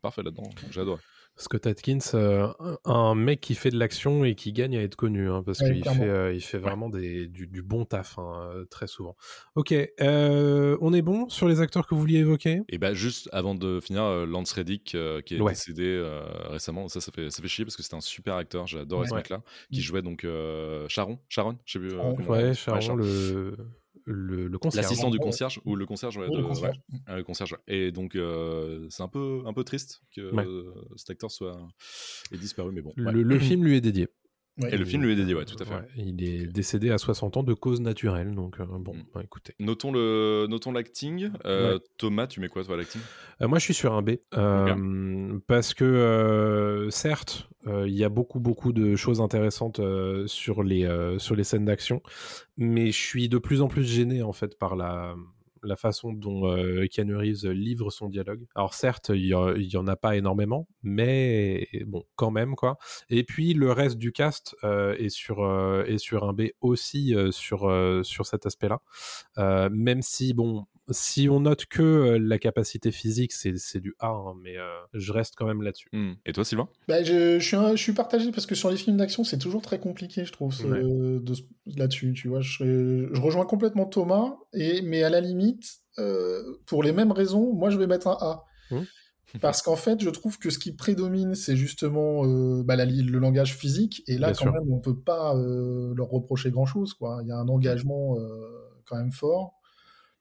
parfait 0.00 0.22
là-dedans, 0.22 0.48
j'adore. 0.70 0.98
Scott 1.36 1.66
Atkins, 1.66 1.98
euh, 2.14 2.48
un- 2.84 3.14
mec 3.14 3.40
qui 3.40 3.54
fait 3.54 3.70
de 3.70 3.78
l'action 3.78 4.24
et 4.24 4.34
qui 4.34 4.52
gagne 4.52 4.76
à 4.76 4.82
être 4.82 4.96
connu, 4.96 5.28
hein, 5.30 5.42
parce 5.44 5.60
Ouais, 5.60 5.72
qu'il 5.72 5.84
fait, 5.84 6.08
euh, 6.08 6.32
il 6.34 6.40
fait 6.40 6.58
vraiment 6.58 6.88
des, 6.88 7.26
du, 7.26 7.46
du 7.46 7.62
bon 7.62 7.84
taf, 7.84 8.18
hein, 8.18 8.50
euh, 8.54 8.64
très 8.66 8.86
souvent. 8.86 9.16
Ok, 9.54 9.72
euh, 9.72 10.76
on 10.80 10.92
est 10.92 11.02
bon 11.02 11.28
sur 11.28 11.48
les 11.48 11.60
acteurs 11.60 11.86
que 11.86 11.94
vous 11.94 12.00
vouliez 12.00 12.18
évoquer? 12.18 12.62
Et 12.68 12.78
bah 12.78 12.92
juste 12.94 13.28
avant 13.32 13.54
de 13.54 13.80
finir, 13.80 14.04
Lance 14.26 14.52
Reddick 14.52 14.94
euh, 14.94 15.20
qui 15.22 15.36
est 15.36 15.40
Ouais. 15.40 15.52
décédé 15.52 15.84
euh, 15.86 16.22
récemment, 16.50 16.88
ça 16.88 17.00
ça 17.00 17.10
fait, 17.12 17.30
ça 17.30 17.42
fait 17.42 17.48
chier 17.48 17.64
parce 17.64 17.76
que 17.76 17.82
c'était 17.82 17.96
un 17.96 18.00
super 18.00 18.34
acteur, 18.36 18.66
j'ai 18.66 18.78
adoré 18.80 19.08
ce 19.08 19.14
mec-là, 19.14 19.42
qui 19.72 19.80
Mm. 19.80 19.82
jouait 19.82 20.02
donc 20.02 20.24
euh, 20.24 20.86
Sharon, 20.88 21.18
Sharon, 21.28 21.56
je 21.64 21.72
sais 21.72 21.78
plus. 21.78 21.88
euh, 21.92 21.96
Sharon, 21.96 22.14
comment- 22.16 22.52
Charon, 22.54 22.80
Sharon. 22.80 22.96
le, 22.96 23.56
le, 24.04 24.48
le 24.48 24.58
concierge. 24.58 24.84
L'assistant 24.84 25.10
du 25.10 25.18
Ouais. 25.18 25.24
concierge 25.24 25.60
ou 25.64 25.76
le 25.76 25.86
concierge, 25.86 26.16
ouais, 26.16 26.26
le 26.26 26.36
de- 26.38 26.42
concierge. 26.42 26.76
ouais. 26.92 26.98
Ah, 27.06 27.16
le 27.16 27.24
concierge, 27.24 27.52
ouais. 27.52 27.58
Et 27.68 27.92
donc 27.92 28.16
euh, 28.16 28.86
c'est 28.90 29.02
un 29.02 29.08
peu, 29.08 29.42
un 29.46 29.52
peu 29.52 29.64
triste 29.64 30.02
que 30.14 30.32
Ouais. 30.34 30.46
cet 30.96 31.10
acteur 31.10 31.30
soit 31.30 31.56
ait 32.32 32.38
disparu, 32.38 32.72
mais 32.72 32.80
bon. 32.82 32.92
Le, 32.96 33.04
ouais. 33.06 33.12
le 33.12 33.38
film 33.38 33.64
lui 33.64 33.76
est 33.76 33.80
dédié. 33.80 34.08
Ouais. 34.60 34.74
Et 34.74 34.76
le 34.76 34.84
film 34.84 35.02
lui 35.02 35.12
est 35.12 35.16
dédié, 35.16 35.34
ouais, 35.34 35.46
tout 35.46 35.56
à 35.60 35.64
fait. 35.64 35.74
Ouais, 35.74 35.88
il 35.96 36.22
est 36.22 36.46
décédé 36.46 36.90
à 36.90 36.98
60 36.98 37.38
ans 37.38 37.42
de 37.42 37.54
cause 37.54 37.80
naturelle, 37.80 38.34
donc 38.34 38.60
euh, 38.60 38.66
bon, 38.66 38.92
Mm. 38.94 39.04
bah, 39.14 39.22
écoutez. 39.24 39.54
Notons 39.60 39.92
le, 39.92 40.46
notons 40.48 40.72
l'acting. 40.72 41.30
Euh, 41.46 41.74
Ouais. 41.74 41.80
Thomas, 41.96 42.26
tu 42.26 42.40
mets 42.40 42.48
quoi 42.48 42.62
toi 42.62 42.76
l'acting? 42.76 43.00
Euh, 43.40 43.48
moi, 43.48 43.58
je 43.58 43.64
suis 43.64 43.72
sur 43.74 43.94
un 43.94 44.02
B. 44.02 44.10
Parce 45.46 45.72
que, 45.74 46.88
certes, 46.90 47.48
il 47.66 47.94
y 47.94 48.04
a 48.04 48.08
beaucoup, 48.08 48.40
beaucoup 48.40 48.72
de 48.72 48.94
choses 48.96 49.20
intéressantes 49.20 49.80
sur, 50.26 50.62
les, 50.62 51.16
sur 51.18 51.34
les 51.36 51.44
scènes 51.44 51.64
d'action, 51.64 52.02
mais 52.56 52.86
je 52.88 52.98
suis 53.00 53.28
de 53.28 53.38
plus 53.38 53.62
en 53.62 53.68
plus 53.68 53.84
gêné, 53.84 54.22
en 54.22 54.32
fait, 54.32 54.58
par 54.58 54.76
la 54.76 55.14
la 55.62 55.76
façon 55.76 56.12
dont 56.12 56.48
euh, 56.48 56.86
Keanu 56.86 57.16
Reeves 57.16 57.48
livre 57.48 57.90
son 57.90 58.08
dialogue. 58.08 58.46
Alors 58.54 58.74
certes, 58.74 59.10
il 59.14 59.24
y, 59.24 59.28
y 59.28 59.76
en 59.76 59.86
a 59.86 59.96
pas 59.96 60.16
énormément, 60.16 60.68
mais 60.82 61.68
bon, 61.86 62.04
quand 62.16 62.30
même 62.30 62.54
quoi. 62.54 62.78
Et 63.10 63.24
puis 63.24 63.54
le 63.54 63.72
reste 63.72 63.98
du 63.98 64.12
cast 64.12 64.56
euh, 64.64 64.94
est 64.96 65.08
sur 65.08 65.42
euh, 65.42 65.84
est 65.84 65.98
sur 65.98 66.24
un 66.24 66.32
B 66.32 66.48
aussi 66.60 67.14
euh, 67.14 67.30
sur 67.30 67.70
sur 68.04 68.26
cet 68.26 68.46
aspect-là. 68.46 68.80
Même 69.70 70.02
si 70.02 70.34
bon, 70.34 70.66
si 70.90 71.28
on 71.28 71.40
note 71.40 71.66
que 71.66 72.18
la 72.20 72.38
capacité 72.38 72.90
physique, 72.90 73.32
c'est 73.32 73.56
c'est 73.56 73.80
du 73.80 73.94
A, 74.00 74.08
hein, 74.08 74.34
mais 74.42 74.56
euh, 74.58 74.64
je 74.94 75.12
reste 75.12 75.34
quand 75.36 75.46
même 75.46 75.62
là-dessus. 75.62 75.88
Hmm. 75.92 76.14
Et 76.26 76.32
toi, 76.32 76.44
Sylvain? 76.44 76.68
Bah, 76.88 77.02
je, 77.02 77.38
je 77.38 77.44
suis 77.46 77.56
un- 77.56 77.70
je 77.76 77.82
suis 77.82 77.92
partagé 77.92 78.30
parce 78.32 78.46
que 78.46 78.54
sur 78.54 78.70
les 78.70 78.76
films 78.76 78.96
d'action, 78.96 79.24
c'est 79.24 79.38
toujours 79.38 79.62
très 79.62 79.78
compliqué, 79.78 80.24
je 80.24 80.32
trouve, 80.32 80.52
ce- 80.52 80.66
Ouais. 80.66 80.82
de 81.20 81.34
ce- 81.34 81.42
là-dessus. 81.76 82.12
Tu 82.14 82.28
vois, 82.28 82.40
je, 82.40 83.16
rejoins 83.20 83.46
complètement 83.46 83.86
Thomas, 83.86 84.36
et, 84.52 84.82
mais 84.82 85.02
à 85.02 85.10
la 85.10 85.20
limite, 85.20 85.78
euh, 85.98 86.42
pour 86.66 86.82
les 86.82 86.92
mêmes 86.92 87.12
raisons, 87.12 87.52
moi 87.52 87.70
je 87.70 87.78
vais 87.78 87.86
mettre 87.86 88.08
un 88.08 88.18
A. 88.20 88.44
Mmh. 88.70 88.80
Parce 89.40 89.62
qu'en 89.62 89.76
fait, 89.76 90.02
je 90.02 90.10
trouve 90.10 90.38
que 90.38 90.50
ce 90.50 90.58
qui 90.58 90.72
prédomine, 90.72 91.34
c'est 91.34 91.56
justement 91.56 92.26
euh, 92.26 92.62
bah, 92.64 92.76
la 92.76 92.84
le 92.84 93.18
langage 93.18 93.56
physique, 93.56 94.02
et 94.06 94.18
là, 94.18 94.26
Bien 94.28 94.34
quand 94.34 94.44
sûr. 94.44 94.52
même, 94.52 94.70
on 94.70 94.78
peut 94.80 94.98
pas 94.98 95.34
euh, 95.36 95.94
leur 95.96 96.08
reprocher 96.10 96.50
grand-chose. 96.50 96.92
quoi. 96.92 97.20
Il 97.22 97.28
y 97.28 97.32
a 97.32 97.36
un 97.38 97.48
engagement 97.48 98.18
euh, 98.18 98.46
quand 98.84 98.96
même 98.96 99.12
fort. 99.12 99.54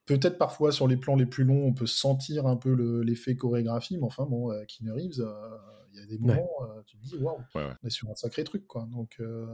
Peut-être 0.06 0.38
parfois 0.38 0.72
sur 0.72 0.88
les 0.88 0.98
plans 0.98 1.16
les 1.16 1.26
plus 1.26 1.44
longs, 1.44 1.66
on 1.68 1.74
peut 1.74 1.86
sentir 1.88 2.48
un 2.48 2.56
peu 2.58 2.74
le- 2.74 3.02
l'effet 3.04 3.36
chorégraphie, 3.36 3.98
mais 3.98 4.04
enfin 4.06 4.26
bon, 4.26 4.52
euh, 4.52 4.64
Keanu 4.66 4.92
Reeves, 4.92 5.22
euh, 5.22 5.58
il 5.94 6.00
y 6.00 6.04
a 6.04 6.06
des 6.06 6.18
moments, 6.18 6.50
euh, 6.64 6.82
tu 6.86 6.98
te 6.98 7.02
dis 7.04 7.16
waouh, 7.18 7.38
Ouais, 7.56 7.64
ouais. 7.66 7.74
on 7.84 7.88
est 7.88 7.90
sur 7.90 8.10
un 8.10 8.16
sacré 8.16 8.44
truc 8.44 8.66
quoi. 8.68 8.88
Donc 8.92 9.16
euh, 9.20 9.46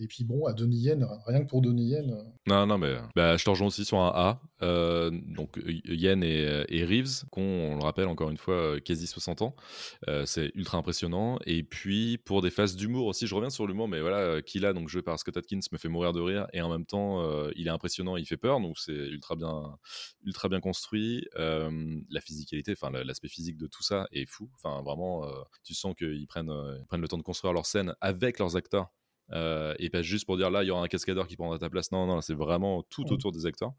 et 0.00 0.06
puis 0.06 0.24
bon, 0.24 0.46
à 0.46 0.52
Donnie 0.52 0.78
Yen, 0.78 1.06
rien 1.26 1.42
que 1.42 1.48
pour 1.48 1.60
Donnie 1.62 1.88
Yen, 1.88 2.10
euh, 2.10 2.22
Non, 2.46 2.66
non, 2.66 2.78
mais 2.78 2.96
bah, 3.16 3.36
je 3.36 3.44
te 3.44 3.50
rejoins 3.50 3.66
aussi 3.68 3.84
sur 3.84 3.98
un 3.98 4.12
A. 4.14 4.40
Euh, 4.62 5.10
donc, 5.28 5.58
Yen 5.86 6.22
et, 6.22 6.64
et 6.68 6.84
Reeves, 6.84 7.24
qu'on, 7.30 7.40
on 7.42 7.76
le 7.76 7.82
rappelle 7.82 8.08
encore 8.08 8.30
une 8.30 8.36
fois, 8.36 8.78
quasi 8.80 9.06
60 9.06 9.40
ans. 9.42 9.56
Euh, 10.08 10.26
c'est 10.26 10.52
ultra 10.54 10.76
impressionnant. 10.78 11.38
Et 11.46 11.62
puis, 11.62 12.18
pour 12.18 12.42
des 12.42 12.50
phases 12.50 12.76
d'humour 12.76 13.06
aussi, 13.06 13.26
je 13.26 13.34
reviens 13.34 13.48
sur 13.50 13.66
l'humour, 13.66 13.88
mais 13.88 14.00
voilà, 14.02 14.42
Killa, 14.42 14.72
donc 14.74 14.88
joué 14.90 15.00
par 15.02 15.18
Scott 15.18 15.36
Atkins, 15.38 15.60
me 15.72 15.78
fait 15.78 15.88
mourir 15.88 16.12
de 16.12 16.20
rire. 16.20 16.46
Et 16.52 16.60
en 16.60 16.68
même 16.70 16.84
temps, 16.84 17.22
euh, 17.24 17.50
il 17.56 17.66
est 17.68 17.70
impressionnant, 17.70 18.16
il 18.18 18.26
fait 18.26 18.36
peur. 18.36 18.60
Donc, 18.60 18.78
c'est 18.78 18.92
ultra 18.92 19.34
bien, 19.34 19.78
ultra 20.24 20.48
bien 20.50 20.60
construit. 20.60 21.26
Euh, 21.36 21.98
la 22.10 22.20
physicalité, 22.20 22.72
enfin, 22.72 22.90
la- 22.90 23.02
l'aspect 23.04 23.28
physique 23.28 23.56
de 23.56 23.66
tout 23.66 23.82
ça 23.82 24.08
est 24.12 24.26
fou. 24.26 24.50
Enfin, 24.62 24.82
vraiment, 24.82 25.24
euh, 25.24 25.30
tu 25.64 25.72
sens 25.80 25.94
qu'ils 25.96 26.26
prennent, 26.26 26.50
euh, 26.50 26.76
ils 26.80 26.86
prennent 26.86 27.00
le 27.00 27.08
temps 27.08 27.18
de 27.18 27.22
construire 27.22 27.52
leur 27.52 27.66
scène 27.66 27.94
avec 28.00 28.38
leurs 28.38 28.56
acteurs. 28.56 28.88
Euh, 29.32 29.74
et 29.78 29.90
pas 29.90 30.02
juste 30.02 30.26
pour 30.26 30.36
dire 30.36 30.50
là 30.50 30.64
il 30.64 30.66
y 30.66 30.70
aura 30.72 30.82
un 30.82 30.88
cascadeur 30.88 31.28
qui 31.28 31.36
prendra 31.36 31.56
ta 31.56 31.70
place 31.70 31.92
non 31.92 32.04
non 32.04 32.20
c'est 32.20 32.34
vraiment 32.34 32.82
tout 32.90 33.12
autour 33.12 33.30
des 33.30 33.46
acteurs 33.46 33.70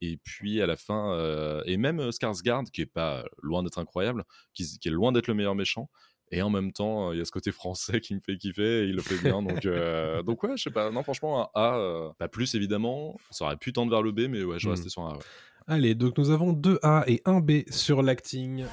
et 0.00 0.16
puis 0.22 0.62
à 0.62 0.66
la 0.66 0.76
fin 0.76 1.12
euh, 1.14 1.60
et 1.66 1.76
même 1.76 2.10
Skarsgård 2.10 2.70
qui 2.70 2.82
est 2.82 2.86
pas 2.86 3.24
loin 3.42 3.64
d'être 3.64 3.78
incroyable 3.80 4.22
qui, 4.54 4.64
qui 4.78 4.86
est 4.86 4.92
loin 4.92 5.10
d'être 5.10 5.26
le 5.26 5.34
meilleur 5.34 5.56
méchant 5.56 5.90
et 6.30 6.40
en 6.40 6.50
même 6.50 6.72
temps 6.72 7.10
il 7.10 7.18
y 7.18 7.20
a 7.20 7.24
ce 7.24 7.32
côté 7.32 7.50
français 7.50 8.00
qui 8.04 8.14
me 8.14 8.20
fait 8.20 8.36
kiffer 8.38 8.84
et 8.84 8.84
il 8.84 8.94
le 8.94 9.02
fait 9.02 9.18
bien 9.18 9.42
donc 9.42 9.64
euh, 9.66 10.22
donc 10.26 10.40
ouais 10.44 10.56
je 10.56 10.62
sais 10.62 10.70
pas 10.70 10.92
non 10.92 11.02
franchement 11.02 11.50
un 11.56 11.60
A 11.60 11.76
euh, 11.78 12.10
pas 12.16 12.28
plus 12.28 12.54
évidemment 12.54 13.18
ça 13.32 13.46
aurait 13.46 13.56
pu 13.56 13.72
tendre 13.72 13.90
vers 13.90 14.02
le 14.02 14.12
B 14.12 14.28
mais 14.30 14.44
ouais 14.44 14.60
je 14.60 14.68
Mhm. 14.68 14.74
restais 14.74 14.88
sur 14.88 15.02
un 15.02 15.14
A 15.14 15.16
ouais. 15.16 15.22
Allez, 15.66 15.96
donc 15.96 16.16
nous 16.16 16.30
avons 16.30 16.52
deux 16.52 16.78
A 16.84 17.02
et 17.08 17.22
un 17.24 17.40
B 17.40 17.62
sur 17.70 18.02
l'acting. 18.02 18.66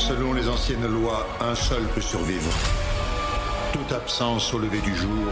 Selon 0.00 0.32
les 0.32 0.48
anciennes 0.48 0.86
lois, 0.86 1.26
un 1.40 1.54
seul 1.54 1.82
peut 1.94 2.00
survivre. 2.00 2.50
Toute 3.70 3.92
absence 3.92 4.52
au 4.54 4.58
lever 4.58 4.80
du 4.80 4.96
jour 4.96 5.28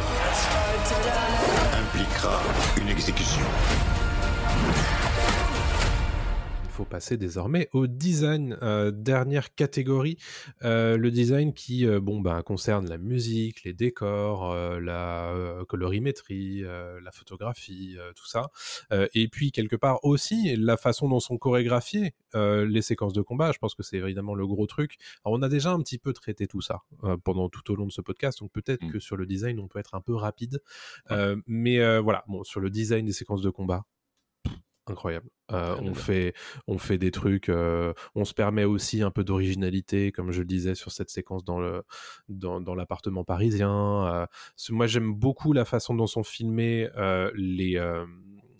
impliquera 1.73 2.39
une 2.79 2.89
exécution. 2.89 3.47
Faut 6.79 6.85
passer 6.85 7.17
désormais 7.17 7.69
au 7.73 7.89
design. 7.89 8.57
Euh, 8.63 8.93
dernière 8.93 9.53
catégorie, 9.53 10.17
euh, 10.63 10.97
le 10.97 11.11
design 11.11 11.53
qui 11.53 11.85
euh, 11.85 11.99
bon, 11.99 12.21
bah, 12.21 12.41
concerne 12.45 12.89
la 12.89 12.99
musique, 12.99 13.65
les 13.65 13.73
décors, 13.73 14.55
la 14.55 15.35
colorimétrie, 15.67 16.61
la 16.61 17.11
photographie, 17.11 17.97
tout 18.15 18.29
ça. 18.29 18.53
Et 19.13 19.27
puis 19.27 19.51
quelque 19.51 19.75
part 19.75 20.05
aussi 20.05 20.55
la 20.55 20.77
façon 20.77 21.09
dont 21.09 21.19
sont 21.19 21.37
chorégraphiées 21.37 22.15
les 22.35 22.83
séquences 22.83 23.13
de 23.13 23.23
combat. 23.23 23.51
Je 23.51 23.59
pense 23.59 23.75
que 23.75 23.83
c'est 23.83 23.97
évidemment 23.97 24.37
le 24.37 24.47
gros 24.47 24.69
truc. 24.69 24.99
Alors, 25.25 25.37
on 25.37 25.43
a 25.43 25.49
déjà 25.49 25.73
un 25.73 25.81
petit 25.81 25.99
peu 25.99 26.13
traité 26.13 26.47
tout 26.47 26.61
ça 26.61 26.83
pendant 27.25 27.49
tout 27.49 27.73
au 27.73 27.75
long 27.75 27.87
de 27.87 27.93
ce 27.93 28.03
podcast, 28.03 28.39
donc 28.39 28.53
peut-être 28.53 28.85
Mm. 28.85 28.93
que 28.93 29.01
sur 29.01 29.17
le 29.17 29.27
design 29.27 29.59
on 29.59 29.67
peut 29.67 29.81
être 29.81 29.97
un 29.97 30.01
peu 30.01 30.15
rapide. 30.15 30.63
Mais 31.49 31.99
voilà, 31.99 32.23
bon, 32.29 32.45
sur 32.45 32.61
le 32.61 32.71
design 32.71 33.05
des 33.05 33.13
séquences 33.13 33.43
de 33.43 33.51
combat, 33.51 33.85
incroyable. 34.87 35.29
Euh, 35.53 35.75
Très 35.77 35.85
on 35.89 35.95
fait, 35.95 36.35
on 36.67 36.79
fait 36.79 36.99
des 36.99 37.11
trucs, 37.11 37.49
euh, 37.49 37.95
on 38.15 38.25
se 38.27 38.35
permet 38.35 38.65
aussi 38.65 39.03
un 39.03 39.11
peu 39.11 39.25
d'originalité, 39.25 40.13
comme 40.13 40.31
je 40.31 40.41
le 40.41 40.45
disais 40.47 40.75
sur 40.75 40.93
cette 40.93 41.11
séquence 41.11 41.45
dans 41.45 41.59
le 41.59 41.83
dans, 42.29 42.61
dans 42.61 42.75
l'appartement 42.75 43.25
parisien. 43.25 44.07
Euh, 44.07 44.27
ce- 44.57 44.73
moi, 44.73 44.87
j'aime 44.87 45.15
beaucoup 45.15 45.53
la 45.55 45.65
façon 45.65 45.95
dont 45.95 46.07
sont 46.07 46.23
filmés 46.25 46.89
euh, 46.97 47.31
les 47.35 47.79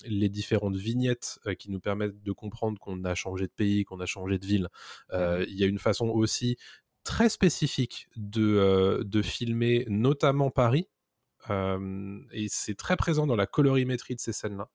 les 0.07 0.29
différentes 0.29 0.77
vignettes 0.77 1.41
qui 1.59 1.71
nous 1.71 1.81
permettent 1.81 2.23
de 2.23 2.33
comprendre 2.33 2.79
qu'on 2.79 3.05
a 3.05 3.15
changé 3.15 3.47
de 3.47 3.53
pays, 3.53 3.85
qu'on 3.85 4.01
a 4.01 4.07
changé 4.07 4.39
de 4.39 4.47
ville. 4.47 4.69
Euh, 5.13 5.45
Il 5.49 5.59
y 5.59 5.65
a 5.65 5.67
une 5.67 5.79
façon 5.81 6.07
aussi 6.09 6.57
très 7.05 7.29
spécifique 7.29 8.09
de, 8.17 9.03
de 9.05 9.23
filmer 9.23 9.85
notamment 9.89 10.51
Paris. 10.51 10.89
Euh, 11.51 12.21
et 12.33 12.47
c'est 12.49 12.75
très 12.75 12.97
présent 12.97 13.27
dans 13.27 13.37
la 13.37 13.47
colorimétrie 13.47 14.15
de 14.15 14.21
ces 14.21 14.33
scènes-là, 14.33 14.69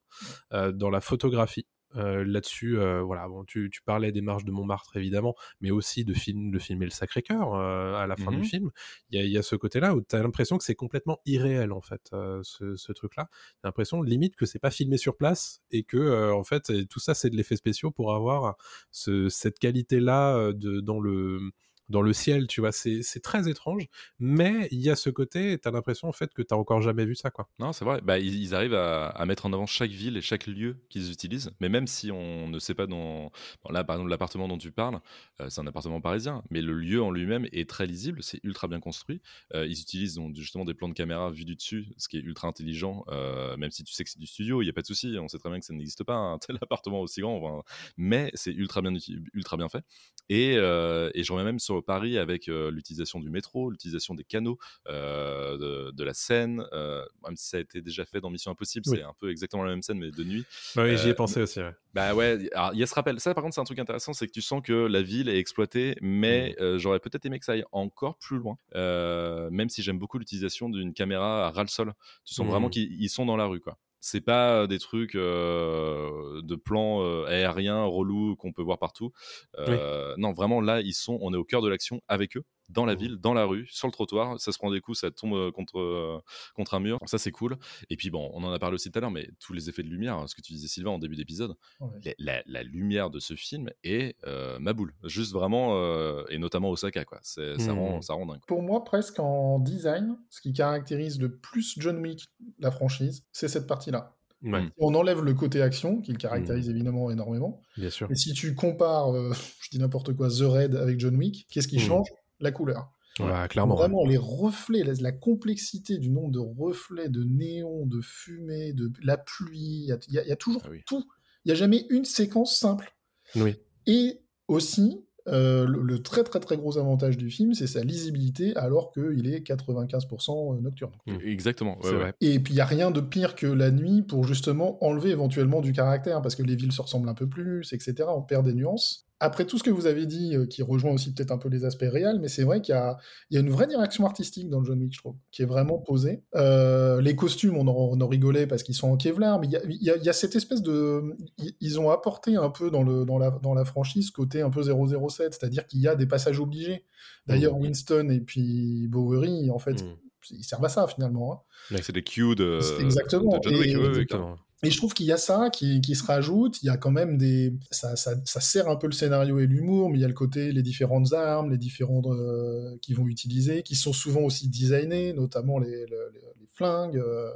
euh, 0.54 0.72
dans 0.72 0.90
la 0.90 1.02
photographie. 1.02 1.68
Euh, 1.96 2.24
Là-dessus, 2.26 2.78
euh, 2.78 3.02
voilà, 3.02 3.28
bon, 3.28 3.44
tu, 3.44 3.70
tu 3.72 3.82
parlais 3.82 4.12
des 4.12 4.22
marches 4.22 4.46
de 4.46 4.52
Montmartre 4.52 4.96
évidemment, 4.98 5.36
mais 5.62 5.72
aussi 5.72 6.06
de, 6.06 6.14
film, 6.14 6.52
de 6.52 6.60
filmer 6.60 6.86
le 6.86 6.92
Sacré-Cœur 6.92 7.54
euh, 7.54 7.96
à 7.96 8.08
la 8.08 8.16
fin 8.16 8.32
du 8.32 8.44
film. 8.44 8.72
Il 9.10 9.20
y 9.20 9.22
a, 9.22 9.26
il 9.26 9.32
y 9.32 9.38
a 9.38 9.44
ce 9.44 9.56
côté-là 9.56 9.96
où 9.96 10.02
tu 10.02 10.16
as 10.16 10.24
l'impression 10.24 10.58
que 10.58 10.64
c'est 10.64 10.76
complètement 10.76 11.20
irréel 11.26 11.72
en 11.72 11.82
fait, 11.82 12.12
ce, 12.44 12.76
ce 12.76 12.92
truc-là. 12.92 13.30
T'as 13.62 13.68
l'impression 13.68 14.02
limite 14.02 14.36
que 14.36 14.46
c'est 14.46 14.60
pas 14.60 14.72
filmé 14.72 14.98
sur 14.98 15.18
place 15.18 15.62
et 15.72 15.84
que 15.84 16.32
en 16.32 16.44
fait 16.44 16.72
tout 16.88 17.00
ça 17.00 17.14
c'est 17.14 17.30
de 17.30 17.36
l'effet 17.36 17.56
spéciaux 17.56 17.92
pour 17.92 18.14
avoir 18.14 18.56
ce, 18.92 19.30
cette 19.30 19.60
qualité-là 19.60 20.52
dans 20.54 21.00
le 21.00 21.52
dans 21.90 22.02
le 22.02 22.14
ciel, 22.14 22.48
tu 22.48 22.62
vois, 22.62 22.72
c'est 22.72 23.22
très 23.22 23.50
étrange, 23.50 23.88
mais 24.20 24.68
il 24.72 24.80
y 24.80 24.90
a 24.90 24.96
ce 24.96 25.10
côté, 25.10 25.58
t'as 25.60 25.72
l'impression 25.72 26.08
en 26.08 26.12
fait 26.12 26.34
que 26.34 26.42
t'as 26.42 26.56
encore 26.56 26.82
jamais 26.82 27.06
vu 27.06 27.16
ça, 27.16 27.30
quoi. 27.30 27.50
Non, 27.60 27.74
c'est 27.74 27.86
vrai. 27.86 28.02
Bah, 28.02 28.20
ils, 28.20 28.56
arrivent 28.56 28.74
à, 28.74 29.24
mettre 29.26 29.46
en 29.46 29.54
avant 29.54 29.66
chaque 29.66 29.92
ville 29.92 30.18
et 30.18 30.22
chaque 30.22 30.48
lieu 30.48 30.78
qu'ils 30.90 31.12
utilisent. 31.12 31.52
Mais 31.60 31.70
même 31.70 31.88
si 31.88 32.12
on 32.12 32.48
ne 32.48 32.60
sait 32.60 32.74
pas 32.74 32.88
dans. 32.88 33.32
là, 33.70 33.84
par 33.84 33.96
exemple, 33.96 34.10
l'appartement 34.10 34.48
dont 34.48 34.58
tu 34.58 34.72
parles, 34.72 35.00
euh, 35.42 35.50
c'est 35.50 35.62
un 35.62 35.68
appartement 35.68 36.02
parisien. 36.02 36.44
Mais 36.50 36.62
le 36.62 36.74
lieu 36.74 37.02
en 37.02 37.12
lui-même 37.12 37.48
est 37.52 37.70
très 37.70 37.86
lisible. 37.86 38.24
C'est 38.24 38.40
ultra 38.44 38.68
bien 38.68 38.80
construit. 38.80 39.22
Euh, 39.54 39.66
ils 39.66 39.80
utilisent 39.80 40.20
justement 40.36 40.66
des 40.66 40.74
plans 40.74 40.90
de 40.90 40.94
caméra 40.94 41.30
vus 41.32 41.46
du 41.46 41.56
dessus, 41.56 41.88
ce 41.98 42.08
qui 42.08 42.18
est 42.18 42.22
ultra 42.22 42.48
intelligent. 42.48 43.04
euh, 43.10 43.58
même 43.58 43.72
si 43.72 43.84
tu 43.84 43.94
sais 43.94 44.04
que 44.04 44.10
c'est 44.10 44.20
du 44.20 44.28
studio, 44.28 44.62
il 44.62 44.66
n'y 44.66 44.70
a 44.70 44.74
pas 44.74 44.82
de 44.82 44.88
souci. 44.88 45.16
On 45.20 45.28
sait 45.28 45.38
très 45.38 45.50
bien 45.50 45.60
que 45.60 45.66
ça 45.66 45.74
n'existe 45.74 46.04
pas, 46.04 46.16
un 46.16 46.38
tel 46.38 46.58
appartement 46.62 47.02
aussi 47.02 47.22
grand. 47.22 47.64
mais 47.98 48.32
c'est 48.34 48.52
ultra 48.52 48.82
bien, 48.82 48.94
ultra 49.34 49.58
bien 49.58 49.70
fait. 49.70 49.84
Et, 50.30 50.54
et 50.54 51.24
je 51.24 51.32
reviens 51.32 51.46
même 51.46 51.60
sur 51.60 51.73
Paris 51.82 52.18
avec 52.18 52.48
euh, 52.50 52.70
l'utilisation 52.72 53.20
du 53.20 53.30
métro, 53.30 53.70
l'utilisation 53.70 54.14
des 54.16 54.24
canaux, 54.24 54.58
euh, 54.88 55.58
de, 55.58 55.92
de 55.92 56.04
la 56.04 56.14
scène, 56.14 56.64
euh, 56.74 57.04
même 57.26 57.36
si 57.36 57.48
ça 57.50 57.58
a 57.58 57.60
été 57.62 57.82
déjà 57.82 58.06
fait 58.06 58.22
dans 58.22 58.30
Mission 58.30 58.52
Impossible, 58.52 58.84
Oui. 58.90 58.98
c'est 58.98 59.04
un 59.04 59.14
peu 59.20 59.32
exactement 59.32 59.64
la 59.64 59.72
même 59.72 59.82
scène, 59.82 60.00
mais 60.00 60.12
de 60.12 60.24
nuit. 60.24 60.46
Bah 60.76 60.84
oui, 60.86 60.98
j'y 60.98 61.10
ai 61.10 61.14
pensé 61.14 61.42
aussi. 61.42 61.60
ouais. 61.60 61.74
Bah 61.94 62.16
ouais, 62.16 62.38
il 62.74 62.80
y 62.80 62.84
a 62.84 62.88
ce 62.88 62.96
rappel. 62.96 63.20
Ça, 63.20 63.34
par 63.34 63.44
contre, 63.44 63.54
c'est 63.56 63.62
un 63.62 63.66
truc 63.66 63.80
intéressant, 63.80 64.14
c'est 64.14 64.26
que 64.28 64.32
tu 64.32 64.42
sens 64.42 64.62
que 64.64 64.74
la 64.74 65.02
ville 65.02 65.30
est 65.30 65.38
exploitée, 65.38 65.96
mais 66.02 66.56
euh, 66.60 66.78
j'aurais 66.80 67.00
peut-être 67.00 67.26
aimé 67.26 67.38
que 67.40 67.46
ça 67.46 67.52
aille 67.54 67.66
encore 67.72 68.18
plus 68.18 68.38
loin. 68.38 68.58
Euh, 68.76 69.50
même 69.52 69.70
si 69.70 69.82
j'aime 69.84 70.00
beaucoup 70.00 70.18
l'utilisation 70.18 70.70
d'une 70.70 70.94
caméra 70.94 71.48
à 71.48 71.52
ras 71.52 71.62
le 71.64 71.68
sol. 71.70 71.94
Tu 72.26 72.34
sens 72.34 72.48
vraiment 72.48 72.70
qu'ils 72.70 72.92
ils 73.02 73.10
sont 73.10 73.26
dans 73.26 73.38
la 73.38 73.46
rue, 73.46 73.60
quoi. 73.60 73.78
C'est 74.06 74.20
pas 74.20 74.68
des 74.68 74.80
trucs 74.80 75.16
euh, 75.16 76.42
de 76.42 76.56
plans 76.58 77.02
euh, 77.06 77.24
aériens 77.26 77.86
relous 77.86 78.36
qu'on 78.36 78.52
peut 78.52 78.62
voir 78.62 78.78
partout. 78.78 79.14
Euh, 79.58 80.14
Non, 80.18 80.34
vraiment 80.34 80.60
là, 80.60 80.82
ils 80.82 80.94
sont. 80.94 81.18
On 81.22 81.34
est 81.34 81.38
au 81.38 81.46
cœur 81.46 81.62
de 81.62 81.70
l'action 81.70 82.02
avec 82.10 82.36
eux, 82.36 82.44
dans 82.74 82.86
la 82.86 82.96
ville, 82.96 83.18
dans 83.18 83.34
la 83.34 83.46
rue, 83.46 83.68
sur 83.70 83.88
le 83.88 83.92
trottoir. 83.94 84.40
Ça 84.40 84.52
se 84.52 84.58
prend 84.58 84.72
des 84.72 84.82
coups, 84.82 85.00
ça 85.00 85.12
tombe 85.12 85.34
euh, 85.34 85.52
contre 85.52 85.80
euh, 85.80 86.20
contre 86.56 86.74
un 86.74 86.80
mur. 86.80 87.00
Ça, 87.06 87.18
c'est 87.18 87.32
cool. 87.32 87.58
Et 87.90 87.96
puis 87.96 88.10
bon, 88.10 88.30
on 88.34 88.44
en 88.44 88.52
a 88.52 88.60
parlé 88.60 88.76
aussi 88.76 88.92
tout 88.92 88.98
à 88.98 89.02
l'heure, 89.02 89.12
mais 89.12 89.30
tous 89.40 89.54
les 89.54 89.70
effets 89.70 89.84
de 89.84 89.90
lumière, 89.90 90.16
hein, 90.18 90.28
ce 90.28 90.36
que 90.36 90.42
tu 90.42 90.54
disais 90.54 90.68
Sylvain 90.68 90.92
en 90.92 91.00
début 91.00 91.16
d'épisode, 91.16 91.56
Ouais. 91.80 92.16
la, 92.20 92.42
la 92.46 92.64
lumière 92.64 93.10
de 93.10 93.20
ce 93.20 93.36
film 93.36 93.70
est 93.84 94.16
euh, 94.26 94.58
ma 94.60 94.74
boule. 94.74 94.94
Juste 95.04 95.34
vraiment, 95.34 95.76
euh, 95.78 96.24
et 96.30 96.38
notamment 96.38 96.70
Osaka, 96.70 97.06
quoi. 97.06 97.20
Ça, 97.24 97.42
Mhm. 97.42 97.70
rend, 97.72 98.02
ça 98.02 98.14
rend 98.14 98.26
dingue. 98.26 98.42
Pour 98.48 98.62
moi, 98.64 98.84
presque 98.84 99.20
en 99.20 99.60
design, 99.60 100.18
ce 100.30 100.42
qui 100.42 100.54
caractérise 100.54 101.20
le 101.20 101.38
plus 101.38 101.76
John 101.78 101.98
Wick, 102.00 102.26
la 102.60 102.72
franchise, 102.72 103.24
c'est 103.32 103.48
cette 103.48 103.68
partie-là. 103.68 104.16
Ouais, 104.44 104.68
on 104.78 104.94
enlève 104.94 105.22
le 105.22 105.34
côté 105.34 105.62
action, 105.62 106.02
qui 106.02 106.12
le 106.12 106.18
caractérise 106.18 106.68
évidemment 106.68 107.10
énormément, 107.10 107.62
bien 107.78 107.90
sûr. 107.90 108.12
et 108.12 108.16
si 108.16 108.34
tu 108.34 108.56
compares, 108.56 109.16
euh, 109.16 109.32
je 109.62 109.70
dis 109.70 109.80
n'importe 109.80 110.14
quoi, 110.18 110.28
The 110.28 110.42
Raid 110.42 110.76
avec 110.76 111.00
John 111.00 111.16
Wick, 111.16 111.48
qu'est-ce 111.50 111.68
qui 111.70 111.80
change? 111.80 112.08
La 112.44 112.52
couleur. 112.52 112.92
Ouais, 113.20 113.48
clairement. 113.48 113.76
Vraiment, 113.76 114.06
les 114.06 114.18
reflets, 114.18 114.84
la, 114.84 114.94
la 115.00 115.12
complexité 115.12 115.98
du 115.98 116.10
nombre 116.10 116.32
de 116.32 116.40
reflets, 116.40 117.10
de 117.10 117.24
néons, 117.24 117.86
de 117.86 118.02
fumée, 118.02 118.74
de 118.74 118.92
la 119.04 119.18
pluie, 119.18 119.86
il 119.88 119.98
y 120.10 120.18
a, 120.20 120.24
y 120.26 120.32
y 120.32 120.38
toujours 120.38 120.62
Ah 120.66 120.70
oui. 120.72 120.82
tout. 120.86 121.04
Il 121.46 121.50
n'y 121.50 121.52
a 121.52 121.56
jamais 121.56 121.86
une 121.90 122.06
séquence 122.06 122.58
simple. 122.58 122.96
Oui. 123.36 123.56
Et 123.86 124.20
aussi, 124.48 125.06
euh, 125.28 125.66
le, 125.66 125.82
le 125.84 126.02
très 126.02 126.24
très 126.24 126.40
très 126.40 126.58
gros 126.58 126.78
avantage 126.78 127.18
du 127.18 127.30
film, 127.30 127.54
c'est 127.54 127.68
sa 127.68 127.82
lisibilité, 127.84 128.56
alors 128.56 128.92
qu'il 128.92 129.28
est 129.32 129.40
95% 129.48 130.60
nocturne. 130.62 130.92
Mm. 131.06 131.18
Exactement. 131.24 131.76
ouais, 131.78 131.84
C'est 131.84 131.90
ouais. 131.92 131.98
vrai. 131.98 132.14
Et 132.22 132.40
puis 132.40 132.54
il 132.54 132.56
n'y 132.56 132.62
a 132.62 132.66
rien 132.66 132.92
de 132.92 133.00
pire 133.02 133.36
que 133.36 133.48
la 133.48 133.72
nuit 133.72 134.02
pour 134.02 134.26
justement 134.26 134.84
enlever 134.84 135.12
éventuellement 135.12 135.62
du 135.62 135.72
caractère, 135.72 136.22
parce 136.22 136.36
que 136.36 136.44
les 136.44 136.56
villes 136.56 136.72
se 136.72 136.82
ressemblent 136.82 137.10
un 137.10 137.14
peu 137.14 137.28
plus, 137.28 137.72
etc. 137.74 138.06
On 138.08 138.22
perd 138.22 138.46
des 138.46 138.54
nuances. 138.54 139.06
Après 139.26 139.46
tout 139.46 139.58
ce 139.58 139.64
que 139.64 139.70
vous 139.70 139.86
avez 139.86 140.06
dit, 140.06 140.36
euh, 140.36 140.46
qui 140.46 140.62
rejoint 140.64 140.92
aussi 140.92 141.14
peut-être 141.14 141.32
un 141.32 141.38
peu 141.38 141.48
les 141.48 141.64
aspects 141.64 141.86
réels, 141.90 142.20
mais 142.20 142.28
c'est 142.28 142.44
vrai 142.44 142.62
qu'il 142.62 142.74
y 142.76 142.78
a, 142.78 142.98
il 143.30 143.36
y 143.36 143.38
a 143.38 143.40
une 143.40 143.50
vraie 143.50 143.68
direction 143.68 144.06
artistique 144.06 144.50
dans 144.50 144.60
le 144.60 144.66
John 144.66 144.80
Wick, 144.82 144.94
je 144.94 145.00
trouve, 145.00 145.16
qui 145.32 145.42
est 145.42 145.46
vraiment 145.46 145.78
posée. 145.78 146.24
Euh, 146.36 147.00
les 147.02 147.16
costumes, 147.16 147.56
on 147.56 147.68
en, 147.68 147.74
on 147.74 148.02
en 148.02 148.08
rigolait 148.08 148.48
parce 148.48 148.64
qu'ils 148.64 148.76
sont 148.76 148.90
en 148.92 148.98
Kevlar, 148.98 149.40
mais 149.40 149.48
il 149.48 149.54
y 149.82 149.90
a, 149.90 149.96
y 149.98 150.08
y 150.10 150.14
cette 150.14 150.36
espèce 150.36 150.62
de... 150.62 151.16
Ils, 151.38 151.56
ils 151.62 151.80
ont 151.80 151.90
apporté 151.90 152.36
un 152.36 152.50
peu 152.50 152.70
dans, 152.70 152.84
le, 152.84 153.06
dans, 153.06 153.18
la, 153.18 153.32
dans 153.32 153.54
la 153.54 153.64
franchise 153.66 154.12
côté 154.12 154.42
un 154.42 154.50
peu 154.50 154.62
007, 154.62 155.34
c'est-à-dire 155.34 155.66
qu'il 155.68 155.80
y 155.80 155.88
a 155.88 155.96
des 155.96 156.06
passages 156.06 156.40
obligés. 156.40 156.84
D'ailleurs, 157.26 157.54
Mhm. 157.56 157.62
Winston 157.62 158.10
et 158.10 158.20
puis 158.20 158.88
Bowery, 158.90 159.50
en 159.52 159.60
fait, 159.60 159.82
Mm. 159.84 159.96
ils 160.32 160.44
servent 160.44 160.66
à 160.66 160.70
ça 160.70 160.88
finalement. 160.88 161.46
hein. 161.72 161.78
C'est 161.82 161.94
des 161.94 162.04
cues 162.04 162.36
de, 162.36 162.60
exactement. 162.82 163.38
de 163.38 163.44
John 163.44 163.56
Wick. 163.56 163.68
Et- 163.68 163.76
ouais, 163.78 163.82
ouais, 163.84 163.88
Exactement. 163.90 164.38
Et 164.64 164.72
je 164.72 164.78
trouve 164.78 164.94
qu'il 164.94 165.06
y 165.06 165.12
a 165.12 165.18
ça 165.18 165.50
qui, 165.50 165.82
qui 165.82 165.94
se 165.96 166.04
rajoute. 166.06 166.64
Il 166.64 166.68
y 166.68 166.70
a 166.70 166.78
quand 166.78 166.92
même 166.92 167.18
des. 167.18 167.54
Ça, 167.70 167.96
ça, 167.96 168.14
ça 168.26 168.40
sert 168.40 168.70
un 168.70 168.78
peu 168.78 168.88
le 168.88 168.94
scénario 168.94 169.40
et 169.40 169.46
l'humour, 169.48 169.90
mais 169.90 169.98
il 169.98 170.02
y 170.02 170.06
a 170.06 170.08
le 170.08 170.14
côté, 170.14 170.52
les 170.54 170.64
différentes 170.64 171.12
armes, 171.14 171.52
les 171.52 171.58
différentes 171.58 172.08
euh, 172.08 172.78
qu'ils 172.82 172.96
vont 172.96 173.08
utiliser, 173.08 173.62
qui 173.64 173.76
sont 173.76 173.94
souvent 173.94 174.22
aussi 174.22 174.48
designées, 174.48 175.14
notamment 175.14 175.60
les, 175.60 175.86
le- 175.88 176.12
les, 176.14 176.22
flingues, 176.56 176.98
euh, 176.98 177.32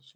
qui 0.00 0.14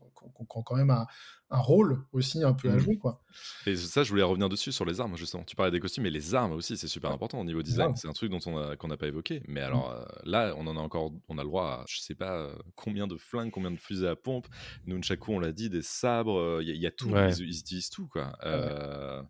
quand 0.48 0.76
même 0.76 0.90
un, 0.90 1.06
un 1.50 1.58
rôle 1.60 2.04
aussi 2.12 2.42
un 2.42 2.52
peu 2.54 2.68
à 2.68 2.72
Mhm. 2.72 2.78
jouer, 2.80 2.98
quoi. 2.98 3.22
Et 3.66 3.76
ça, 3.76 4.02
je 4.02 4.10
voulais 4.10 4.22
revenir 4.22 4.48
dessus 4.48 4.72
sur 4.72 4.84
les 4.84 5.00
armes, 5.00 5.16
justement. 5.16 5.44
Tu 5.44 5.54
parlais 5.54 5.70
des 5.70 5.78
costumes, 5.80 6.02
mais 6.04 6.10
les 6.10 6.34
armes 6.34 6.52
aussi, 6.52 6.76
c'est 6.76 6.88
super 6.88 7.10
important 7.12 7.38
au 7.40 7.44
niveau 7.44 7.62
design. 7.62 7.94
C'est 7.96 8.08
un 8.08 8.12
truc 8.12 8.30
dont 8.30 8.40
on 8.46 8.56
a, 8.58 8.76
qu'on 8.76 8.88
n'a 8.88 8.96
pas 8.96 9.06
évoqué. 9.06 9.42
Mais 9.46 9.60
alors 9.60 9.90
euh, 9.92 10.04
là, 10.24 10.54
on 10.56 10.66
en 10.66 10.76
a 10.76 10.80
encore, 10.80 11.12
on 11.28 11.38
a 11.38 11.42
le 11.42 11.48
droit 11.48 11.64
à, 11.64 11.84
je 11.88 12.00
sais 12.00 12.14
pas, 12.14 12.32
euh, 12.36 12.54
combien 12.74 13.06
de 13.06 13.16
flingues, 13.16 13.50
combien 13.52 13.70
de 13.70 13.76
fusées 13.78 14.08
à 14.08 14.16
pompe. 14.16 14.46
Nunchaku, 14.86 15.32
on 15.32 15.38
l'a 15.38 15.52
dit, 15.52 15.70
des 15.70 15.82
sabres, 15.82 16.58
il 16.62 16.68
y, 16.68 16.70
a- 16.72 16.74
il 16.74 16.80
y 16.80 16.86
a 16.86 16.90
tout. 16.90 17.10
Ouais. 17.10 17.30
Ils, 17.32 17.48
ils 17.48 17.60
utilisent 17.60 17.90
tout, 17.90 18.08
quoi. 18.08 18.32
Euh, 18.44 19.22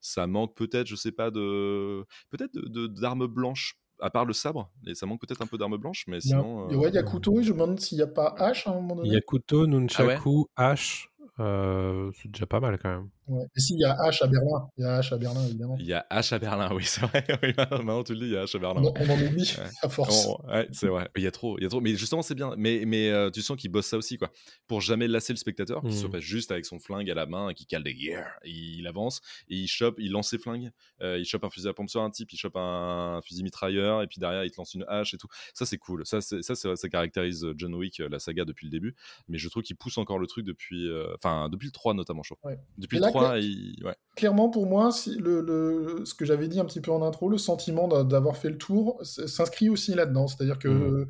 Ça 0.00 0.26
manque 0.26 0.54
peut-être, 0.56 0.86
je 0.86 0.96
sais 0.96 1.12
pas, 1.12 1.30
de. 1.30 2.04
Peut-être 2.30 2.52
de- 2.54 2.68
de- 2.68 2.86
d'armes 2.88 3.26
blanches. 3.26 3.78
À 4.00 4.10
part 4.10 4.24
le 4.24 4.32
sabre, 4.32 4.72
et 4.84 4.96
ça 4.96 5.06
manque 5.06 5.20
peut-être 5.20 5.42
un 5.42 5.46
peu 5.46 5.56
d'armes 5.58 5.76
blanches, 5.76 6.06
mais 6.08 6.18
Il 6.24 6.30
y 6.30 6.34
a, 6.34 6.38
sinon. 6.40 6.72
euh, 6.72 6.74
ouais, 6.74 6.88
il 6.88 6.94
y 6.94 6.98
a 6.98 7.04
couteau, 7.04 7.40
je 7.40 7.52
me 7.52 7.60
demande 7.60 7.78
s'il 7.78 7.98
n'y 7.98 8.02
a 8.02 8.08
pas 8.08 8.34
hache 8.36 8.66
à 8.66 8.70
un 8.72 8.74
moment 8.74 8.96
donné. 8.96 9.08
Il 9.10 9.12
y 9.12 9.16
a 9.16 9.20
couteau, 9.20 9.62
Ah 9.62 9.66
nunchaku, 9.68 10.46
hache. 10.56 11.08
Euh, 11.40 12.10
c'est 12.14 12.30
déjà 12.30 12.46
pas 12.46 12.60
mal 12.60 12.78
quand 12.78 12.90
même. 12.90 13.10
Ouais. 13.28 13.44
Et 13.56 13.60
s'il 13.60 13.78
y 13.78 13.84
a 13.84 13.92
hache 14.02 14.20
à 14.22 14.26
Berlin, 14.26 14.68
il 14.76 14.82
y 14.82 14.86
a 14.86 14.96
hache 14.96 15.12
à 15.12 15.16
Berlin, 15.16 15.44
évidemment. 15.46 15.76
Il 15.78 15.86
y 15.86 15.92
a 15.92 16.04
H 16.10 16.34
à 16.34 16.38
Berlin, 16.40 16.68
oui, 16.74 16.84
c'est 16.84 17.02
vrai. 17.02 17.24
Maintenant 17.70 18.02
tu 18.02 18.14
le 18.14 18.18
dis, 18.20 18.24
il 18.26 18.32
y 18.32 18.36
a 18.36 18.44
H 18.44 18.56
à 18.56 18.58
Berlin. 18.58 18.82
On, 18.82 18.88
en- 18.88 18.94
on 19.00 19.10
en 19.10 19.26
oublie 19.26 19.54
Ouais. 19.58 19.64
à 19.82 19.88
force. 19.88 20.26
Oh, 20.28 20.40
ouais, 20.48 20.68
c'est 20.72 20.88
vrai. 20.88 21.08
Il 21.16 21.22
y 21.22 21.26
a 21.26 21.30
trop, 21.30 21.56
il 21.58 21.62
y 21.62 21.66
a 21.66 21.68
trop. 21.68 21.80
Mais 21.80 21.94
justement, 21.94 22.22
c'est 22.22 22.34
bien. 22.34 22.54
Mais, 22.56 22.82
mais 22.86 23.10
euh, 23.10 23.30
tu 23.30 23.40
sens 23.42 23.56
qu'il 23.56 23.70
bosse 23.70 23.86
ça 23.86 23.96
aussi, 23.96 24.18
quoi. 24.18 24.30
Pour 24.66 24.80
jamais 24.80 25.06
lasser 25.08 25.32
le 25.32 25.36
spectateur, 25.38 25.80
qu'il 25.82 25.90
Mhm. 25.90 25.96
soit 25.96 26.10
pas 26.10 26.20
juste 26.20 26.50
avec 26.50 26.66
son 26.66 26.78
flingue 26.80 27.08
à 27.10 27.14
la 27.14 27.26
main 27.26 27.48
et 27.50 27.54
qu'il 27.54 27.66
cale 27.66 27.84
des 27.84 27.92
yeah. 27.92 28.26
Il 28.44 28.86
avance 28.88 29.20
et 29.48 29.54
il 29.56 29.68
chope, 29.68 29.96
il 29.98 30.10
lance 30.10 30.30
ses 30.30 30.38
flingues. 30.38 30.70
Euh, 31.02 31.18
il 31.18 31.24
chope 31.24 31.44
un 31.44 31.50
fusil 31.50 31.68
à 31.68 31.72
pompe 31.74 31.90
sur 31.90 32.02
un 32.02 32.10
type, 32.10 32.32
il 32.32 32.36
chope 32.36 32.56
un, 32.56 33.20
fusil 33.24 33.42
mitrailleur 33.44 34.02
et 34.02 34.06
puis 34.08 34.18
derrière 34.18 34.44
il 34.44 34.50
te 34.50 34.56
lance 34.58 34.74
une 34.74 34.84
hache 34.88 35.14
et 35.14 35.18
tout. 35.18 35.28
Ça 35.54 35.64
c'est 35.64 35.78
cool. 35.78 36.04
Ça, 36.06 36.20
c'est, 36.20 36.42
ça, 36.42 36.54
ça 36.56 36.88
caractérise 36.88 37.46
John 37.56 37.74
Wick, 37.74 38.00
euh, 38.00 38.08
la 38.08 38.18
saga 38.18 38.44
depuis 38.44 38.66
le 38.66 38.70
début. 38.70 38.94
Mais 39.28 39.38
je 39.38 39.48
trouve 39.48 39.62
qu'il 39.62 39.76
pousse 39.76 39.96
encore 39.98 40.18
le 40.18 40.26
truc 40.26 40.44
depuis, 40.44 40.88
euh, 40.88 41.14
enfin 41.14 41.48
depuis 41.48 41.66
le 41.66 41.72
3 41.72 41.94
notamment, 41.94 42.22
je 42.22 42.34
trouve. 42.34 42.52
Depuis 42.78 42.96
Et 42.96 43.00
le 43.00 43.06
là, 43.06 43.10
3, 43.10 43.21
il... 43.38 43.74
ouais. 43.84 43.94
clairement 44.16 44.48
pour 44.50 44.66
moi, 44.66 44.92
si 44.92 45.16
le, 45.16 45.40
le- 45.40 46.04
ce 46.04 46.14
que 46.14 46.24
j'avais 46.24 46.48
dit 46.48 46.60
un 46.60 46.64
petit 46.64 46.80
peu 46.80 46.90
en 46.92 47.02
intro, 47.02 47.28
le 47.28 47.38
sentiment 47.38 47.88
d'a- 47.88 48.04
d'avoir 48.04 48.36
fait 48.36 48.50
le 48.50 48.58
tour 48.58 48.98
s'inscrit 49.02 49.68
aussi 49.68 49.94
là-dedans. 49.94 50.26
C'est-à-dire 50.28 50.58
que 50.58 50.68
Mhm. 50.68 51.06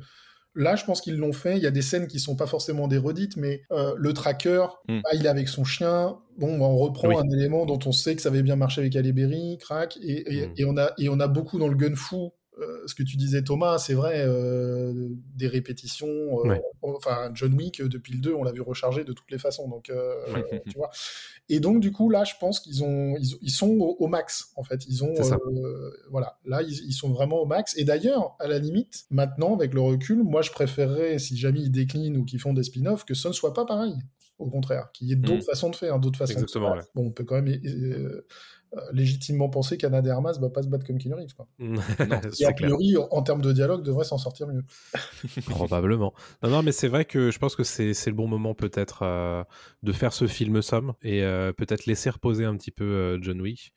là, 0.55 0.75
je 0.75 0.85
pense 0.85 1.01
qu'ils 1.01 1.17
l'ont 1.17 1.33
fait. 1.33 1.57
Il 1.57 1.63
y 1.63 1.67
a 1.67 1.71
des 1.71 1.81
scènes 1.81 2.07
qui 2.07 2.19
sont 2.19 2.35
pas 2.35 2.45
forcément 2.47 2.87
des 2.87 2.97
redites, 2.97 3.37
mais 3.37 3.63
euh, 3.71 3.93
le 3.97 4.13
tracker, 4.13 4.65
Mhm. 4.87 5.01
ah, 5.05 5.15
il 5.15 5.25
est 5.25 5.29
avec 5.29 5.47
son 5.49 5.63
chien. 5.63 6.17
Bon, 6.37 6.57
bah, 6.57 6.65
on 6.65 6.77
reprend 6.77 7.09
Oui. 7.09 7.15
un 7.17 7.29
élément 7.37 7.65
dont 7.65 7.79
on 7.85 7.91
sait 7.91 8.15
que 8.15 8.21
ça 8.21 8.29
avait 8.29 8.43
bien 8.43 8.55
marché 8.55 8.81
avec 8.81 8.95
Ali 8.95 9.11
Berry, 9.13 9.57
crack, 9.59 9.97
et, 10.01 10.33
et- 10.43 10.49
et 10.57 10.65
on 10.65 10.77
a 10.77 10.91
et 10.97 11.09
on 11.09 11.19
a 11.19 11.27
beaucoup 11.27 11.59
dans 11.59 11.67
le 11.67 11.75
gun 11.75 11.95
fou. 11.95 12.31
Euh, 12.59 12.83
ce 12.85 12.93
que 12.95 13.03
tu 13.03 13.17
disais 13.17 13.41
Thomas, 13.43 13.77
c'est 13.79 13.93
vrai, 13.95 14.23
euh, 14.25 15.09
des 15.35 15.47
répétitions. 15.47 16.07
euh, 16.07 16.47
Ouais. 16.49 16.61
Enfin, 16.81 17.31
John 17.33 17.53
Wick, 17.53 17.81
depuis 17.81 18.13
le 18.13 18.19
2, 18.19 18.33
on 18.33 18.43
l'a 18.43 18.51
vu 18.51 18.61
recharger 18.61 19.03
de 19.03 19.13
toutes 19.13 19.31
les 19.31 19.37
façons. 19.39 19.67
Donc, 19.69 19.91
tu 20.69 20.77
vois. 20.77 20.89
Et 21.49 21.59
donc, 21.59 21.79
du 21.79 21.91
coup, 21.91 22.09
là, 22.09 22.23
je 22.23 22.33
pense 22.39 22.59
qu'ils 22.59 22.83
ont, 22.83 23.15
ils, 23.19 23.35
ils 23.41 23.49
sont 23.51 23.69
au, 23.69 23.95
au 23.99 24.07
max, 24.07 24.51
en 24.55 24.63
fait. 24.63 24.85
Ils 24.87 25.03
ont, 25.03 25.13
voilà, 26.09 26.37
là, 26.45 26.61
ils, 26.61 26.73
ils 26.87 26.93
sont 26.93 27.09
vraiment 27.11 27.37
au 27.41 27.45
max. 27.45 27.75
Et 27.77 27.83
d'ailleurs, 27.85 28.35
à 28.39 28.47
la 28.47 28.59
limite, 28.59 29.05
maintenant, 29.09 29.55
avec 29.55 29.73
le 29.73 29.81
recul, 29.81 30.23
moi, 30.23 30.41
je 30.41 30.51
préférerais, 30.51 31.19
si 31.19 31.37
jamais 31.37 31.59
ils 31.61 31.71
déclinent 31.71 32.17
ou 32.17 32.25
qu'ils 32.25 32.39
font 32.39 32.53
des 32.53 32.63
spin-offs, 32.63 33.05
que 33.05 33.13
ce 33.13 33.27
ne 33.29 33.33
soit 33.33 33.53
pas 33.53 33.65
pareil. 33.65 33.95
au 34.39 34.49
contraire, 34.49 34.89
qu'il 34.93 35.07
y 35.07 35.13
ait 35.13 35.15
d'autres 35.15 35.37
Mm. 35.43 35.51
façons 35.51 35.69
de 35.69 35.75
faire, 35.75 35.99
d'autres 35.99 36.17
façons 36.17 36.33
Exactement, 36.33 36.75
de. 36.75 36.81
Bon, 36.95 37.05
on 37.05 37.11
peut 37.11 37.23
quand 37.23 37.35
même 37.41 37.47
légitimement 38.91 39.49
penser 39.49 39.77
qu'Anna 39.77 40.01
de 40.01 40.09
Armas 40.09 40.33
va 40.39 40.49
pas 40.49 40.63
se 40.63 40.67
battre 40.67 40.85
comme 40.85 40.97
Keanu 40.97 41.15
Reeves. 41.15 41.35
Quoi. 41.35 41.47
Non, 41.59 42.19
Qui, 42.31 42.45
a 42.45 42.51
priori, 42.53 42.97
en, 42.97 43.07
en 43.11 43.21
termes 43.21 43.41
de 43.41 43.51
dialogue, 43.51 43.83
devrait 43.83 44.05
s'en 44.05 44.17
sortir 44.17 44.47
mieux. 44.47 44.63
Probablement. 45.45 46.13
Non, 46.41 46.49
non, 46.49 46.63
mais 46.63 46.71
c'est 46.71 46.87
vrai 46.87 47.05
que 47.05 47.31
je 47.31 47.39
pense 47.39 47.55
que 47.55 47.63
c'est 47.63 47.93
c'est 47.93 48.09
le 48.09 48.15
bon 48.15 48.27
moment 48.27 48.53
peut-être 48.53 49.03
euh, 49.03 49.43
de 49.83 49.91
faire 49.91 50.13
ce 50.13 50.27
film 50.27 50.61
somme 50.61 50.93
et 51.01 51.23
euh, 51.23 51.53
peut-être 51.53 51.85
laisser 51.85 52.09
reposer 52.09 52.45
un 52.45 52.55
petit 52.55 52.71
peu 52.71 52.83
euh, 52.83 53.17
John 53.21 53.41
Wick 53.41 53.73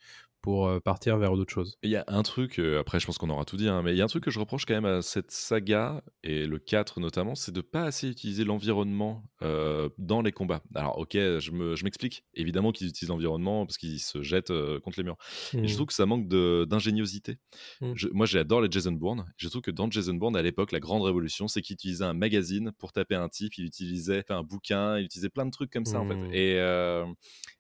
pour 0.47 0.69
euh, 0.69 0.81
partir 0.81 1.19
vers 1.19 1.35
d'autres 1.37 1.53
choses. 1.53 1.77
Il 1.83 1.91
y 1.91 1.97
a 1.97 2.05
un 2.09 2.23
truc, 2.23 2.59
euh, 2.59 2.81
après 2.81 2.99
je 3.01 3.07
pense 3.07 3.19
qu'on 3.19 3.29
aura 3.31 3.45
tout 3.45 3.57
dit, 3.57 3.69
hein, 3.69 3.83
mais 3.83 3.93
il 3.93 3.97
y 3.99 4.01
a 4.01 4.05
un 4.05 4.09
truc 4.09 4.25
que 4.25 4.31
je 4.31 4.41
reproche 4.41 4.65
quand 4.65 4.75
même 4.75 4.87
à 4.87 5.03
cette 5.03 5.31
saga, 5.31 6.03
et 6.25 6.47
le 6.47 6.59
4 6.59 7.01
notamment, 7.01 7.35
c'est 7.35 7.53
de 7.53 7.61
pas 7.61 7.85
assez 7.85 8.09
utiliser 8.09 8.45
l'environnement 8.45 9.23
euh, 9.43 9.89
dans 9.99 10.23
les 10.23 10.33
combats. 10.33 10.63
Alors 10.75 10.99
ok, 10.99 11.13
je 11.13 11.51
me- 11.53 11.77
je 11.77 11.85
m'explique, 11.85 12.25
évidemment 12.35 12.73
qu'ils 12.73 12.89
utilisent 12.89 13.11
l'environnement 13.11 13.67
parce 13.67 13.77
qu'ils 13.79 14.01
se 14.01 14.23
jettent 14.23 14.51
euh, 14.51 14.81
contre 14.81 14.99
les 14.99 15.05
murs. 15.05 15.19
Et 15.63 15.69
Mm. 15.69 15.69
je 15.69 15.75
trouve 15.75 15.87
que 15.87 15.95
ça 15.95 16.07
manque 16.07 16.27
d'ingéniosité. 16.29 17.37
Mm. 17.81 17.97
Moi 18.13 18.27
j'adore 18.27 18.61
les 18.61 18.69
Jason 18.71 18.93
Bourne, 18.93 19.27
je 19.37 19.49
trouve 19.49 19.63
que 19.63 19.71
dans 19.71 19.91
Jason 19.91 20.15
Bourne 20.15 20.37
à 20.37 20.43
l'époque, 20.43 20.73
la 20.73 20.81
grande 20.81 21.03
révolution, 21.03 21.49
c'est 21.49 21.63
qu'il 21.63 21.75
utilisait 21.75 22.05
un 22.05 22.15
magazine 22.15 22.73
pour 22.79 22.93
taper 22.93 23.15
un 23.15 23.29
type, 23.29 23.57
il 23.59 23.65
utilisait 23.67 24.25
un 24.31 24.43
bouquin, 24.43 24.99
il 24.99 25.05
utilisait 25.05 25.29
plein 25.29 25.47
de 25.47 25.51
trucs 25.51 25.71
comme 25.73 25.85
ça 25.87 26.01
en 26.01 26.05
Mm. 26.05 26.07
fait. 26.07 26.19
Et, 26.31 26.55
euh, 26.59 27.07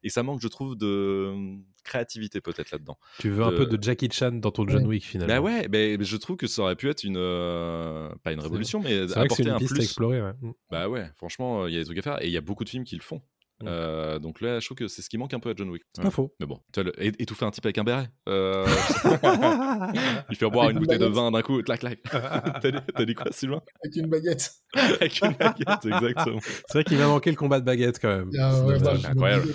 et 0.03 0.09
ça 0.09 0.23
manque, 0.23 0.41
je 0.41 0.49
trouve, 0.49 0.77
de 0.77 1.35
créativité 1.85 2.41
peut-être 2.41 2.71
là-dedans. 2.77 2.99
Tu 3.19 3.31
veux 3.31 3.43
un 3.45 3.53
peu 3.53 3.67
de 3.67 3.83
Jackie 3.83 4.09
Chan 4.13 4.33
dans 4.33 4.51
ton 4.51 4.67
John 4.69 4.87
Wick 4.87 5.05
finalement. 5.05 5.35
Bah 5.35 5.41
ouais, 5.41 5.67
mais 5.71 5.97
je 6.01 6.17
trouve 6.17 6.37
que 6.37 6.47
ça 6.47 6.63
aurait 6.63 6.77
pu 6.77 6.89
être 6.89 7.05
une 7.05 7.17
euh, 7.19 8.09
pas 8.23 8.33
une 8.33 8.41
révolution, 8.41 8.81
mais 8.81 8.91
C'est 9.09 9.15
vrai 9.15 9.29
que 9.29 9.35
c'est 9.35 9.43
apporter 9.43 9.43
une 9.45 9.49
un 9.51 9.59
piste 9.59 9.73
à 9.73 9.75
plus. 9.77 9.85
explorer. 9.85 10.23
ouais. 10.23 10.33
Mm. 10.41 10.51
Bah 10.71 10.89
ouais, 10.89 11.11
franchement, 11.17 11.67
il 11.67 11.75
y 11.75 11.77
a 11.77 11.81
des 11.81 11.85
trucs 11.87 11.99
à 11.99 12.03
faire 12.03 12.23
et 12.23 12.27
il 12.27 12.33
y 12.33 12.37
a 12.37 12.41
beaucoup 12.41 12.65
de 12.65 12.69
films 12.69 12.85
qui 12.85 12.97
le 12.97 13.03
font. 13.03 13.23
Mm. 13.63 13.65
Euh, 13.69 14.19
donc 14.19 14.43
là, 14.43 14.61
je 14.61 14.67
trouve 14.67 14.77
que 14.77 14.87
c'est 14.87 15.01
ce 15.01 15.09
qui 15.09 15.17
manque 15.17 15.33
un 15.33 15.41
peu 15.41 15.49
à 15.51 15.55
John 15.57 15.71
Wick. 15.71 15.83
C'est 15.95 16.03
pas 16.03 16.11
faux. 16.11 16.35
Mais 16.41 16.45
bon, 16.47 16.61
tu 16.75 16.83
le- 16.83 16.93
étouffer 17.23 17.47
un 17.47 17.51
type 17.51 17.65
avec 17.65 17.79
un 17.79 17.85
béret. 17.85 18.09
Euh, 18.29 18.67
il 20.31 20.37
fait 20.37 20.51
boire 20.51 20.65
Avec 20.67 20.77
une 20.77 20.77
une 20.77 20.81
bouteille 20.81 20.99
de 20.99 21.05
baguette. 21.05 21.17
vin 21.17 21.31
d'un 21.31 21.43
coup, 21.43 21.63
clac 21.63 21.81
clac. 21.81 21.99
T'as 22.13 22.71
dit, 22.71 22.79
t'as 22.95 23.05
dit 23.07 23.15
quoi, 23.15 23.27
Sylvain? 23.31 23.63
Avec 23.83 23.97
une 23.97 24.07
baguette. 24.09 24.53
Avec 24.75 25.21
une 25.23 25.33
baguette, 25.33 25.85
exactement. 25.87 26.41
C'est 26.43 26.73
vrai 26.75 26.85
qu'il 26.85 26.99
va 26.99 27.07
manquer 27.07 27.31
le 27.31 27.37
combat 27.37 27.61
de 27.61 27.65
baguette 27.65 27.99
quand 28.01 28.09
même. 28.15 28.31
Ah, 28.39 28.63
ouais, 28.65 28.79
bah, 28.79 28.95
incroyable. 29.09 29.49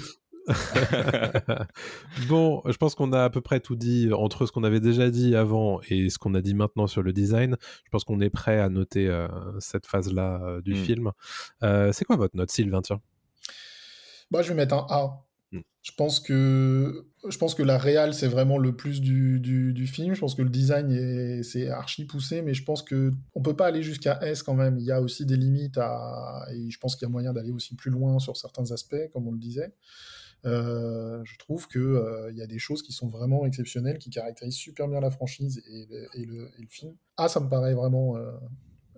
bon, 2.28 2.62
je 2.66 2.76
pense 2.78 2.96
qu'on 2.96 3.14
a 3.14 3.24
à 3.24 3.30
peu 3.30 3.42
près 3.42 3.60
tout 3.60 3.76
dit 3.76 4.12
entre 4.14 4.46
ce 4.46 4.52
qu'on 4.52 4.64
avait 4.64 4.80
déjà 4.80 5.10
dit 5.10 5.36
avant 5.36 5.82
et 5.90 6.10
ce 6.10 6.18
qu'on 6.18 6.34
a 6.34 6.42
dit 6.42 6.54
maintenant 6.54 6.88
sur 6.88 7.04
le 7.04 7.14
design. 7.14 7.56
Je 7.86 7.90
pense 7.90 8.04
qu'on 8.04 8.20
est 8.22 8.30
prêt 8.30 8.60
à 8.60 8.70
noter 8.70 9.08
euh, 9.08 9.28
cette 9.60 9.86
phase-là 9.86 10.42
euh, 10.44 10.62
du 10.62 10.74
Mm. 10.74 10.78
film. 10.84 11.12
Euh, 11.64 11.92
c'est 11.92 12.06
quoi 12.06 12.16
votre 12.16 12.36
note, 12.36 12.52
Sylvain 12.52 12.82
tiens? 12.82 13.02
Bah, 14.32 14.42
je 14.42 14.50
vais 14.50 14.56
mettre 14.56 14.74
un 14.76 14.86
A. 14.90 15.24
Mm. 15.52 15.60
Je 15.82 15.92
pense 15.98 16.20
que 16.20 17.06
je 17.30 17.38
pense 17.38 17.54
que 17.54 17.62
la 17.64 17.78
réal 17.78 18.14
c'est 18.16 18.28
vraiment 18.28 18.58
le 18.58 18.76
plus 18.76 19.02
du, 19.02 19.40
du, 19.40 19.74
du 19.74 19.86
film. 19.88 20.14
Je 20.16 20.20
pense 20.22 20.34
que 20.34 20.42
le 20.42 20.50
design 20.50 20.92
est 20.92 21.44
c'est 21.44 21.70
archi 21.70 22.06
poussé, 22.06 22.42
mais 22.42 22.54
je 22.54 22.64
pense 22.64 22.82
que 22.82 23.12
on 23.36 23.42
peut 23.42 23.56
pas 23.56 23.68
aller 23.68 23.84
jusqu'à 23.84 24.20
S 24.24 24.42
quand 24.44 24.54
même. 24.56 24.78
Il 24.80 24.86
y 24.86 24.92
a 24.92 25.02
aussi 25.02 25.26
des 25.26 25.38
limites 25.38 25.78
à 25.78 26.46
et 26.54 26.70
je 26.72 26.80
pense 26.80 26.96
qu'il 26.96 27.06
y 27.06 27.10
a 27.10 27.12
moyen 27.12 27.34
d'aller 27.34 27.52
aussi 27.52 27.76
plus 27.76 27.92
loin 27.92 28.18
sur 28.20 28.38
certains 28.38 28.72
aspects, 28.72 29.10
comme 29.14 29.28
on 29.28 29.32
le 29.34 29.40
disait. 29.40 29.74
Euh, 30.46 31.22
je 31.24 31.38
trouve 31.38 31.68
que 31.68 31.80
euh, 31.80 32.32
il 32.32 32.38
y 32.38 32.42
a 32.42 32.48
des 32.48 32.58
choses 32.58 32.82
qui 32.82 32.94
sont 32.94 33.08
vraiment 33.08 33.46
exceptionnelles, 33.46 34.00
qui 34.00 34.10
caractérisent 34.10 34.56
super 34.56 34.88
bien 34.88 35.00
la 35.00 35.12
franchise 35.12 35.62
et 35.68 35.86
le, 35.90 36.10
et 36.16 36.26
le, 36.26 36.68
film. 36.68 36.96
A, 37.18 37.28
ça 37.28 37.40
me 37.40 37.50
paraît 37.50 37.74
vraiment 37.74 38.18
euh, 38.18 38.32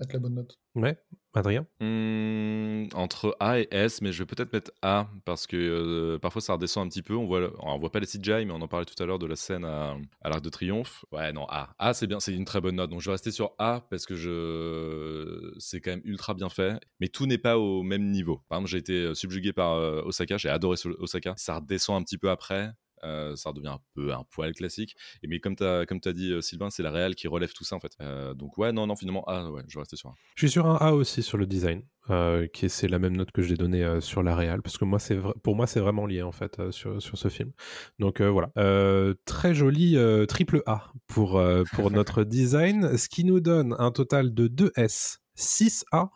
être 0.02 0.14
la 0.14 0.20
bonne 0.20 0.36
note. 0.36 0.60
Ouais, 0.76 0.98
Adrien? 1.36 1.68
Hmm, 1.80 2.88
entre 2.94 3.36
A 3.39 3.60
et 3.60 3.68
S, 3.72 4.02
mais 4.02 4.12
je 4.12 4.20
vais 4.20 4.26
peut-être 4.26 4.52
mettre 4.54 4.72
A 4.82 5.08
parce 5.26 5.46
que 5.46 5.56
euh, 5.56 6.20
parfois 6.20 6.41
ça 6.41 6.54
redescend 6.54 6.86
un 6.86 6.89
petit 6.89 7.04
peu. 7.04 7.16
On 7.16 7.26
voit, 7.26 7.52
on 7.60 7.78
voit 7.78 7.91
pas 7.91 8.00
les 8.00 8.08
CGI, 8.08 8.46
mais 8.46 8.52
on 8.52 8.62
en 8.62 8.68
parlait 8.68 8.86
tout 8.86 9.02
à 9.02 9.06
l'heure 9.06 9.20
de 9.20 9.28
la 9.28 9.36
scène 9.36 9.66
à, 9.66 9.96
à 10.22 10.30
l'Arc 10.30 10.41
de 10.41 10.50
Triomphe. 10.50 11.06
Ouais, 11.12 11.32
non, 11.32 11.46
A. 11.50 11.76
A, 11.78 11.94
c'est 11.94 12.08
bien, 12.08 12.20
c'est 12.20 12.34
une 12.34 12.46
très 12.46 12.62
bonne 12.62 12.76
note. 12.76 12.89
Donc 12.89 13.02
je 13.02 13.06
vais 13.06 13.14
rester 13.14 13.32
sur 13.32 13.54
A 13.60 13.86
parce 13.89 14.06
que 14.06 14.16
je, 14.16 15.54
c'est 15.60 15.80
quand 15.80 15.91
même 15.91 16.02
ultra 16.06 16.34
bien 16.34 16.50
fait. 16.50 16.80
Mais 17.00 17.08
tout 17.08 17.26
n'est 17.26 17.38
pas 17.38 17.58
au 17.58 17.84
même 17.84 18.10
niveau. 18.10 18.41
Par 18.50 18.58
exemple, 18.58 18.72
j'ai 18.72 18.80
été 18.80 18.94
euh, 18.94 19.14
subjugué 19.14 19.54
par 19.54 19.74
euh, 19.74 20.02
Osaka, 20.04 20.38
j'ai 20.38 20.50
adoré 20.50 20.78
Osaka. 21.00 21.34
Ça 21.38 21.56
redescend 21.56 22.02
un 22.02 22.04
petit 22.04 22.18
peu 22.18 22.30
après. 22.30 22.72
Euh, 23.04 23.36
ça 23.36 23.49
redevient 23.49 23.68
un 23.68 23.80
peu 23.93 24.14
un 24.14 24.24
poil 24.32 24.54
classique. 24.54 24.95
Et 25.22 25.28
mais 25.28 25.39
comme 25.39 25.56
tu 25.56 25.64
as, 25.64 25.86
comme 25.86 25.99
as 26.06 26.14
dit, 26.14 26.32
euh, 26.32 26.41
Sylvain, 26.41 26.70
c'est 26.70 26.84
la 26.84 26.91
réelle 26.91 27.16
qui 27.16 27.28
relève 27.28 27.54
tout 27.54 27.64
ça 27.64 27.76
en 27.76 27.80
fait. 27.80 27.93
Euh, 28.01 28.34
donc 28.34 28.58
ouais, 28.58 28.72
non, 28.72 28.88
non, 28.88 28.95
finalement, 28.95 29.24
A, 29.26 29.49
ouais, 29.49 29.64
je 29.68 29.76
vais 29.76 29.82
rester 29.82 29.95
sur 29.95 30.10
A. 30.10 30.16
Je 30.36 30.45
suis 30.45 30.51
sur 30.51 30.66
un 30.68 30.76
A 30.78 30.91
aussi 30.93 31.24
sur 31.24 31.38
le 31.38 31.45
design, 31.45 31.84
euh, 32.10 32.47
qui 32.47 32.66
est, 32.66 32.70
c'est 32.70 32.88
la 32.88 32.99
même 32.99 33.16
note 33.16 33.32
que 33.32 33.41
j'ai 33.41 33.56
donnée 33.56 33.84
euh, 33.84 34.01
sur 34.01 34.24
la 34.24 34.36
réal, 34.36 34.62
parce 34.62 34.78
que 34.78 34.86
moi, 34.86 34.99
c'est 34.99 35.16
vra- 35.16 35.38
pour 35.41 35.56
moi, 35.56 35.68
c'est 35.68 35.80
vraiment 35.80 36.06
lié 36.06 36.22
en 36.22 36.32
fait 36.32 36.72
sur, 36.72 37.01
sur 37.01 37.18
ce 37.18 37.30
film. 37.30 37.51
Donc 37.99 38.22
voilà, 38.22 38.51
très 39.26 39.54
joli 39.54 39.97
triple 40.28 40.64
A 40.66 40.91
pour, 41.08 41.41
pour 41.74 41.91
notre 41.91 42.24
design, 42.24 42.97
ce 42.97 43.10
qui 43.10 43.24
nous 43.24 43.39
donne 43.39 43.76
un 43.80 43.91
total 43.91 44.34
de 44.34 44.47
2 44.47 44.72
S, 44.76 45.20
6 45.36 45.86
A 45.91 46.10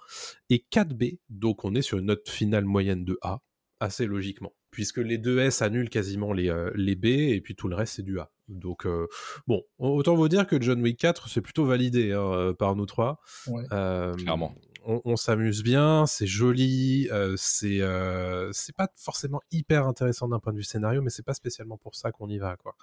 et 0.49 0.59
4 0.69 0.93
B. 0.93 1.03
Donc 1.29 1.65
on 1.65 1.75
est 1.75 1.81
sur 1.81 1.97
une 1.97 2.05
note 2.05 2.27
finale 2.29 2.65
moyenne 2.65 3.03
de 3.05 3.17
A, 3.21 3.39
assez 3.79 4.05
logiquement. 4.05 4.53
Puisque 4.72 4.97
les 4.97 5.18
deux 5.18 5.39
S 5.39 5.61
annulent 5.61 5.89
quasiment 5.89 6.34
les, 6.34 6.49
euh, 6.49 6.72
les 6.76 6.95
B 6.95 7.05
et 7.05 7.41
puis 7.41 7.55
tout 7.55 7.68
le 7.68 7.76
reste 7.76 7.95
c'est 7.95 8.03
du 8.03 8.20
A. 8.20 8.30
Donc 8.47 8.86
euh, 8.86 9.07
bon, 9.47 9.63
autant 9.80 10.15
vous 10.15 10.28
dire 10.30 10.45
que 10.47 10.61
John 10.61 10.82
Wick 10.82 10.99
4 10.99 11.30
c'est 11.30 11.41
plutôt 11.41 11.65
validé 11.65 12.11
hein, 12.11 12.20
euh, 12.22 12.53
par 12.53 12.76
nous 12.76 12.86
trois. 12.86 13.20
Ouais. 13.47 13.63
Euh, 13.72 14.13
Clairement. 14.15 14.55
On, 14.89 15.01
on 15.03 15.15
s'amuse 15.18 15.63
bien, 15.63 16.05
c'est 16.05 16.28
joli, 16.28 17.09
euh, 17.11 17.36
c'est 17.38 17.82
euh, 17.82 18.49
c'est 18.53 18.74
pas 18.76 18.88
forcément 18.95 19.41
hyper 19.51 19.86
intéressant 19.86 20.30
d'un 20.30 20.39
point 20.39 20.53
de 20.53 20.57
vue 20.57 20.63
scénario, 20.63 21.01
mais 21.01 21.09
c'est 21.09 21.26
pas 21.26 21.34
spécialement 21.34 21.78
pour 21.78 21.95
ça 21.95 22.13
qu'on 22.13 22.30
y 22.30 22.38
va 22.38 22.55
quoi. 22.55 22.76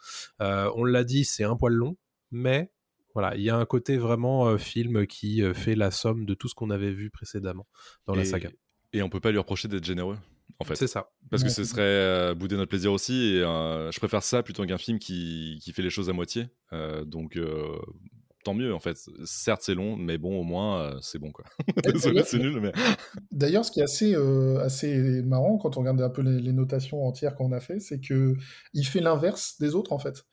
Euh, 0.42 0.70
on 0.74 0.84
l'a 0.84 1.02
dit, 1.04 1.24
c'est 1.24 1.44
un 1.44 1.56
poil 1.56 1.72
long, 1.72 1.96
mais 2.30 2.70
voilà, 3.14 3.34
il 3.36 3.42
y 3.42 3.48
a 3.48 3.56
un 3.56 3.64
côté 3.64 3.96
vraiment 3.96 4.48
euh, 4.48 4.58
film 4.58 5.06
qui 5.06 5.42
euh, 5.42 5.54
fait 5.54 5.76
la 5.76 5.90
somme 5.90 6.26
de 6.26 6.34
tout 6.34 6.48
ce 6.48 6.54
qu'on 6.54 6.68
avait 6.68 6.92
vu 6.92 7.08
précédemment 7.08 7.66
dans 8.06 8.14
la 8.14 8.24
saga. 8.26 8.50
Et 8.92 9.02
on 9.02 9.08
peut 9.08 9.20
pas 9.20 9.30
lui 9.30 9.38
reprocher 9.38 9.68
d'être 9.68 9.84
généreux, 9.84 10.18
en 10.60 10.64
fait. 10.64 10.76
C'est 10.76 10.86
ça. 10.86 11.10
Parce 11.30 11.42
que 11.42 11.48
ce 11.48 11.64
serait 11.64 11.82
euh, 11.82 12.34
bouder 12.34 12.56
notre 12.56 12.68
plaisir 12.68 12.92
aussi. 12.92 13.34
Et 13.34 13.42
euh, 13.42 13.90
je 13.90 13.98
préfère 13.98 14.22
ça 14.22 14.42
plutôt 14.42 14.64
qu'un 14.64 14.78
film 14.78 14.98
qui, 14.98 15.58
qui 15.62 15.72
fait 15.72 15.82
les 15.82 15.90
choses 15.90 16.08
à 16.10 16.12
moitié. 16.12 16.46
Euh, 16.72 17.04
donc, 17.04 17.36
euh, 17.36 17.76
tant 18.44 18.54
mieux, 18.54 18.74
en 18.74 18.78
fait. 18.78 18.96
Certes, 19.24 19.62
c'est 19.64 19.74
long, 19.74 19.96
mais 19.96 20.18
bon, 20.18 20.38
au 20.38 20.44
moins, 20.44 20.80
euh, 20.80 20.98
c'est 21.00 21.18
bon, 21.18 21.32
quoi. 21.32 21.44
C'est 22.24 22.38
nul, 22.38 22.60
mais. 22.60 22.72
D'ailleurs, 23.32 23.64
ce 23.64 23.70
qui 23.70 23.80
est 23.80 23.84
assez, 23.84 24.14
euh, 24.14 24.58
assez 24.60 25.22
marrant 25.22 25.56
quand 25.58 25.76
on 25.76 25.80
regarde 25.80 26.00
un 26.00 26.10
peu 26.10 26.22
les, 26.22 26.40
les 26.40 26.52
notations 26.52 27.06
entières 27.06 27.34
qu'on 27.34 27.52
a 27.52 27.60
fait, 27.60 27.80
c'est 27.80 28.00
que 28.00 28.36
il 28.74 28.84
fait 28.86 29.00
l'inverse 29.00 29.56
des 29.60 29.74
autres 29.74 29.92
en 29.92 29.98
fait. 29.98 30.24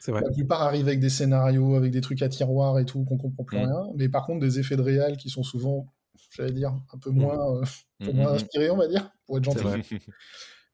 C'est 0.00 0.12
vrai. 0.12 0.22
La 0.22 0.30
plupart 0.30 0.62
arrivent 0.62 0.86
avec 0.86 1.00
des 1.00 1.10
scénarios, 1.10 1.74
avec 1.74 1.90
des 1.90 2.00
trucs 2.00 2.22
à 2.22 2.28
tiroir 2.28 2.78
et 2.78 2.84
tout, 2.84 3.04
qu'on 3.04 3.18
comprend 3.18 3.44
plus 3.44 3.58
Mm. 3.58 3.62
rien. 3.64 3.82
Mais 3.96 4.08
par 4.08 4.24
contre, 4.26 4.40
des 4.40 4.58
effets 4.60 4.76
de 4.76 4.82
réal 4.82 5.16
qui 5.16 5.28
sont 5.28 5.42
souvent, 5.42 5.86
j'allais 6.30 6.52
dire, 6.52 6.72
un 6.92 6.98
peu 6.98 7.10
moins, 7.10 7.56
euh, 7.56 7.62
un 8.00 8.04
peu 8.06 8.12
Mm, 8.12 8.16
moins 8.16 8.30
mm, 8.30 8.32
mm. 8.32 8.34
inspirés, 8.36 8.70
on 8.70 8.76
va 8.76 8.88
dire, 8.88 9.10
pour 9.26 9.38
être 9.38 9.44
gentil. 9.44 9.60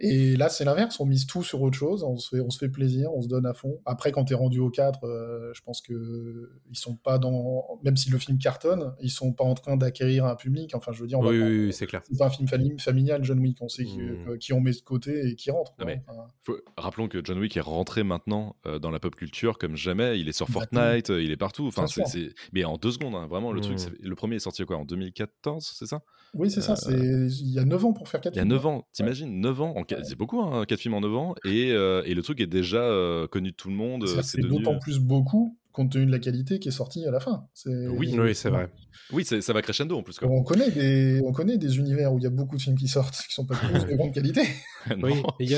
Et 0.01 0.37
là, 0.37 0.49
c'est 0.49 0.65
l'inverse, 0.65 0.99
on 0.99 1.07
mise 1.07 1.25
tout 1.27 1.45
sur 1.45 1.63
autre 1.63 1.77
chose, 1.79 2.03
on 2.03 2.17
se 2.17 2.29
fait, 2.37 2.41
on 2.41 2.51
se 2.51 2.59
fait 2.59 2.69
plaisir, 2.69 3.13
on 3.15 3.23
se 3.23 3.29
donne 3.29 3.47
à 3.47 3.55
fond. 3.55 3.79
Après, 3.87 4.11
quand 4.11 4.25
t'es 4.25 4.35
rendu 4.35 4.59
au 4.59 4.69
4, 4.69 5.05
euh, 5.05 5.53
je 5.55 5.63
pense 5.63 5.81
que 5.81 6.51
ils 6.69 6.77
sont 6.77 6.97
pas 6.97 7.19
dans, 7.19 7.79
même 7.85 7.97
si 7.97 8.11
le 8.11 8.19
film 8.19 8.39
cartonne, 8.39 8.93
ils 9.01 9.11
sont 9.11 9.33
pas 9.33 9.45
en 9.45 9.55
train 9.55 9.77
d'acquérir 9.77 10.25
un 10.25 10.35
public. 10.35 10.75
Enfin, 10.75 10.91
je 10.93 11.01
veux 11.01 11.07
dire, 11.07 11.21
on 11.21 11.27
Oui, 11.29 11.39
va 11.39 11.47
oui, 11.47 11.67
oui, 11.67 11.73
c'est 11.73 11.87
clair. 11.87 12.03
c'est 12.11 12.19
pas 12.19 12.27
un 12.27 12.31
film 12.31 12.49
fami- 12.49 12.79
familial, 12.81 13.23
John 13.25 13.39
Wick, 13.39 13.59
on 13.61 13.69
sait 13.69 13.85
qui, 13.85 13.99
Mm. 13.99 14.29
euh, 14.31 14.37
qui 14.37 14.53
on 14.53 14.61
met 14.61 14.73
de 14.73 14.81
côté 14.85 15.29
et 15.29 15.37
qui 15.37 15.51
rentre. 15.53 15.75
quoi. 15.77 15.85
Non, 15.85 15.93
mais- 15.93 16.03
Enfin, 16.09 16.27
Faut- 16.43 16.59
Rappelons 16.77 17.07
que 17.09 17.25
John 17.25 17.39
Wick 17.39 17.57
est 17.57 17.61
rentré 17.61 18.03
maintenant 18.03 18.57
euh, 18.67 18.79
dans 18.81 18.91
la 18.91 18.99
pop 18.99 19.15
culture 19.15 19.59
comme 19.59 19.77
jamais. 19.77 20.19
Il 20.19 20.29
est 20.29 20.33
sur. 20.33 20.49
Fortnite, 20.49 21.11
euh, 21.11 21.23
il 21.23 21.31
est 21.31 21.37
partout. 21.37 21.67
Enfin, 21.69 21.87
c'est, 21.87 22.31
Mais 22.53 22.65
en 22.65 22.77
deux 22.77 22.91
secondes, 22.91 23.15
hein, 23.15 23.27
vraiment, 23.29 23.53
le 23.53 23.61
truc. 23.61 23.79
c'est- 23.79 23.93
Le 24.03 24.15
premier 24.17 24.37
est 24.37 24.41
sorti 24.41 24.65
quoi 24.65 24.77
En 24.77 24.85
2014, 24.85 25.73
c'est 25.79 25.87
ça? 25.87 26.03
Oui, 26.35 26.51
c'est 26.51 26.61
ça, 26.61 26.75
il 26.91 27.51
y 27.53 27.59
a 27.61 27.65
9 27.65 27.85
ans 27.85 27.93
pour 27.93 28.09
faire 28.09 28.21
4 28.21 28.35
Il 28.35 28.39
y 28.39 28.41
a 28.41 28.45
9 28.45 28.67
ans, 28.67 28.89
t'imagines 28.93 29.41
9 29.41 29.61
ans, 29.63 29.73
en... 29.77 29.84
c'est 30.03 30.17
beaucoup, 30.17 30.41
hein, 30.41 30.65
4 30.67 30.81
films 30.81 30.95
en 30.95 31.01
9 31.01 31.15
ans, 31.15 31.35
et, 31.45 31.73
euh, 31.73 32.03
et 32.05 32.15
le 32.15 32.23
truc 32.23 32.41
est 32.41 32.47
déjà 32.47 32.79
euh, 32.83 33.27
connu 33.27 33.51
de 33.51 33.57
tout 33.57 33.69
le 33.69 33.75
monde. 33.75 34.05
euh, 34.05 34.23
C'est 34.23 34.41
devenu... 34.41 34.59
d'autant 34.63 34.79
plus 34.79 34.99
beaucoup 34.99 35.57
compte 35.73 35.91
tenu 35.91 36.07
de 36.07 36.13
la 36.13 36.21
qualité 36.21 36.61
qui 36.61 36.69
est 36.69 36.73
sortie 36.73 37.05
à 37.05 37.11
la 37.11 37.19
fin. 37.19 37.49
Oui, 37.67 38.15
Oui, 38.17 38.35
c'est 38.37 38.49
vrai. 38.49 38.71
Oui, 39.13 39.25
ça 39.25 39.53
va 39.53 39.61
crescendo 39.61 39.97
en 39.99 40.05
plus. 40.05 40.19
Quoi. 40.21 40.29
On 40.31 40.45
connaît, 40.45 40.71
des, 40.71 41.21
on 41.25 41.33
connaît 41.33 41.59
des 41.59 41.79
univers 41.79 42.13
où 42.13 42.19
il 42.19 42.23
y 42.23 42.29
a 42.29 42.31
beaucoup 42.31 42.57
de 42.57 42.63
films 42.63 42.79
qui 42.79 42.87
sortent 42.87 43.17
qui 43.27 43.35
sont 43.35 43.45
pas 43.45 43.57
tous 43.73 43.85
de 43.85 43.97
grande 43.97 44.13
qualité. 44.13 44.43
Oui, 45.03 45.15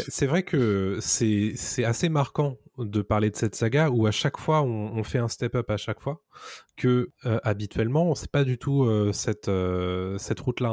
c'est 0.09 0.27
vrai 0.27 0.43
que 0.43 0.99
c'est 1.01 1.85
assez 1.85 2.09
marquant 2.09 2.57
de 2.79 3.03
parler 3.03 3.31
de 3.31 3.37
cette 3.37 3.55
saga 3.55 3.91
où 3.91 4.07
à 4.07 4.11
chaque 4.11 4.39
fois 4.39 4.63
on, 4.63 4.97
on 4.97 5.03
fait 5.03 5.19
un 5.19 5.29
step 5.29 5.55
up 5.55 5.71
à 5.71 5.77
chaque 5.77 6.01
fois 6.01 6.23
que 6.77 7.11
euh, 7.25 7.39
habituellement 7.43 8.15
c'est 8.15 8.31
pas 8.31 8.45
du 8.45 8.59
tout 8.59 8.85
euh, 8.85 9.13
cette 9.13 9.49
euh, 9.49 10.19
cette 10.19 10.41
route 10.41 10.61
là 10.61 10.71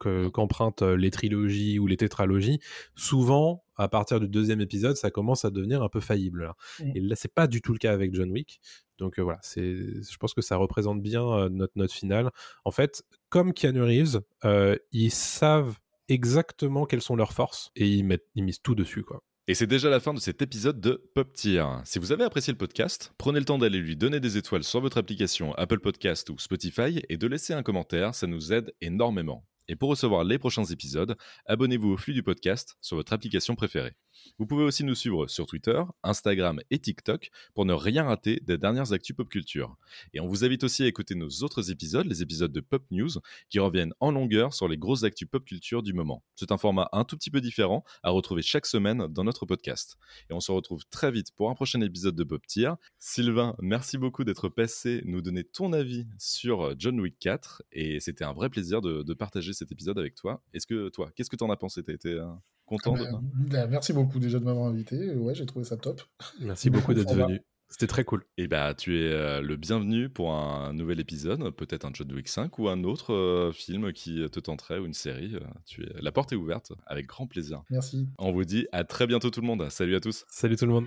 que 0.00 0.28
qu'empruntent 0.28 0.82
euh, 0.82 0.96
les 0.96 1.10
trilogies 1.10 1.78
ou 1.78 1.86
les 1.86 1.96
tétralogies. 1.96 2.58
Souvent 2.94 3.64
à 3.76 3.88
partir 3.88 4.20
du 4.20 4.28
deuxième 4.28 4.60
épisode 4.60 4.96
ça 4.96 5.10
commence 5.10 5.44
à 5.44 5.50
devenir 5.50 5.82
un 5.82 5.88
peu 5.88 6.00
faillible. 6.00 6.44
Là. 6.44 6.56
Et 6.94 7.00
là 7.00 7.16
c'est 7.16 7.32
pas 7.32 7.46
du 7.46 7.60
tout 7.62 7.72
le 7.72 7.78
cas 7.78 7.92
avec 7.92 8.14
John 8.14 8.30
Wick. 8.30 8.60
Donc 8.98 9.18
euh, 9.18 9.22
voilà, 9.22 9.38
c'est 9.42 9.74
je 9.76 10.16
pense 10.18 10.34
que 10.34 10.42
ça 10.42 10.56
représente 10.56 11.02
bien 11.02 11.24
euh, 11.24 11.48
notre 11.48 11.72
note 11.76 11.92
finale. 11.92 12.30
En 12.64 12.70
fait, 12.70 13.02
comme 13.28 13.52
Keanu 13.52 13.82
Reeves, 13.82 14.20
euh, 14.44 14.76
ils 14.92 15.10
savent 15.10 15.78
exactement 16.08 16.84
quelles 16.86 17.02
sont 17.02 17.16
leurs 17.16 17.32
forces 17.32 17.70
et 17.76 17.88
ils, 17.88 18.04
mettent, 18.04 18.26
ils 18.34 18.44
misent 18.44 18.60
tout 18.62 18.74
dessus. 18.74 19.02
quoi. 19.02 19.22
Et 19.46 19.52
c'est 19.52 19.66
déjà 19.66 19.90
la 19.90 20.00
fin 20.00 20.14
de 20.14 20.20
cet 20.20 20.40
épisode 20.40 20.80
de 20.80 21.10
Pop 21.14 21.34
Tier. 21.34 21.66
Si 21.84 21.98
vous 21.98 22.12
avez 22.12 22.24
apprécié 22.24 22.50
le 22.50 22.56
podcast, 22.56 23.12
prenez 23.18 23.38
le 23.38 23.44
temps 23.44 23.58
d'aller 23.58 23.78
lui 23.78 23.94
donner 23.94 24.18
des 24.18 24.38
étoiles 24.38 24.64
sur 24.64 24.80
votre 24.80 24.96
application 24.96 25.52
Apple 25.56 25.80
Podcast 25.80 26.30
ou 26.30 26.38
Spotify 26.38 27.02
et 27.10 27.18
de 27.18 27.26
laisser 27.26 27.52
un 27.52 27.62
commentaire, 27.62 28.14
ça 28.14 28.26
nous 28.26 28.54
aide 28.54 28.72
énormément. 28.80 29.44
Et 29.68 29.76
pour 29.76 29.90
recevoir 29.90 30.24
les 30.24 30.38
prochains 30.38 30.64
épisodes, 30.64 31.14
abonnez-vous 31.44 31.90
au 31.90 31.96
flux 31.98 32.14
du 32.14 32.22
podcast 32.22 32.78
sur 32.80 32.96
votre 32.96 33.12
application 33.12 33.54
préférée. 33.54 33.94
Vous 34.38 34.46
pouvez 34.46 34.64
aussi 34.64 34.84
nous 34.84 34.94
suivre 34.94 35.26
sur 35.26 35.46
Twitter, 35.46 35.82
Instagram 36.02 36.60
et 36.70 36.78
TikTok 36.78 37.30
pour 37.54 37.64
ne 37.64 37.72
rien 37.72 38.04
rater 38.04 38.40
des 38.44 38.58
dernières 38.58 38.92
actus 38.92 39.16
pop 39.16 39.28
culture. 39.28 39.76
Et 40.12 40.20
on 40.20 40.26
vous 40.26 40.44
invite 40.44 40.64
aussi 40.64 40.82
à 40.82 40.86
écouter 40.86 41.14
nos 41.14 41.28
autres 41.42 41.70
épisodes, 41.70 42.06
les 42.06 42.22
épisodes 42.22 42.52
de 42.52 42.60
Pop 42.60 42.84
News, 42.90 43.10
qui 43.48 43.58
reviennent 43.58 43.94
en 44.00 44.10
longueur 44.10 44.54
sur 44.54 44.68
les 44.68 44.76
grosses 44.76 45.04
actus 45.04 45.28
pop 45.28 45.44
culture 45.44 45.82
du 45.82 45.92
moment. 45.92 46.22
C'est 46.34 46.52
un 46.52 46.58
format 46.58 46.88
un 46.92 47.04
tout 47.04 47.16
petit 47.16 47.30
peu 47.30 47.40
différent 47.40 47.84
à 48.02 48.10
retrouver 48.10 48.42
chaque 48.42 48.66
semaine 48.66 49.06
dans 49.08 49.24
notre 49.24 49.46
podcast. 49.46 49.96
Et 50.30 50.34
on 50.34 50.40
se 50.40 50.52
retrouve 50.52 50.84
très 50.90 51.10
vite 51.10 51.32
pour 51.36 51.50
un 51.50 51.54
prochain 51.54 51.80
épisode 51.80 52.16
de 52.16 52.24
Pop 52.24 52.46
Tier. 52.46 52.70
Sylvain, 52.98 53.54
merci 53.60 53.98
beaucoup 53.98 54.24
d'être 54.24 54.48
passé 54.48 55.02
nous 55.04 55.22
donner 55.22 55.44
ton 55.44 55.72
avis 55.72 56.06
sur 56.18 56.74
John 56.78 57.00
Wick 57.00 57.18
4 57.18 57.62
et 57.72 58.00
c'était 58.00 58.24
un 58.24 58.32
vrai 58.32 58.50
plaisir 58.50 58.80
de, 58.80 59.14
partager 59.14 59.52
cet 59.52 59.70
épisode 59.70 59.98
avec 59.98 60.16
toi. 60.16 60.42
Est-ce 60.52 60.66
que 60.66 60.88
toi, 60.88 61.10
qu'est-ce 61.14 61.30
que 61.30 61.36
tu 61.36 61.44
en 61.44 61.50
as 61.50 61.56
pensé? 61.56 61.84
T'as 61.84 61.92
été 61.92 62.08
euh, 62.08 62.26
content 62.66 62.94
Ah 62.98 63.04
de... 63.04 63.04
bah, 63.12 63.20
bah, 63.50 63.66
merci 63.66 63.92
beaucoup 63.92 64.18
déjà 64.18 64.38
de 64.38 64.44
m'avoir 64.44 64.66
invité. 64.66 65.14
Ouais, 65.14 65.34
j'ai 65.34 65.46
trouvé 65.46 65.64
ça 65.64 65.76
top. 65.76 66.00
Merci 66.40 66.70
beaucoup 66.70 66.94
d'être 66.94 67.14
venu. 67.14 67.40
C'était 67.70 67.86
très 67.88 68.04
cool. 68.04 68.24
Et 68.36 68.46
bah, 68.46 68.72
tu 68.74 69.00
es 69.00 69.10
euh, 69.10 69.40
le 69.40 69.56
bienvenu 69.56 70.08
pour 70.08 70.32
un 70.32 70.72
nouvel 70.74 71.00
épisode, 71.00 71.50
peut-être 71.56 71.84
un 71.84 71.90
John 71.92 72.12
Wick 72.12 72.28
5 72.28 72.58
ou 72.60 72.68
un 72.68 72.84
autre 72.84 73.12
euh, 73.12 73.52
film 73.52 73.92
qui 73.92 74.24
te 74.30 74.38
tenterait 74.38 74.78
ou 74.78 74.86
une 74.86 74.94
série. 74.94 75.34
euh, 75.34 75.40
Tu 75.66 75.82
es... 75.82 75.92
La 76.00 76.12
porte 76.12 76.32
est 76.32 76.36
ouverte, 76.36 76.72
avec 76.86 77.06
grand 77.06 77.26
plaisir. 77.26 77.62
Merci. 77.70 78.06
On 78.18 78.32
vous 78.32 78.44
dit 78.44 78.66
à 78.70 78.84
très 78.84 79.06
bientôt 79.08 79.30
tout 79.30 79.40
le 79.40 79.46
monde. 79.48 79.68
Salut 79.70 79.96
à 79.96 80.00
tous. 80.00 80.24
Salut 80.28 80.56
tout 80.56 80.66
le 80.66 80.72
monde. 80.72 80.86